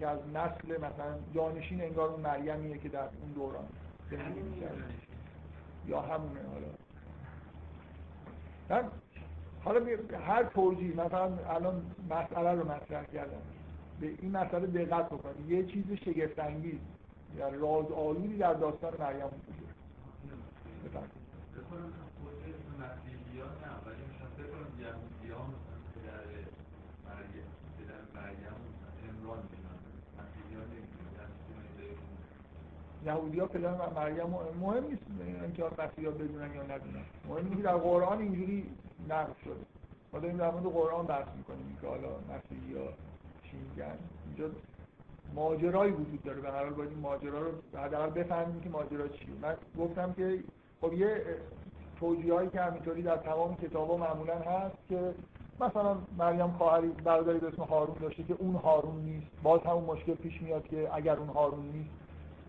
که 0.00 0.06
از 0.06 0.18
نسل 0.34 0.76
مثلا 0.76 1.18
جانشین 1.34 1.80
انگار 1.80 2.08
اون 2.08 2.20
مریمیه 2.20 2.78
که 2.78 2.88
در 2.88 3.00
اون 3.00 3.32
دوران 3.34 3.64
زندگی 4.10 4.40
می‌کرده 4.40 4.84
یا 5.86 6.00
همونه 6.00 6.40
حالا. 8.68 8.90
حالا 9.64 9.80
هر 10.26 10.42
توجیه 10.44 10.96
مثلا 10.96 11.38
الان 11.48 11.82
مسئله 12.10 12.52
رو 12.52 12.72
مطرح 12.72 13.04
کردم. 13.04 13.42
به 14.00 14.06
این 14.06 14.30
مسئله 14.30 14.66
دقت 14.66 15.06
بکنید. 15.06 15.50
یه 15.50 15.66
چیز 15.66 15.84
شگفت 15.92 16.38
انگیز 16.38 16.78
یا 17.38 17.48
راز 17.48 17.92
آلودی 17.92 18.36
در 18.38 18.54
داستان 18.54 18.92
مریم 18.98 19.26
وجود 19.26 19.68
بفرمایید 20.84 21.26
مسیحیان 22.78 23.48
نه 23.48 23.72
ولی 23.86 24.02
مثلا 24.10 24.28
فکر 24.36 24.46
کنم 24.46 24.80
یهودیان 24.80 25.54
پدر 25.94 26.24
مریم 27.06 27.46
یهودی 33.06 33.40
ها 33.40 33.46
پدر 33.46 33.90
مریم 33.96 34.26
مهم 34.60 34.84
نیست. 34.84 35.02
اینکه 35.42 35.62
ها 35.62 35.70
بدونن 36.10 36.54
یا 36.54 36.62
ندونن. 36.62 37.04
مهم 37.28 37.46
اینکه 37.46 37.62
در 37.62 37.76
قرآن 37.76 38.18
اینجوری 38.18 38.70
نقل 39.08 39.32
شده. 39.44 39.54
ما 40.12 40.18
داریم 40.18 40.36
در 40.36 40.50
مورد 40.50 40.64
قرآن 40.64 41.06
بحث 41.06 41.28
می‌کنیم 41.36 41.78
که 41.80 41.86
حالا 41.86 42.08
مسیحی 42.08 42.74
ها 42.74 42.88
چی 43.42 43.56
میگن 43.56 43.98
اینجا 44.26 44.54
ماجرایی 45.34 45.92
وجود 45.92 46.22
داره. 46.22 46.40
به 46.40 46.50
هر 46.50 46.64
حال 46.64 46.74
باید 46.74 46.90
این 46.90 46.98
ماجرا 46.98 47.40
رو 47.42 47.78
حداقل 47.78 48.10
بفهمیم 48.10 48.60
که 48.60 48.68
ماجرا 48.68 49.08
چیه. 49.08 49.34
من 49.42 49.54
گفتم 49.78 50.12
که 50.12 50.44
خب 50.80 50.92
یه 50.92 51.24
توجیه 52.00 52.34
هایی 52.34 52.48
که 52.48 52.60
همینطوری 52.60 53.02
در 53.02 53.16
تمام 53.16 53.56
کتاب 53.56 53.90
ها 53.90 53.96
معمولا 53.96 54.38
هست 54.38 54.76
که 54.88 55.14
مثلا 55.60 55.96
مریم 56.18 56.50
خواهری 56.50 56.88
برادری 56.88 57.38
به 57.38 57.48
اسم 57.48 57.62
هارون 57.62 57.96
داشته 58.00 58.22
که 58.22 58.36
اون 58.38 58.54
هارون 58.54 59.00
نیست. 59.00 59.26
باز 59.42 59.60
همون 59.60 59.84
مشکل 59.84 60.14
پیش 60.14 60.42
میاد 60.42 60.68
که 60.68 60.88
اگر 60.92 61.16
اون 61.16 61.28
هارون 61.28 61.64
نیست 61.72 61.90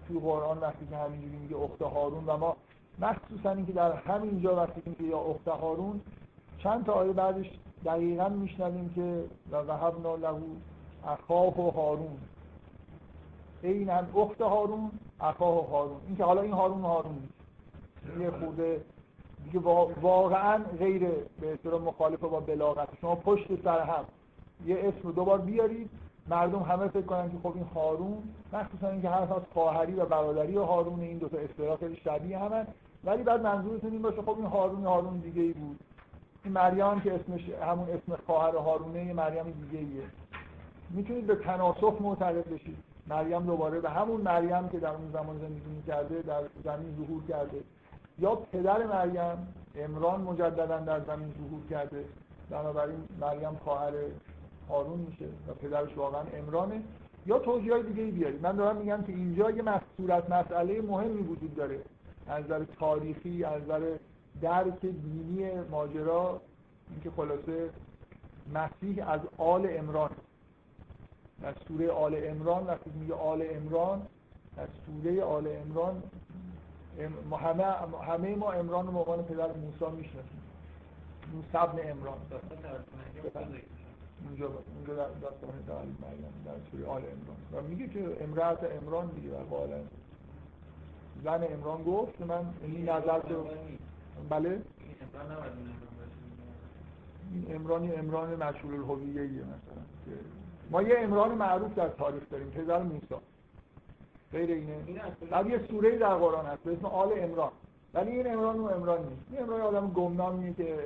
تو 0.08 0.20
قرآن 0.20 0.58
وقتی 0.58 0.88
که 0.90 0.98
همینجوری 0.98 1.36
میگه 1.36 1.58
اخت 1.58 1.82
هارون 1.82 2.24
و 2.26 2.38
ما 2.38 2.58
مخصوصا 3.00 3.52
اینکه 3.52 3.72
در 3.72 3.92
همینجا 3.92 4.56
وقتی 4.56 4.82
که 4.82 5.04
یا 5.04 5.20
اخت 5.20 5.48
هارون 5.48 6.02
چند 6.58 6.86
تا 6.86 6.94
آیه 6.94 7.14
بعدش 7.14 7.50
دقیقا 7.86 8.30
میشنویم 8.30 8.90
که 8.96 9.24
و 9.52 9.58
وهبنا 9.58 10.16
له 10.16 10.42
اخاه 11.08 11.60
و 11.62 11.70
هارون 11.70 12.18
هم 13.64 14.08
اخت 14.16 14.42
هارون 14.42 14.92
اخاه 15.20 15.58
و 15.58 15.62
هارون. 15.62 15.98
این 16.08 16.18
که 16.18 16.24
حالا 16.24 16.42
این 16.42 16.54
هارون 16.54 16.82
هارون 16.82 17.14
نیست 17.14 18.22
یه 18.22 18.32
خورده 18.32 18.82
دیگه 19.44 19.60
واقعا 20.02 20.64
غیر 20.80 21.08
به 21.42 21.54
اصطلاح 21.54 21.82
مخالف 21.82 22.20
با 22.20 22.40
بلاغت. 22.40 22.88
شما 23.02 23.16
پشت 23.16 23.64
سر 23.64 23.80
هم 23.80 24.06
یه 24.66 24.78
اسم 24.80 25.00
رو 25.04 25.12
دوبار 25.12 25.42
بیارید. 25.42 25.90
مردم 26.30 26.60
همه 26.60 26.88
فکر 26.88 27.02
کنن 27.02 27.32
که 27.32 27.38
خب 27.44 27.54
این 27.56 27.66
هارون 27.76 28.24
مخصوصا 28.54 28.90
اینکه 28.90 29.10
هر 29.10 29.22
از 29.22 29.42
خواهری 29.54 29.94
و 29.94 30.06
برادری 30.06 30.58
و 30.58 30.64
هارون 30.64 31.00
این 31.00 31.18
دو 31.18 31.30
تا 31.30 31.38
اصطلاح 31.38 31.78
خیلی 31.78 31.96
شبیه 31.96 32.38
همن. 32.38 32.68
ولی 33.04 33.24
بعد 33.24 33.42
منظورتون 33.42 33.92
این 33.92 34.02
باشه 34.02 34.22
خب 34.22 34.36
این 34.38 34.46
هارون 34.46 34.86
هارون 34.86 35.18
دیگه 35.18 35.42
ای 35.42 35.54
بود. 35.54 35.80
این 36.44 36.54
مریم 36.54 37.00
که 37.00 37.14
اسمش 37.14 37.50
همون 37.50 37.90
اسم 37.90 38.18
خواهر 38.26 38.56
هارونه 38.56 39.06
یه 39.06 39.14
مریم 39.14 39.44
دیگه 39.44 39.80
ایه 39.80 40.04
می‌تونید 40.90 41.28
به 41.28 41.36
تناسخ 41.36 41.94
معتقد 42.02 42.54
بشید. 42.54 42.78
مریم 43.08 43.46
دوباره 43.46 43.80
به 43.80 43.90
همون 43.90 44.22
مریم 44.22 44.70
که 44.70 44.80
در 44.80 44.90
اون 44.90 45.12
زمان 45.14 45.38
زندگی 45.38 45.70
می‌کرده 45.76 46.22
در 46.22 46.42
زمین 46.64 46.96
ظهور 46.98 47.24
کرده. 47.28 47.58
یا 48.20 48.36
پدر 48.36 48.86
مریم 48.86 49.54
امران 49.76 50.22
مجددا 50.22 50.80
در 50.80 51.00
زمین 51.00 51.34
ظهور 51.38 51.62
کرده 51.70 52.06
بنابراین 52.50 53.00
مریم 53.22 53.56
خواهر 53.64 53.94
هارون 54.70 55.00
میشه 55.00 55.26
و 55.26 55.54
پدرش 55.54 55.98
واقعا 55.98 56.22
امرانه 56.34 56.82
یا 57.26 57.40
توجیه 57.40 57.74
های 57.74 57.84
دیگه 57.84 58.06
بیارید. 58.06 58.42
من 58.42 58.56
دارم 58.56 58.76
میگم 58.78 59.04
که 59.04 59.14
اینجا 59.14 59.52
یه 59.52 59.64
صورت 59.98 60.30
مسئله 60.30 60.82
مهمی 60.82 61.22
وجود 61.22 61.56
داره. 61.56 61.80
از 62.28 62.44
نظر 62.44 62.64
تاریخی 62.80 63.44
از 63.44 63.62
نظر 63.62 63.98
درک 64.42 64.82
دینی 64.82 65.62
ماجرا 65.72 66.42
اینکه 66.92 67.12
خلاصه 67.12 67.70
مسیح 68.54 69.10
از 69.10 69.20
آل 69.38 69.68
امران 69.70 70.10
در 71.42 71.54
سوره 71.68 71.92
آل 71.92 72.16
امران 72.24 72.68
وقتی 72.68 72.90
میگه 72.90 73.14
آل 73.14 73.44
امران 73.52 74.02
در 74.58 74.68
سوره 74.86 75.24
آل 75.24 75.48
امران 75.48 76.04
همه 77.42 77.64
همه 78.08 78.36
ما 78.36 78.52
امران 78.52 78.88
رو 78.88 78.92
به 78.92 79.00
عنوان 79.00 79.24
پدر 79.24 79.48
موسی 79.48 79.96
می‌شناسیم. 79.98 80.42
موسی 81.34 81.58
ابن 81.58 81.92
امران 81.92 82.18
اونجا 84.26 84.48
اونجا 84.76 84.96
در 84.96 85.10
داستان 85.22 85.62
در 85.68 85.76
مریم 85.76 86.34
در 86.46 86.72
سوره 86.72 86.86
آل 86.86 87.02
امران 87.02 87.38
و 87.54 87.68
میگه 87.68 87.88
که 87.88 88.24
امرات 88.24 88.64
امران 88.82 89.08
دیگه 89.08 89.30
و 89.30 89.44
قال 89.44 89.70
زن 91.24 91.44
امران 91.54 91.84
گفت 91.84 92.22
من 92.22 92.46
این 92.62 92.90
نظر 92.90 93.20
تو 93.20 93.48
بله؟ 94.30 94.62
این 97.34 97.56
امرانی 97.56 97.92
امران 97.92 98.36
مشهور 98.36 98.74
الهویه 98.74 99.24
مثلا. 99.24 99.84
ما 100.72 100.82
یه 100.82 100.96
امران 101.00 101.36
معروف 101.36 101.76
در 101.76 101.88
تاریخ 101.88 102.24
داریم 102.30 102.48
پدر 102.48 102.84
موسی. 102.84 103.16
غیر 104.32 104.52
اینه. 104.52 104.76
بعد 105.32 105.50
یه 105.50 105.60
سوره 105.68 105.98
در 105.98 106.16
قرآن 106.16 106.46
هست 106.46 106.64
به 106.64 106.74
اسم 106.74 106.86
آل 106.86 107.12
امران 107.20 107.52
ولی 107.94 108.12
این 108.12 108.34
امران 108.34 108.60
و 108.60 108.66
امران 108.66 109.00
نیست. 109.00 109.22
این 109.32 109.42
امران 109.42 109.62
آدم 109.62 109.88
گمنامیه 109.88 110.54
که 110.54 110.78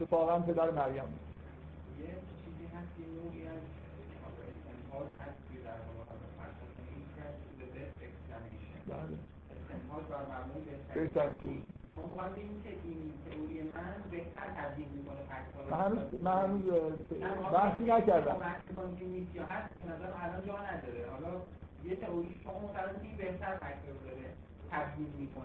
اتفاقا 0.00 0.38
پدر 0.38 0.70
مریم 0.70 1.04
نیست. 1.04 1.34
من 15.70 15.80
هنوز 15.80 16.22
من 16.22 16.44
هنوز 16.44 16.62
بحثی 17.52 17.84
نکردم. 17.84 18.36
یه 21.88 21.96
تئوری 21.96 22.36
شما 22.44 22.70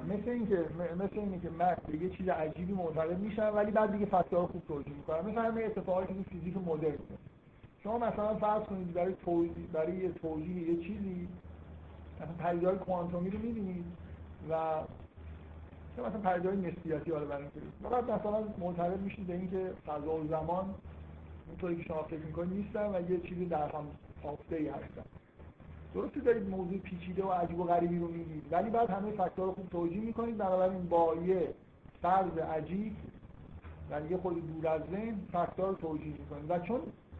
مثل 0.09 0.29
اینکه 0.29 0.65
مثل 0.99 1.19
اینه 1.19 1.39
که 1.39 1.49
من 1.49 1.75
به 1.87 1.97
یه 1.97 2.09
چیز 2.09 2.29
عجیبی 2.29 2.73
معتقد 2.73 3.19
میشم 3.19 3.51
ولی 3.55 3.71
بعد 3.71 3.91
دیگه 3.91 4.05
فتوا 4.05 4.41
رو 4.41 4.47
خوب 4.47 4.63
توجیه 4.67 4.93
می‌کنم. 4.93 5.25
مثل 5.25 5.37
همه 5.37 5.63
اتفاقاتی 5.63 6.13
که 6.13 6.29
فیزیک 6.29 6.57
مدرن. 6.57 6.97
شما 7.83 7.97
مثلا 7.97 8.35
فرض 8.35 8.63
کنید 8.63 8.93
برای 8.93 9.13
توجیه 9.25 9.67
برای 9.73 9.95
یه 9.95 10.11
توجیه 10.11 10.69
یه 10.69 10.83
چیزی 10.83 11.27
مثلا 12.15 12.49
پدیده‌های 12.49 12.77
کوانتومی 12.77 13.29
رو 13.29 13.39
می‌بینید 13.39 13.85
و 14.49 14.81
که 15.95 16.01
مثلا 16.01 16.31
پدیده‌های 16.31 16.57
نسبیتی 16.57 17.11
حالا 17.11 17.25
برای 17.25 17.45
فقط 17.83 18.03
مثلا 18.03 18.43
معتقد 18.59 18.99
میشید 18.99 19.27
به 19.27 19.33
اینکه 19.33 19.71
فضا 19.87 20.13
و 20.13 20.27
زمان 20.27 20.75
اونطوری 21.47 21.75
که 21.75 21.83
شما 21.83 22.03
فکر 22.03 22.19
می‌کنید 22.19 22.53
نیستن 22.53 22.95
و 22.95 23.11
یه 23.11 23.19
چیزی 23.19 23.45
در 23.45 23.67
هم 23.67 23.85
تافته 24.23 24.55
ای 24.55 24.67
هستن. 24.67 25.03
درسته 25.93 26.19
دارید 26.19 26.49
موضوع 26.49 26.77
پیچیده 26.77 27.23
و 27.23 27.31
عجیب 27.31 27.59
و 27.59 27.63
غریبی 27.63 27.99
رو 27.99 28.07
میگید 28.07 28.43
ولی 28.51 28.69
بعد 28.69 28.89
همه 28.89 29.11
fact 29.11 29.38
ها 29.38 29.45
رو 29.45 29.51
خوب 29.51 29.69
توجیه 29.69 30.01
می‌کنید. 30.01 30.37
بنابراین 30.37 30.89
با 30.89 31.15
یه 31.15 31.53
فرض 32.01 32.37
عجیب 32.37 32.95
یعنی 33.91 34.09
یه 34.09 34.17
خورده 34.17 34.53
دور 34.53 34.67
از 34.67 34.81
ذهن 34.91 35.15
fact 35.31 35.60
ها 35.60 35.67
رو 35.67 35.75
توجیه 35.75 36.13
می‌کنید. 36.19 36.51
و 36.51 36.59
چون 36.59 36.79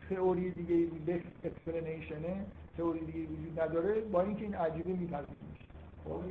تئوری 0.10 0.52
دیگه 0.52 0.88
best 1.07 1.22
explanation 1.44 2.37
ه 2.37 2.45
تئوری 2.78 3.00
دیگه 3.00 3.20
وجود 3.20 3.60
نداره 3.60 4.02
با 4.02 4.22
اینکه 4.22 4.44
این 4.44 4.56
عجیبه 4.56 4.90
میپذیرید. 4.90 5.60
خب. 6.06 6.24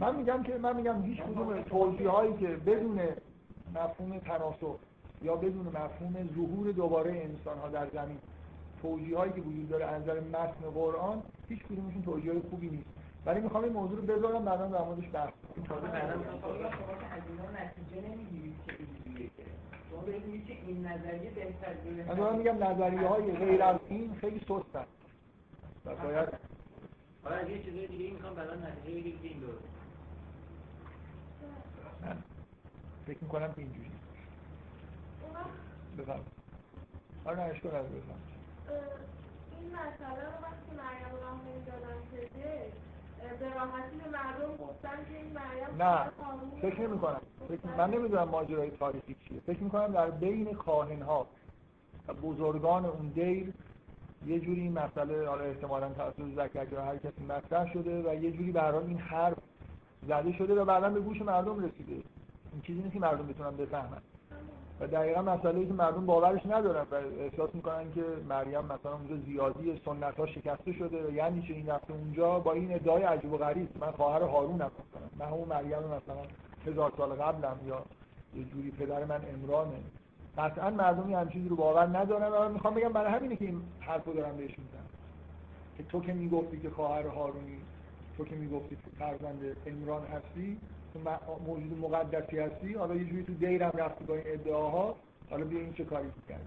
من 0.00 0.16
میگم 0.16 0.42
که 0.42 0.58
من 0.58 0.76
میگم 0.76 1.02
هیچ 1.02 1.22
کدوم 1.22 1.62
توضیح 1.62 2.08
هایی 2.08 2.36
که 2.36 2.46
بدون 2.46 3.00
مفهوم 3.74 4.18
تناسخ 4.18 4.76
یا 5.22 5.36
بدون 5.36 5.66
مفهوم 5.66 6.28
ظهور 6.34 6.72
دوباره 6.72 7.10
انسان 7.10 7.58
ها 7.58 7.68
در 7.68 7.86
زمین 7.94 8.18
توجیه 8.82 9.18
هایی 9.18 9.32
که 9.32 9.40
وجود 9.40 9.68
داره 9.68 9.84
از 9.84 10.02
نظر 10.02 10.20
متن 10.20 10.70
قرآن 10.74 11.22
هیچ 11.48 11.64
کدومشون 11.64 12.02
توجیه 12.02 12.32
های 12.32 12.40
خوبی 12.50 12.70
نیست. 12.70 12.88
ولی 13.26 13.40
می‌خوام 13.40 13.64
این 13.64 13.72
موضوع 13.72 13.96
رو 13.96 14.02
بذارم 14.02 14.44
بعدا 14.44 14.66
در 14.68 14.84
موردش 14.84 15.08
بحث 15.12 15.30
کنم 15.54 15.64
تازه 15.64 15.86
بعدا 15.86 16.14
شما 16.14 16.58
که 16.58 17.06
از 17.06 17.22
اینا 17.28 17.50
نتیجه 17.50 18.08
نمی‌گیرید 18.08 18.54
که 18.66 18.72
اینجوریه 18.78 19.30
که. 19.36 19.42
شما 19.90 20.00
بهت 20.00 20.24
میگید 20.24 20.46
که 20.46 20.52
این 20.66 20.86
نظریه 20.86 21.30
بهتر 21.30 21.74
من 22.08 22.14
دارم 22.14 22.38
میگم 22.38 22.64
نظریه 22.64 23.08
های 23.08 23.32
غیر 23.32 23.62
از 23.62 23.78
این 23.88 24.14
خیلی 24.14 24.40
سستن 24.40 24.84
و 25.84 25.96
باید 25.96 26.28
حالا 27.24 27.36
از 27.36 27.48
یه 27.48 27.62
چیزای 27.62 27.86
دیگه 27.86 28.12
می‌خوام 28.12 28.34
بعدا 28.34 28.54
نتیجه 28.54 28.94
بگیرید 28.94 29.22
که 29.22 29.28
این 29.28 29.40
درست. 29.40 29.64
فکر 33.06 33.18
می‌کنم 33.22 33.52
که 33.52 33.58
اینجوری. 33.58 33.90
بفهم 35.98 36.20
آره 37.24 37.36
نه 37.36 37.42
اشکال 37.42 37.70
نداره 37.70 37.88
بفهم 37.88 38.31
این 39.60 39.70
مسئله 39.70 40.24
رو 40.24 40.32
وقتی 40.42 40.70
مریم 40.76 41.22
راه 41.22 41.36
نمی‌دادن 41.48 41.98
شده 42.10 42.72
به 43.40 43.54
راحتی 43.54 43.96
به 43.96 44.10
مردم 44.10 44.56
گفتن 44.56 45.04
که 45.08 45.16
این 45.16 45.32
مریم 45.32 45.82
نه 45.82 46.10
فکر 46.62 46.80
نمی 46.80 46.98
کنم. 46.98 47.20
فکر... 47.48 47.68
من 47.78 47.90
نمی‌دونم 47.90 48.28
ماجرای 48.28 48.70
تاریخی 48.70 49.16
چیه. 49.28 49.40
فکر 49.40 49.62
می‌کنم 49.62 49.92
در 49.92 50.10
بین 50.10 50.54
کاهن 50.54 51.02
ها 51.02 51.26
و 52.08 52.14
بزرگان 52.14 52.84
اون 52.84 53.08
دیر 53.08 53.52
یه 54.26 54.40
جوری 54.40 54.60
این 54.60 54.72
مسئله 54.72 55.28
حالا 55.28 55.44
احتمالاً 55.44 55.88
توسط 55.88 56.34
زکریا 56.36 56.84
هر 56.84 56.96
کسی 56.96 57.24
مطرح 57.28 57.72
شده 57.72 58.10
و 58.10 58.14
یه 58.14 58.30
جوری 58.32 58.52
به 58.52 58.74
این 58.74 58.98
حرف 58.98 59.36
زده 60.08 60.32
شده 60.32 60.54
و 60.54 60.64
بعدا 60.64 60.90
به 60.90 61.00
گوش 61.00 61.22
مردم 61.22 61.64
رسیده. 61.64 61.92
این 62.52 62.62
چیزی 62.66 62.82
نیست 62.82 62.92
که 62.92 63.00
مردم 63.00 63.26
بتونن 63.26 63.56
بفهمن. 63.56 64.02
و 64.80 64.86
دقیقا 64.86 65.22
مسئله 65.22 65.66
که 65.66 65.72
مردم 65.72 66.06
باورش 66.06 66.46
ندارن 66.46 66.86
و 66.90 66.94
احساس 66.94 67.54
می‌کنن 67.54 67.92
که 67.94 68.04
مریم 68.28 68.64
مثلا 68.64 68.92
اونجا 68.92 69.16
زیادی 69.26 69.80
سنت 69.84 70.16
ها 70.16 70.26
شکسته 70.26 70.72
شده 70.72 71.06
و 71.06 71.10
یعنی 71.10 71.42
چه 71.42 71.54
این 71.54 71.66
رفته 71.66 71.92
اونجا 71.92 72.38
با 72.38 72.52
این 72.52 72.74
ادعای 72.74 73.02
عجیب 73.02 73.32
و 73.32 73.36
غریب 73.36 73.68
من 73.80 73.90
خواهر 73.90 74.22
هارونم 74.22 74.70
مثلا 74.80 75.08
من 75.18 75.26
همون 75.26 75.48
مریم 75.48 75.78
مثلا 75.78 76.22
هزار 76.66 76.92
سال 76.96 77.10
قبلم 77.10 77.56
یا 77.66 77.82
یه 78.34 78.44
جوری 78.44 78.70
پدر 78.70 79.04
من 79.04 79.20
عمرانه. 79.24 79.80
قطعا 80.38 80.70
مردمی 80.70 81.14
همین 81.14 81.28
چیزی 81.28 81.48
رو 81.48 81.56
باور 81.56 81.98
ندارن 81.98 82.28
و 82.28 82.48
می‌خوام 82.48 82.74
بگم 82.74 82.92
برای 82.92 83.12
همینه 83.12 83.36
که 83.36 83.44
این 83.44 83.62
حرفو 83.80 84.12
دارم 84.12 84.36
بهش 84.36 84.50
می‌زنم. 84.58 84.88
که 85.76 85.82
تو 85.82 86.00
که 86.00 86.12
می‌گفتی 86.12 86.60
که 86.60 86.70
خواهر 86.70 87.06
هارونی 87.06 87.58
تو 88.16 88.24
که 88.24 88.34
می‌گفتی 88.34 88.76
فرزند 88.98 89.56
عمران 89.66 90.02
هستی 90.02 90.58
موجود 91.46 91.78
مقدسی 91.80 92.38
هستی. 92.38 92.74
حالا 92.74 92.94
یه 92.94 93.04
جوری 93.04 93.22
تو 93.22 93.34
دیرم 93.34 93.72
رفتی 93.74 94.04
با 94.04 94.14
این 94.14 94.24
ادعاها. 94.26 94.96
حالا 95.30 95.44
بیا 95.44 95.60
این 95.60 95.72
چه 95.72 95.84
کاری 95.84 96.08
کردی 96.28 96.42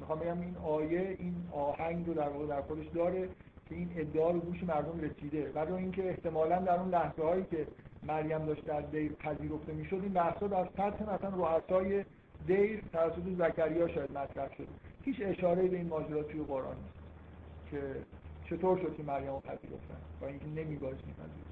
می‌خوام 0.00 0.18
بگم 0.18 0.40
این 0.40 0.56
آیه 0.56 1.16
این 1.18 1.34
آهنگ 1.52 2.06
رو 2.06 2.14
در 2.14 2.28
واقع 2.28 2.46
در 2.46 2.62
خودش 2.62 2.86
داره 2.86 3.28
که 3.68 3.74
این 3.74 3.90
ادعا 3.96 4.30
رو 4.30 4.40
گوش 4.40 4.62
مردم 4.62 5.00
رسیده. 5.00 5.52
و 5.54 5.72
اینکه 5.74 6.08
احتمالا 6.08 6.58
در 6.58 6.80
اون 6.80 6.90
لحظه 6.90 7.22
هایی 7.22 7.44
که 7.50 7.66
مریم 8.02 8.44
داشت 8.46 8.64
در 8.64 8.80
دیر 8.80 9.12
پذیرفته 9.12 9.72
می‌شد 9.72 9.98
این 10.02 10.12
بحثا 10.12 10.46
در 10.46 10.68
سطح 10.76 11.14
مثلا 11.14 11.30
رؤسای 11.30 12.04
دیر 12.46 12.82
توسط 12.92 13.22
زکریا 13.38 13.88
شاید 13.88 14.18
مطرح 14.18 14.54
شد. 14.56 14.68
هیچ 15.04 15.16
اشاره 15.20 15.68
به 15.68 15.76
این 15.76 15.86
ماجرا 15.86 16.22
توی 16.22 16.42
قرآن 16.42 16.76
نیست 16.76 17.00
که 17.70 17.80
چطور 18.44 18.78
شد 18.78 18.96
که 18.96 19.02
مریم 19.02 19.30
رو 19.30 19.40
پذیرفتن؟ 19.40 20.00
با 20.20 20.26
اینکه 20.26 20.46
نمیبایست 20.46 21.06
میپذیرفت 21.06 21.49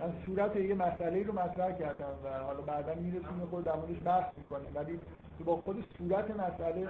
من 0.00 0.12
صورت 0.26 0.56
یه 0.56 0.74
مسئله 0.74 1.22
رو 1.22 1.32
مطرح 1.32 1.72
کردم 1.72 2.14
و 2.24 2.38
حالا 2.38 2.60
بعدا 2.60 2.94
می‌رسیم 2.94 3.46
خود 3.50 3.64
در 3.64 3.76
موردش 3.76 3.96
بحث 4.04 4.38
می‌کنیم. 4.38 4.68
ولی 4.74 5.00
تو 5.38 5.44
با 5.44 5.56
خود 5.56 5.84
صورت 5.98 6.30
مسئله 6.30 6.88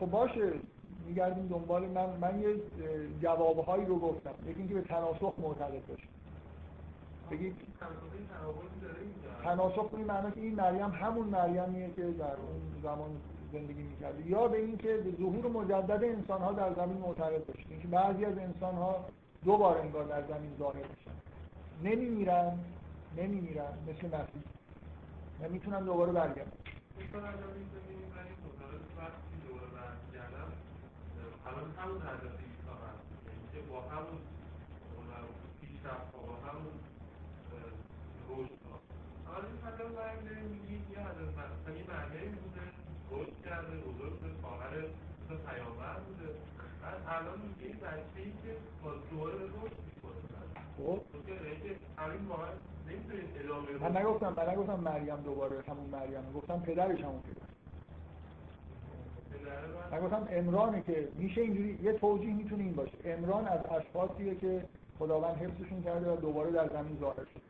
خب 0.00 0.06
باشه. 0.06 0.52
میگردیم 1.06 1.46
دنبال 1.48 1.86
من. 1.86 2.06
من 2.20 2.40
یه 2.40 2.56
جوابهایی 3.22 3.84
رو 3.84 3.98
گفتم. 3.98 4.34
یکی 4.46 4.58
اینکه 4.58 4.74
به 4.74 4.82
تناسخ 4.82 5.34
معتقد 5.38 5.86
باشیم. 5.88 6.08
بگید. 7.30 7.56
تناسخ 9.44 9.90
به 9.90 9.98
معنی 9.98 10.30
که 10.30 10.40
این 10.40 10.54
مریم 10.54 10.90
همون 10.90 11.26
مریمیه 11.26 11.90
که 11.96 12.02
در 12.02 12.24
اون 12.24 12.82
زمان 12.82 13.10
زندگی 13.52 13.82
می‌کرده 13.82 14.26
یا 14.26 14.48
به 14.48 14.58
اینکه 14.58 14.96
به 14.96 15.10
ظهور 15.10 15.46
مجدد 15.46 16.04
انسان 16.04 16.40
ها 16.40 16.52
در 16.52 16.74
زمین 16.74 16.96
معتقد 16.96 17.46
باشید 17.46 17.66
اینکه 17.70 17.88
بعضی 17.88 18.24
از 18.24 18.38
انسان 18.38 18.74
ها 18.74 19.04
دو 19.44 19.56
بار 19.56 19.78
انگار 19.78 20.04
در 20.04 20.22
زمین 20.22 20.50
ظاهر 20.58 20.76
میشن. 20.76 21.10
نمیمیرن 21.84 22.58
نمیمیرن 23.16 23.72
مثل 23.88 24.06
مسیح. 24.06 24.42
و 25.40 25.48
می‌تونن 25.48 25.84
دوباره 25.84 26.12
برگردن. 26.12 26.52
همون 31.78 32.00
پیشرفت 35.60 36.12
با 36.12 36.34
همون 36.46 36.74
رشد 38.30 38.62
ها 38.70 38.80
حالا 39.24 39.46
این 39.46 39.56
مثلا 39.56 39.88
باید 39.96 40.24
بریم 40.24 40.48
میگید 40.54 40.82
یه 40.92 40.98
هدف 40.98 41.28
مثلا 41.38 41.74
یه 41.78 41.84
معنی 41.90 42.28
بوده 42.42 42.64
رشد 43.10 43.44
کرده 43.44 43.76
بزرگ 43.76 44.20
به 44.20 44.28
خواهر 44.42 44.72
پیامبر 45.36 45.98
بوده. 46.06 46.28
بعد 46.82 47.00
الان 47.08 47.38
میگه 47.48 47.66
این 47.66 47.76
بچه 47.76 48.20
ای 48.24 48.24
که 48.24 48.56
با 48.84 48.90
دوره 49.10 49.34
رشد 49.34 49.78
می‌کنه 49.94 50.18
خب 50.76 51.00
من 53.80 53.96
نگفتم 53.96 54.34
من 54.36 54.48
نگفتم 54.50 54.80
مریم 54.80 55.16
دوباره 55.16 55.62
همون 55.68 55.90
مریم. 55.90 56.32
گفتم 56.34 56.60
پدرش 56.60 57.00
همون 57.00 57.20
پدر. 57.20 57.48
من. 59.90 60.00
گفتم 60.00 60.28
امرانه 60.30 60.82
که 60.82 61.08
میشه 61.14 61.40
اینجوری 61.40 61.78
یه 61.82 61.92
توجیه 61.92 62.34
می‌تونه 62.34 62.62
این 62.62 62.74
باشه. 62.74 62.98
امران 63.04 63.48
از 63.48 63.60
اشخاصیه 63.70 64.34
که 64.34 64.64
خداوند 64.98 65.36
حفظشون 65.36 65.82
کرده 65.82 66.10
و 66.12 66.16
دوباره 66.16 66.50
در 66.50 66.68
زمین 66.68 66.96
ظاهر 67.00 67.24
شد 67.24 67.40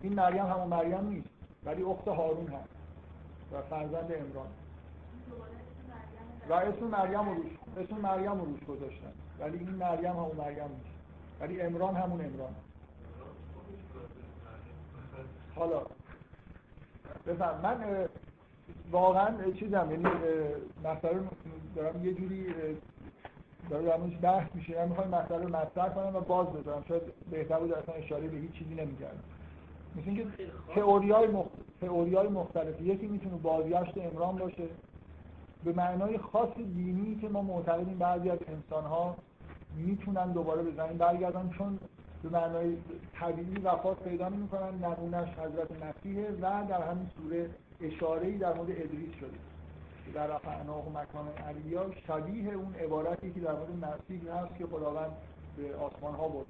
این 0.00 0.12
مریم 0.12 0.46
همون 0.46 0.68
مریم 0.68 1.08
نیست 1.08 1.28
ولی 1.64 1.82
اخت 1.82 2.08
هارون 2.08 2.46
هست 2.46 2.68
و 3.52 3.62
فرزند 3.62 4.12
امران 4.12 4.46
و 6.48 6.52
اسم 6.52 6.84
مریم 6.84 7.28
رو 7.28 7.34
روش 7.34 7.52
اسم 7.76 7.96
مریم 7.96 8.32
رو 8.32 8.44
روش 8.44 8.64
گذاشتن. 8.64 9.12
ولی 9.40 9.58
این 9.58 9.70
مریم 9.70 10.12
همون 10.12 10.36
مریم 10.36 10.64
نیست. 10.64 10.96
ولی 11.40 11.60
امران 11.60 11.94
همون 11.96 12.20
امران 12.24 12.54
حالا 15.56 15.82
بفهم. 17.26 17.60
من 17.62 18.08
واقعا 18.90 19.52
چیزم 19.52 19.88
یعنی 19.90 20.04
مسئله 20.84 21.20
دارم 21.76 22.04
یه 22.04 22.14
جوری 22.14 22.46
داره 23.70 23.86
در 23.86 23.96
بحث 23.98 24.48
میشه. 24.54 24.78
من 24.78 24.88
می‌خوام 24.88 25.08
مسئله 25.08 25.42
رو 25.42 25.48
مطرح 25.48 25.88
کنم 25.88 26.16
و 26.16 26.20
باز 26.20 26.46
بذارم. 26.46 26.84
شاید 26.88 27.02
بهتر 27.30 27.58
بود 27.58 27.72
اصلا 27.72 27.94
اشاره 27.94 28.28
به 28.28 28.36
هیچ 28.36 28.52
چیزی 28.52 28.74
نمی‌کردم. 28.74 29.22
مثل 29.96 30.08
اینکه 30.10 30.26
تئوریای 30.74 31.26
مخ... 31.26 31.46
تئوریای 31.80 32.28
مختلفی. 32.28 32.84
یکی 32.84 33.06
می‌تونه 33.06 33.36
بازگشت 33.36 33.98
امران 33.98 34.36
باشه. 34.36 34.64
به 35.64 35.72
معنای 35.72 36.18
خاص 36.18 36.56
دینی 36.56 37.18
که 37.20 37.28
ما 37.28 37.42
معتقدیم 37.42 37.98
بعضی 37.98 38.30
از 38.30 38.38
انسان‌ها 38.48 39.16
می‌تونن 39.74 40.32
دوباره 40.32 40.62
به 40.62 40.72
زمین 40.76 40.98
برگردن 40.98 41.50
چون 41.58 41.78
به 42.22 42.28
معنای 42.28 42.76
طبیعی 43.14 43.58
وفات 43.58 44.02
پیدا 44.02 44.28
نمی‌کنن 44.28 44.84
نمونهش 44.84 45.28
حضرت 45.28 45.70
مسیحه 45.82 46.30
و 46.30 46.66
در 46.68 46.82
همین 46.82 47.10
سوره 47.16 47.50
اشاره‌ای 47.80 48.38
در 48.38 48.54
مورد 48.54 48.70
ادریس 48.70 49.14
شده. 49.20 49.38
در 50.14 50.26
رفعناه 50.26 50.86
و 50.86 50.98
مکان 50.98 51.28
علیا 51.28 51.90
شبیه 52.06 52.52
اون 52.52 52.74
عبارتی 52.74 53.32
که 53.32 53.40
در 53.40 53.52
مورد 53.52 53.70
مسیح 53.70 54.32
هست 54.32 54.54
که 54.58 54.66
خداوند 54.66 55.16
به 55.56 55.76
آسمان 55.76 56.14
ها 56.14 56.28
برد. 56.28 56.46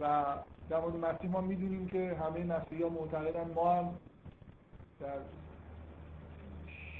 و 0.00 0.24
در 0.68 0.80
مورد 0.80 0.96
مسیح 0.96 1.30
ما 1.30 1.40
می‌دونیم 1.40 1.88
که 1.88 2.16
همه 2.20 2.44
مسیحی 2.44 2.82
ها 2.82 2.88
معتقدن 2.88 3.50
ما 3.54 3.74
هم 3.74 3.94
در 5.00 5.18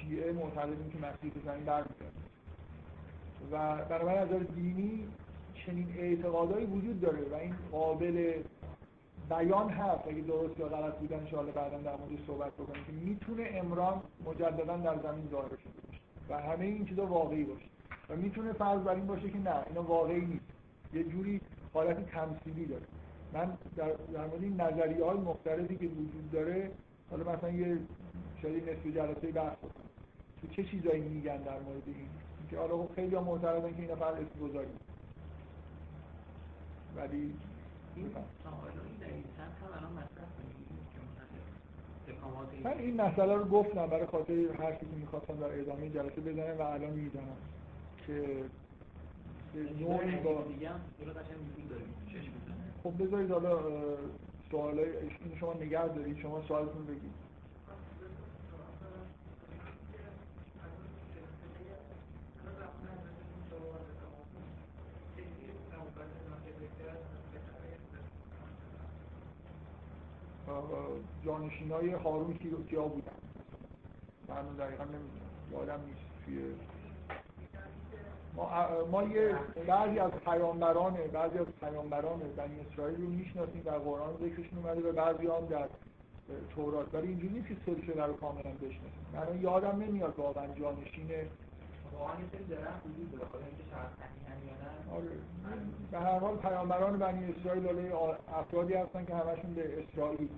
شیعه 0.01 0.32
معتقدیم 0.32 0.90
که 0.90 0.98
مسیح 0.98 1.32
به 1.32 1.40
زمین 1.44 1.64
برمیگرده 1.64 2.20
و 3.52 3.85
برای 3.85 4.18
از 4.18 4.28
دینی 4.55 5.09
چنین 5.55 5.94
اعتقادایی 5.98 6.66
وجود 6.66 7.01
داره 7.01 7.22
و 7.32 7.35
این 7.35 7.55
قابل 7.72 8.43
بیان 9.31 9.70
هست. 9.70 10.09
اگه 10.09 10.20
درست 10.20 10.59
یا 10.59 10.68
غلط 10.68 10.94
بودن 10.94 11.16
ان 11.16 11.47
بعدا 11.47 11.78
در 11.78 11.97
موردش 11.97 12.27
صحبت 12.27 12.52
بکنیم 12.52 12.85
که 12.85 12.93
می‌تونه 12.93 13.51
امران 13.52 14.02
مجددا 14.24 14.77
در 14.77 14.98
زمین 15.02 15.28
ظاهر 15.31 15.48
شده 15.48 15.98
و 16.28 16.40
همه 16.43 16.64
این 16.64 16.85
چیزا 16.85 17.06
واقعی 17.06 17.44
باشه. 17.44 17.66
و 18.09 18.16
می‌تونه 18.16 18.52
فرض 18.52 18.81
بر 18.81 18.94
این 18.94 19.06
باشه 19.06 19.31
که 19.31 19.39
نه 19.39 19.55
اینا 19.68 19.82
واقعی 19.82 20.20
نیست. 20.20 20.44
یه 20.93 21.05
جوری 21.05 21.40
حالت 21.74 22.10
تمثیلی 22.10 22.66
داره. 22.66 22.86
من 23.32 23.59
در, 23.77 23.93
در 24.12 24.27
مورد 24.27 24.43
این 24.43 24.60
نظریه 24.60 25.05
های 25.05 25.16
مختلفی 25.16 25.77
که 25.77 25.86
وجود 25.86 26.31
داره 26.32 26.70
حالا 27.10 27.32
مثلا 27.32 27.51
یه 27.51 27.78
شاید 28.43 28.70
نصف 28.70 28.86
جلسه 28.86 29.32
بحث 29.32 29.56
بکنم. 29.56 29.90
تو 30.41 30.47
چه 30.57 30.65
چیزایی 30.65 31.01
میگن 31.01 31.37
در 31.37 31.61
مورد 31.61 31.83
این؟ 31.87 32.09
که 32.51 32.59
حالا 32.59 32.77
خب 32.77 32.95
خیلی 32.95 33.15
ها 33.17 33.23
معتقدن 33.23 33.75
که 33.75 33.83
اینا 33.83 33.97
فقط 33.97 34.15
اسم 34.15 34.47
گذاری. 34.49 34.69
ولی 36.97 37.35
این 37.97 38.07
هم 38.15 38.23
که 42.07 42.12
من 42.65 42.79
این 42.79 43.01
مسئله 43.01 43.35
رو 43.35 43.45
گفتم 43.45 43.87
برای 43.87 44.07
خاطر 44.07 44.35
حرفی 44.59 44.87
که 44.87 44.97
می‌خواستم 45.01 45.37
در 45.37 45.61
ادامه 45.61 45.91
جلسه 45.91 46.21
بزنم 46.21 46.59
و 46.59 46.62
الان 46.62 46.91
می‌زنم 46.91 47.37
که 48.07 48.45
به 49.55 49.61
نوعی 49.81 50.17
با 50.17 50.39
هم 50.39 50.81
خب 52.83 53.05
بذارید 53.05 53.31
حالا 53.31 53.59
سوالای 54.51 54.97
این 54.97 55.39
شما 55.41 55.55
نگه 55.55 55.89
دارید 55.89 56.19
شما 56.19 56.43
سوالتون 56.49 56.87
بگید. 56.87 57.30
جانشین 71.24 71.70
های 71.70 71.90
هارون 71.90 72.35
کی 72.35 72.51
کیا 72.70 72.82
بودن؟ 72.82 73.12
من 74.28 74.43
دقیقا 74.59 74.85
یادم 75.52 75.81
نیست. 75.86 76.01
توی 76.24 76.55
ما, 78.36 78.51
ما 78.90 79.02
یه 79.02 79.35
بعضی 79.66 79.98
از 79.98 80.10
پیامبران 80.10 80.94
بعضی 81.12 81.39
از 81.39 81.47
پیامبران 81.60 82.18
بنی 82.36 82.60
اسرائیل 82.60 83.01
رو 83.01 83.09
می‌شناسیم. 83.09 83.62
در 83.64 83.78
قرآن 83.78 84.14
ذکرشون 84.14 84.59
اومده 84.59 84.90
و 84.90 84.93
بعضی 84.93 85.27
هم 85.27 85.47
در 85.47 85.68
تورات. 86.55 86.94
ولی 86.94 87.09
اینجوری 87.09 87.35
نیست 87.35 87.48
که 87.48 87.56
سلسله 87.66 88.06
رو 88.06 88.12
کاملا 88.12 88.51
بشناسیم. 88.51 89.06
من 89.12 89.40
یادم 89.40 89.82
نمیاد 89.82 90.18
واقعا 90.18 90.47
جانشین 90.47 91.09
آره. 94.93 95.09
به 95.90 95.98
هر 95.98 96.18
حال 96.18 96.36
پیامبران 96.36 96.98
بنی 96.98 97.32
اسرائیل 97.32 97.93
حالا 97.93 98.16
افرادی 98.35 98.74
هستن 98.74 99.05
که 99.05 99.14
همشون 99.14 99.55
به 99.55 99.82
اسرائیل 99.82 100.28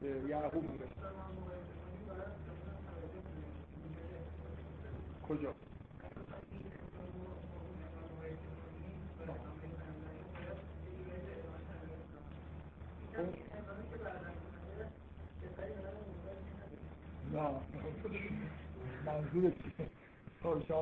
به 0.00 0.08
یعقوب 0.28 0.62
می‌رسن. 0.70 1.02
کجا؟ 5.28 5.54
نه. 17.32 17.50
منظور 19.06 19.50
چیه؟ 19.50 20.01
پذیر 20.42 20.74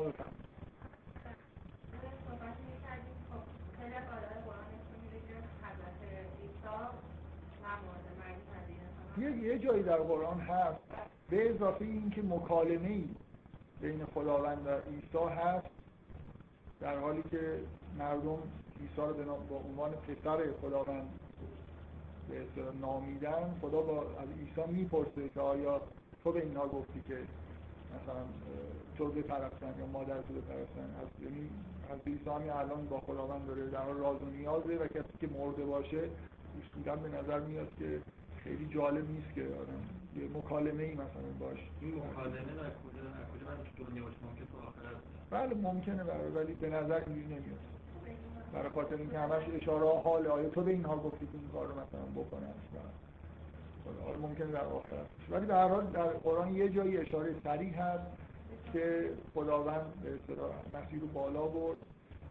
یه, 9.18 9.36
یه 9.36 9.58
جایی 9.58 9.82
در 9.82 9.96
قرآن 9.96 10.40
هست. 10.40 10.78
به 11.30 11.50
اضافه 11.50 11.84
اینکه 11.84 12.22
مکالمه 12.22 12.88
ای 12.88 13.08
بین 13.80 14.04
خداوند 14.04 14.66
و 14.66 14.70
عیسی 14.70 15.34
هست 15.34 15.66
در 16.80 16.98
حالی 16.98 17.22
که 17.30 17.60
مردم 17.98 18.38
عیسی 18.80 18.96
رو 18.96 19.36
به 19.48 19.54
عنوان 19.54 19.90
پسر 19.90 20.52
خداوند 20.62 21.20
به 22.28 22.44
نامیدن 22.80 23.54
خدا 23.60 23.80
با 23.80 24.02
از 24.02 24.28
عیسی 24.38 24.72
می‌پرسه 24.72 25.28
که 25.34 25.40
آیا 25.40 25.80
تو 26.24 26.32
به 26.32 26.42
اینها 26.42 26.68
گفتی 26.68 27.02
که 27.08 27.18
مثلا 27.96 28.22
تو 28.98 29.08
بپرستن 29.08 29.74
یا 29.78 29.86
مادر 29.86 30.22
تو 30.22 30.34
بپرستن 30.34 30.88
از 31.02 31.08
یعنی 31.24 31.50
از 31.90 31.98
همین 32.34 32.50
الان 32.50 32.86
با 32.86 33.00
خداوند 33.00 33.46
داره 33.46 33.66
در 33.66 33.82
حال 33.82 33.96
راز 33.96 34.22
و 34.22 34.30
نیازه 34.30 34.76
و 34.76 34.86
کسی 34.86 35.14
که 35.20 35.28
مرده 35.38 35.64
باشه 35.64 36.02
اصولا 36.60 36.96
به 36.96 37.08
نظر 37.08 37.40
میاد 37.40 37.68
که 37.78 38.00
خیلی 38.44 38.68
جالب 38.74 39.10
نیست 39.10 39.34
که 39.34 39.42
آدم 39.42 39.82
یه 40.16 40.28
مکالمه 40.38 40.82
ای 40.82 40.94
مثلا 40.94 41.30
باش. 41.40 41.58
این 41.80 41.94
مکالمه 41.94 42.36
در 42.36 42.72
کجا 42.82 43.02
در 43.02 43.26
کجا 43.32 43.64
تو 43.76 43.84
دنیا 43.84 44.02
باشه؟ 44.02 44.16
ممکن 44.22 44.44
تو 44.52 44.58
آخرت 44.58 44.96
بله 45.30 45.54
ممکنه 45.54 46.04
برای 46.04 46.30
ولی 46.30 46.54
به 46.54 46.68
نظر 46.68 47.00
اینجوری 47.06 47.26
نمیاد. 47.26 47.60
برای 48.52 48.68
خاطر 48.68 48.96
اینکه 48.96 49.18
همش 49.18 49.42
اشاره 49.62 50.02
حال 50.02 50.26
آیا 50.26 50.48
تو 50.48 50.62
به 50.62 50.70
اینها 50.70 50.96
گفتی 50.96 51.26
که 51.26 51.32
این 51.38 51.48
کار 51.52 51.66
رو 51.66 51.72
مثلا 51.72 52.22
بکنن. 52.22 52.54
حالا 54.04 54.18
ممکنه 54.18 54.46
در 54.46 54.64
باشه. 54.64 54.96
ولی 55.30 55.46
به 55.46 55.54
هر 55.54 55.68
حال 55.68 55.86
در 55.86 56.08
قرآن 56.08 56.54
یه 56.54 56.68
جایی 56.68 56.98
اشاره 56.98 57.34
صریح 57.44 57.82
هست 57.82 58.06
که 58.72 59.10
خداوند 59.34 59.94
به 60.02 60.14
اصطلاح 60.14 60.54
مسیح 60.74 61.00
رو 61.00 61.06
بالا 61.06 61.46
برد 61.46 61.76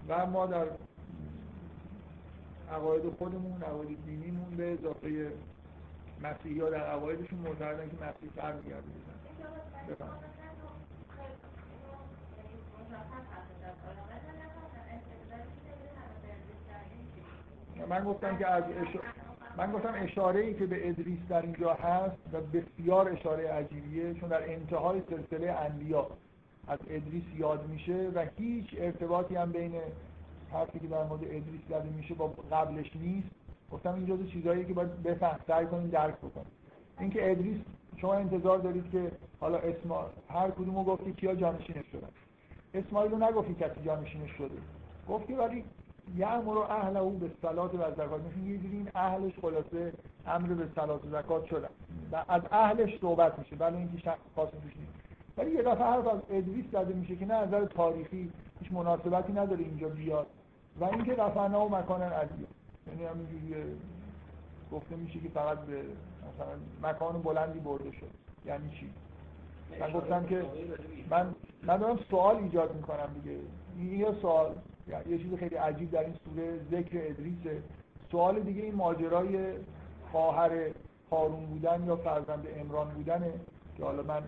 و 0.07 0.25
ما 0.25 0.45
در 0.45 0.65
عقاید 2.71 3.13
خودمون 3.17 3.63
عقاید 3.63 4.05
دینیمون 4.05 4.49
به 4.57 4.73
اضافه 4.73 5.31
مسیحی 6.23 6.59
ها 6.59 6.69
در 6.69 6.85
عقایدشون 6.85 7.39
معتقدن 7.39 7.89
که 7.89 7.95
مسیح 7.95 8.29
برمیگرده 8.35 8.87
بفرمایید. 9.89 10.29
من 17.89 18.03
گفتم 18.03 18.37
که 18.37 18.47
از. 18.47 18.63
من 19.59 19.71
گفتم 19.71 19.93
اشاره 19.95 20.39
ای 20.39 20.53
که 20.53 20.65
به 20.65 20.89
ادریس 20.89 21.19
در 21.29 21.41
اینجا 21.41 21.73
هست 21.73 22.17
و 22.33 22.41
بسیار 22.41 23.09
اشاره 23.09 23.51
عجیبیه 23.51 24.13
چون 24.13 24.29
در 24.29 24.51
انتهای 24.51 25.01
سلسله 25.09 25.51
انبیا 25.51 26.07
از 26.67 26.79
ادریس 26.89 27.23
یاد 27.37 27.67
میشه 27.67 28.11
و 28.15 28.25
هیچ 28.37 28.65
ارتباطی 28.77 29.35
هم 29.35 29.51
بین 29.51 29.73
حرفی 30.51 30.79
که 30.79 30.87
در 30.87 31.03
مورد 31.03 31.23
ادریس 31.23 31.61
زده 31.69 31.89
میشه 31.97 32.13
با 32.13 32.27
قبلش 32.27 32.95
نیست. 32.95 33.27
گفتم 33.71 33.93
این 33.93 34.05
جزو 34.05 34.27
چیزهایی 34.27 34.65
که 34.65 34.73
باید 34.73 35.03
بفهم 35.03 35.39
سعی 35.47 35.65
کنیم 35.65 35.89
درک 35.89 36.17
بکنیم 36.17 36.51
اینکه 36.99 37.31
ادریس 37.31 37.57
شما 37.97 38.13
انتظار 38.13 38.57
دارید 38.57 38.91
که 38.91 39.11
حالا 39.39 39.57
اسما 39.57 40.05
هر 40.29 40.51
کدومو 40.51 40.83
گفتی 40.83 41.13
کیا 41.13 41.35
جانشینش 41.35 41.85
شدن؟ 41.91 42.09
اسماعیل 42.73 43.11
رو 43.11 43.17
نگفتی 43.17 43.53
کسی 43.53 43.81
جانشینش 43.85 44.31
شده. 44.31 44.57
گفتی 45.09 45.33
ولی 45.33 45.63
یعمر 46.15 46.57
و 46.57 46.59
اهل 46.59 46.97
او 46.97 47.09
به 47.09 47.31
صلات 47.41 47.73
و 47.73 47.77
زکات. 47.77 48.21
مثل 48.21 48.39
یه 48.39 48.59
این 48.71 48.89
اهلش 48.95 49.33
خلاصه 49.41 49.93
امر 50.27 50.47
به 50.47 50.67
صلات 50.75 51.05
و 51.05 51.09
زکات 51.09 51.45
شدن. 51.45 51.69
و 52.11 52.25
از 52.27 52.41
اهلش 52.51 52.99
صحبت 53.01 53.39
میشه. 53.39 53.55
ولی 53.55 53.77
اینکه 53.77 53.97
شخص 53.97 54.19
خاصی 54.35 54.51
توش 54.51 54.77
نیست. 54.77 54.93
ولی 55.37 55.51
یه 55.51 55.61
دفعه 55.61 55.83
حرف 55.83 56.07
از 56.07 56.19
ادریس 56.29 56.65
زده 56.71 56.93
میشه 56.93 57.15
که 57.15 57.25
نه 57.25 57.33
از 57.33 57.47
نظر 57.47 57.65
تاریخی 57.65 58.31
هیچ 58.59 58.71
مناسبتی 58.71 59.33
نداره 59.33 59.59
اینجا 59.59 59.89
بیاد. 59.89 60.27
و 60.79 60.83
اینکه 60.83 61.13
رفعنا 61.13 61.65
و 61.65 61.75
مکان 61.75 62.01
علی 62.01 62.47
یعنی 62.87 63.05
همینجوری 63.05 63.77
گفته 64.71 64.95
میشه 64.95 65.19
که 65.19 65.29
فقط 65.29 65.59
به 65.59 65.81
مثلا 65.81 66.89
مکان 66.89 67.21
بلندی 67.21 67.59
برده 67.59 67.91
شد. 67.91 68.09
یعنی 68.45 68.69
چی؟ 68.69 68.89
من 69.79 69.91
گفتم 69.91 70.25
که 70.25 70.45
من 71.09 71.35
من 71.63 71.77
دارم 71.77 71.99
سوال 72.09 72.35
ایجاد 72.35 72.75
می‌کنم 72.75 73.09
دیگه. 73.13 73.37
یه 73.97 74.11
سوال. 74.21 74.55
یه 75.09 75.17
چیز 75.17 75.33
خیلی 75.33 75.55
عجیب 75.55 75.91
در 75.91 75.99
این 75.99 76.13
سوره 76.25 76.59
ذکر 76.71 76.97
ادریسه 76.97 77.63
سوال 78.11 78.39
دیگه 78.39 78.63
این 78.63 78.75
ماجرای 78.75 79.53
خواهر 80.11 80.51
هارون 81.11 81.45
بودن 81.45 81.83
یا 81.87 81.95
فرزند 81.95 82.47
عمران 82.47 82.89
بودنه 82.89 83.33
که 83.77 83.83
حالا 83.83 84.03
من 84.03 84.23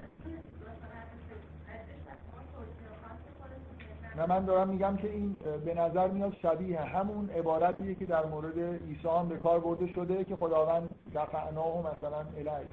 نه 4.17 4.25
من 4.25 4.45
دارم 4.45 4.69
میگم 4.69 4.97
که 4.97 5.11
این 5.11 5.35
به 5.65 5.73
نظر 5.73 6.07
میاد 6.07 6.35
شبیه 6.41 6.81
همون 6.81 7.29
عبارتیه 7.29 7.95
که 7.95 8.05
در 8.05 8.25
مورد 8.25 8.59
عیسی 8.59 9.07
هم 9.07 9.27
به 9.27 9.37
کار 9.37 9.59
برده 9.59 9.87
شده 9.87 10.23
که 10.23 10.35
خداوند 10.35 10.89
رفعناه 11.13 11.79
مثلا 11.79 12.25
الیه 12.37 12.67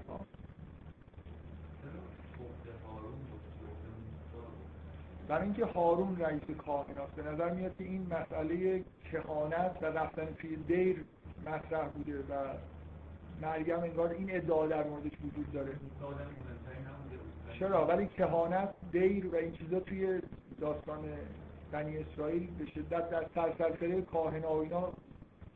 برای 5.29 5.45
اینکه 5.45 5.65
هارون 5.65 6.17
رئیس 6.21 6.43
کاهناست 6.59 7.13
به 7.13 7.23
نظر 7.23 7.51
میاد 7.51 7.77
که 7.77 7.85
این 7.85 8.07
مسئله 8.07 8.85
کهانت 9.13 9.77
و 9.83 9.87
رفتن 9.87 10.27
توی 10.27 10.57
دیر 10.57 11.05
مطرح 11.47 11.89
بوده 11.89 12.19
و 12.19 12.35
مریم 13.43 13.81
انگار 13.81 14.11
این 14.11 14.37
ادعا 14.37 14.67
در 14.67 14.85
موردش 14.85 15.13
وجود 15.25 15.53
داره. 15.53 15.73
چرا؟ 17.59 17.87
ولی 17.87 18.07
کهانت 18.07 18.75
دیر 18.93 19.27
و 19.27 19.37
این 19.37 19.53
چیزا 19.53 19.81
توی 19.81 20.21
داستان 20.61 20.99
بنی 21.73 21.99
اسرائیل 21.99 22.51
به 22.59 22.67
شدت 22.67 23.11
در 23.11 23.27
سرسلسله 23.35 24.03
کاهن 24.03 24.43
و 24.43 24.53
اینا 24.53 24.93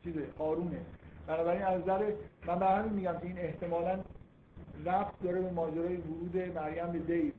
چیزه 0.03 0.27
هارونه. 0.39 0.79
بنابراین 1.27 1.61
از 1.61 1.81
نظر 1.81 2.11
من 2.47 2.59
به 2.59 2.65
همین 2.65 2.93
میگم 2.93 3.17
که 3.17 3.25
این 3.25 3.39
احتمالا 3.39 3.99
رفت 4.85 5.23
داره 5.23 5.41
به 5.41 5.51
ماجرای 5.51 5.97
ورود 5.97 6.37
مریم 6.55 6.91
به 6.91 6.99
دیر. 6.99 7.33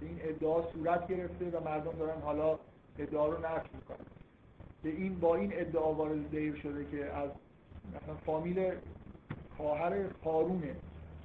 این 0.00 0.18
ادعا 0.22 0.62
صورت 0.72 1.08
گرفته 1.08 1.50
و 1.50 1.64
مردم 1.64 1.92
دارن 1.98 2.20
حالا 2.20 2.58
ادعا 2.98 3.26
رو 3.26 3.38
نفی 3.38 3.68
می‌کنن. 3.74 4.06
به 4.82 4.88
این 4.88 5.20
با 5.20 5.34
این 5.36 5.52
ادعا 5.54 5.94
وارد 5.94 6.30
دیر 6.30 6.54
شده 6.54 6.84
که 6.90 7.04
از 7.04 7.30
مثلا 7.94 8.14
فامیل 8.14 8.72
خواهر 9.56 10.04
هارونه 10.24 10.76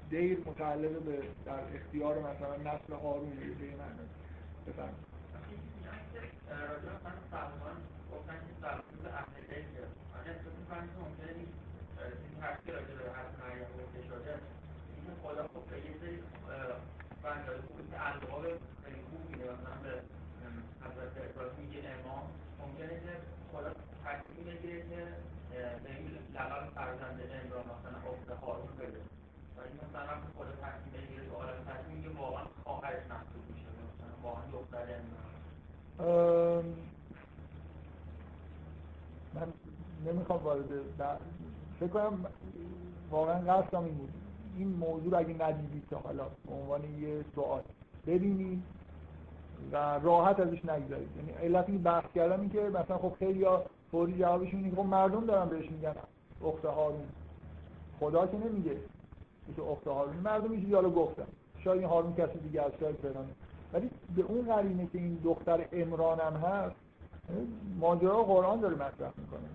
دیر 0.09 0.39
متعلق 0.45 0.99
به 0.99 1.21
در 1.45 1.59
اختیار 1.75 2.19
مثلا 2.19 2.55
نسل 2.55 2.93
هارونه 2.93 3.35
به 3.35 3.65
این 3.65 3.77
معنی 3.77 4.09
بفرمایید. 4.67 5.09
ممکنه 15.55 15.81
این 15.85 17.78
القاب 18.07 18.43
خیلی 18.84 19.01
خوب 19.09 19.21
میده 19.30 19.43
مثلا 19.55 19.77
به 19.84 19.91
حضرت 20.84 21.13
ابراهیم 21.30 21.59
میگه 21.65 21.80
امام. 21.95 22.26
ممکنه 22.61 22.95
که 23.03 23.13
خدا 23.51 23.71
تصمیم 24.05 24.45
بگیره 24.45 24.80
که 24.89 25.01
به 25.84 25.89
این 25.97 26.11
لقب 26.35 26.63
فرزند 26.76 27.19
عمران 27.21 27.65
مثلا 27.73 27.97
افت 28.11 28.30
هارون 28.43 28.73
بده. 28.80 29.01
و 29.55 29.59
این 29.67 29.77
مثلا 29.85 30.13
خدا 30.38 30.53
تصمیم 30.65 30.91
بگیره 30.93 31.21
تو 31.27 31.34
عالم 31.35 31.59
تصمیم 31.71 31.97
میگه 31.97 32.09
واقعا 32.09 32.45
خواهرش 32.63 33.03
محسوب 33.09 33.43
میشه 33.49 33.67
مثلا 33.89 34.11
واقعا 34.23 34.45
دختر 34.51 34.88
عمران 34.99 35.30
من 39.34 39.53
نمی‌خوام 40.05 40.43
وارد 40.43 40.69
فکر 41.80 41.89
کنم 41.89 42.26
واقعا 43.11 43.39
قصدم 43.39 43.84
این 43.84 43.95
بود. 43.97 44.13
این 44.57 44.67
موضوع 44.67 45.11
رو 45.11 45.17
اگه 45.17 45.34
ندیدید 45.47 45.84
تا 45.89 45.99
حالا 45.99 46.26
به 46.45 46.53
عنوان 46.53 46.84
یه 46.84 47.26
سوال. 47.35 47.63
ببینید 48.07 48.63
و 49.71 49.99
راحت 49.99 50.39
ازش 50.39 50.65
نگذارید 50.65 51.09
یعنی 51.17 51.31
علت 51.31 51.69
این 51.69 51.84
بحث 51.84 52.11
کردم 52.15 52.41
این 52.41 52.49
که 52.49 52.61
مثلا 52.61 52.97
خب 52.97 53.13
خیلی 53.19 53.43
ها 53.43 53.63
فوری 53.91 54.19
جوابشون 54.19 54.63
اینه 54.63 54.76
خب 54.76 54.85
مردم 54.85 55.26
دارن 55.26 55.49
بهش 55.49 55.71
میگن 55.71 55.95
اخت 56.45 56.65
هارون. 56.65 57.07
خدا 57.99 58.27
که 58.27 58.38
نمیگه 58.38 58.77
که 59.55 59.61
اخت 59.61 59.88
هارون. 59.88 60.15
مردم 60.15 60.51
اینجوری 60.51 60.73
حالا 60.73 60.89
گفتن. 60.89 61.27
شاید 61.63 61.80
این 61.80 61.89
هارون 61.89 62.13
کسی 62.15 62.39
دیگه 62.39 62.61
از 62.61 62.71
شاید 62.80 62.95
فلانه 62.95 63.30
ولی 63.73 63.89
به 64.15 64.21
اون 64.21 64.55
قرینه 64.55 64.88
که 64.88 64.97
این 64.97 65.19
دختر 65.23 65.65
امران 65.71 66.19
هم 66.19 66.34
هست 66.34 66.76
ماجرا 67.80 68.23
قرآن 68.23 68.59
داره 68.59 68.76
مطرح 68.76 69.11
می‌کنه. 69.17 69.49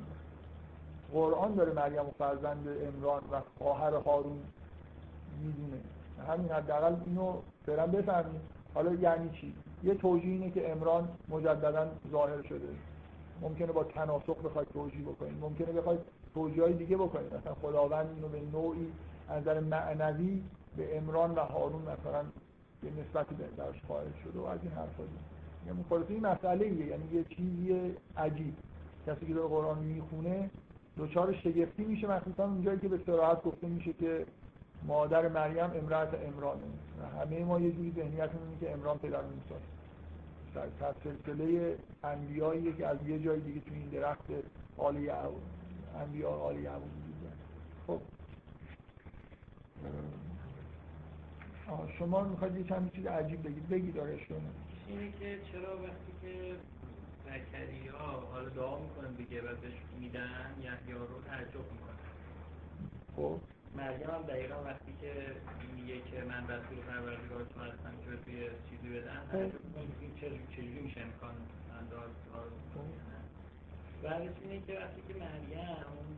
قرآن 1.12 1.54
داره 1.54 1.72
مریم 1.72 2.06
و 2.06 2.10
فرزند 2.18 2.68
امران 2.68 3.22
و 3.32 3.40
خواهر 3.58 3.94
هارون 3.94 4.38
می‌دونه. 5.42 5.82
همین 6.24 6.48
حداقل 6.48 6.94
اینو 7.06 7.32
برم 7.66 7.90
بفهمیم. 7.90 8.40
حالا 8.74 8.94
یعنی 8.94 9.30
چی؟ 9.30 9.54
یه 9.84 9.94
توجیه 9.94 10.32
اینه 10.32 10.50
که 10.50 10.72
امران 10.72 11.08
مجددا 11.28 11.86
ظاهر 12.10 12.42
شده. 12.42 12.68
ممکنه 13.40 13.72
با 13.72 13.84
تناسق 13.84 14.42
بخواید 14.44 14.68
توجیه 14.68 15.02
بکنید. 15.02 15.40
ممکنه 15.40 15.72
بخواید 15.72 16.00
توجیه 16.34 16.68
دیگه 16.68 16.96
بکنید. 16.96 17.34
مثلا 17.34 17.54
خداوند 17.54 18.06
اینو 18.14 18.28
به 18.28 18.40
نوعی 18.58 18.92
از 19.28 19.42
نظر 19.42 19.60
معنوی 19.60 20.42
به 20.76 20.98
امران 20.98 21.34
و 21.34 21.38
هارون 21.38 21.82
مثلا 21.82 22.24
به 22.82 22.88
نسبتی 22.90 23.34
درش 23.34 23.82
قائل 23.88 24.10
شده 24.24 24.38
و 24.38 24.44
از 24.44 24.58
این 24.62 24.72
حرفا 24.72 25.02
یعنی 25.66 25.84
خلاص 25.88 26.04
این 26.08 26.26
مسئله 26.26 26.64
ایه 26.64 26.86
یعنی 26.86 27.04
یه 27.12 27.24
چیزی 27.24 27.94
عجیب. 28.16 28.54
کسی 29.06 29.26
که 29.26 29.34
داره 29.34 29.48
قرآن 29.48 29.78
می‌خونه 29.78 30.50
دچار 30.98 31.32
شگفتی 31.32 31.84
میشه 31.84 32.06
مخصوصا 32.06 32.44
اونجایی 32.44 32.78
که 32.78 32.88
به 32.88 33.00
صراحت 33.06 33.42
گفته 33.42 33.66
میشه 33.66 33.92
که 33.92 34.26
مادر 34.84 35.28
مریم 35.28 35.70
امرأت 35.74 36.14
امرانه 36.14 36.62
و 37.00 37.20
همه 37.20 37.44
ما 37.44 37.60
یه 37.60 37.72
جوری 37.72 37.92
ذهنیتمون 37.96 38.48
اینه 38.48 38.60
که 38.60 38.72
امران 38.72 38.98
پدر 38.98 39.20
موسی. 39.22 39.54
در 40.54 40.92
سلسله 41.04 41.78
انبیاییه 42.04 42.72
که 42.72 42.86
از 42.86 42.98
یه 43.06 43.18
جای 43.18 43.40
دیگه 43.40 43.60
تو 43.60 43.74
این 43.74 43.88
درخت 43.88 44.24
آل 44.76 44.96
یعقوب 44.96 45.42
انبیا 46.00 46.30
آل 46.30 46.58
یعقوب 46.58 46.90
خب. 47.86 48.00
شما 51.98 52.24
می‌خواید 52.24 52.56
یه 52.56 52.64
چند 52.64 52.92
چیز 52.92 53.06
عجیب 53.06 53.42
بگید؟ 53.42 53.68
بگید 53.68 53.94
داره 53.94 54.18
اینه 54.88 55.12
که 55.20 55.38
چرا 55.52 55.76
وقتی 55.76 56.12
که 56.22 56.54
زکریا 57.24 57.98
حالا 58.32 58.48
دعا 58.48 58.78
می‌کنه 58.78 59.08
دیگه 59.16 59.40
و 59.40 59.46
بهش 59.46 59.72
میدن 60.00 60.54
یحیی 60.62 60.92
رو 60.92 61.06
تعجب 61.26 61.72
می‌کنه. 61.72 61.98
خب. 63.16 63.40
مریم 63.76 64.10
هم 64.10 64.22
دقیقا 64.22 64.54
وقتی 64.64 64.92
که 65.00 65.12
میگه 65.76 66.00
که 66.00 66.24
من 66.28 66.42
رسول 66.48 66.78
پروردگارتون 66.88 67.62
هستم 67.62 67.94
که 68.04 68.24
توی 68.24 68.48
چیزی 68.70 68.88
بدن 68.88 69.20
می‌کنه 69.32 69.86
چجوری 70.50 70.80
میشه 70.82 71.00
امکان 71.00 71.34
انداز 71.80 72.10
بعدش 74.02 74.36
اینه 74.42 74.62
که 74.66 74.72
وقتی 74.78 75.02
که 75.08 75.14
مریم 75.14 75.68
اون 75.96 76.16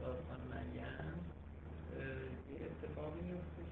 داستان 0.00 0.40
مریم 0.50 1.20
یه 2.50 2.66
اتفاقی 2.66 3.20
میفته 3.20 3.62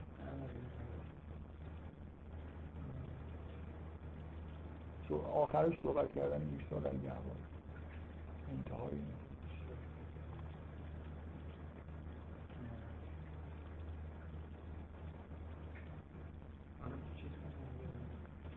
تو 5.09 5.22
آخرش 5.22 5.74
صحبت 5.82 6.14
کردن 6.14 6.42
ایسا 6.59 6.80
در 6.80 6.96
گهوار 6.96 7.36
انتهای 8.50 8.98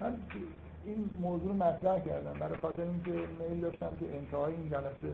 من 0.02 0.18
این 0.86 1.10
موضوع 1.20 1.54
مطرح 1.54 2.00
کردم. 2.00 2.40
برای 2.40 2.58
خاطر 2.58 2.82
اینکه 2.82 3.12
میل 3.12 3.62
داشتم 3.62 3.90
که 4.00 4.18
انتهای 4.18 4.54
این 4.54 4.70
جلسه 4.70 5.14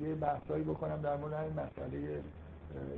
یه 0.00 0.14
بحثایی 0.14 0.64
بکنم 0.64 1.00
در 1.02 1.16
مورد 1.16 1.34
این 1.34 1.52
مسئله 1.52 2.22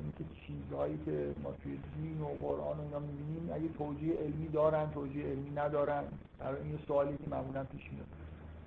اینکه 0.02 0.24
چیزهایی 0.46 0.98
که 1.04 1.34
ما 1.42 1.52
توی 1.62 1.78
دین 1.96 2.20
و 2.20 2.26
قرآن 2.26 2.78
و 2.78 2.82
اینا 2.82 2.98
می‌بینیم 2.98 3.50
اگه 3.52 3.68
توجیه 3.78 4.14
علمی 4.14 4.48
دارن 4.48 4.90
توجیه 4.90 5.26
علمی 5.26 5.50
ندارن 5.50 6.04
در 6.40 6.48
این 6.48 6.78
سوالی 6.86 7.16
که 7.16 7.30
معمولا 7.30 7.64
پیش 7.64 7.92
میاد. 7.92 8.06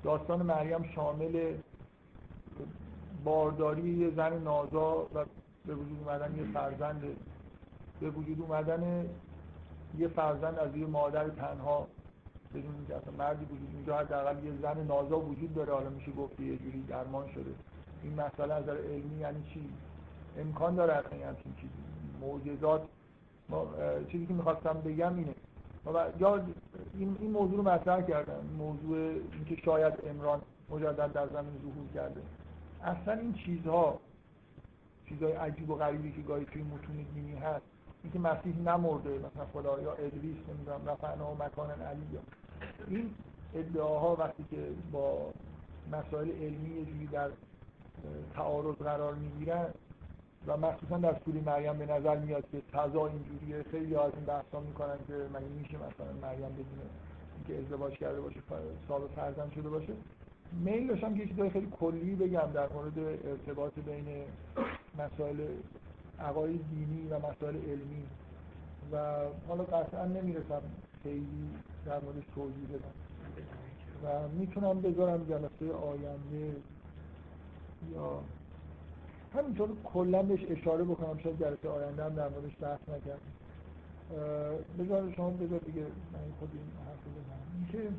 داستان 0.04 0.42
مریم 0.42 0.84
شامل 0.96 1.54
بارداری 3.24 3.90
یه 3.90 4.12
زن 4.16 4.44
نازا 4.44 5.08
و 5.16 5.26
به 5.66 5.76
وجود 5.76 5.98
اومدن 6.06 6.36
یه 6.38 6.44
فرزند. 6.54 7.04
به 8.00 8.10
وجود 8.10 8.42
اومدن 8.42 9.10
یه 9.98 10.08
فرزند 10.08 10.60
از 10.60 10.76
یه 10.76 10.86
مادر 10.86 11.30
تنها. 11.30 11.88
بدون 12.53 12.76
اینکه 12.76 12.95
اصلا 12.95 13.14
مردی 13.18 13.45
وجود 13.45 13.69
اینجا 13.73 13.98
حداقل 13.98 14.45
یه 14.45 14.52
زن 14.61 14.84
نازا 14.88 15.19
وجود 15.19 15.53
داره 15.56 15.73
حالا 15.73 15.90
میشه 15.90 16.11
گفت 16.11 16.40
یه 16.40 16.57
جوری 16.57 16.82
درمان 16.82 17.32
شده. 17.32 17.52
این 18.03 18.14
مسئله 18.14 18.53
از 18.53 18.69
علمی 18.69 19.19
یعنی 19.19 19.44
چی؟ 19.53 19.69
امکان 20.38 20.76
داره 20.76 20.94
اصلا 20.94 21.28
همچین 21.28 21.53
چیزی. 21.56 21.73
معجزات 22.22 22.82
چیزی 24.11 24.26
که 24.26 24.34
می‌خواستم 24.34 24.73
بگم 24.73 25.15
اینه. 25.15 25.36
و 25.86 26.06
یا 26.19 26.45
این, 26.94 27.18
این 27.19 27.32
موضوع 27.32 27.57
رو 27.57 27.64
مطرح 27.64 28.02
کردم. 28.02 28.45
موضوع 28.57 28.98
اینکه 29.34 29.56
شاید 29.65 29.94
امران 30.10 30.41
مجدد 30.69 31.14
در 31.14 31.28
زمین 31.28 31.53
ظهور 31.61 31.88
کرده. 31.94 32.22
اصلا 32.84 33.14
این 33.14 33.34
چیزها 33.34 33.99
چیزهای 35.10 35.32
عجیب 35.32 35.69
و 35.69 35.76
غریبی 35.76 36.11
که 36.11 36.22
گاهی 36.22 36.45
توی 36.45 36.64
متون 36.64 37.06
دینی 37.14 37.36
هست 37.36 37.65
اینکه 38.03 38.19
مسیح 38.19 38.57
نمرده 38.60 39.10
مثلا 39.10 39.45
خدا 39.53 39.82
یا 39.82 39.94
ادریس 39.94 40.38
نمی‌دونم 40.49 40.82
رفعنا 40.86 41.32
و 41.32 41.44
مکان 41.44 41.69
علی 41.69 42.07
این 42.88 43.16
ادعاها 43.56 44.16
وقتی 44.16 44.46
که 44.52 44.58
با 44.92 45.34
مسائل 45.92 46.32
علمی 46.32 46.70
یه 47.02 47.12
در 47.12 47.30
تعارض 48.36 48.76
قرار 48.76 49.14
می‌گیرن 49.14 49.66
و 50.48 50.58
مخصوصا 50.58 50.98
در 50.98 51.16
سوری 51.26 51.40
مریم 51.40 51.78
به 51.78 51.86
نظر 51.86 52.18
میاد 52.18 52.44
که 52.52 52.62
تضا 52.74 53.08
اینجوریه. 53.08 53.64
خیلی 53.72 53.96
از 53.96 54.12
این 54.16 54.26
بحثا 54.26 54.60
می‌کنن 54.60 54.98
که 55.08 55.14
مگه 55.14 55.48
میشه 55.60 55.78
مثلا 55.78 56.30
مریم 56.30 56.50
بدون 56.50 56.80
اینکه 57.36 57.64
ازدواج 57.64 57.94
کرده 57.94 58.22
باشه 58.22 58.40
صاحب 58.88 59.08
فرزند 59.16 59.52
شده 59.56 59.70
باشه. 59.70 59.94
میل 60.52 60.88
داشتم 60.88 61.16
که 61.16 61.28
چیزای 61.28 61.50
خیلی 61.50 61.68
کلی 61.80 62.16
بگم 62.16 62.52
در 62.54 62.70
مورد 62.70 63.00
ارتباط 63.00 63.74
بین 63.74 64.24
مسائل 64.98 65.48
عقاید 66.20 66.62
دینی 66.70 67.08
و 67.10 67.18
مسائل 67.18 67.56
علمی. 67.56 68.04
و 68.92 68.98
حالا 69.48 69.64
قطعا 69.64 70.06
نمی‌رسم 70.06 70.62
خیلی 71.04 71.50
در 71.86 71.99
مورد 71.99 72.24
توضیح 72.36 72.68
بدم. 72.68 72.94
و 74.03 74.28
می‌تونم 74.28 74.82
بذارم 74.82 75.24
جلسه 75.24 75.74
آینده 75.74 76.56
یا 77.94 78.24
همینطور 79.36 79.70
کلا 79.84 80.24
بهش 80.24 80.45
اشاره 80.49 80.84
بکنم 80.84 81.18
شاید 81.18 81.40
جلسه 81.40 81.70
آینده 81.70 82.03
هم 82.03 82.16
در 82.16 82.30
موردش 82.30 82.56
بحث 82.62 82.80
نکردم. 82.90 83.20
بذار 84.80 85.14
شما 85.16 85.30
بذار 85.30 85.60
دیگه 85.60 85.82
من 85.82 86.32
خود 86.40 86.49
این 86.53 86.62
حرف 86.86 86.99
بزنم. 86.99 87.41
اینکه 87.56 87.95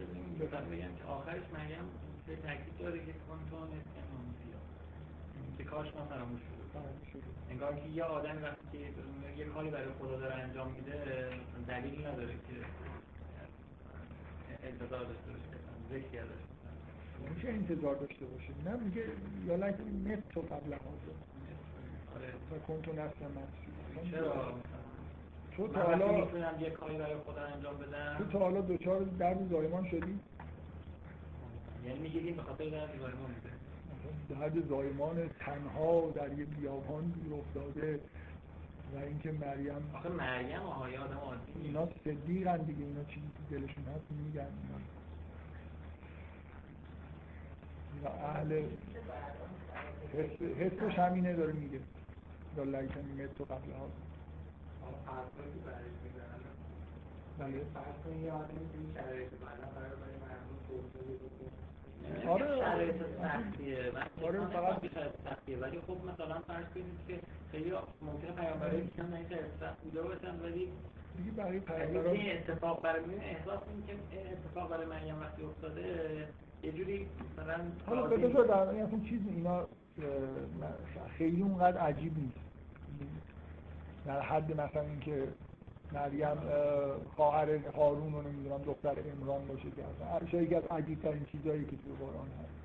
بدیم 0.00 0.46
مثلا 0.46 0.60
بگم 0.60 0.94
که 0.98 1.04
آخرش 1.08 1.42
مریم 1.54 1.84
به 2.26 2.36
تاکید 2.36 2.78
داره 2.78 2.98
که 2.98 3.12
کنتون 3.28 3.62
اسکنونسیا 3.62 4.60
که 5.58 5.64
کاش 5.64 5.86
ما 5.94 6.04
فراموش 6.04 6.40
شده. 7.12 7.35
انگار 7.50 7.74
که 7.74 7.88
یه 7.88 8.04
آدم 8.04 8.42
وقتی 8.42 8.78
که 8.78 9.38
یه 9.38 9.44
کاری 9.44 9.70
برای 9.70 9.88
خدا 10.00 10.16
داره 10.16 10.34
انجام 10.34 10.72
میده 10.72 11.28
دلیل 11.68 12.06
نداره 12.06 12.32
که 12.32 12.54
انتظار 14.68 15.04
داشته 15.04 15.30
باشه 15.32 15.56
ذکری 15.90 16.18
ازش 16.18 16.46
میشه 17.34 17.48
انتظار 17.48 17.94
داشته 17.94 18.26
باشه؟ 18.26 18.48
نه 18.64 18.76
میگه 18.84 19.04
یا 19.46 19.56
لک 19.56 19.74
مت 20.06 20.28
تو 20.28 20.40
قبل 20.40 20.72
حاضر 20.72 21.16
آره. 22.16 22.32
و 22.52 22.58
کنتو 22.66 22.92
نفس 22.92 23.22
منسی 23.22 24.10
چرا؟ 24.10 24.52
تو 25.56 25.68
تا 25.68 25.88
من 25.88 26.02
حالا 26.02 26.60
یه 26.60 26.70
کاری 26.70 26.98
برای 26.98 27.16
خدا 27.16 27.42
انجام 27.42 27.76
تو 27.76 27.82
بدم 27.82 28.28
تا 28.32 28.38
حالا 28.38 28.60
دوچار 28.60 29.00
درد 29.18 29.48
زایمان 29.50 29.84
شدی؟ 29.90 30.20
یعنی 31.86 31.98
می‌گیریم 31.98 32.36
به 32.36 32.42
خاطر 32.42 32.64
در 32.64 32.86
دیوارمان 32.86 33.30
میده 33.30 33.55
درد 34.28 34.68
زایمان 34.68 35.28
تنها 35.38 36.10
در 36.14 36.32
یه 36.38 36.44
بیابان 36.44 37.04
گیر 37.22 37.34
افتاده 37.34 38.00
و 38.94 38.98
اینکه 38.98 39.32
مریم 39.32 39.90
آخه 39.94 40.08
مریم 40.08 40.60
آها 40.60 40.90
یه 40.90 41.00
آدم 41.00 41.16
عادی. 41.18 41.52
اینا 41.62 41.88
صدیقن 42.04 42.56
دیگه 42.56 42.84
اینا 42.84 43.04
چیزی 43.04 43.26
که 43.36 43.54
دلشون 43.56 43.84
هست 43.84 44.04
میگن. 44.10 44.40
اینا 44.40 44.78
اینا 47.94 48.10
اهل 48.28 48.62
حس- 50.14 50.42
حسش 50.42 50.98
همینه 50.98 51.32
داره 51.36 51.52
میگه. 51.52 51.80
یا 52.56 52.62
لیتنی 52.64 53.22
متو 53.24 53.44
قبل 53.44 53.72
ها. 53.72 53.88
بله. 57.38 57.62
فرض 57.74 57.96
کنید 58.04 58.24
یه 58.24 58.32
آدمی 58.32 58.68
که 58.72 58.78
این 58.78 58.90
شرایط 58.94 59.30
بعدا 59.30 59.66
قرار 59.74 59.94
برای 59.96 60.16
مردم 60.22 60.56
توسعه 60.68 61.16
آره. 62.28 62.58
شرایط 62.58 62.94
سختیه. 63.22 63.90
من 63.94 64.24
آره، 64.26 64.40
آره 64.40 64.48
فقط- 64.48 64.94
شرایط 64.94 65.12
سختیه. 65.30 65.56
ولی 65.58 65.80
خب 65.86 65.96
مثلا 66.12 66.40
فرض 66.40 66.64
کنید 66.74 66.86
که 67.08 67.18
خیلی 67.52 67.72
ممکنه 68.02 68.30
پیامبرایی 68.32 68.88
که 68.96 69.02
هم 69.02 69.14
این 69.14 69.26
سخت 69.60 69.78
بوده 69.84 70.02
باشن 70.02 70.40
ولی 70.42 70.68
دیگه 71.16 71.30
بقیه 71.30 71.46
ولی 71.46 71.60
پیامبران 71.60 72.06
این 72.16 72.32
اتفاق 72.36 72.82
برای 72.82 73.00
من 73.04 73.14
احساس 73.20 73.60
این 73.68 73.86
که 73.86 74.20
اتفاق 74.32 74.70
برای 74.70 74.86
مریم 74.86 75.20
وقتی 75.20 75.42
افتاده 75.42 75.82
یه 76.62 76.72
جوری 76.72 77.06
مثلا 77.32 77.60
حالا 77.86 78.02
بذار 78.02 78.46
در 78.46 78.68
این 78.68 78.82
اصلا 78.82 78.98
چیز 79.08 79.20
اینا 79.28 79.66
خیلی 81.18 81.42
اونقدر 81.42 81.78
عجیب 81.78 82.18
نیست. 82.18 82.38
در 84.06 84.20
حد 84.20 84.60
مثلا 84.60 84.82
اینکه 84.82 85.28
مریم 85.92 86.26
اه، 86.26 86.36
خواهر 87.16 87.56
هارون 87.56 88.12
رو 88.12 88.22
نمی‌دونم 88.22 88.62
دختر 88.62 88.96
عمران 88.98 89.46
باشه 89.46 89.70
که 89.76 89.82
اصلا 89.84 90.28
شاید 90.28 90.44
یکی 90.44 90.54
از 90.54 90.64
عجیب 90.70 91.02
ترین 91.02 91.24
چیزهایی 91.32 91.64
که 91.64 91.70
توی 91.70 91.92
قرآن 91.98 92.28
هست. 92.40 92.56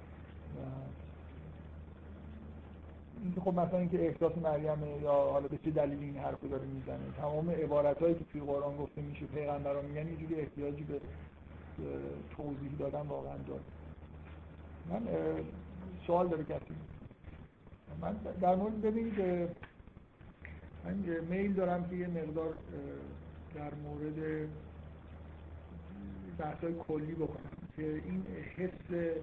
اینکه 3.23 3.41
خب 3.41 3.53
مثلا 3.53 3.79
اینکه 3.79 4.05
احساس 4.07 4.37
مریمه 4.37 5.01
یا 5.01 5.11
حالا 5.11 5.47
به 5.47 5.57
چه 5.57 5.71
دلیلی 5.71 6.05
این 6.05 6.17
حرف 6.17 6.41
رو 6.41 6.49
داره 6.49 6.63
می‌زنه. 6.63 7.11
تمام 7.17 7.49
عبارت 7.49 8.01
هایی 8.01 8.13
که 8.13 8.23
توی 8.31 8.41
قرآن 8.41 8.77
گفته 8.77 9.01
میشه 9.01 9.25
پیغمبران 9.25 9.85
میگن 9.85 10.07
یه 10.07 10.15
جوری 10.15 10.35
احتیاجی 10.35 10.83
به 10.83 10.99
توضیح 12.37 12.71
دادن 12.79 13.01
واقعا 13.01 13.37
داره. 13.47 13.61
من 14.89 15.07
سوال 16.07 16.27
داره 16.27 16.43
کسی. 16.43 16.73
من 18.01 18.15
در 18.41 18.55
مورد 18.55 18.81
ببینید 18.81 19.13
من 20.85 20.93
میل 21.29 21.53
دارم 21.53 21.89
که 21.89 21.95
یه 21.95 22.07
مقدار 22.07 22.53
در 23.55 23.73
مورد 23.73 24.49
بحث 26.37 26.65
کلی 26.87 27.13
بکنم 27.13 27.51
که 27.75 28.01
این 28.05 28.25
حس 28.57 29.13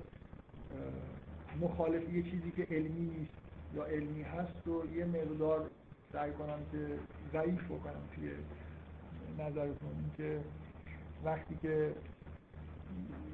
مخالف 1.60 2.14
یه 2.14 2.22
چیزی 2.22 2.50
که 2.50 2.66
علمی 2.70 3.00
نیست 3.18 3.32
یا 3.74 3.84
علمی 3.84 4.22
هست 4.22 4.68
و 4.68 4.96
یه 4.96 5.04
مقدار 5.04 5.70
سعی 6.12 6.32
کنم 6.32 6.58
که 6.72 6.86
ضعیف 7.32 7.64
بکنم 7.64 8.00
توی 8.14 8.30
نظرتون. 9.38 9.88
اینکه 10.02 10.40
وقتی 11.24 11.58
که 11.62 11.94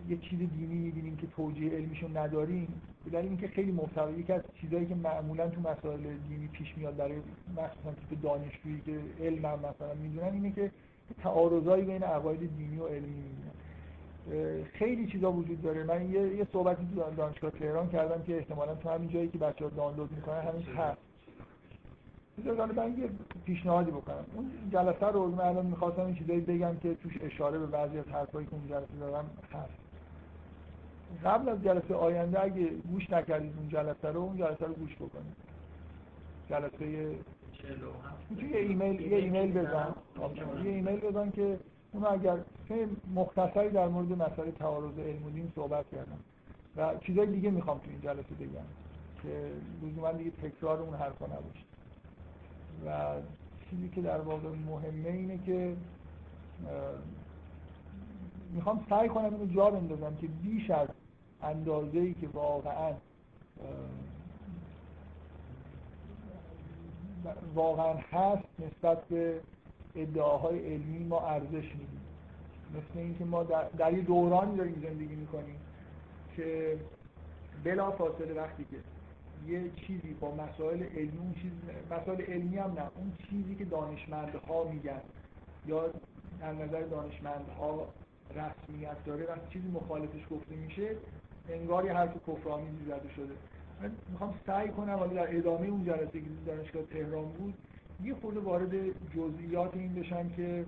یه 0.08 0.16
چیز 0.16 0.38
دینی 0.38 0.74
می‌بینیم 0.74 1.16
که 1.16 1.26
توجیه 1.26 1.70
علمیشو 1.70 2.18
نداریم 2.18 2.82
به 3.04 3.10
دلیل 3.10 3.28
اینکه 3.28 3.48
خیلی 3.48 3.72
محتوی 3.72 4.20
یکی 4.20 4.32
از 4.32 4.42
چیزایی 4.60 4.86
که 4.86 4.94
معمولا 4.94 5.48
تو 5.48 5.60
مسائل 5.60 6.00
دینی 6.28 6.48
پیش 6.52 6.76
میاد 6.76 6.96
برای 6.96 7.16
مخصوصا 7.56 7.92
تیپ 7.92 8.22
دانشجویی 8.22 8.82
که 8.86 9.24
علم 9.24 9.44
هم 9.44 9.58
مثلا 9.58 9.94
می‌دونن 10.02 10.32
اینه 10.32 10.52
که 10.52 10.70
تعارضایی 11.22 11.84
بین 11.84 12.02
عقاید 12.02 12.56
دینی 12.56 12.78
و 12.78 12.86
علمی 12.86 13.06
می‌بینن 13.06 14.64
خیلی 14.64 15.06
چیزا 15.06 15.32
وجود 15.32 15.62
داره. 15.62 15.84
من 15.84 16.10
یه, 16.10 16.36
یه 16.36 16.46
صحبتی 16.52 16.86
تو 16.94 17.10
دانشگاه 17.16 17.50
تهران 17.50 17.88
کردم 17.88 18.22
که 18.22 18.36
احتمالا 18.36 18.74
تو 18.74 18.88
همین 18.88 19.08
جایی 19.08 19.28
که 19.28 19.38
بچه‌ها 19.38 19.70
دانلود 19.70 20.12
می‌کنن 20.12 20.40
همین 20.40 20.62
هست. 20.62 20.98
بذار 22.38 22.72
من 22.72 22.98
یه 22.98 23.08
پیشنهادی 23.44 23.90
بکنم. 23.90 24.24
اون 24.34 24.50
جلسه 24.72 25.06
رو 25.06 25.30
من 25.30 25.44
الان 25.44 25.66
می‌خواستم 25.66 26.02
این 26.06 26.14
چیزایی 26.14 26.40
بگم 26.40 26.76
که 26.76 26.94
توش 26.94 27.18
اشاره 27.22 27.58
به 27.58 27.66
بعضی 27.66 27.98
از 27.98 28.08
حرفایی 28.08 28.46
که 28.46 28.54
اون 28.54 28.68
جلسه 28.68 28.96
دارم 29.00 29.30
هست. 29.52 29.83
قبل 31.24 31.48
از 31.48 31.62
جلسه 31.62 31.94
آینده 31.94 32.42
اگه 32.42 32.66
گوش 32.66 33.10
نکردید 33.10 33.52
اون 33.56 33.68
جلسه 33.68 34.08
رو 34.08 34.20
اون 34.20 34.36
جلسه 34.36 34.66
رو 34.66 34.74
گوش 34.74 34.94
بکنید. 34.94 35.36
جلسه. 36.50 37.16
می‌تونی 38.30 38.50
یه 38.50 38.58
ایمیل 38.58 39.00
یه 39.00 39.16
ایمیل 39.16 39.52
بزن. 39.52 39.94
یه 40.64 40.70
ایمیل 40.70 41.00
بزن 41.00 41.30
که 41.30 41.58
اونو 41.92 42.12
اگر 42.12 42.38
مختصری 43.14 43.68
در 43.68 43.88
مورد 43.88 44.12
مسئله 44.12 44.50
تعارض 44.50 44.98
علم 44.98 45.52
صحبت 45.54 45.90
کردم. 45.90 46.18
و 46.76 46.98
چیزای 46.98 47.26
دیگه 47.26 47.50
می‌خوام 47.50 47.78
تو 47.78 47.90
این 47.90 48.00
جلسه 48.00 48.34
بگم 48.40 48.66
که 49.22 49.50
لزوما 49.82 50.12
دیگه 50.12 50.30
تکرار 50.30 50.80
اون 50.80 50.94
حرفا 50.94 51.26
نباشه. 51.26 51.64
و 52.86 53.20
چیزی 53.70 53.88
که 53.88 54.00
در 54.00 54.20
واقع 54.20 54.48
مهمه 54.48 55.08
اینه 55.08 55.38
که 55.46 55.76
می‌خوام 58.52 58.86
سعی 58.88 59.08
کنم 59.08 59.34
اینو 59.34 59.54
جا 59.54 59.70
بندازم 59.70 60.16
که 60.20 60.26
بیش 60.26 60.70
از 60.70 60.88
اندازه 61.44 61.98
ای 61.98 62.14
که 62.14 62.28
واقعا 62.28 62.92
واقعا 67.54 67.94
هست 67.94 68.48
نسبت 68.58 69.04
به 69.04 69.40
ادعاهای 69.96 70.74
علمی 70.74 71.04
ما 71.04 71.20
ارزش 71.20 71.52
میدیم. 71.52 72.00
مثل 72.74 72.98
اینکه 72.98 73.24
ما 73.24 73.42
در, 73.42 73.64
در 73.68 73.92
یه 73.92 74.02
دورانی 74.02 74.56
داریم 74.56 74.82
زندگی 74.82 75.14
می‌کنیم 75.14 75.56
که 76.36 76.78
بلا 77.64 77.90
فاصله 77.90 78.34
وقتی 78.34 78.64
که 78.70 78.76
یه 79.46 79.70
چیزی 79.86 80.14
با 80.20 80.34
مسائل 80.34 80.82
علمی 80.82 81.18
اون 81.18 81.34
چیز 81.34 81.52
مسائل 81.90 82.20
علمی 82.20 82.56
هم 82.56 82.72
نه 82.72 82.90
اون 82.96 83.12
چیزی 83.30 83.54
که 83.54 83.64
دانشمندها 83.64 84.64
میگن 84.64 85.00
یا 85.66 85.88
در 86.40 86.52
نظر 86.52 86.82
دانشمندها 86.82 87.88
رسمیت 88.30 89.04
داره 89.04 89.26
وقتی 89.26 89.52
چیزی 89.52 89.68
مخالفش 89.68 90.20
گفته 90.30 90.54
میشه 90.54 90.96
انگار 91.48 91.84
یه 91.84 91.92
حرف 91.92 92.16
کفرآمیزی 92.28 92.84
زده 92.86 93.14
شده. 93.16 93.34
من 93.82 93.92
می‌خوام 94.08 94.34
سعی 94.46 94.68
کنم 94.68 94.94
حالا 94.94 95.12
در 95.12 95.36
ادامه 95.36 95.66
اون 95.66 95.84
جلسه 95.84 96.20
که 96.20 96.26
دانشگاه 96.46 96.82
تهران 96.82 97.24
بود 97.24 97.54
یه 98.04 98.14
خورده 98.14 98.40
وارد 98.40 98.72
جزئیات 99.16 99.74
این 99.74 99.94
بشم 99.94 100.28
که 100.28 100.64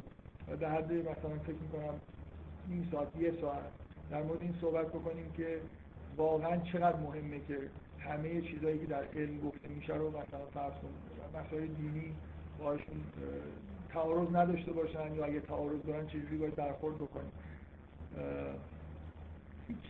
در 0.61 0.71
حد 0.71 0.93
مثلا 0.93 1.39
فکر 1.45 1.57
می‌کنم 1.63 1.95
این 2.71 2.89
ساعت 2.93 3.09
یه 3.19 3.33
ساعت 3.41 3.63
در 4.11 4.23
مورد 4.23 4.43
این 4.43 4.55
صحبت 4.61 4.87
بکنیم 4.87 5.33
که 5.37 5.61
واقعا 6.17 6.57
چقدر 6.57 6.97
مهمه 6.97 7.41
که 7.49 7.59
همه 7.99 8.41
چیزهایی 8.41 8.79
که 8.79 8.87
در 8.87 9.05
علم 9.17 9.41
گفته 9.41 9.69
میشه 9.69 9.95
رو 9.95 10.09
مثلا 10.09 10.47
فرض 10.55 10.73
کنیم. 10.73 11.45
مسائل 11.45 11.67
دینی 11.67 12.15
باشون 12.59 12.97
تعارض 13.89 14.29
نداشته 14.35 14.73
باشن 14.73 15.15
یا 15.15 15.25
اگه 15.25 15.41
تعارض 15.41 15.83
دارن 15.87 16.07
چجوری 16.07 16.37
باید 16.37 16.55
برخورد 16.55 16.95
بکنیم. 16.95 17.33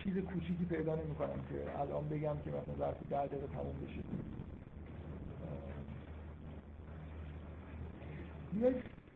چیز 0.05 0.19
کوچیکی 0.19 0.65
پیدا 0.65 0.95
نمی 0.95 1.15
کنم 1.15 1.41
که 1.49 1.81
الان 1.81 2.09
بگم 2.09 2.37
که 2.45 2.51
مثلا 2.51 2.77
ظرف 2.79 2.97
ده 3.11 3.27
دقیقه 3.27 3.47
تموم 3.47 3.75
بشه. 3.87 4.01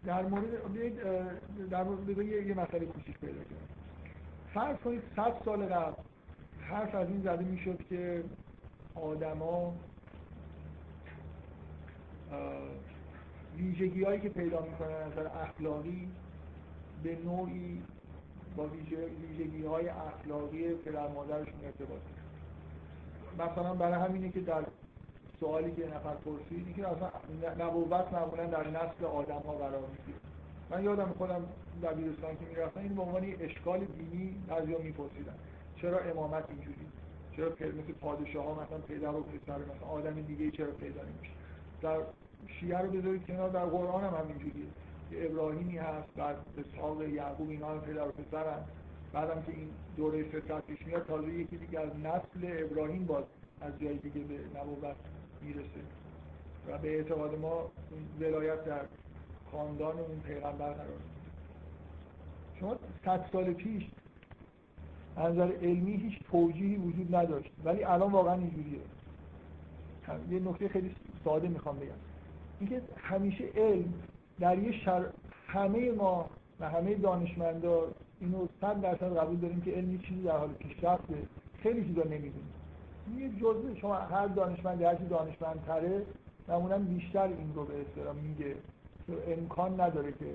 در 0.04 0.22
مورد 0.22 0.44
در 1.70 1.82
مورد 1.82 2.08
یه, 2.08 2.46
یه 2.46 2.54
مسئله 2.54 2.86
کوچیک 2.86 3.18
پیدا 3.18 3.44
کنیم 3.44 3.68
فرض 4.54 4.76
کنید 4.76 5.02
صد 5.16 5.34
سال 5.44 5.66
قبل 5.66 6.02
حرف 6.60 6.94
از 6.94 7.08
این 7.08 7.22
زده 7.22 7.44
می‌شد 7.44 7.86
که 7.88 8.24
آدما 8.94 9.74
ویژگی 13.56 14.04
هایی 14.04 14.20
که 14.20 14.28
پیدا 14.28 14.60
می‌کنن 14.60 14.94
از 14.94 15.18
اخلاقی 15.18 16.08
به 17.02 17.18
نوعی 17.24 17.82
با 18.56 18.66
ویژگی 18.66 19.64
های 19.64 19.88
اخلاقی 19.88 20.74
پدر 20.74 21.08
مادرشون 21.08 21.54
ارتباط 21.64 22.00
مثلا 23.38 23.74
برای 23.74 24.08
همینه 24.08 24.30
که 24.30 24.40
در 24.40 24.64
سوالی 25.40 25.72
که 25.72 25.86
نفر 25.86 26.14
پرسید 26.14 26.76
که 26.76 26.88
اصلا 26.88 27.10
نبوت 27.66 28.12
معمولا 28.12 28.46
در 28.46 28.68
نسل 28.68 29.04
آدم 29.04 29.40
ها 29.46 29.52
قرار 29.52 29.80
می‌گیره. 29.80 30.18
من 30.70 30.84
یادم 30.84 31.14
خودم 31.18 31.42
دبیرستان 31.82 32.36
که 32.36 32.44
می‌رفتن 32.48 32.80
این 32.80 32.94
به 32.94 33.02
عنوان 33.02 33.34
اشکال 33.40 33.78
دینی 33.78 34.34
بعضیا 34.48 34.78
میپرسیدن. 34.78 35.34
چرا 35.76 35.98
امامت 35.98 36.44
اینجوری؟ 36.48 36.86
چرا 37.36 37.48
مثل 37.48 37.92
پادشاه 38.00 38.44
ها 38.44 38.62
مثلا 38.62 38.78
پدر 38.78 39.14
و 39.14 39.22
پسر 39.22 39.58
مثلا 39.58 39.88
آدم 39.88 40.20
دیگه 40.22 40.50
چرا 40.50 40.70
پیدا 40.70 41.00
نمیشه؟ 41.02 41.32
در 41.82 41.98
شیعه 42.46 42.78
رو 42.78 42.90
بذارید 42.90 43.26
کنار 43.26 43.50
در 43.50 43.64
قرآن 43.64 44.04
هم 44.04 44.14
همینجوریه. 44.14 44.66
ابراهیمی 45.12 45.78
هست 45.78 46.14
بعد 46.16 46.36
اسحاق 46.58 47.02
یعقوب 47.02 47.50
اینا 47.50 47.70
هم 47.70 47.80
پدر 47.80 48.08
و 48.08 48.12
بعدم 49.12 49.42
که 49.42 49.52
این 49.52 49.68
دوره 49.96 50.24
فترت 50.24 50.64
پیش 50.66 50.86
میاد 50.86 51.06
تازه 51.06 51.28
یکی 51.28 51.56
دیگه 51.56 51.80
از 51.80 51.90
نسل 51.96 52.64
ابراهیم 52.64 53.06
باز 53.06 53.24
از 53.60 53.72
جای 53.80 53.96
دیگه 53.98 54.20
به 54.20 54.34
نبوت 54.60 54.96
می‌رسه. 55.42 55.80
و 56.68 56.78
به 56.78 56.96
اعتقاد 56.96 57.38
ما 57.38 57.70
ولایت 58.20 58.64
در 58.64 58.80
خاندان 59.52 59.98
اون 59.98 60.20
پیغمبر 60.20 60.72
قرار 60.72 61.00
شما 62.60 62.76
صد 63.04 63.28
سال 63.32 63.52
پیش 63.52 63.82
از 65.16 65.32
نظر 65.34 65.52
علمی 65.52 65.96
هیچ 65.96 66.18
توجیهی 66.30 66.76
وجود 66.76 67.14
نداشت 67.14 67.50
ولی 67.64 67.84
الان 67.84 68.12
واقعا 68.12 68.34
اینجوریه. 68.34 68.80
یه 70.30 70.40
نکته 70.40 70.68
خیلی 70.68 70.94
ساده 71.24 71.48
می‌خوام 71.48 71.78
بگم. 71.78 71.90
اینکه 72.60 72.82
همیشه 72.96 73.44
علم 73.44 73.94
در 74.40 74.58
یه 74.58 74.72
شر... 74.72 75.04
همه 75.46 75.92
ما 75.92 76.30
و 76.60 76.70
همه 76.70 76.94
دانشمندا 76.94 77.80
اینو 78.20 78.46
صد 78.60 78.80
درصد 78.80 79.16
قبول 79.16 79.36
داریم 79.36 79.60
که 79.60 79.70
علمی 79.70 79.98
چیزی 79.98 80.22
در 80.22 80.36
حال 80.36 80.48
پیشرفته. 80.48 81.14
خیلی 81.62 81.84
چیزا 81.84 82.02
نمی‌دونیم. 82.02 82.50
یه 83.18 83.28
جزء 83.40 83.74
شما 83.80 83.94
هر 83.94 84.26
دانشمند 84.26 84.82
هر 84.82 84.94
دانشمندتره 84.94 86.02
معمولا 86.48 86.78
بیشتر 86.78 87.22
این 87.24 87.52
رو 87.54 87.64
به 87.64 87.74
اصطلاح 87.80 88.14
میگه. 88.14 88.54
که 89.06 89.32
امکان 89.32 89.80
نداره 89.80 90.12
که 90.12 90.26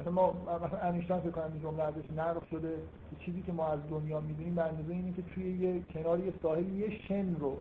مثلا 0.00 0.12
ما 0.12 0.32
مثلا 0.66 0.78
انیشتین 0.78 1.20
فکر 1.20 1.30
کنم 1.30 1.52
این 1.52 1.62
جمله 1.62 1.82
ازش 1.82 2.10
نقل 2.16 2.40
شده 2.50 2.74
چیزی 3.20 3.42
که 3.42 3.52
ما 3.52 3.66
از 3.66 3.80
دنیا 3.90 4.20
می‌دونیم 4.20 4.54
به 4.54 4.62
اندازه 4.62 4.92
اینه 4.92 5.12
که 5.12 5.22
توی 5.22 5.58
یه 5.58 5.82
کنار 5.94 6.20
یه 6.20 6.32
ساحل 6.42 6.68
یه 6.68 6.90
شن 7.08 7.34
رو 7.34 7.56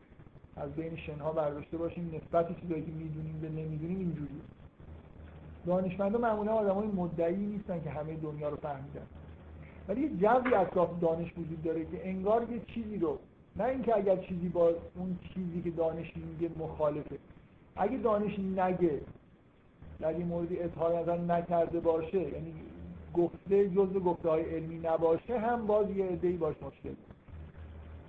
از 0.55 0.71
بین 0.71 0.95
شنها 0.95 1.31
برداشته 1.31 1.77
باشیم. 1.77 2.11
نسبت 2.15 2.61
چیزایی 2.61 2.81
که 2.81 2.91
می‌دونیم 2.91 3.39
به 3.41 3.49
نمی‌دونیم 3.49 3.99
اینجوریه. 3.99 4.41
دانشمندا 5.65 6.19
معمولا 6.19 6.53
آدمای 6.53 6.87
مدعی 6.87 7.45
نیستن 7.45 7.81
که 7.83 7.89
همه 7.89 8.15
دنیا 8.15 8.49
رو 8.49 8.57
فهمیدن. 8.57 9.07
ولی 9.87 10.01
یه 10.01 10.09
جوی 10.09 10.53
اطراف 10.53 10.99
دانش 10.99 11.31
وجود 11.37 11.63
داره 11.63 11.85
که 11.85 12.07
انگار 12.09 12.51
یه 12.51 12.61
چیزی 12.67 12.97
رو 12.97 13.19
نه 13.55 13.63
اینکه 13.63 13.97
اگر 13.97 14.15
چیزی 14.15 14.49
با 14.49 14.71
اون 14.95 15.19
چیزی 15.33 15.61
که 15.61 15.71
دانش 15.71 16.13
میگه 16.15 16.49
مخالفه. 16.59 17.17
اگه 17.75 17.97
دانش 17.97 18.39
نگه 18.39 19.01
در 19.99 20.09
این 20.09 20.27
موردی 20.27 20.59
اظهار 20.59 20.99
نظر 20.99 21.17
نکرده 21.17 21.79
باشه 21.79 22.21
یعنی 22.21 22.53
گفته 23.13 23.69
جزء 23.69 23.99
گفته 23.99 24.29
های 24.29 24.43
علمی 24.43 24.79
نباشه 24.79 25.39
هم 25.39 25.67
باز 25.67 25.89
یه 25.89 26.05
عده‌ای 26.05 26.37
باش 26.37 26.55
مشکل 26.61 26.93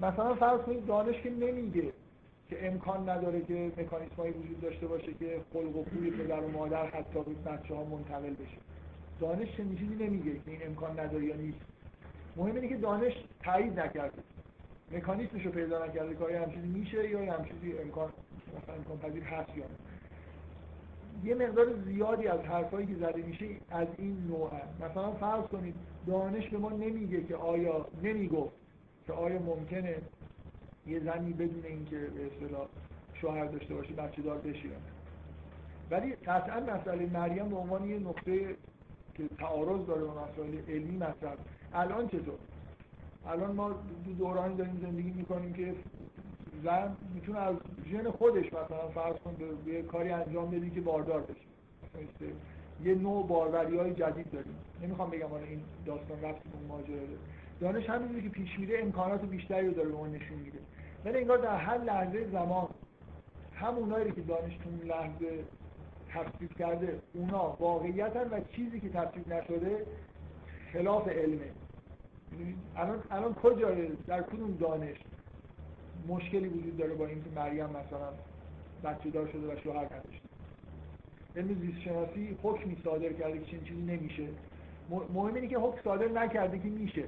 مثلا 0.01 0.35
فرض 0.35 0.61
کنید 0.61 0.87
دانش 0.87 1.21
که 1.23 1.31
نمیگه. 1.31 1.93
که 2.51 2.67
امکان 2.67 3.09
نداره 3.09 3.41
که 3.41 3.73
مکانیسم 3.77 4.15
هایی 4.17 4.33
وجود 4.33 4.61
داشته 4.61 4.87
باشه 4.87 5.15
که 5.15 5.41
خلق 5.53 5.77
و 5.77 5.85
خوی 5.85 6.11
پدر 6.11 6.41
و 6.41 6.51
مادر 6.51 6.87
حتی 6.87 7.23
به 7.23 7.51
بچه 7.51 7.75
ها 7.75 7.85
منتقل 7.85 8.31
بشه. 8.31 8.59
دانش 9.21 9.57
چنین 9.57 9.77
چیزی 9.77 9.95
نمیگه 9.95 10.33
که 10.33 10.51
این 10.51 10.67
امکان 10.67 11.01
نداره 11.01 11.25
یا 11.25 11.37
نیست. 11.37 11.61
مهم 12.37 12.55
اینه 12.55 12.69
که 12.69 12.77
دانش 12.77 13.13
تایید 13.43 13.81
نکرده. 13.81 14.23
مکانیسمش 14.93 15.47
رو 15.47 15.53
پیدا 15.53 15.87
نکرده 15.87 16.15
که 16.17 16.25
آیا 16.25 16.43
همچیزی 16.43 16.67
میشه 16.67 17.11
یا 17.11 17.33
همچیزی 17.33 17.79
امکان 17.79 18.13
مثلا 18.63 18.75
امکان 18.75 18.99
پذیر 18.99 19.23
هست 19.23 19.57
یا 19.57 19.65
یه 21.25 21.35
مقدار 21.35 21.67
زیادی 21.85 22.29
از 22.29 22.41
حرفایی 22.41 22.87
که 22.87 22.95
زده 22.95 23.23
میشه 23.23 23.47
از 23.71 23.89
این 23.99 24.27
نوع. 24.29 24.51
مثلا 24.91 25.13
فرض 25.13 25.45
کنید 25.45 25.75
دانش 26.07 26.49
به 26.49 26.59
ما 26.59 26.71
نمیگه 26.71 27.25
که 27.25 27.37
آیا 27.37 27.87
نمی‌گفت 28.03 28.55
که 29.07 29.13
آیا 29.13 29.39
ممکنه 29.39 29.97
یه 30.91 31.01
زنی 31.01 31.33
بدون 31.33 31.65
اینکه 31.65 31.97
به 31.97 32.27
اصطلاح 32.27 32.67
شوهر 33.15 33.45
داشته 33.45 33.75
باشه 33.75 33.93
بچه 33.93 34.23
دار 34.23 34.39
بشه. 34.39 34.69
ولی 35.91 36.13
قطعا 36.13 36.61
مسئله 36.61 37.07
مریم 37.07 37.49
به 37.49 37.57
عنوان 37.57 37.89
یه 37.89 37.99
نقطه 37.99 38.57
که 39.15 39.29
تعارض 39.39 39.87
داره 39.87 40.05
با 40.05 40.25
مسائل 40.25 40.55
علمی 40.69 40.97
مطرح. 40.97 41.35
الان 41.75 42.09
چطور؟ 42.09 42.39
الان 43.27 43.53
ما 43.53 43.71
دو 44.05 44.13
دورانی 44.13 44.57
داریم 44.57 44.79
زندگی 44.83 45.11
می‌کنیم 45.11 45.53
که 45.53 45.75
زن 46.65 46.97
می‌تونه 47.15 47.39
از 47.39 47.57
ژن 47.91 48.11
خودش 48.11 48.47
مثلا 48.47 48.89
فرض 48.95 49.17
کن 49.17 49.37
به 49.67 49.83
کاری 49.83 50.11
انجام 50.11 50.51
بدی 50.51 50.71
که 50.71 50.81
باردار 50.81 51.21
بشه. 51.21 52.33
یه 52.85 52.95
نوع 52.95 53.27
باروری 53.27 53.77
های 53.77 53.95
جدید 53.95 54.31
داریم. 54.31 54.55
نمی‌خوام 54.83 55.11
بگم 55.11 55.33
این 55.33 55.61
داستان 55.87 56.23
رفت 56.23 56.43
اون 56.53 56.65
ماجرا 56.69 56.97
دانش 57.61 57.91
همینجوری 57.91 58.23
که 58.23 58.29
پیش 58.29 58.59
میره 58.59 58.79
امکانات 58.83 59.25
بیشتری 59.25 59.67
رو 59.67 59.73
داره 59.73 59.89
به 59.89 59.95
ما 59.95 60.07
نشون 60.07 60.39
میده. 60.39 60.59
ولی 61.05 61.19
انگار 61.19 61.39
در 61.39 61.57
هر 61.57 61.79
لحظه 61.79 62.29
زمان 62.33 62.69
همونایی 63.55 64.13
که 64.13 64.21
دانش 64.21 64.57
تو 64.57 64.71
اون 64.71 64.81
لحظه 64.81 65.45
تفسیر 66.09 66.49
کرده 66.59 66.99
اونا 67.15 67.57
واقعیتن 67.61 68.29
و 68.31 68.41
چیزی 68.57 68.81
که 68.81 68.89
تفسیر 68.89 69.29
نشده 69.29 69.87
خلاف 70.73 71.09
علمه. 71.09 71.51
الان 72.77 73.03
الان 73.11 73.35
کجای 73.35 73.89
در 74.07 74.23
کدوم 74.23 74.57
دانش 74.61 74.97
مشکلی 76.09 76.49
وجود 76.49 76.77
داره 76.77 76.95
با 76.95 77.07
اینکه 77.07 77.31
مریم 77.37 77.67
مثلا 77.67 78.13
بچه 78.85 79.11
دار 79.11 79.29
شده 79.29 79.55
و 79.55 79.57
شوهر 79.65 79.85
نداشته؟ 79.85 80.29
علم 81.37 81.61
زیست 81.61 81.81
شناسی 81.81 82.39
حکمی 82.43 82.77
صادر 82.85 83.13
کرده 83.13 83.39
که 83.39 83.45
چنین 83.45 83.65
چیزی 83.65 83.83
نمیشه. 83.83 84.27
مهم 84.91 85.35
اینه 85.35 85.49
که 85.49 85.59
حکم 85.59 85.83
صادر 85.85 86.09
نکرده 86.09 86.59
که 86.59 86.69
میشه. 86.69 87.05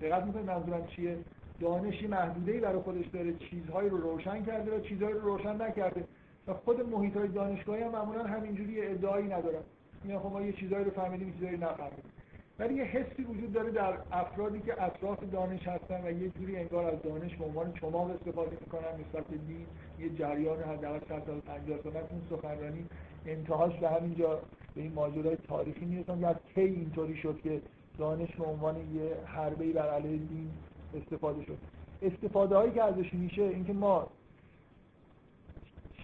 دقت 0.00 0.24
می‌کنید 0.24 0.46
منظورم 0.46 0.86
چیه؟ 0.86 1.18
دانشی 1.60 2.06
محدوده‌ای 2.06 2.60
برای 2.60 2.82
خودش 2.82 3.06
داره 3.06 3.34
چیزهایی 3.50 3.88
رو 3.88 3.96
روشن 3.96 4.44
کرده 4.44 4.76
و 4.76 4.80
چیزهایی 4.80 5.14
رو 5.14 5.20
روشن 5.20 5.62
نکرده. 5.62 6.04
و 6.46 6.54
خود 6.54 6.80
محیط 6.80 7.16
های 7.16 7.28
دانشگاهی 7.28 7.82
هم 7.82 7.90
معمولا 7.90 8.24
همینجوری 8.24 8.86
ادعایی 8.86 9.26
ندارن. 9.26 9.62
میگن 10.04 10.18
خب 10.18 10.32
ما 10.32 10.42
یه 10.42 10.52
چیزایی 10.52 10.84
رو 10.84 10.90
فهمیدیم 10.90 11.32
چیزایی 11.32 11.56
نفهمیدیم. 11.56 12.12
ولی 12.58 12.74
یه 12.74 12.84
حسی 12.84 13.22
وجود 13.22 13.52
داره 13.52 13.70
در 13.70 13.92
افرادی 14.12 14.60
که 14.60 14.82
اطراف 14.82 15.18
دانش 15.32 15.68
هستن 15.68 16.06
و 16.06 16.10
یه 16.10 16.28
جوری 16.28 16.56
انگار 16.56 16.84
از 16.84 17.02
دانش 17.02 17.36
به 17.36 17.44
عنوان 17.44 17.72
چماق 17.72 18.10
استفاده 18.10 18.56
می‌کنن 18.60 18.88
نسبت 19.00 19.26
به 19.26 19.36
دین 19.36 19.66
یه 19.98 20.08
جریان 20.08 20.62
حداقل 20.62 21.00
100 21.08 21.22
سال 21.26 21.40
50 21.40 21.78
سال 21.82 21.96
اون 21.96 22.22
سخنرانی 22.30 22.86
انتهاش 23.26 23.78
به 23.78 23.88
همینجا 23.88 24.40
به 24.74 24.80
این 24.80 24.92
ماجرای 24.92 25.36
تاریخی 25.48 25.84
می‌رسن. 25.84 26.24
از 26.24 26.36
کی 26.54 26.60
اینطوری 26.60 27.16
شد 27.16 27.40
که 27.42 27.60
دانش 27.98 28.36
به 28.36 28.44
عنوان 28.44 28.76
یه 28.76 29.16
حربه‌ای 29.24 29.72
بر 29.72 29.90
علیه 29.90 30.16
دین 30.16 30.50
استفاده 30.96 31.44
شد. 31.44 31.58
استفاده 32.02 32.56
هایی 32.56 32.72
که 32.72 32.82
ازش 32.82 33.14
میشه 33.14 33.42
اینکه 33.42 33.72
ما 33.72 34.06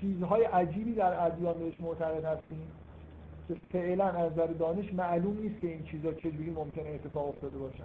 چیزهای 0.01 0.45
عجیبی 0.45 0.93
در 0.93 1.27
ادیان 1.27 1.59
بهش 1.59 1.81
معتقد 1.81 2.25
هستیم 2.25 2.71
که 3.49 3.57
فعلا 3.73 4.05
از 4.05 4.33
نظر 4.33 4.47
دانش 4.47 4.95
معلوم 4.95 5.39
نیست 5.39 5.61
که 5.61 5.69
این 5.69 5.85
چیزها 5.85 6.13
چجوری 6.13 6.51
ممکنه 6.51 6.89
اتفاق 6.89 7.29
افتاده 7.29 7.59
باشن. 7.59 7.85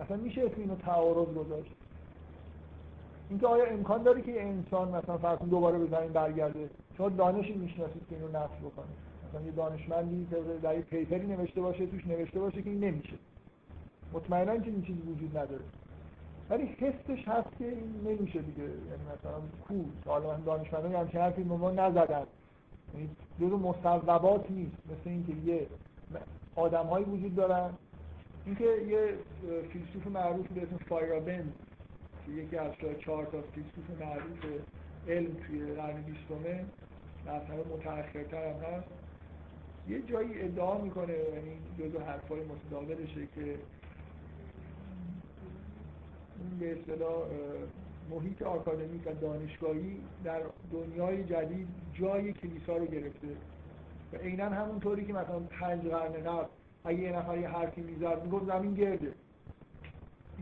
اصلا 0.00 0.16
میشه 0.16 0.40
اسم 0.40 0.54
اینو 0.56 0.76
تعارض 0.76 1.34
گذاشت. 1.34 1.72
اینکه 3.30 3.46
آیا 3.46 3.64
امکان 3.64 4.02
داره 4.02 4.22
که 4.22 4.42
انسان 4.42 4.88
مثلا 4.88 5.18
فرض 5.18 5.38
دوباره 5.38 5.78
به 5.78 5.86
زمین 5.86 6.12
برگرده؟ 6.12 6.70
شما 6.96 7.08
دانشی 7.08 7.52
می‌شناسید 7.52 8.02
که 8.10 8.16
اینو 8.16 8.28
نفی 8.28 8.64
بکنه. 8.64 8.86
مثلا 9.28 9.46
یه 9.46 9.52
دانشمندی 9.52 10.26
در 10.62 10.74
یه 10.74 10.80
پیپری 10.80 11.26
نوشته 11.26 11.60
باشه 11.60 11.86
توش 11.86 12.06
نوشته 12.06 12.40
باشه 12.40 12.62
که 12.62 12.70
این 12.70 12.84
نمیشه. 12.84 13.16
مطمئنا 14.12 14.56
که 14.56 14.70
این 14.70 14.82
چیزی 14.82 15.00
وجود 15.00 15.38
نداره. 15.38 15.64
ولی 16.50 16.64
حسش 16.64 17.28
هست 17.28 17.58
که 17.58 17.64
این 17.64 18.00
نمیشه 18.04 18.42
دیگه. 18.42 18.62
یعنی 18.62 19.02
مثلا 19.18 19.40
کو 19.68 19.74
حالا 20.06 20.36
دانشمندان 20.36 20.94
همچین 20.94 21.20
حرفی 21.20 21.42
به 21.42 21.56
ما 21.56 21.70
نزدن. 21.70 22.26
یعنی 22.94 23.10
جزو 23.40 23.58
مصوبات 23.58 24.50
نیست. 24.50 24.76
مثل 24.86 25.10
اینکه 25.10 25.32
یه 25.50 25.66
آدم 26.56 26.86
وجود 27.12 27.34
دارن. 27.34 27.70
اینکه 28.46 28.64
یه 28.64 29.14
فیلسوف 29.72 30.06
معروف 30.06 30.46
به 30.46 30.62
اسم 30.62 30.76
فایرابند 30.76 31.52
که 32.26 32.32
یکی 32.32 32.56
از 32.56 32.72
چهار 33.00 33.24
تا 33.24 33.42
فیلسوف 33.42 34.00
معروف 34.00 34.60
علم 35.08 35.34
توی 35.46 35.74
قرن 35.74 36.02
بیستمه 36.02 36.64
همه 37.26 37.76
متأخرتر 37.76 38.52
هم 38.52 38.60
هست 38.60 38.86
یه 39.88 40.02
جایی 40.02 40.42
ادعا 40.42 40.78
می‌کنه 40.78 41.12
یعنی 41.12 41.56
جزو 41.78 41.98
حرفای 41.98 42.40
متداولشه 42.40 43.26
که 43.34 43.54
این 46.42 46.58
به 46.58 46.72
اصطلاح 46.72 47.28
محیط 48.10 48.42
آکادمیک 48.42 49.06
و 49.06 49.12
دانشگاهی 49.14 50.02
در 50.24 50.40
دنیای 50.72 51.24
جدید 51.24 51.68
جای 51.94 52.32
کلیسا 52.32 52.76
رو 52.76 52.86
گرفته. 52.86 53.28
و 54.12 54.16
عینا 54.16 54.44
همونطوری 54.44 55.04
که 55.04 55.12
مثلا 55.12 55.40
پنج 55.40 55.82
قرن 55.86 56.12
قبل 56.12 56.46
اگه 56.84 56.98
یه 56.98 57.12
نفر 57.12 57.38
یه 57.38 57.48
حرفی 57.48 57.80
می‌زد 57.80 58.24
می‌گفت 58.24 58.46
زمین 58.46 58.74
گرده. 58.74 59.12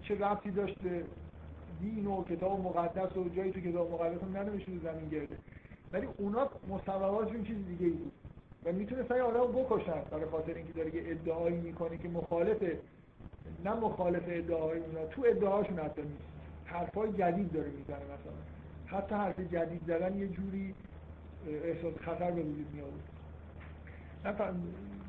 چه 0.02 0.14
ربطی 0.14 0.50
داشته؟ 0.50 1.04
دین 1.80 2.06
و 2.06 2.24
کتاب 2.24 2.60
مقدس 2.60 3.16
و 3.16 3.28
جایی 3.28 3.52
تو 3.52 3.60
کتاب 3.60 3.92
مقدس 3.92 4.22
هم 4.22 4.36
ننوشته 4.36 4.72
زمین 4.82 5.08
گرده. 5.08 5.36
ولی 5.92 6.08
اونا 6.18 6.50
مصوباتشون 6.68 7.44
چیز 7.44 7.66
دیگه 7.66 7.86
ای 7.86 7.92
بود. 7.92 8.12
و 8.64 8.72
می‌تونستن 8.72 9.16
یه 9.16 9.22
آدم 9.22 9.52
بکشن 9.52 10.02
برای 10.10 10.24
خاطر 10.24 10.54
اینکه 10.54 10.72
داره 10.72 10.94
یه 10.94 11.02
ادعایی 11.06 11.56
می‌کنه 11.56 11.98
که 11.98 12.08
مخالف 12.08 12.62
نه 13.64 13.74
مخالف 13.74 14.22
ادعاهای 14.26 14.78
اونا 14.78 15.06
تو 15.10 15.22
ادعاشون 15.26 15.78
حتی 15.78 16.02
نیست. 16.02 16.22
حرفای 16.64 17.12
جدید 17.12 17.52
داره 17.52 17.70
می‌زنه 17.70 18.04
مثلا. 18.04 18.32
حتی 18.86 19.14
حرف 19.14 19.40
جدید 19.40 19.82
زدن 19.86 20.18
یه 20.18 20.28
جوری 20.28 20.74
احساس 21.64 21.94
خطر 22.00 22.30
به 22.30 22.42
وجود 22.42 22.66
می 22.74 22.80
آورد 22.80 24.54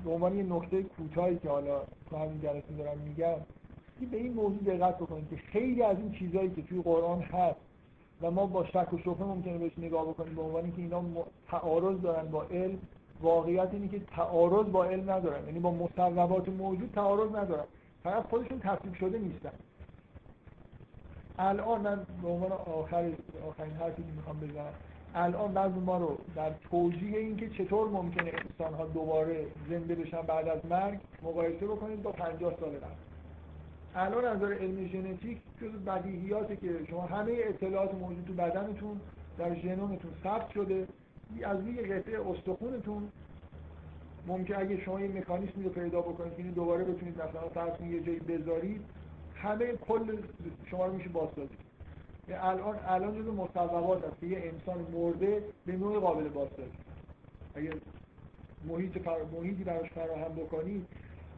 به 0.04 0.12
عنوان 0.12 0.38
یه 0.38 0.44
نکته 0.44 0.84
کوتاهی 0.84 1.38
که 1.38 1.50
حالا 1.50 1.82
تو 2.10 2.18
همین 2.18 2.42
جلسه 2.42 2.74
دارم 2.78 2.98
میگم 2.98 3.36
به 4.12 4.18
این 4.18 4.34
موضوع 4.34 4.64
دقت 4.64 4.98
بکنید 4.98 5.30
که 5.30 5.36
خیلی 5.36 5.84
از 5.84 5.98
این 5.98 6.12
چیزهایی 6.12 6.50
که 6.50 6.62
توی 6.62 6.82
قرآن 6.82 7.22
هست 7.22 7.60
و 8.22 8.32
ما 8.32 8.46
با 8.46 8.66
شک 8.66 8.94
و 8.94 8.98
شبهه 8.98 9.24
ممکنه 9.24 9.58
بهش 9.58 9.72
نگاه 9.78 10.08
بکنیم 10.08 10.36
به 10.36 10.42
عنوان 10.42 10.72
که 10.72 10.82
اینا 10.82 11.04
تعارض 11.48 12.02
دارن 12.02 12.28
با 12.28 12.44
علم. 12.44 12.80
واقعیت 13.22 13.70
اینه 13.72 13.88
که 13.88 14.00
تعارض 14.00 14.72
با 14.72 14.86
علم 14.86 15.12
ندارن. 15.12 15.46
یعنی 15.46 15.60
با 15.60 15.72
مصوبات 15.72 16.50
موجود 16.50 16.92
تعارض 16.96 17.36
ندارن. 17.36 17.64
فقط 18.04 18.24
خودشون 18.24 18.60
تصدیق 18.60 18.94
شده 18.94 19.18
نیستن. 19.18 19.52
الان 21.40 21.82
من 21.82 22.06
به 22.22 22.28
عنوان 22.28 22.52
آخر 22.52 23.12
آخرین 23.48 23.74
حرفی 23.74 24.04
که 24.04 24.12
می‌خوام 24.16 24.40
بزنم. 24.40 24.74
الان 25.16 25.54
بعضی 25.54 25.80
ما 25.80 25.98
رو 25.98 26.18
در 26.36 26.52
توجیه 26.72 27.20
اینکه 27.20 27.50
چطور 27.50 27.90
ممکنه 27.90 28.32
انسان 28.34 28.74
ها 28.74 28.86
دوباره 28.86 29.46
زنده 29.70 29.96
بشن 29.96 30.22
بعد 30.22 30.48
از 30.48 30.66
مرگ 30.66 31.00
مقایسه 31.24 31.68
بکنید 31.68 32.04
با 32.04 32.12
50 32.12 32.54
سال 32.60 32.70
قبل. 32.70 32.92
الان 33.96 34.26
از 34.26 34.38
نظر 34.38 34.54
علم 34.54 34.88
ژنتیک 34.88 35.38
جز 35.62 35.72
بدیهیاته 35.72 36.56
که 36.56 36.86
شما 36.90 37.02
همه 37.02 37.32
اطلاعات 37.38 37.94
موجود 37.94 38.26
تو 38.28 38.34
بدنتون 38.34 39.02
در 39.38 39.56
ژنومتون 39.56 40.12
ثبت 40.24 40.50
شده. 40.50 40.88
از 41.44 41.60
روی 41.60 41.82
قطعه 41.82 42.30
استخونتون 42.30 43.10
ممکن 44.28 44.56
اگه 44.56 44.82
شما 44.82 45.02
یه 45.02 45.08
مکانیزمی 45.08 45.64
رو 45.64 45.70
پیدا 45.70 46.02
بکنید 46.02 46.38
که 46.38 46.44
دوباره 46.44 46.84
بتونید 46.84 47.16
مثلا 47.16 47.50
فرض 47.54 47.82
یه 47.82 48.04
جایی 48.04 48.20
بذارید 48.20 48.82
همه 49.36 49.74
کل 49.74 50.18
شما 50.66 50.86
رو 50.86 50.94
میشه 50.94 51.10
بازسازی. 51.10 51.56
الان 52.30 52.76
الان 52.88 53.16
جزو 53.16 53.32
مصوبات 53.34 54.06
هست 54.06 54.20
که 54.20 54.26
یه 54.26 54.38
انسان 54.38 54.86
مرده 54.94 55.44
به 55.66 55.74
نوع 55.74 56.00
قابل 56.00 56.30
بازسازی. 56.30 56.72
اگه 57.56 57.72
محیط 58.68 58.98
فر... 58.98 59.18
محیطی 59.34 59.64
براش 59.64 59.90
فراهم 59.90 60.36
بکنید 60.36 60.88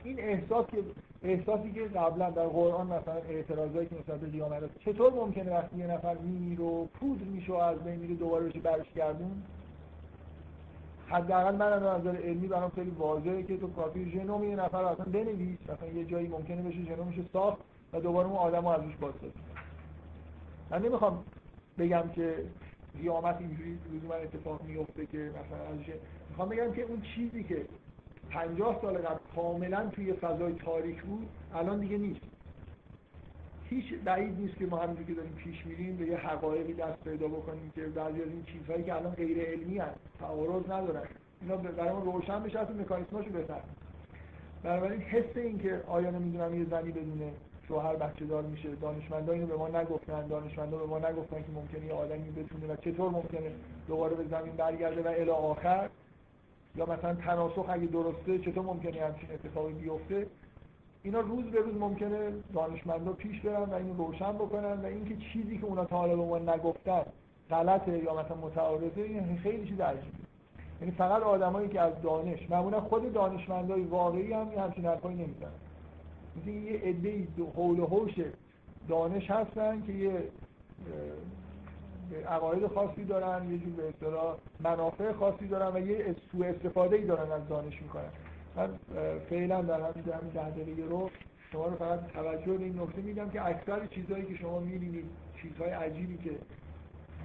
این 0.04 0.20
احساس 0.20 0.66
که 0.68 0.78
احساسی 1.24 1.72
که 1.72 1.84
قبلا 1.84 2.30
در 2.30 2.48
قرآن 2.48 2.88
مثلا 2.88 3.16
اعتراضایی 3.30 3.88
که 3.88 3.96
نسبت 3.96 4.20
به 4.20 4.28
قیامت 4.28 4.80
چطور 4.80 5.14
ممکنه 5.14 5.52
وقتی 5.52 5.78
یه 5.78 5.88
نفر 5.88 6.18
میمیره 6.18 6.86
پودر 6.94 7.24
میشه 7.24 7.54
و 7.54 7.56
از 7.56 7.84
بین 7.84 7.96
میره 7.96 8.16
دوباره 8.16 8.46
بشه 8.46 8.60
برش 8.60 8.94
گردون؟ 8.96 9.44
حداقل 11.08 11.56
من 11.56 11.74
از 11.74 11.84
نظر 11.84 12.18
علمی 12.18 12.48
برام 12.48 12.72
خیلی 12.76 12.90
واضحه 12.90 13.44
که 13.44 13.58
تو 13.58 13.72
کافی 13.72 14.12
ژنوم 14.12 14.44
یه 14.44 14.56
نفر 14.56 14.84
اصلا 14.84 15.06
بنویس. 15.06 15.60
مثلا 15.70 15.90
یه 15.90 16.06
جایی 16.06 16.28
ممکنه 16.28 16.62
بشه 16.62 16.84
ژنومش 16.84 17.16
ساخت 17.34 17.58
و 17.94 18.00
دوباره 18.02 18.28
اون 18.28 18.38
آدمو 18.38 18.68
ازش 18.68 18.96
بازسازی 19.02 19.34
من 20.72 20.82
نمی‌خوام 20.82 21.26
بگم 21.78 22.10
که 22.16 22.46
قیامت 22.98 23.38
اینجوری 23.40 23.80
لزوما 23.94 24.14
اتفاق 24.14 24.62
میفته 24.62 25.06
که 25.06 25.18
مثلا 25.18 25.68
ازش 25.74 25.94
می‌خوام 26.30 26.50
بگم 26.50 26.74
که 26.74 26.82
اون 26.82 27.02
چیزی 27.02 27.44
که 27.44 27.66
50 28.30 28.80
سال 28.82 28.98
قبل 28.98 29.20
کاملا 29.36 29.90
توی 29.90 30.14
فضای 30.14 30.54
تاریک 30.54 31.02
بود 31.02 31.30
الان 31.54 31.80
دیگه 31.80 31.98
نیست. 31.98 32.33
هیچ 33.74 33.94
بعید 34.06 34.40
نیست 34.40 34.58
که 34.58 34.66
ما 34.66 34.78
همینجور 34.78 35.06
که 35.06 35.14
داریم 35.14 35.32
پیش 35.32 35.66
میریم 35.66 35.98
به 35.98 36.06
یه 36.06 36.18
حقایقی 36.18 36.74
دست 36.74 37.04
پیدا 37.04 37.28
بکنیم 37.28 37.72
که 37.76 37.82
بعضی 37.82 38.22
از 38.22 38.28
این 38.28 38.44
چیزهایی 38.44 38.84
که 38.84 38.96
الان 38.96 39.14
غیر 39.14 39.46
علمی 39.46 39.78
هست 39.78 40.00
تعارض 40.20 40.66
ندارن. 40.66 41.08
اینا 41.42 41.56
برای 41.56 41.92
ما 41.92 42.00
روشن 42.00 42.44
بشه 42.44 42.60
اصلا 42.60 42.76
مکانیسماشو 42.76 43.30
بفهمیم. 43.30 43.76
بنابراین 44.64 45.02
حس 45.02 45.38
این 45.38 45.60
که 45.60 45.82
آیا 45.88 46.12
نمی‌دونم 46.12 46.60
یه 46.60 46.66
زنی 46.70 46.92
بدونه 46.92 47.32
شوهر 47.68 47.96
بچه 47.96 48.26
دار 48.26 48.44
میشه 48.44 48.76
دانشمندان 48.76 49.36
اینو 49.36 49.48
به 49.48 49.56
ما 49.56 49.68
نگفتن 49.68 50.28
دانشمندان 50.28 50.80
به 50.80 50.86
ما 50.86 51.00
نگفتن 51.00 51.42
که 51.42 51.52
ممکنه 51.56 51.86
یه 51.86 51.94
آدمی 51.94 52.32
بتونه 52.32 52.74
و 52.74 52.76
چطور 52.76 53.10
ممکنه 53.10 53.52
دوباره 53.88 54.16
به 54.16 54.24
زمین 54.24 54.56
برگرده 54.56 55.02
و 55.02 55.08
الی 55.08 55.30
آخر. 55.30 55.90
یا 56.76 56.86
مثلا 56.86 57.14
تناسخ 57.14 57.66
اگه 57.70 57.86
درسته 57.86 58.40
چطور 58.40 58.64
ممکنه 58.64 59.06
همچین 59.06 59.32
اتفاقی 59.32 59.74
بیفته؟ 59.74 60.28
اینا 61.04 61.20
روز 61.20 61.46
به 61.46 61.60
روز 61.60 61.76
ممکنه 61.76 62.32
دانشمندا 62.54 63.14
پیش 63.14 63.42
برن 63.42 63.64
و 63.64 63.74
اینو 63.74 63.94
روشن 63.94 64.34
بکنن 64.34 64.82
و 64.82 64.86
اینکه 64.86 65.16
چیزی 65.34 65.58
که 65.58 65.66
اونا 65.66 65.86
تا 65.86 65.98
حالا 65.98 66.16
به 66.16 66.26
ما 66.26 66.38
نگفتن 66.38 67.04
غلطه 67.50 68.04
یا 68.04 68.14
مثلا 68.14 68.38
متعارضه 68.38 69.02
این 69.02 69.38
خیلی 69.38 69.68
چیز 69.68 69.80
عجیبه. 69.80 70.18
یعنی 70.82 70.92
فقط 70.92 71.22
آدمایی 71.24 71.68
که 71.68 71.82
از 71.82 72.02
دانش 72.02 72.50
معمولا 72.50 72.82
خود 72.82 73.14
دانشمندای 73.14 73.82
واقعی 73.82 74.34
هم 74.34 74.48
همچین 74.58 74.86
حرفایی 74.86 75.18
نمی‌زنن. 75.18 75.52
یه 76.66 76.80
عده 76.80 77.28
حول 77.56 77.80
و 77.80 77.86
حوش 77.86 78.14
دانش 78.90 79.32
هستن 79.32 79.82
که 79.82 79.94
یه 79.94 80.24
عقاید 82.28 82.68
خاصی 82.68 83.04
دارن 83.04 83.52
یه 83.52 83.58
جور 83.58 83.74
به 83.74 83.90
اصطلاح 83.90 84.36
منافع 84.60 85.14
خاصی 85.14 85.48
دارن 85.48 85.76
و 85.76 85.88
یه 85.88 86.16
سوء 86.32 86.48
استفاده 86.48 86.96
ای 86.96 87.06
دارن 87.06 87.32
از 87.32 87.48
دانش 87.50 87.82
می‌کنن. 87.82 88.10
من 88.56 88.70
فعلا 89.30 89.62
در 89.62 89.82
همین 89.82 90.14
همین 90.14 90.32
ده 90.34 90.50
دقیقه 90.50 90.84
رو 90.90 91.10
شما 91.52 91.68
رو 91.68 91.76
فقط 91.76 92.08
توجه 92.08 92.54
به 92.54 92.64
این 92.64 92.80
نکته 92.80 93.02
میدم 93.02 93.30
که 93.30 93.46
اکثر 93.46 93.86
چیزهایی 93.86 94.26
که 94.26 94.36
شما 94.36 94.60
می‌بینید 94.60 95.06
چیزهای 95.42 95.70
عجیبی 95.70 96.18
که 96.18 96.32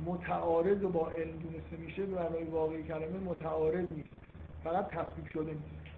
متعارض 0.07 0.81
با 0.81 1.11
علم 1.11 1.37
دونسته 1.37 1.77
میشه 1.79 2.07
به 2.07 2.23
معنای 2.23 2.45
واقعی 2.45 2.83
کلمه 2.83 3.19
متعارض 3.25 3.87
نیست 3.91 4.09
فقط 4.65 4.89
تصدیق 4.89 5.33
شده 5.33 5.51
نیست. 5.51 5.89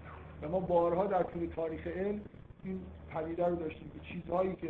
و 0.43 0.49
ما 0.49 0.61
بارها 0.61 1.07
در 1.07 1.23
طول 1.23 1.47
تاریخ 1.47 1.87
علم 1.87 2.21
این 2.65 2.81
پدیده 3.15 3.47
رو 3.47 3.57
داشتیم 3.57 3.91
که 3.91 4.01
چیزهایی 4.13 4.55
که 4.55 4.69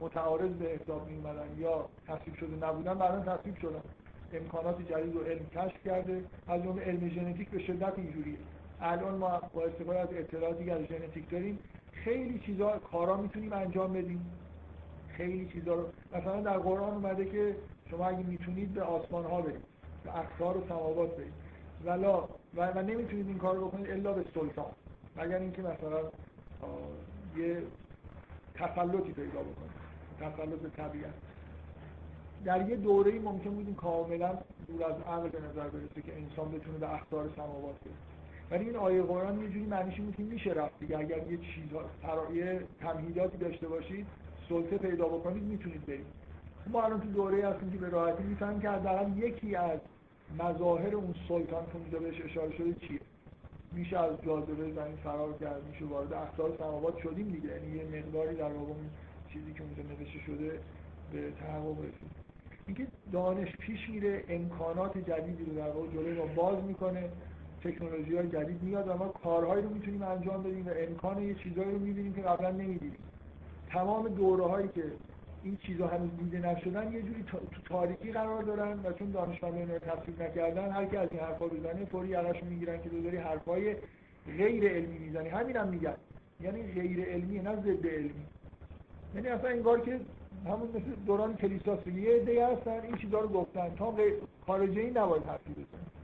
متعارض 0.00 0.50
به 0.50 0.64
حساب 0.64 1.08
می 1.08 1.22
یا 1.58 1.88
تصدیق 2.08 2.34
شده 2.34 2.66
نبودن 2.66 2.94
بعدا 2.94 3.36
تصدیق 3.36 3.58
شدن. 3.58 3.82
امکانات 4.32 4.82
جدید 4.82 5.14
رو 5.14 5.20
علم 5.20 5.46
کشف 5.46 5.84
کرده. 5.84 6.24
از 6.48 6.62
جمله 6.62 6.82
علم 6.82 7.08
ژنتیک 7.08 7.50
به 7.50 7.58
شدت 7.58 7.92
اینجوریه. 7.96 8.36
الان 8.82 9.14
ما 9.14 9.40
با 9.54 9.64
استفاده 9.64 9.98
از 9.98 10.08
اطلاعاتی 10.12 10.64
که 10.64 10.86
ژنتیک 10.88 11.30
داریم 11.30 11.58
خیلی 11.92 12.38
چیزا 12.38 12.78
کارا 12.78 13.16
می‌تونیم 13.16 13.52
انجام 13.52 13.92
بدیم. 13.92 14.32
خیلی 15.08 15.48
چیزا 15.48 15.74
رو. 15.74 15.88
مثلا 16.14 16.40
در 16.40 16.58
قرآن 16.58 16.92
اومده 16.92 17.24
که 17.24 17.56
شما 17.90 18.06
اگه 18.06 18.22
می‌تونید 18.22 18.74
به 18.74 18.82
آسمان 18.82 19.24
ها 19.24 19.40
برید 19.40 19.64
به 20.04 20.18
اقصار 20.18 20.56
و 20.56 20.64
سماوات 20.68 21.16
برید. 21.16 21.32
ولا 21.84 22.28
و, 22.56 22.66
و 22.66 22.82
نمی‌تونید 22.82 23.26
این 23.26 23.38
کار 23.38 23.56
رو 23.56 23.68
بکنید 23.68 23.90
الا 23.90 24.12
به 24.12 24.24
سلطان. 24.34 24.72
مگر 25.16 25.38
اینکه 25.38 25.62
مثلا 25.62 26.00
یه 27.36 27.62
تسلطی 28.54 29.12
پیدا 29.12 29.40
بکنید. 29.40 29.82
تسلط 30.20 30.76
طبیعت. 30.76 31.14
در 32.44 32.68
یه 32.68 32.76
دوره 32.76 33.18
ممکن 33.18 33.50
بود 33.50 33.76
کاملا 33.76 34.38
دور 34.66 34.84
از 34.84 35.00
عقل 35.08 35.28
به 35.28 35.40
نظر 35.40 35.68
برسه 35.68 36.02
که 36.02 36.16
انسان 36.16 36.50
بتونه 36.50 36.78
به 36.78 36.94
اختار 36.94 37.30
سماوات 37.36 37.74
برسه. 37.74 38.11
ولی 38.52 38.64
این 38.64 38.76
آیه 38.76 39.02
قرآن 39.02 39.42
یه 39.42 39.48
جوری 39.48 39.66
معنیش 39.66 39.98
اینه 39.98 40.12
که 40.12 40.22
میشه 40.22 40.50
رفت 40.50 40.78
دیگه. 40.80 40.98
اگر 40.98 41.16
یه 41.16 41.38
چیزا 41.38 41.84
یه 42.34 42.60
تمهیداتی 42.80 43.36
داشته 43.36 43.68
باشید 43.68 44.06
سلطه 44.48 44.78
پیدا 44.78 45.08
بکنید 45.08 45.42
می‌تونید 45.42 45.86
برید. 45.86 46.06
ما 46.66 46.82
الان 46.82 47.00
تو 47.00 47.08
دوره 47.08 47.48
هستیم 47.48 47.70
که 47.72 47.78
به 47.78 47.88
راحتی 47.88 48.22
می‌فهمیم 48.22 48.60
که 48.60 48.70
حداقل 48.70 49.18
یکی 49.18 49.56
از 49.56 49.80
مظاهر 50.38 50.94
اون 50.94 51.14
سلطان 51.28 51.66
که 51.66 51.76
اونجا 51.76 51.98
بهش 51.98 52.20
اشاره 52.24 52.56
شده 52.56 52.74
چیه؟ 52.74 53.00
میشه 53.72 53.98
از 53.98 54.22
جاذبه 54.22 54.72
زمین 54.72 54.96
فرار 55.04 55.32
کرد 55.40 55.62
میشه 55.72 55.84
وارد 55.84 56.12
اختار 56.12 56.56
سماوات 56.58 56.98
شدیم 56.98 57.28
دیگه. 57.28 57.48
یعنی 57.48 57.76
یه 57.76 57.84
مقداری 57.84 58.36
در 58.36 58.52
واقع 58.52 58.72
چیزی 59.32 59.52
که 59.52 59.62
اونجا 59.62 59.82
نوشته 59.82 60.18
شده 60.26 60.60
به 61.12 61.30
تحقق 61.30 61.78
رسید. 61.78 62.22
اینکه 62.66 62.86
دانش 63.12 63.56
پیش 63.56 63.90
میره 63.90 64.24
امکانات 64.28 64.98
جدیدی 64.98 65.44
رو 65.44 65.54
در 65.54 65.70
واقع 65.70 65.88
جلوی 65.88 66.12
ما 66.12 66.26
باز 66.26 66.64
می‌کنه. 66.64 67.10
تکنولوژی 67.64 68.16
های 68.16 68.28
جدید 68.28 68.62
میاد 68.62 68.88
و 68.88 68.94
ما 68.96 69.08
کارهایی 69.08 69.62
رو 69.62 69.70
می‌تونیم 69.70 70.02
انجام 70.02 70.42
بدیم 70.42 70.66
و 70.66 70.70
امکان 70.76 71.22
یه 71.22 71.34
چیزهایی 71.34 71.70
رو 71.70 71.78
می‌بینیم 71.78 72.14
که 72.14 72.22
قبلا 72.22 72.50
نمی‌دیدیم 72.50 72.96
تمام 73.70 74.08
دوره 74.08 74.44
هایی 74.44 74.68
که 74.68 74.84
این 75.42 75.56
چیزها 75.56 75.86
هنوز 75.86 76.10
دیده 76.18 76.38
نشدن 76.38 76.92
یه 76.92 77.02
جوری 77.02 77.22
تو 77.22 77.38
تاریکی 77.64 78.12
قرار 78.12 78.42
دارن 78.42 78.78
و 78.84 78.92
چون 78.92 79.10
دانشمندان 79.10 79.70
رو 79.70 79.78
تفسیر 79.78 80.14
نکردن 80.22 80.70
هر 80.70 80.84
کی 80.84 80.96
از 80.96 81.08
این 81.12 81.20
حرفا 81.20 81.46
بزنه 81.46 81.84
فوری 81.84 82.08
یقش 82.08 82.42
می‌گیرن 82.42 82.82
که 82.82 82.88
داری 82.88 83.16
حرفای 83.16 83.76
غیر 84.26 84.68
علمی 84.68 84.98
می‌زنی. 84.98 85.28
همین 85.28 85.56
هم 85.56 85.68
میگن. 85.68 85.94
یعنی 86.40 86.62
غیر 86.62 87.04
علمی 87.04 87.38
نه 87.38 87.56
ضد 87.56 87.86
علمی. 87.86 88.26
یعنی 89.14 89.28
اصلا 89.28 89.50
انگار 89.50 89.80
که 89.80 90.00
همون 90.46 90.68
مثل 90.68 90.90
دوران 91.06 91.36
کلیساس 91.36 91.86
یه 91.86 92.16
عده 92.16 92.46
هستن 92.46 92.80
این 92.80 92.96
چیزها 92.96 93.20
رو 93.20 93.28
گفتن. 93.28 93.74
تا 93.74 93.94
خارجی 94.46 94.80
این 94.80 94.98
نباید 94.98 95.22
حرفی 95.22 95.52
بزنن. 95.52 96.01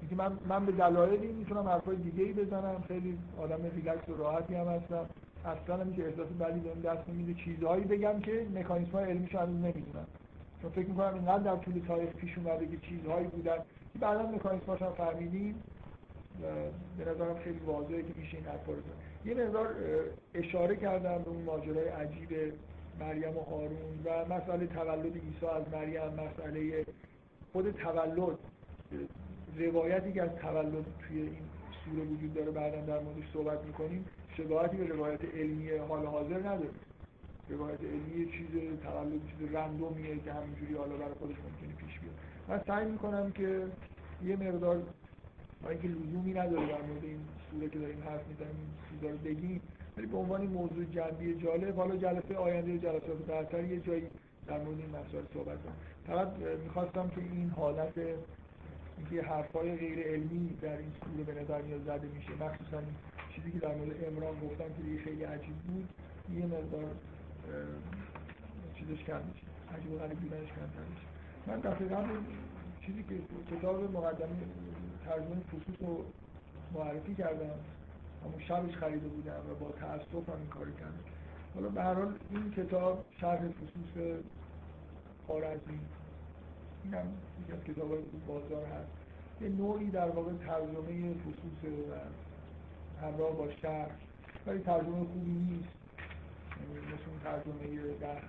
اینکه 0.00 0.16
من 0.16 0.38
من 0.48 0.66
به 0.66 0.72
دلایلی 0.72 1.26
می‌تونم 1.26 1.68
حرفای 1.68 1.96
دیگه 1.96 2.24
ای 2.24 2.32
بزنم. 2.32 2.84
خیلی 2.88 3.18
آدم 3.40 3.58
ریلکس 3.74 4.08
و 4.08 4.16
راحتی 4.16 4.54
هم 4.54 4.66
هستم. 4.66 5.06
اصلا 5.44 5.76
هم 5.76 5.92
که 5.92 6.06
احساس 6.06 6.28
بدی 6.28 6.60
بهم 6.60 6.80
دست 6.80 7.08
نمیده 7.08 7.34
چیزهایی 7.44 7.84
بگم 7.84 8.20
که 8.20 8.46
مکانیزم 8.54 8.92
های 8.92 9.04
علمیش 9.04 9.34
هنوز 9.34 9.56
نمی‌دونم. 9.56 10.06
چون 10.62 10.70
فکر 10.70 10.86
می‌کنم 10.86 11.14
اینقدر 11.14 11.38
در 11.38 11.56
طول 11.56 11.82
تاریخ 11.88 12.10
پیش 12.10 12.38
اومده 12.38 12.66
که 12.66 12.76
چیزهایی 12.76 13.26
بودن 13.26 13.56
که 13.92 13.98
بعدا 14.00 14.22
مکانیزماش 14.22 14.82
هم 14.82 14.92
فهمیدیم. 14.92 15.62
به 16.98 17.04
نظرم 17.10 17.38
خیلی 17.44 17.58
واضحه 17.58 18.02
که 18.02 18.12
میشه 18.16 18.36
این 18.36 18.46
حرفا 18.46 18.72
رو 18.72 18.78
یه 19.24 19.34
مقدار 19.34 19.74
اشاره 20.34 20.76
کردم 20.76 21.22
به 21.22 21.30
اون 21.30 21.42
ماجرای 21.42 21.88
عجیب 21.88 22.52
مریم 23.00 23.36
و 23.36 23.40
هارون 23.40 23.98
و 24.04 24.34
مسئله 24.34 24.66
تولد 24.66 25.14
عیسی 25.14 25.46
از 25.56 25.62
مریم 25.72 26.02
مسئله 26.02 26.84
خود 27.52 27.70
تولد. 27.70 28.38
روایتی 29.58 30.12
که 30.12 30.22
از 30.22 30.30
تولد 30.30 30.86
توی 31.08 31.20
این 31.20 31.42
سوره 31.84 32.04
وجود 32.04 32.34
داره 32.34 32.50
بعدا 32.50 32.80
در 32.80 33.00
موردش 33.00 33.24
صحبت 33.32 33.64
می‌کنیم 33.64 34.06
شباهتی 34.36 34.76
به 34.76 34.86
روایت 34.86 35.24
علمی 35.34 35.70
حال 35.70 36.06
حاضر 36.06 36.38
نداره. 36.38 36.70
روایت 37.48 37.80
علمی 37.80 38.26
چیز 38.32 38.46
تولد 38.82 39.20
چیز 39.26 39.54
رندومیه 39.54 40.18
که 40.18 40.32
همینجوری 40.32 40.74
حالا 40.74 40.96
برای 40.96 41.14
خودش 41.14 41.36
ممکنه 41.36 41.76
پیش 41.76 42.00
بیاد. 42.00 42.14
من 42.48 42.62
سعی 42.66 42.90
می‌کنم 42.90 43.32
که 43.32 43.66
یه 44.24 44.36
مقدار 44.36 44.82
با 45.62 45.70
اینکه 45.70 45.88
لزومی 45.88 46.32
نداره 46.32 46.66
در 46.66 46.82
مورد 46.82 47.04
این 47.04 47.20
سوره 47.50 47.68
که 47.68 47.78
داریم 47.78 48.02
حرف 48.02 48.28
می‌زنیم 48.28 48.56
این 48.58 49.00
چیزا 49.00 49.10
رو 49.10 49.18
بگیم 49.18 49.60
ولی 49.96 50.06
به 50.06 50.16
عنوان 50.16 50.46
موضوع 50.46 50.84
جنبی 50.84 51.34
جالب 51.34 51.76
حالا 51.76 51.96
جلسه 51.96 52.36
آینده 52.36 52.78
جلسات 52.78 53.18
برتر 53.28 53.64
یه 53.64 53.80
جایی 53.80 54.06
در 54.46 54.58
مورد 54.58 54.78
این 54.78 54.90
مسائل 54.90 55.24
صحبت 55.34 55.62
کنم. 55.62 55.76
فقط 56.06 56.28
می‌خواستم 56.64 57.08
که 57.08 57.20
این 57.20 57.50
حالت 57.50 57.92
اینکه 58.98 59.28
حرفای 59.28 59.76
غیر 59.76 59.98
علمی 59.98 60.56
در 60.62 60.78
این 60.78 60.92
سوره 61.04 61.24
به 61.24 61.42
نظر 61.42 61.62
میاد 61.62 61.84
زده 61.84 62.08
میشه. 62.08 62.32
مخصوصا 62.44 62.82
چیزی 63.34 63.50
که 63.52 63.58
در 63.58 63.74
مورد 63.74 64.04
امران 64.04 64.34
گفتم 64.34 64.64
که 64.64 65.02
خیلی 65.04 65.24
عجیب 65.24 65.56
بود 65.56 65.88
یه 66.34 66.46
مقدار 66.46 66.90
چیزش 68.74 69.04
کم 69.04 69.20
میشه. 69.32 69.46
عجیب 69.76 69.92
و 69.92 69.98
غریب 69.98 70.18
بودنش 70.18 70.48
کمتر 70.48 70.84
میشه 70.90 71.06
من 71.46 71.60
دفعه 71.60 71.88
قبل 71.88 72.08
چیزی 72.80 73.02
که 73.02 73.14
کتاب 73.56 73.96
مقدمه 73.96 74.36
ترجمه 75.04 75.40
فصوص 75.40 75.76
رو 75.80 76.04
معرفی 76.74 77.14
کردم 77.14 77.50
همون 78.24 78.40
شبش 78.48 78.76
خریده 78.76 79.08
بودم 79.08 79.42
و 79.50 79.54
با 79.64 79.70
تأسف 79.70 80.28
هم 80.28 80.38
این 80.40 80.48
کاری 80.50 80.72
کردم. 80.72 81.04
حالا 81.54 81.68
به 81.68 81.82
هر 81.82 81.94
حال 81.94 82.14
این 82.30 82.50
کتاب 82.50 83.04
شرح 83.20 83.40
فصوص 83.48 84.22
خارزمی 85.26 85.80
این 86.96 87.12
یکی 87.42 87.52
از 87.52 87.64
کتاب 87.64 87.88
بازار 88.28 88.66
هست. 88.66 88.90
یه 89.40 89.48
نوعی 89.48 89.90
در 89.90 90.08
واقع 90.08 90.32
ترجمه 90.32 91.14
فصوص 91.14 91.72
و 91.90 91.94
همراه 93.06 93.32
با 93.32 93.50
شرح 93.50 93.90
ولی 94.46 94.58
ترجمه 94.58 95.04
خوبی 95.04 95.30
نیست. 95.30 95.68
مثل 96.68 97.10
اون 97.10 97.20
ترجمه 97.24 97.94
ده 98.00 98.22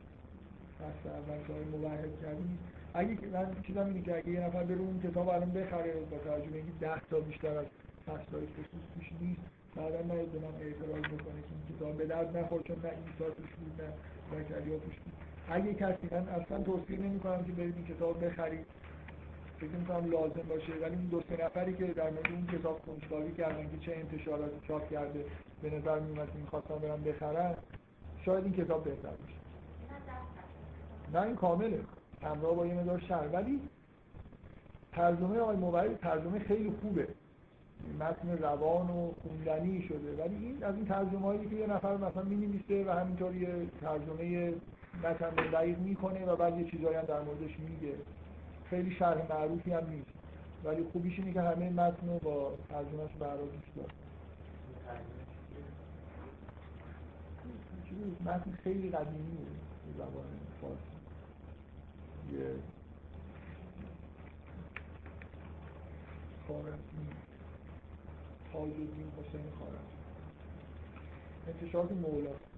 دست 0.80 1.06
اول 1.06 1.38
که 1.48 1.78
موحد 1.78 2.22
کردیم. 2.22 2.60
اگه 2.94 3.18
من 3.34 3.56
چیزم 3.68 3.86
اینه 3.86 4.02
که 4.02 4.18
اگه 4.18 4.30
یه 4.30 4.40
نفر 4.40 4.64
بره 4.64 4.80
اون 4.80 5.02
کتاب 5.04 5.30
الان 5.30 5.52
بخره 5.52 5.94
با 6.12 6.18
توجه 6.18 6.50
به 6.50 6.62
ده 6.80 7.02
تا 7.10 7.20
بیشتر 7.20 7.58
از 7.58 7.66
فصلهای 8.06 8.48
خصوص 8.48 8.84
توش 8.96 9.12
نیست 9.22 9.42
بعدا 9.76 10.02
نهید 10.02 10.32
به 10.32 10.40
من 10.40 10.56
اعتراض 10.62 11.04
بکنه 11.14 11.42
که 11.42 11.52
این 11.52 11.78
کتاب 11.78 11.98
به 11.98 12.06
درد 12.06 12.38
نخور 12.38 12.62
چون 12.62 12.78
نه 12.84 12.90
ایسا 12.90 13.34
توش 13.36 13.50
بود 13.50 13.82
نه 13.82 13.90
زکریا 14.32 14.80
توش 14.80 14.96
بود. 14.96 15.29
اگه 15.52 15.74
کسی 15.74 16.08
من 16.12 16.28
اصلا 16.28 16.64
توصیه 16.64 17.00
نمی 17.00 17.20
کنم 17.20 17.44
که 17.44 17.52
برید 17.52 17.76
این 17.76 17.86
کتاب 17.86 18.26
بخرید 18.26 18.66
فکر 19.58 19.70
می‌کنم 19.70 20.12
لازم 20.12 20.42
باشه. 20.50 20.74
ولی 20.82 20.96
این 20.96 21.06
دو 21.06 21.22
سه 21.30 21.46
نفری 21.46 21.74
که 21.74 21.86
در 21.86 22.10
مورد 22.10 22.26
این 22.26 22.48
کتاب 22.48 22.82
کنجکاوی 22.86 23.32
کردن 23.32 23.64
که 23.64 23.78
چه 23.78 23.96
انتشاراتی 23.96 24.68
چاپ 24.68 24.90
کرده 24.90 25.26
به 25.62 25.70
نظر 25.70 26.00
میومد 26.00 26.36
می‌خواستن 26.36 26.76
برن 26.76 27.04
بخرن 27.04 27.56
شاید 28.26 28.44
این 28.44 28.54
کتاب 28.54 28.84
بهتر 28.84 29.10
باشه. 29.10 29.40
نه 31.14 31.22
این 31.22 31.36
کامله. 31.36 31.80
همراه 32.22 32.56
با 32.56 32.66
یه 32.66 32.74
مدار 32.74 33.00
شهر. 33.00 33.28
ولی 33.28 33.60
ترجمه 34.92 35.40
آقای 35.40 35.56
موبایل 35.56 35.94
ترجمه 35.94 36.40
خیلی 36.40 36.74
خوبه. 36.82 37.08
متن 38.00 38.38
روان 38.38 38.90
و 38.90 39.12
خوندنی 39.22 39.82
شده. 39.82 40.24
ولی 40.24 40.36
این 40.36 40.64
از 40.64 40.76
این 40.76 40.86
ترجمه 40.86 41.22
هایی 41.22 41.50
که 41.50 41.56
یه 41.56 41.68
نفر 41.68 41.98
مثلا 41.98 42.24
می 42.24 42.64
و 42.88 42.92
همینطور 42.92 43.36
یه 43.36 43.68
ترجمه 43.82 44.54
متن 45.04 45.30
دقیق 45.30 45.80
می‌کنه 45.80 46.26
و 46.26 46.36
بعد 46.36 46.60
یه 46.60 46.72
چیزایی 46.72 46.96
هم 46.96 47.06
در 47.06 47.22
موردش 47.22 47.60
میگه. 47.60 47.94
خیلی 48.70 48.96
شرح 48.96 49.32
معروفی 49.32 49.72
هم 49.72 49.90
نیست. 49.90 50.10
ولی 50.64 50.84
خوبیش 50.92 51.20
اینه 51.20 51.34
که 51.34 51.42
همه 51.42 51.70
متن 51.70 52.08
رو 52.08 52.20
با 52.20 52.54
ترجمهش 52.70 53.12
برای 53.20 53.38
دوست 53.38 53.76
داره 53.76 53.90
متن 58.26 58.52
خیلی 58.64 58.90
قدیمی 58.90 59.38
زبان 59.98 60.26
فارسی. 60.62 60.80
یه 62.34 62.56
خارزمی 66.48 67.10
تاج 68.54 68.62
الدین 68.62 69.12
حسین 69.18 69.42
خارزمی 69.60 70.00
انتشارات 71.48 71.92
مولاست 71.92 72.49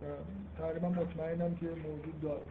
تقریبا 0.58 0.90
مطمئنم 0.90 1.56
که 1.56 1.66
موجود 1.66 2.22
داره. 2.22 2.42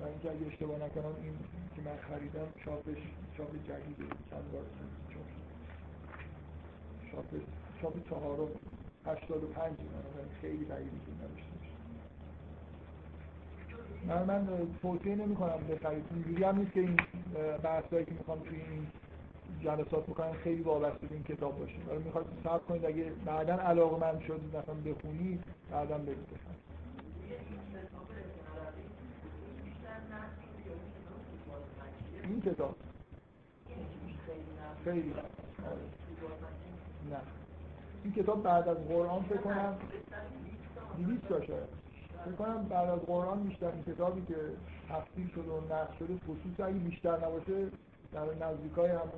و 0.00 0.04
اینکه 0.04 0.30
اگه 0.30 0.46
اشتباه 0.46 0.76
نکنم 0.76 1.14
این 1.22 1.34
که 1.76 1.82
من 1.82 1.96
خریدم 2.08 2.48
چاپش 2.64 3.02
چاپ 3.36 3.50
جدیده 3.50 4.04
چند 4.30 4.52
بار 4.52 4.62
چاپ 5.12 5.26
چاپ 7.12 7.42
چاپ 7.82 8.08
چهارم 8.08 8.48
هشتاد 9.06 9.44
و 9.44 9.46
پنج 9.46 9.76
خیلی 10.40 10.64
بعیدی 10.64 11.00
که 11.06 11.12
نوشته 11.22 11.56
من 14.06 14.22
من 14.24 14.48
توصیه 14.82 15.14
نمی 15.14 15.36
کنم 15.36 15.58
بخرید 15.70 16.04
اینجوری 16.14 16.44
هم 16.44 16.58
نیست 16.58 16.72
که 16.72 16.80
این 16.80 16.96
بحثایی 17.62 18.04
که 18.04 18.12
می‌خوام 18.12 18.38
توی 18.38 18.60
این 18.70 18.86
جلسات 19.60 20.06
بکنم 20.06 20.32
خیلی 20.32 20.62
وابسته 20.62 21.06
به 21.06 21.14
این 21.14 21.24
کتاب 21.24 21.58
باشه 21.58 21.78
ولی 21.88 21.98
می‌خواد 21.98 22.26
صبر 22.44 22.58
کنید 22.58 22.84
اگه 22.84 23.12
بعدا 23.24 23.54
علاقه 23.54 24.00
من 24.00 24.20
شد 24.20 24.40
مثلا 24.48 24.74
بخونید 24.74 25.44
بعدا 25.70 25.98
بگید 25.98 26.65
این 32.22 32.40
کتاب. 32.40 32.76
خیلی. 34.84 35.14
نه. 37.10 37.16
این 38.04 38.12
کتاب 38.12 38.42
بعد 38.42 38.68
از 38.68 38.76
قرآن 38.76 39.22
فکر 39.22 39.36
کنم 39.36 39.78
200 40.96 41.28
تا 41.28 41.46
شاید. 41.46 41.68
فکر 42.24 42.34
کنم 42.34 42.68
بعد 42.68 42.88
از 42.88 43.00
قرآن 43.00 43.42
بیشتر 43.42 43.66
این 43.66 43.84
کتابی 43.94 44.22
که 44.28 44.36
تفصیل 44.88 45.28
شده 45.34 45.50
و 45.50 45.60
نقش 45.74 45.98
شده 45.98 46.14
خصوص 46.14 46.66
اگه 46.66 46.78
بیشتر 46.78 47.16
نباشه 47.16 47.68
در 48.12 48.46
نزدیکای 48.46 48.90
همون 48.90 49.10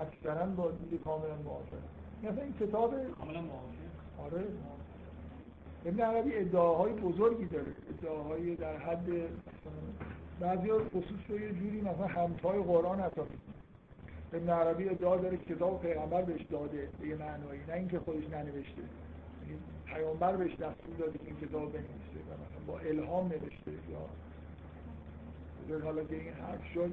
اکثرا 0.00 0.46
با 0.46 0.70
دید 0.70 1.02
کاملا 1.04 1.34
موافق 1.34 1.76
مثلا 2.22 2.42
این 2.42 2.54
کتاب 2.60 2.94
کاملا 3.18 3.40
موافق 3.40 3.74
آره 4.18 4.44
ابن 5.86 6.00
عربی 6.00 6.34
ادعاهای 6.34 6.92
بزرگی 6.92 7.44
داره. 7.44 7.72
ادعاهای 7.98 8.56
در 8.56 8.76
حد 8.76 9.06
بعضی 10.40 10.70
ها 10.70 10.78
خصوص 10.78 11.20
رو 11.28 11.40
یه 11.40 11.52
جوری 11.52 11.80
مثلا 11.80 12.06
همتای 12.06 12.62
قرآن 12.62 13.00
حتی 13.00 13.20
ابن 14.32 14.50
عربی 14.50 14.88
ادعا 14.88 15.16
داره 15.16 15.36
کتاب 15.36 15.82
پیغمبر 15.82 16.22
بهش 16.22 16.42
داده 16.42 16.88
به 17.00 17.08
یه 17.08 17.16
معنایی. 17.16 17.60
نه 17.68 17.74
اینکه 17.74 17.98
خودش 17.98 18.24
ننوشته. 18.24 18.82
یعنی 19.42 19.58
پیامبر 19.86 20.36
بهش 20.36 20.52
دستور 20.52 20.96
داده 20.98 21.18
که 21.18 21.24
این 21.26 21.36
کتاب 21.36 21.72
بنویسه 21.72 22.20
و 22.28 22.32
مثلا 22.34 22.64
با 22.66 22.78
الهام 22.78 23.26
نوشته. 23.26 23.72
یا 25.68 25.80
حالا 25.84 26.04
که 26.04 26.14
این 26.14 26.32
حرف 26.32 26.72
شد 26.74 26.92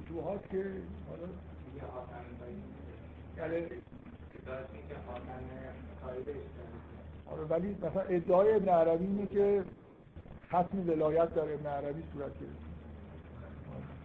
فتوحات 0.00 0.50
که 0.50 0.64
حالا 1.08 1.28
یعنی 3.36 3.66
ولی 7.50 7.76
مثلا 7.82 8.02
ادعای 8.02 8.54
ابن 8.54 8.68
عربی 8.68 9.04
اینه 9.04 9.26
که 9.26 9.64
ختم 10.48 10.88
ولایت 10.88 11.34
در 11.34 11.52
ابن 11.52 11.66
عربی 11.66 12.02
صورت 12.12 12.32
گرفت 12.40 12.74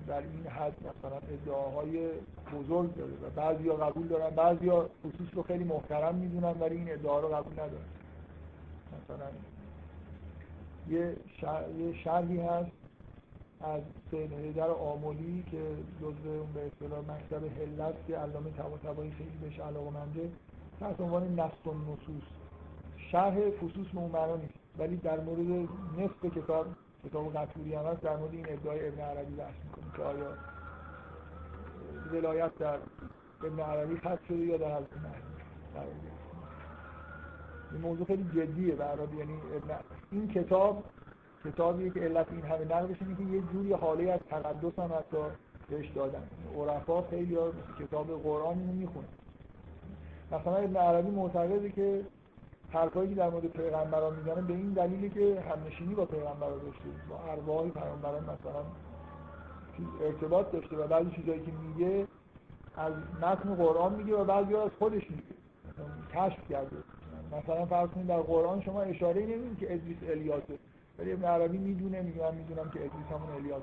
در 0.08 0.22
این 0.22 0.48
حد 0.48 0.74
مثلا 0.80 1.18
ادعاهای 1.18 2.10
بزرگ 2.54 2.96
داره 2.96 3.12
و 3.12 3.30
بعضی 3.36 3.70
ها 3.70 3.76
قبول 3.76 4.08
دارن 4.08 4.36
بعضی 4.36 4.70
ها 4.70 4.90
خصوص 5.00 5.28
رو 5.34 5.44
خیلی 5.44 5.64
محترم 5.64 6.16
می‌دونن 6.16 6.54
ولی 6.60 6.76
این 6.76 6.92
ادعا 6.92 7.20
رو 7.20 7.28
قبول 7.28 7.54
ندارن. 7.54 7.86
مثلا 9.04 9.30
یه, 10.90 11.16
شرحی 12.04 12.40
هست 12.40 12.72
از 13.62 13.82
سید 14.12 14.34
حیدر 14.34 14.70
آمولی 14.70 15.44
که 15.52 15.62
جزء 16.02 16.30
اون 16.40 16.54
به 16.54 16.66
اصطلاح 16.66 17.00
مکتب 17.00 17.44
هلت 17.44 17.96
که 18.08 18.18
علامه 18.18 18.52
طباطبایی 18.58 19.12
خیلی 19.12 19.38
بهش 19.42 19.60
علاقه‌منده 19.60 20.32
تحت 20.80 21.02
عنوان 21.02 21.40
نص 21.40 21.68
و 21.68 21.70
نصوص 21.70 22.39
شرح 23.12 23.36
خصوص 23.50 23.88
معنا 23.94 24.36
نیست. 24.36 24.54
ولی 24.80 24.98
در 24.98 25.20
مورد 25.20 25.70
نصف 25.98 26.36
کتاب 26.36 26.68
کتاب 27.06 27.34
قطوری 27.34 27.76
هم 27.76 27.86
هست 27.86 28.02
در 28.02 28.18
مورد 28.18 28.34
این 28.34 28.46
ادعای 28.50 28.88
ابن 28.88 29.02
عربی 29.02 29.36
بحث 29.36 29.54
می‌کنه 29.64 29.94
که 29.98 30.04
آیا 30.04 30.38
ولایت 32.12 32.58
در 32.58 32.78
ابن 33.44 33.60
عربی 33.60 33.98
خط 33.98 34.20
شده 34.28 34.38
یا 34.38 34.58
در 34.58 34.76
حضرت 34.76 34.94
مهدی 34.94 36.10
این 37.72 37.82
موضوع 37.82 38.08
خیلی 38.08 38.24
جدیه 38.36 38.76
برای 38.76 39.08
یعنی 39.18 39.34
ابن 39.34 39.80
این 40.12 40.28
کتاب 40.28 40.84
کتابیه 41.46 41.90
که 41.90 42.00
علت 42.00 42.28
این 42.32 42.42
همه 42.42 42.66
نقلش 42.66 42.98
اینه 43.02 43.16
که 43.16 43.24
یه 43.24 43.42
جوری 43.54 43.74
حاله 43.74 44.12
از 44.12 44.20
تقدس 44.30 44.80
هم 44.80 44.94
حتی 44.94 45.18
بهش 45.70 45.90
دادن. 45.96 46.24
عرفا 46.58 47.02
خیلی 47.02 47.38
کتاب 47.80 48.24
قرآن 48.24 48.60
اینو 48.60 48.74
می‌خونن. 48.74 49.08
مثلا 50.32 50.56
ابن 50.56 50.76
عربی 50.76 51.12
معتقده 51.12 51.70
که 51.70 52.06
حرفایی 52.72 53.10
که 53.10 53.16
در 53.16 53.30
مورد 53.30 53.46
پیغمبران 53.46 54.16
می‌زنه 54.16 54.42
به 54.42 54.54
این 54.54 54.74
دلیلی 54.74 55.10
که 55.10 55.42
همنشینی 55.42 55.96
با 55.96 56.06
پیغمبران 56.06 56.60
داشته 56.60 56.84
با 57.10 57.32
ارواح 57.32 57.70
پیغمبران 57.70 58.24
مثلا 58.24 58.64
ارتباط 60.02 60.52
داشته 60.52 60.78
و 60.78 60.88
بعضی 60.88 61.12
چیزایی 61.12 61.40
که 61.40 61.52
میگه 61.52 62.08
از 62.78 62.94
متن 63.22 63.56
قرآن 63.56 63.94
میگه 63.94 64.16
و 64.16 64.24
بعضی 64.24 64.56
از 64.56 64.72
خودش 64.80 65.04
میگه 65.12 65.24
کشف 66.14 66.50
کرده. 66.50 66.78
مثلا 67.32 67.66
فرض 67.66 67.90
کنید 67.90 68.08
در 68.08 68.22
قرآن 68.22 68.62
شما 68.62 68.82
اشاره 68.82 69.22
نمی‌دید 69.22 69.60
که 69.60 69.74
ادریس 69.74 69.98
الیاسه 70.08 70.58
ولی 71.00 71.12
ابن 71.12 71.24
عربی 71.24 71.58
می‌دونه 71.58 72.02
میگه 72.02 72.22
من 72.22 72.36
می‌دونم 72.36 72.70
که 72.70 72.80
ادریس 72.80 73.06
همون 73.12 73.36
الیاس 73.36 73.62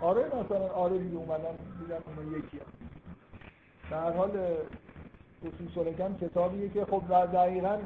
آره 0.00 0.26
مثلا 0.26 0.68
آره 0.68 0.98
دیگه 0.98 1.16
اومدن 1.16 1.56
دیدم 1.80 2.02
اون 2.16 2.38
یکی 2.38 2.58
هم. 2.58 2.66
در 3.90 4.16
حال 4.16 4.30
اصول 5.44 5.68
سلکم 5.74 6.16
کتابیه 6.16 6.68
که 6.68 6.84
خب 6.84 7.02
در 7.08 7.26
دقیقا 7.26 7.78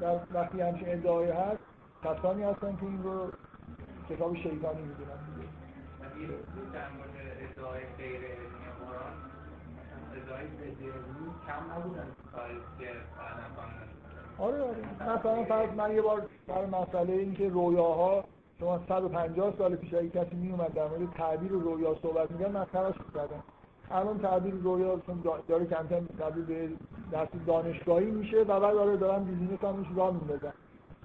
در 0.00 0.20
وقتی 0.34 0.60
همچین 0.60 0.88
ادعای 0.88 1.30
هست 1.30 1.60
کسانی 2.04 2.42
هستن 2.42 2.76
که 2.76 2.82
این 2.82 3.02
رو 3.02 3.30
کتاب 4.10 4.36
شیطانی 4.36 4.82
می‌دونن 4.82 5.20
ادعای 7.50 7.80
غیر 7.98 8.20
علمی 8.20 8.70
قرآن. 8.80 9.14
ادعای 10.16 10.46
کم 11.46 11.72
نبودن 11.72 12.06
که 12.78 12.86
آره 14.38 14.62
آره. 14.62 14.82
مثلا 15.00 15.44
فرض 15.44 15.70
من 15.76 15.94
یه 15.94 16.02
بار 16.02 16.26
سر 16.46 16.66
مسئله 16.66 17.12
این 17.12 17.34
که 17.34 17.48
رویاها 17.48 18.24
شما 18.60 18.80
150 18.88 19.54
سال 19.58 19.76
پیش 19.76 19.94
اگه 19.94 20.08
کسی 20.08 20.36
می 20.36 20.52
اومد 20.52 20.74
در 20.74 20.88
مورد 20.88 21.12
تعبیر 21.14 21.50
رویا 21.50 21.96
صحبت 22.02 22.30
می‌کرد 22.30 22.56
مسخرهش 22.56 22.94
می‌کردن. 23.06 23.42
الان 23.90 24.18
تعبیر 24.18 24.54
رویا 24.54 25.00
چون 25.06 25.22
داره 25.48 25.66
کم 25.66 25.86
کم 25.90 26.06
تبدیل 26.18 26.44
به 26.44 26.68
دست 27.12 27.32
دانشگاهی 27.46 28.10
میشه 28.10 28.42
و 28.42 28.60
بعد 28.60 28.74
داره 28.74 28.96
دارن 28.96 29.24
بیزینس 29.24 29.64
هم 29.64 29.74
میشه 29.74 29.94
راه 29.96 30.10
میندازن. 30.10 30.52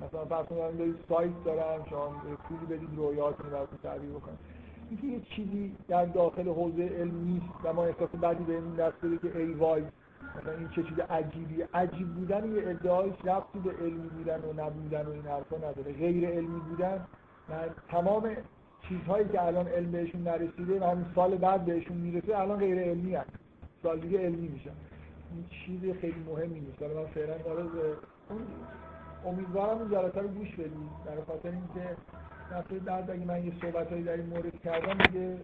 مثلا 0.01 0.25
فرض 0.25 0.45
کنید 0.45 0.77
دارید 0.77 0.95
سایت 1.09 1.43
دارن 1.45 1.85
شما 1.89 2.15
پولی 2.49 2.65
بدید 2.65 2.89
رویاتون 2.97 3.51
رو 3.51 3.67
تعبیر 3.83 4.09
بکنید 4.09 4.39
اینکه 4.89 5.07
یه 5.07 5.21
چیزی 5.35 5.75
در 5.87 6.05
داخل 6.05 6.47
حوزه 6.47 6.83
علم 6.83 7.23
نیست 7.23 7.45
و 7.63 7.73
ما 7.73 7.85
احساس 7.85 8.09
بدی 8.09 8.43
به 8.43 8.53
این 8.53 8.75
دست 8.75 8.97
بده 9.03 9.17
که 9.17 9.37
ای 9.37 9.53
وای 9.53 9.83
مثلا 10.39 10.53
این 10.53 10.69
چه 10.69 10.83
چیز 10.83 10.99
عجیبی. 10.99 11.61
عجیب 11.73 12.07
بودن 12.07 12.55
یه 12.55 12.69
ادعای 12.69 13.09
ربطی 13.09 13.59
به 13.59 13.71
علمی 13.71 14.09
بودن 14.09 14.41
و 14.41 14.53
نبودن 14.53 15.05
و 15.05 15.11
این 15.11 15.21
حرفا 15.21 15.57
نداره. 15.57 15.93
غیر 15.93 16.29
علمی 16.29 16.59
بودن 16.59 17.05
من 17.49 17.69
تمام 17.89 18.29
چیزهایی 18.89 19.27
که 19.27 19.43
الان 19.43 19.67
علم 19.67 19.91
بهشون 19.91 20.21
نرسیده 20.23 20.79
و 20.79 20.83
همین 20.83 21.05
سال 21.15 21.37
بعد 21.37 21.65
بهشون 21.65 21.97
می‌رسه 21.97 22.37
الان 22.37 22.59
غیر 22.59 22.79
علمی 22.79 23.15
هست 23.15 23.29
سال 23.83 23.99
دیگه 23.99 24.19
علمی 24.19 24.47
میشن. 24.47 24.71
این 25.31 25.45
چیز 25.49 25.95
خیلی 26.01 26.23
مهمی 26.27 26.59
نیست. 26.59 26.81
حالا 26.81 27.01
من 27.01 27.07
فعلا 27.07 27.37
داره 27.37 27.61
اون 28.29 28.41
امیدوارم 29.25 29.77
اون 29.77 29.91
جلسه 29.91 30.21
رو 30.21 30.27
گوش 30.27 30.51
بدید 30.51 30.89
در 31.05 31.23
خاطر 31.27 31.49
اینکه 31.49 31.95
دفعه 32.51 32.79
بعد 32.79 33.11
اگه 33.11 33.25
من 33.25 33.45
یه 33.45 33.53
صحبتایی 33.61 34.03
در 34.03 34.13
این 34.13 34.25
مورد 34.25 34.61
کردم 34.63 34.97
دیگه. 34.97 35.37